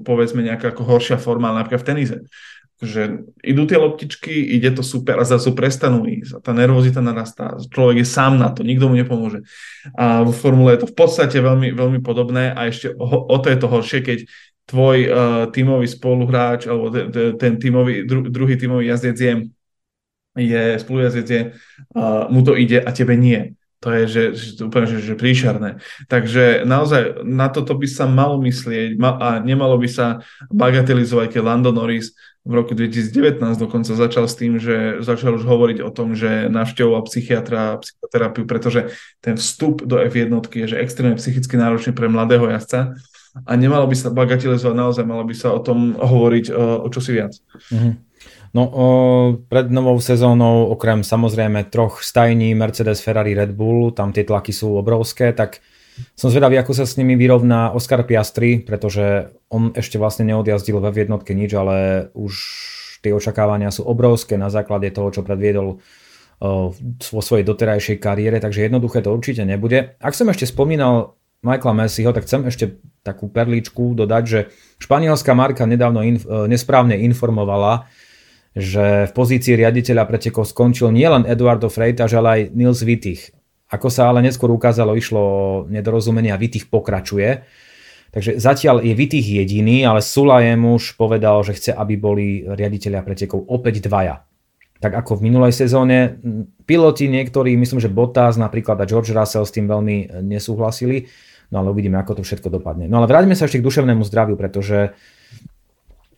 povedzme 0.07 0.43
nejaká 0.43 0.71
ako 0.71 0.87
horšia 0.87 1.19
forma, 1.19 1.51
napríklad 1.51 1.83
v 1.83 1.89
tenise. 1.89 2.17
Že 2.81 3.29
idú 3.45 3.69
tie 3.69 3.77
loptičky, 3.77 4.33
ide 4.57 4.73
to 4.73 4.81
super 4.81 5.21
a 5.21 5.29
zase 5.29 5.53
prestanú 5.53 6.09
ísť. 6.09 6.33
A 6.33 6.39
tá 6.41 6.57
nervozita 6.57 7.05
narastá. 7.05 7.61
Človek 7.69 8.01
je 8.01 8.07
sám 8.09 8.41
na 8.41 8.49
to, 8.57 8.65
nikto 8.65 8.89
mu 8.89 8.97
nepomôže. 8.97 9.45
A 10.01 10.25
v 10.25 10.33
formule 10.33 10.73
je 10.73 10.87
to 10.87 10.89
v 10.89 10.97
podstate 10.97 11.37
veľmi, 11.45 11.77
veľmi 11.77 12.01
podobné 12.01 12.57
a 12.57 12.73
ešte 12.73 12.97
o, 12.97 13.05
o 13.05 13.37
to 13.37 13.53
je 13.53 13.59
to 13.61 13.69
horšie, 13.69 14.01
keď 14.01 14.19
tvoj 14.65 14.99
uh, 15.05 15.13
tímový 15.51 15.91
spoluhráč 15.91 16.71
alebo 16.71 16.89
ten, 16.89 17.35
ten 17.37 17.53
tímový, 17.59 18.07
dru, 18.07 18.31
druhý 18.31 18.55
tímový 18.55 18.87
jazdec 18.87 19.19
je 19.19 19.33
je 20.39 20.79
spolujazdec 20.79 21.27
je, 21.31 21.43
uh, 21.97 22.31
mu 22.31 22.43
to 22.47 22.55
ide 22.55 22.79
a 22.79 22.91
tebe 22.95 23.17
nie. 23.19 23.59
To 23.81 23.89
je 23.97 24.03
že, 24.07 24.25
že, 24.37 24.69
úplne 24.69 24.85
že, 24.85 25.01
že 25.01 25.17
príšerné. 25.17 25.81
Takže 26.05 26.69
naozaj 26.69 27.25
na 27.25 27.49
toto 27.49 27.73
by 27.73 27.89
sa 27.89 28.05
malo 28.05 28.37
myslieť 28.45 29.01
ma, 29.01 29.17
a 29.17 29.29
nemalo 29.41 29.81
by 29.81 29.89
sa 29.89 30.07
bagatelizovať, 30.53 31.33
keď 31.33 31.41
Lando 31.41 31.73
Norris 31.73 32.13
v 32.45 32.53
roku 32.57 32.73
2019 32.77 33.41
dokonca 33.57 33.93
začal 33.93 34.29
s 34.29 34.37
tým, 34.37 34.61
že 34.61 35.01
začal 35.05 35.37
už 35.37 35.45
hovoriť 35.45 35.79
o 35.85 35.91
tom, 35.93 36.13
že 36.13 36.49
navštevoval 36.53 37.09
psychiatra 37.09 37.77
a 37.77 37.81
psychoterapiu, 37.81 38.45
pretože 38.49 38.93
ten 39.21 39.37
vstup 39.37 39.85
do 39.85 40.01
F1 40.01 40.33
je 40.53 40.67
že 40.73 40.81
extrémne 40.81 41.21
psychicky 41.21 41.57
náročný 41.61 41.93
pre 41.93 42.09
mladého 42.09 42.49
jazdca 42.49 42.97
a 43.45 43.53
nemalo 43.55 43.87
by 43.89 43.97
sa 43.97 44.13
bagatelizovať, 44.13 44.77
naozaj 44.77 45.05
malo 45.09 45.25
by 45.25 45.35
sa 45.37 45.53
o 45.53 45.61
tom 45.61 45.97
hovoriť 45.97 46.47
o, 46.53 46.85
o 46.85 46.89
čosi 46.89 47.17
viac. 47.17 47.33
Mm-hmm. 47.73 48.10
No 48.51 48.63
o, 48.67 48.87
pred 49.47 49.71
novou 49.71 49.95
sezónou, 50.03 50.75
okrem 50.75 51.07
samozrejme 51.07 51.71
troch 51.71 52.03
stajní 52.03 52.51
Mercedes, 52.59 52.99
Ferrari, 52.99 53.39
Red 53.39 53.55
Bull, 53.55 53.95
tam 53.95 54.11
tie 54.11 54.27
tlaky 54.27 54.51
sú 54.51 54.75
obrovské, 54.75 55.31
tak 55.31 55.63
som 56.19 56.33
zvedavý, 56.33 56.59
ako 56.59 56.73
sa 56.75 56.85
s 56.89 56.99
nimi 56.99 57.15
vyrovná 57.15 57.71
Oscar 57.71 58.03
Piastri, 58.03 58.59
pretože 58.59 59.31
on 59.53 59.71
ešte 59.77 60.01
vlastne 60.01 60.27
neodjazdil 60.27 60.83
ve 60.83 60.91
jednotke 60.91 61.31
nič, 61.31 61.55
ale 61.55 62.09
už 62.17 62.35
tie 63.07 63.15
očakávania 63.15 63.71
sú 63.71 63.87
obrovské 63.87 64.35
na 64.35 64.51
základe 64.51 64.91
toho, 64.91 65.15
čo 65.15 65.23
predviedol 65.23 65.79
vo 66.97 67.21
svojej 67.21 67.45
doterajšej 67.45 68.01
kariére, 68.01 68.41
takže 68.41 68.65
jednoduché 68.65 69.05
to 69.05 69.13
určite 69.13 69.45
nebude. 69.45 70.01
Ak 70.01 70.17
som 70.17 70.27
ešte 70.33 70.49
spomínal 70.49 71.21
Michaela 71.45 71.85
Messiho, 71.85 72.17
tak 72.17 72.25
chcem 72.25 72.49
ešte 72.49 72.81
takú 73.05 73.29
perličku 73.29 73.93
dodať, 73.93 74.25
že 74.25 74.41
španielská 74.81 75.37
marka 75.37 75.69
nedávno 75.69 76.01
inf- 76.01 76.25
nesprávne 76.49 76.97
informovala, 76.97 77.93
že 78.61 79.09
v 79.09 79.13
pozícii 79.17 79.57
riaditeľa 79.57 80.05
pretekov 80.05 80.45
skončil 80.45 80.93
nielen 80.93 81.25
Eduardo 81.25 81.73
Freitas, 81.73 82.13
ale 82.13 82.29
aj 82.29 82.41
Nils 82.53 82.85
Wittich. 82.85 83.33
Ako 83.73 83.89
sa 83.89 84.13
ale 84.13 84.21
neskôr 84.21 84.53
ukázalo, 84.53 84.93
išlo 84.93 85.21
o 85.21 85.41
nedorozumenie 85.67 86.29
a 86.29 86.39
Wittich 86.39 86.69
pokračuje. 86.69 87.43
Takže 88.11 88.43
zatiaľ 88.43 88.83
je 88.83 88.93
Wittich 88.93 89.23
jediný, 89.23 89.87
ale 89.87 90.03
Sulajem 90.03 90.67
už 90.67 90.99
povedal, 90.99 91.41
že 91.47 91.55
chce, 91.55 91.71
aby 91.73 91.95
boli 91.95 92.43
riaditeľia 92.43 93.07
pretekov 93.07 93.47
opäť 93.47 93.87
dvaja. 93.87 94.27
Tak 94.83 94.93
ako 95.05 95.21
v 95.21 95.31
minulej 95.31 95.55
sezóne, 95.55 96.19
piloti 96.67 97.07
niektorí, 97.07 97.55
myslím, 97.55 97.79
že 97.79 97.93
Bottas 97.93 98.35
napríklad 98.41 98.81
a 98.83 98.89
George 98.89 99.15
Russell 99.15 99.47
s 99.47 99.55
tým 99.55 99.71
veľmi 99.71 100.27
nesúhlasili. 100.27 101.07
No 101.55 101.63
ale 101.63 101.71
uvidíme, 101.71 102.01
ako 102.03 102.19
to 102.19 102.23
všetko 102.27 102.51
dopadne. 102.51 102.91
No 102.91 102.99
ale 102.99 103.07
vráťme 103.07 103.39
sa 103.39 103.47
ešte 103.47 103.63
k 103.63 103.67
duševnému 103.67 104.03
zdraviu, 104.07 104.35
pretože 104.35 104.97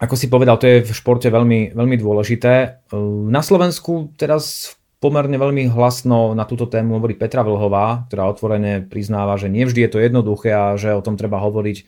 ako 0.02 0.18
si 0.18 0.26
povedal, 0.26 0.58
to 0.58 0.66
je 0.66 0.82
v 0.82 0.90
športe 0.90 1.30
veľmi, 1.30 1.78
veľmi 1.78 1.94
dôležité. 1.94 2.82
Na 3.30 3.38
Slovensku 3.38 4.10
teraz 4.18 4.74
pomerne 4.98 5.38
veľmi 5.38 5.70
hlasno 5.70 6.34
na 6.34 6.42
túto 6.42 6.66
tému 6.66 6.98
hovorí 6.98 7.14
Petra 7.14 7.46
Vlhová, 7.46 8.10
ktorá 8.10 8.26
otvorene 8.26 8.82
priznáva, 8.82 9.38
že 9.38 9.46
nevždy 9.46 9.86
je 9.86 9.90
to 9.94 10.02
jednoduché 10.02 10.50
a 10.50 10.74
že 10.74 10.90
o 10.90 11.02
tom 11.02 11.14
treba 11.14 11.38
hovoriť 11.38 11.86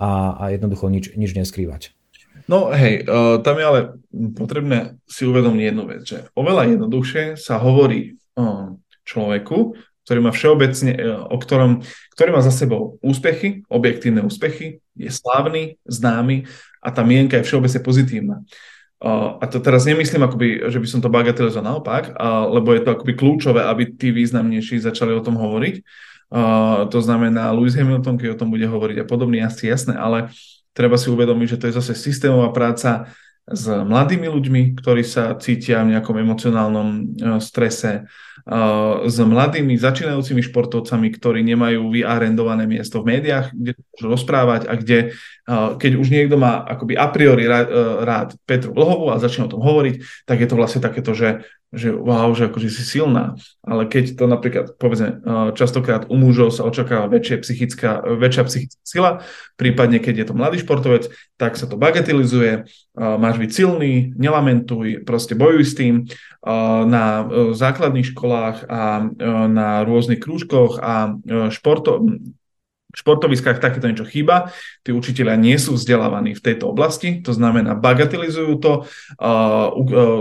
a, 0.00 0.40
a 0.40 0.44
jednoducho 0.56 0.88
nič, 0.88 1.12
nič 1.12 1.36
neskrývať. 1.36 1.92
No 2.48 2.72
hej, 2.72 3.04
uh, 3.04 3.44
tam 3.44 3.60
je 3.60 3.64
ale 3.64 3.80
potrebné 4.10 4.96
si 5.04 5.28
uvedomiť 5.28 5.62
jednu 5.70 5.84
vec, 5.84 6.02
že 6.08 6.32
oveľa 6.32 6.74
jednoduchšie 6.74 7.36
sa 7.36 7.60
hovorí 7.60 8.16
uh, 8.40 8.74
človeku, 9.04 9.76
ktorý 10.08 10.18
má 10.24 10.32
všeobecne, 10.32 10.92
uh, 10.96 11.28
o 11.30 11.36
ktorom, 11.36 11.84
ktorý 12.16 12.30
má 12.34 12.40
za 12.40 12.50
sebou 12.50 12.98
úspechy, 13.04 13.62
objektívne 13.70 14.24
úspechy, 14.24 14.82
je 14.96 15.10
slávny, 15.12 15.78
známy 15.86 16.48
a 16.80 16.88
tá 16.90 17.04
mienka 17.04 17.36
je 17.36 17.46
všeobecne 17.46 17.80
pozitívna. 17.84 18.36
A 19.40 19.44
to 19.48 19.64
teraz 19.64 19.88
nemyslím, 19.88 20.28
akoby, 20.28 20.68
že 20.68 20.76
by 20.76 20.88
som 20.88 21.00
to 21.00 21.08
bagatelizoval 21.08 21.64
naopak, 21.64 22.12
lebo 22.52 22.76
je 22.76 22.84
to 22.84 22.92
akoby 22.92 23.12
kľúčové, 23.16 23.64
aby 23.64 23.96
tí 23.96 24.12
významnejší 24.12 24.76
začali 24.80 25.16
o 25.16 25.24
tom 25.24 25.40
hovoriť. 25.40 25.80
To 26.92 26.98
znamená, 27.00 27.48
Lewis 27.56 27.80
Hamilton, 27.80 28.20
keď 28.20 28.36
o 28.36 28.40
tom 28.44 28.52
bude 28.52 28.68
hovoriť 28.68 29.00
a 29.00 29.08
podobne, 29.08 29.40
asi 29.40 29.72
jasné, 29.72 29.96
ale 29.96 30.28
treba 30.76 31.00
si 31.00 31.08
uvedomiť, 31.08 31.56
že 31.56 31.58
to 31.58 31.66
je 31.72 31.78
zase 31.80 31.96
systémová 31.96 32.52
práca 32.52 33.08
s 33.48 33.66
mladými 33.66 34.28
ľuďmi, 34.30 34.78
ktorí 34.78 35.02
sa 35.02 35.32
cítia 35.40 35.80
v 35.82 35.96
nejakom 35.96 36.14
emocionálnom 36.20 37.18
strese, 37.40 38.04
s 39.04 39.16
mladými 39.20 39.76
začínajúcimi 39.76 40.40
športovcami, 40.40 41.08
ktorí 41.12 41.44
nemajú 41.44 41.92
vyarendované 41.92 42.64
miesto 42.64 43.04
v 43.04 43.16
médiách, 43.16 43.52
kde 43.52 43.76
môžu 43.76 44.06
rozprávať 44.08 44.66
a 44.66 44.74
kde, 44.80 44.98
keď 45.76 45.92
už 46.00 46.08
niekto 46.08 46.40
má 46.40 46.64
akoby 46.64 46.96
a 46.96 47.06
priori 47.12 47.44
rád, 47.44 47.68
rád 48.02 48.28
Petru 48.48 48.72
Vlhovú 48.72 49.12
a 49.12 49.20
začne 49.20 49.46
o 49.46 49.52
tom 49.52 49.60
hovoriť, 49.60 50.24
tak 50.24 50.40
je 50.40 50.48
to 50.48 50.58
vlastne 50.58 50.80
takéto, 50.80 51.12
že 51.12 51.44
že 51.70 51.94
wow, 51.94 52.34
že 52.34 52.50
akože 52.50 52.66
si 52.66 52.82
silná, 52.82 53.38
ale 53.62 53.86
keď 53.86 54.18
to 54.18 54.26
napríklad, 54.26 54.74
povedzme, 54.74 55.22
častokrát 55.54 56.10
u 56.10 56.18
mužov 56.18 56.50
sa 56.50 56.66
očakáva 56.66 57.06
väčšia 57.06 57.46
psychická, 57.46 58.02
väčšia 58.02 58.42
psychická 58.50 58.82
sila, 58.82 59.10
prípadne 59.54 60.02
keď 60.02 60.14
je 60.18 60.26
to 60.26 60.34
mladý 60.34 60.58
športovec, 60.58 61.06
tak 61.38 61.54
sa 61.54 61.70
to 61.70 61.78
bagatelizuje, 61.78 62.66
máš 62.98 63.36
byť 63.38 63.50
silný, 63.54 64.10
nelamentuj, 64.18 65.06
proste 65.06 65.38
bojuj 65.38 65.62
s 65.62 65.74
tým 65.78 65.94
na 66.90 67.22
e, 67.22 67.54
základných 67.54 68.16
školách 68.16 68.66
a 68.66 69.12
na 69.46 69.84
rôznych 69.86 70.18
krúžkoch 70.18 70.82
a 70.82 71.14
športo, 71.54 72.02
športoviskách 72.90 73.62
takéto 73.62 73.86
niečo 73.86 74.06
chýba, 74.06 74.50
tí 74.82 74.90
učiteľia 74.90 75.38
nie 75.38 75.56
sú 75.56 75.78
vzdelávaní 75.78 76.34
v 76.34 76.44
tejto 76.44 76.70
oblasti, 76.70 77.22
to 77.22 77.30
znamená 77.30 77.78
bagatelizujú 77.78 78.58
to, 78.58 78.72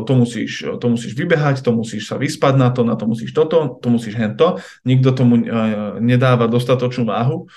to 0.06 0.14
musíš, 0.14 0.66
to 0.78 0.86
musíš 0.90 1.14
vybehať, 1.18 1.66
to 1.66 1.72
musíš 1.74 2.10
sa 2.10 2.22
vyspať 2.22 2.54
na 2.58 2.70
to, 2.70 2.86
na 2.86 2.94
to 2.94 3.10
musíš 3.10 3.34
toto, 3.34 3.82
to 3.82 3.88
musíš 3.90 4.18
hento, 4.18 4.62
nikto 4.86 5.14
tomu 5.14 5.42
nedáva 5.98 6.46
dostatočnú 6.46 7.10
váhu 7.10 7.50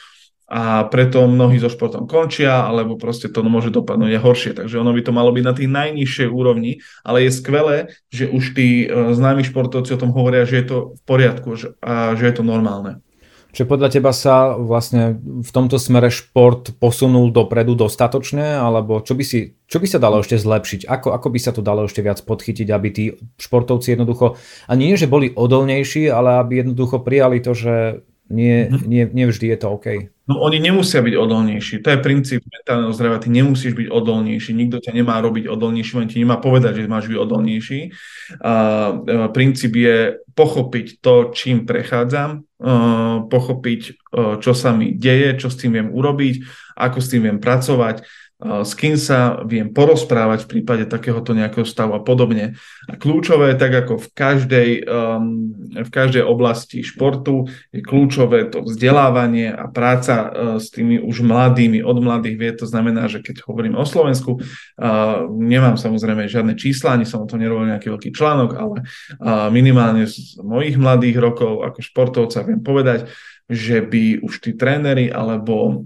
a 0.52 0.84
preto 0.84 1.24
mnohí 1.24 1.56
so 1.56 1.72
športom 1.72 2.05
končia, 2.05 2.68
alebo 2.68 3.01
proste 3.01 3.32
to 3.32 3.40
môže 3.40 3.72
dopadnúť 3.72 4.20
horšie. 4.20 4.52
Takže 4.52 4.76
ono 4.76 4.93
by 4.93 5.01
to 5.01 5.12
malo 5.16 5.32
byť 5.32 5.44
na 5.48 5.55
tých 5.56 5.70
najnižšej 5.72 6.28
úrovni, 6.28 6.84
ale 7.01 7.24
je 7.24 7.30
skvelé, 7.32 7.76
že 8.12 8.28
už 8.28 8.52
tí 8.52 8.84
známi 8.93 9.48
športovci 9.48 9.97
o 9.97 10.01
tom 10.01 10.12
hovoria, 10.12 10.44
že 10.44 10.60
je 10.60 10.66
to 10.68 10.76
v 10.93 11.02
poriadku 11.09 11.56
a 11.80 12.12
že 12.20 12.24
je 12.28 12.34
to 12.36 12.44
normálne. 12.44 13.01
Čiže 13.52 13.68
podľa 13.68 13.88
teba 13.92 14.16
sa 14.16 14.56
vlastne 14.56 15.20
v 15.20 15.50
tomto 15.52 15.76
smere 15.76 16.08
šport 16.08 16.72
posunul 16.80 17.28
dopredu 17.28 17.76
dostatočne, 17.76 18.56
alebo 18.56 19.04
čo 19.04 19.12
by, 19.12 19.20
si, 19.20 19.52
čo 19.68 19.76
by 19.76 19.84
sa 19.84 20.00
dalo 20.00 20.24
ešte 20.24 20.40
zlepšiť? 20.40 20.88
Ako, 20.88 21.12
ako 21.12 21.28
by 21.28 21.38
sa 21.38 21.52
to 21.52 21.60
dalo 21.60 21.84
ešte 21.84 22.00
viac 22.00 22.24
podchytiť, 22.24 22.68
aby 22.72 22.88
tí 22.88 23.04
športovci 23.36 23.92
jednoducho, 23.92 24.40
ani 24.72 24.88
nie, 24.88 24.96
že 24.96 25.04
boli 25.04 25.28
odolnejší, 25.36 26.08
ale 26.08 26.40
aby 26.40 26.64
jednoducho 26.64 27.04
prijali 27.04 27.44
to, 27.44 27.52
že 27.52 28.00
nie, 28.32 28.72
mhm. 28.72 28.88
nie, 28.88 29.04
nie 29.12 29.26
vždy 29.28 29.52
je 29.52 29.58
to 29.60 29.68
OK. 29.68 29.86
No 30.22 30.38
oni 30.38 30.62
nemusia 30.62 31.02
byť 31.02 31.14
odolnejší. 31.18 31.74
To 31.82 31.88
je 31.92 31.98
princíp 31.98 32.40
mentálneho 32.46 32.94
zdravia. 32.94 33.20
Ty 33.20 33.28
nemusíš 33.34 33.74
byť 33.74 33.88
odolnejší. 33.90 34.54
Nikto 34.54 34.78
ťa 34.78 34.94
nemá 34.94 35.18
robiť 35.18 35.50
odolnejší, 35.50 35.92
len 35.98 36.08
ti 36.08 36.22
nemá 36.22 36.38
povedať, 36.38 36.78
že 36.78 36.88
máš 36.88 37.10
byť 37.10 37.18
odolnejší. 37.18 37.80
A, 38.38 38.54
a, 38.54 38.54
princíp 39.34 39.74
je 39.74 40.22
pochopiť 40.32 41.02
to, 41.02 41.34
čím 41.34 41.66
prechádzam, 41.66 42.30
a, 42.38 42.51
pochopiť, 43.26 43.80
a, 44.14 44.39
čo 44.39 44.52
sa 44.55 44.70
mi 44.70 44.94
deje, 44.94 45.43
čo 45.43 45.51
s 45.51 45.59
tým 45.59 45.74
viem 45.74 45.89
urobiť, 45.90 46.34
ako 46.78 46.98
s 47.02 47.10
tým 47.10 47.26
viem 47.26 47.39
pracovať 47.43 48.06
s 48.43 48.74
kým 48.74 48.98
sa 48.98 49.39
viem 49.47 49.70
porozprávať 49.70 50.44
v 50.44 50.51
prípade 50.59 50.85
takéhoto 50.90 51.31
nejakého 51.31 51.62
stavu 51.62 51.94
a 51.94 52.02
podobne. 52.02 52.59
A 52.90 52.98
kľúčové, 52.98 53.55
tak 53.55 53.86
ako 53.86 54.02
v 54.02 54.09
každej, 54.10 54.69
um, 54.82 55.55
v 55.78 55.90
každej 55.90 56.27
oblasti 56.27 56.82
športu, 56.82 57.47
je 57.70 57.78
kľúčové 57.78 58.51
to 58.51 58.66
vzdelávanie 58.66 59.55
a 59.55 59.70
práca 59.70 60.14
uh, 60.27 60.28
s 60.59 60.74
tými 60.74 60.98
už 60.98 61.23
mladými, 61.23 61.86
od 61.86 62.02
mladých 62.02 62.36
vied. 62.36 62.56
To 62.59 62.66
znamená, 62.66 63.06
že 63.06 63.23
keď 63.23 63.47
hovorím 63.47 63.78
o 63.78 63.86
Slovensku, 63.86 64.43
uh, 64.43 65.23
nemám 65.31 65.78
samozrejme 65.78 66.27
žiadne 66.27 66.59
čísla, 66.59 66.98
ani 66.98 67.06
som 67.06 67.23
o 67.23 67.31
tom 67.31 67.39
nerobil 67.39 67.70
nejaký 67.70 67.94
veľký 67.94 68.10
článok, 68.10 68.51
ale 68.59 68.77
uh, 68.82 69.47
minimálne 69.55 70.10
z 70.10 70.35
mojich 70.43 70.74
mladých 70.74 71.23
rokov 71.23 71.62
ako 71.62 71.78
športovca 71.78 72.43
viem 72.43 72.59
povedať, 72.59 73.06
že 73.51 73.82
by 73.82 74.23
už 74.23 74.35
tí 74.39 74.51
tréneri 74.55 75.10
alebo 75.10 75.82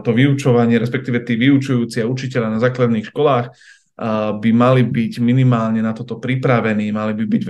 to 0.00 0.10
vyučovanie, 0.10 0.80
respektíve 0.80 1.22
tí 1.22 1.36
vyučujúci 1.36 2.02
a 2.02 2.10
učiteľa 2.10 2.56
na 2.56 2.60
základných 2.60 3.12
školách 3.12 3.52
by 4.40 4.50
mali 4.52 4.84
byť 4.84 5.24
minimálne 5.24 5.80
na 5.80 5.96
toto 5.96 6.20
pripravení, 6.20 6.92
mali 6.92 7.16
by 7.16 7.24
byť, 7.24 7.42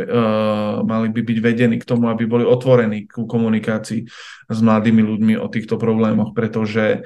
mali 0.86 1.09
by 1.10 1.20
byť 1.27 1.39
vedení 1.43 1.77
k 1.82 1.89
tomu, 1.89 2.06
aby 2.06 2.23
boli 2.23 2.47
otvorení 2.47 3.10
ku 3.10 3.27
komunikácii 3.27 4.06
s 4.47 4.59
mladými 4.62 5.02
ľuďmi 5.02 5.35
o 5.43 5.51
týchto 5.51 5.74
problémoch, 5.74 6.31
pretože 6.39 7.02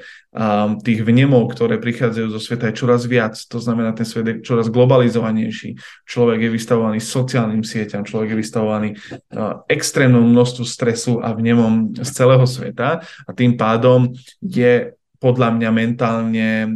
tých 0.85 1.01
vnemov, 1.01 1.49
ktoré 1.57 1.81
prichádzajú 1.81 2.27
zo 2.29 2.37
sveta 2.37 2.69
je 2.69 2.85
čoraz 2.85 3.09
viac, 3.09 3.33
to 3.33 3.57
znamená, 3.57 3.97
ten 3.97 4.05
svet 4.05 4.29
je 4.29 4.35
čoraz 4.45 4.69
globalizovanejší, 4.69 5.73
človek 6.05 6.45
je 6.45 6.53
vystavovaný 6.53 7.01
sociálnym 7.01 7.65
sieťam, 7.65 8.05
človek 8.05 8.37
je 8.37 8.41
vystavovaný 8.45 8.89
extrémnom 9.65 10.21
množstvu 10.21 10.63
stresu 10.69 11.17
a 11.17 11.33
vnemom 11.33 11.97
z 11.97 12.09
celého 12.13 12.45
sveta. 12.45 13.01
A 13.25 13.31
tým 13.33 13.57
pádom 13.57 14.13
je 14.37 14.93
podľa 15.21 15.53
mňa 15.53 15.69
mentálne 15.69 16.49
um, 16.65 16.73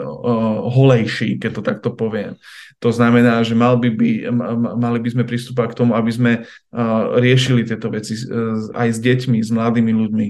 uh, 0.00 0.58
holejší, 0.72 1.36
keď 1.36 1.50
to 1.52 1.62
takto 1.62 1.88
poviem. 1.92 2.40
To 2.80 2.88
znamená, 2.88 3.44
že 3.44 3.52
mal 3.52 3.76
by 3.76 3.92
by, 3.92 4.32
mali 4.80 4.98
by 5.04 5.08
sme 5.12 5.28
pristúpať 5.28 5.76
k 5.76 5.78
tomu, 5.84 5.92
aby 5.92 6.08
sme 6.08 6.32
uh, 6.48 7.20
riešili 7.20 7.68
tieto 7.68 7.92
veci 7.92 8.16
uh, 8.16 8.56
aj 8.72 8.88
s 8.96 8.98
deťmi, 9.04 9.44
s 9.44 9.52
mladými 9.52 9.92
ľuďmi, 9.92 10.26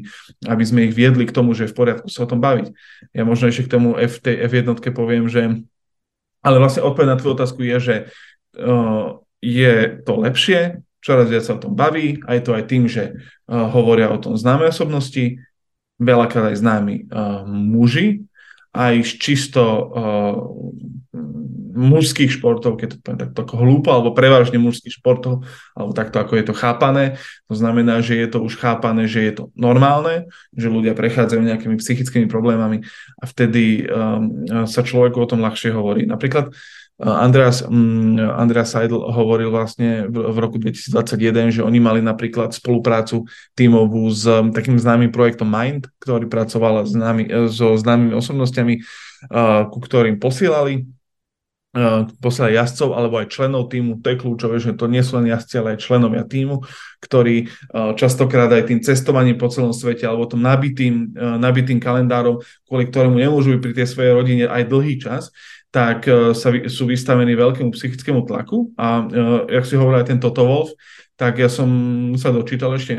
aby 0.51 0.65
sme 0.67 0.91
ich 0.91 0.99
viedli 0.99 1.31
k 1.31 1.35
tomu, 1.35 1.55
že 1.55 1.71
je 1.71 1.73
v 1.73 1.79
poriadku 1.79 2.11
sa 2.11 2.27
o 2.27 2.31
tom 2.31 2.43
baviť. 2.43 2.75
Ja 3.15 3.23
možno 3.23 3.47
ešte 3.47 3.71
k 3.71 3.73
tomu 3.79 3.95
F, 3.95 4.19
tej 4.19 4.51
F1 4.51 4.75
poviem, 4.91 5.31
že 5.31 5.63
ale 6.43 6.57
vlastne 6.59 6.87
odpoveď 6.87 7.09
na 7.15 7.19
tvoju 7.19 7.35
otázku 7.39 7.61
je, 7.63 7.77
že 7.79 7.97
uh, 8.59 9.19
je 9.39 10.03
to 10.03 10.13
lepšie, 10.19 10.83
čoraz 10.99 11.31
viac 11.31 11.47
sa 11.47 11.55
o 11.55 11.63
tom 11.63 11.79
baví 11.79 12.19
a 12.27 12.35
je 12.35 12.43
to 12.43 12.53
aj 12.55 12.65
tým, 12.67 12.91
že 12.91 13.15
uh, 13.15 13.71
hovoria 13.71 14.11
o 14.11 14.19
tom 14.19 14.35
známe 14.35 14.67
osobnosti, 14.71 15.39
veľakrát 15.99 16.55
aj 16.55 16.57
známi 16.63 16.97
uh, 17.11 17.43
muži, 17.47 18.25
aj 18.73 19.03
z 19.03 19.13
čisto 19.19 19.63
uh, 19.63 20.35
mužských 21.79 22.35
športov, 22.35 22.75
keď 22.75 22.89
to 22.91 22.97
poviem 22.99 23.21
takto 23.23 23.43
hlúpo, 23.55 23.95
alebo 23.95 24.11
prevažne 24.11 24.59
mužských 24.59 24.99
športov, 24.99 25.47
alebo 25.79 25.95
takto 25.95 26.19
ako 26.19 26.35
je 26.35 26.45
to 26.51 26.55
chápané. 26.59 27.23
To 27.47 27.55
znamená, 27.55 28.03
že 28.03 28.19
je 28.19 28.27
to 28.27 28.43
už 28.43 28.59
chápané, 28.59 29.07
že 29.07 29.23
je 29.23 29.33
to 29.39 29.45
normálne, 29.55 30.27
že 30.59 30.67
ľudia 30.67 30.99
prechádzajú 30.99 31.39
nejakými 31.39 31.79
psychickými 31.79 32.27
problémami 32.27 32.83
a 33.23 33.25
vtedy 33.31 33.87
um, 33.87 34.67
sa 34.67 34.83
človeku 34.83 35.23
o 35.23 35.31
tom 35.31 35.39
ľahšie 35.39 35.71
hovorí. 35.71 36.03
Napríklad 36.03 36.51
Andreas, 36.99 37.63
mm, 37.63 38.19
Andreas 38.19 38.75
Seidel 38.75 38.99
hovoril 38.99 39.55
vlastne 39.55 40.11
v, 40.11 40.35
roku 40.35 40.59
2021, 40.59 41.55
že 41.55 41.63
oni 41.63 41.79
mali 41.79 42.03
napríklad 42.03 42.51
spoluprácu 42.51 43.23
tímovú 43.55 44.11
s 44.11 44.27
um, 44.27 44.51
takým 44.51 44.75
známym 44.75 45.15
projektom 45.15 45.47
Mind, 45.47 45.87
ktorý 46.03 46.27
pracoval 46.27 46.83
s 46.83 46.99
námi, 46.99 47.31
e, 47.31 47.47
so 47.55 47.79
známymi 47.79 48.19
osobnostiami, 48.19 48.83
uh, 49.31 49.71
ku 49.71 49.79
ktorým 49.79 50.19
posielali 50.19 50.91
uh, 51.79 52.11
posielali 52.19 52.59
jazdcov 52.59 52.91
alebo 52.91 53.23
aj 53.23 53.31
členov 53.31 53.71
týmu. 53.71 54.03
To 54.03 54.07
je 54.11 54.19
kľúčové, 54.19 54.59
že 54.59 54.75
to 54.75 54.91
nie 54.91 55.07
sú 55.07 55.23
len 55.23 55.31
jazdci, 55.31 55.55
ale 55.55 55.79
aj 55.79 55.87
členovia 55.87 56.27
týmu, 56.27 56.67
ktorí 56.99 57.47
častokrát 57.95 58.51
aj 58.51 58.75
tým 58.75 58.83
cestovaním 58.83 59.39
po 59.39 59.47
celom 59.47 59.71
svete 59.71 60.03
alebo 60.03 60.27
tom 60.27 60.43
nabitým, 60.43 61.15
nabitým 61.15 61.79
kalendárom, 61.79 62.43
kvôli 62.67 62.91
ktorému 62.91 63.23
nemôžu 63.23 63.55
byť 63.55 63.61
pri 63.63 63.73
tej 63.79 63.87
svojej 63.87 64.13
rodine 64.19 64.45
aj 64.51 64.67
dlhý 64.67 64.99
čas, 64.99 65.31
tak 65.69 66.09
uh, 66.09 66.33
sa, 66.33 66.53
sú 66.69 66.89
vystavení 66.89 67.37
veľkému 67.37 67.73
psychickému 67.73 68.25
tlaku 68.25 68.73
a 68.77 69.05
uh, 69.05 69.45
jak 69.49 69.65
si 69.69 69.75
hovoril 69.77 70.01
aj 70.01 70.09
ten 70.13 70.21
Toto 70.21 70.45
Wolf, 70.45 70.73
tak 71.19 71.43
ja 71.43 71.51
som 71.51 71.67
sa 72.15 72.31
dočítal 72.31 72.79
ešte 72.79 72.95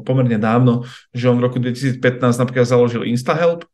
pomerne 0.00 0.40
dávno, 0.40 0.88
že 1.12 1.28
on 1.28 1.36
v 1.36 1.44
roku 1.52 1.60
2015 1.60 2.00
napríklad 2.40 2.64
založil 2.64 3.04
InstaHelp, 3.04 3.68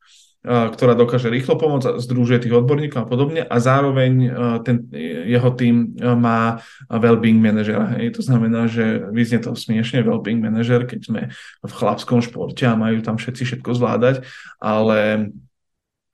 ktorá 0.45 0.99
dokáže 0.99 1.31
rýchlo 1.31 1.55
pomôcť, 1.55 2.03
združuje 2.03 2.43
tých 2.43 2.59
odborníkov 2.59 3.07
a 3.07 3.09
podobne 3.09 3.47
a 3.47 3.57
zároveň 3.63 4.35
ten 4.67 4.91
jeho 5.31 5.47
tým 5.55 5.95
má 6.19 6.59
well-being 6.91 7.39
manažera. 7.39 7.95
To 7.97 8.19
znamená, 8.19 8.67
že 8.67 9.09
vyznie 9.15 9.39
to 9.39 9.55
smiešne 9.55 10.03
well-being 10.03 10.43
manažer, 10.43 10.91
keď 10.91 11.01
sme 11.01 11.21
v 11.63 11.73
chlapskom 11.73 12.19
športe 12.19 12.67
a 12.67 12.75
majú 12.75 12.99
tam 12.99 13.15
všetci 13.15 13.47
všetko 13.47 13.79
zvládať, 13.79 14.27
ale 14.59 15.31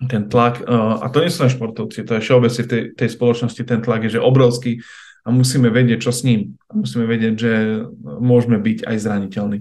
ten 0.08 0.32
tlak, 0.32 0.64
a 0.64 1.04
to 1.12 1.20
nie 1.20 1.28
sú 1.28 1.44
len 1.44 1.52
športovci, 1.52 2.08
to 2.08 2.16
je 2.16 2.24
všeobecne 2.24 2.62
v 2.64 2.70
tej, 2.70 2.82
tej 2.96 3.08
spoločnosti, 3.12 3.62
ten 3.68 3.84
tlak 3.84 4.08
je 4.08 4.16
že 4.16 4.20
obrovský 4.24 4.80
a 5.24 5.28
musíme 5.28 5.68
vedieť, 5.68 6.08
čo 6.08 6.12
s 6.16 6.24
ním. 6.24 6.56
Musíme 6.72 7.04
vedieť, 7.04 7.34
že 7.36 7.52
môžeme 8.00 8.56
byť 8.56 8.88
aj 8.88 8.96
zraniteľní. 8.96 9.58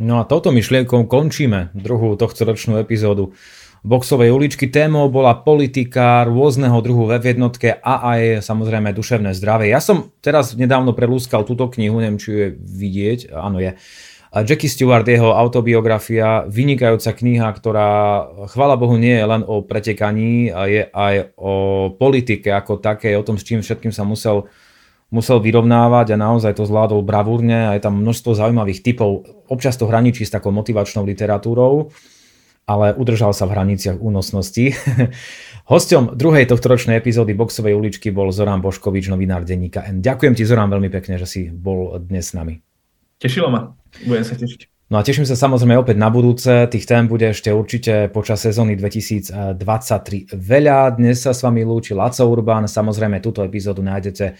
No 0.00 0.18
a 0.18 0.24
touto 0.24 0.50
myšlienkou 0.56 1.04
končíme 1.04 1.68
druhú 1.76 2.16
tohto 2.16 2.48
ročnú 2.48 2.80
epizódu 2.80 3.36
boxovej 3.82 4.30
uličky. 4.30 4.70
Témou 4.70 5.10
bola 5.10 5.34
politika 5.34 6.22
rôzneho 6.24 6.78
druhu 6.80 7.10
ve 7.10 7.18
jednotke 7.18 7.76
a 7.82 8.14
aj 8.14 8.46
samozrejme 8.46 8.94
duševné 8.94 9.34
zdravie. 9.34 9.74
Ja 9.74 9.82
som 9.82 10.14
teraz 10.22 10.54
nedávno 10.54 10.94
prelúskal 10.94 11.42
túto 11.42 11.66
knihu, 11.66 11.98
neviem, 11.98 12.18
či 12.18 12.28
ju 12.30 12.38
je 12.38 12.50
vidieť, 12.56 13.34
áno 13.34 13.58
je. 13.58 13.74
Jackie 14.32 14.72
Stewart, 14.72 15.04
jeho 15.04 15.36
autobiografia, 15.36 16.48
vynikajúca 16.48 17.12
kniha, 17.12 17.52
ktorá, 17.52 17.88
chvala 18.48 18.80
Bohu, 18.80 18.96
nie 18.96 19.12
je 19.12 19.28
len 19.28 19.44
o 19.44 19.60
pretekaní, 19.60 20.48
je 20.48 20.88
aj 20.88 21.36
o 21.36 21.52
politike 21.92 22.48
ako 22.48 22.80
také, 22.80 23.12
o 23.12 23.20
tom, 23.20 23.36
s 23.36 23.44
čím 23.44 23.60
všetkým 23.60 23.92
sa 23.92 24.08
musel, 24.08 24.48
musel 25.12 25.36
vyrovnávať 25.36 26.16
a 26.16 26.20
naozaj 26.20 26.56
to 26.56 26.64
zvládol 26.64 27.04
bravúrne 27.04 27.68
a 27.68 27.76
je 27.76 27.84
tam 27.84 28.00
množstvo 28.00 28.32
zaujímavých 28.32 28.80
typov. 28.80 29.28
Občas 29.52 29.76
to 29.76 29.84
hraničí 29.84 30.24
s 30.24 30.32
takou 30.32 30.48
motivačnou 30.48 31.04
literatúrou 31.04 31.92
ale 32.62 32.94
udržal 32.94 33.34
sa 33.34 33.44
v 33.50 33.58
hraniciach 33.58 33.98
únosnosti. 33.98 34.70
Hosťom 35.72 36.14
druhej 36.14 36.46
tohtoročnej 36.46 36.94
epizódy 36.94 37.34
Boxovej 37.34 37.74
uličky 37.74 38.14
bol 38.14 38.30
Zoran 38.30 38.62
Boškovič, 38.62 39.10
novinár 39.10 39.42
denníka 39.42 39.82
N. 39.82 39.98
Ďakujem 39.98 40.34
ti, 40.38 40.46
Zoran, 40.46 40.70
veľmi 40.70 40.90
pekne, 40.90 41.18
že 41.18 41.26
si 41.26 41.40
bol 41.50 41.98
dnes 41.98 42.30
s 42.30 42.38
nami. 42.38 42.71
Tešilo 43.22 43.54
ma. 43.54 43.78
Budem 44.02 44.26
sa 44.26 44.34
tešiť. 44.34 44.90
No 44.90 44.98
a 44.98 45.06
teším 45.06 45.24
sa 45.24 45.38
samozrejme 45.38 45.78
opäť 45.78 45.96
na 45.96 46.10
budúce. 46.10 46.50
Tých 46.68 46.84
tém 46.84 47.06
bude 47.06 47.30
ešte 47.30 47.54
určite 47.54 48.10
počas 48.10 48.42
sezóny 48.42 48.74
2023 48.74 50.34
veľa. 50.34 50.98
Dnes 50.98 51.22
sa 51.22 51.30
s 51.30 51.40
vami 51.46 51.62
lúči 51.62 51.94
Laco 51.94 52.26
Urban. 52.26 52.66
Samozrejme 52.66 53.22
túto 53.22 53.46
epizódu 53.46 53.80
nájdete 53.80 54.36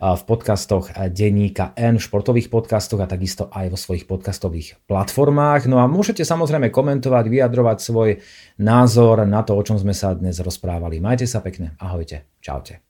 v 0.00 0.22
podcastoch 0.24 0.88
denníka 1.12 1.76
N, 1.76 2.00
v 2.00 2.06
športových 2.06 2.48
podcastoch 2.48 3.04
a 3.04 3.10
takisto 3.10 3.52
aj 3.52 3.68
vo 3.68 3.76
svojich 3.76 4.08
podcastových 4.08 4.80
platformách. 4.88 5.68
No 5.68 5.76
a 5.76 5.84
môžete 5.84 6.24
samozrejme 6.24 6.72
komentovať, 6.72 7.28
vyjadrovať 7.28 7.78
svoj 7.84 8.24
názor 8.56 9.28
na 9.28 9.44
to, 9.44 9.52
o 9.52 9.60
čom 9.60 9.76
sme 9.76 9.92
sa 9.92 10.16
dnes 10.16 10.40
rozprávali. 10.40 11.04
Majte 11.04 11.28
sa 11.28 11.44
pekne, 11.44 11.76
ahojte, 11.76 12.24
čaute. 12.40 12.80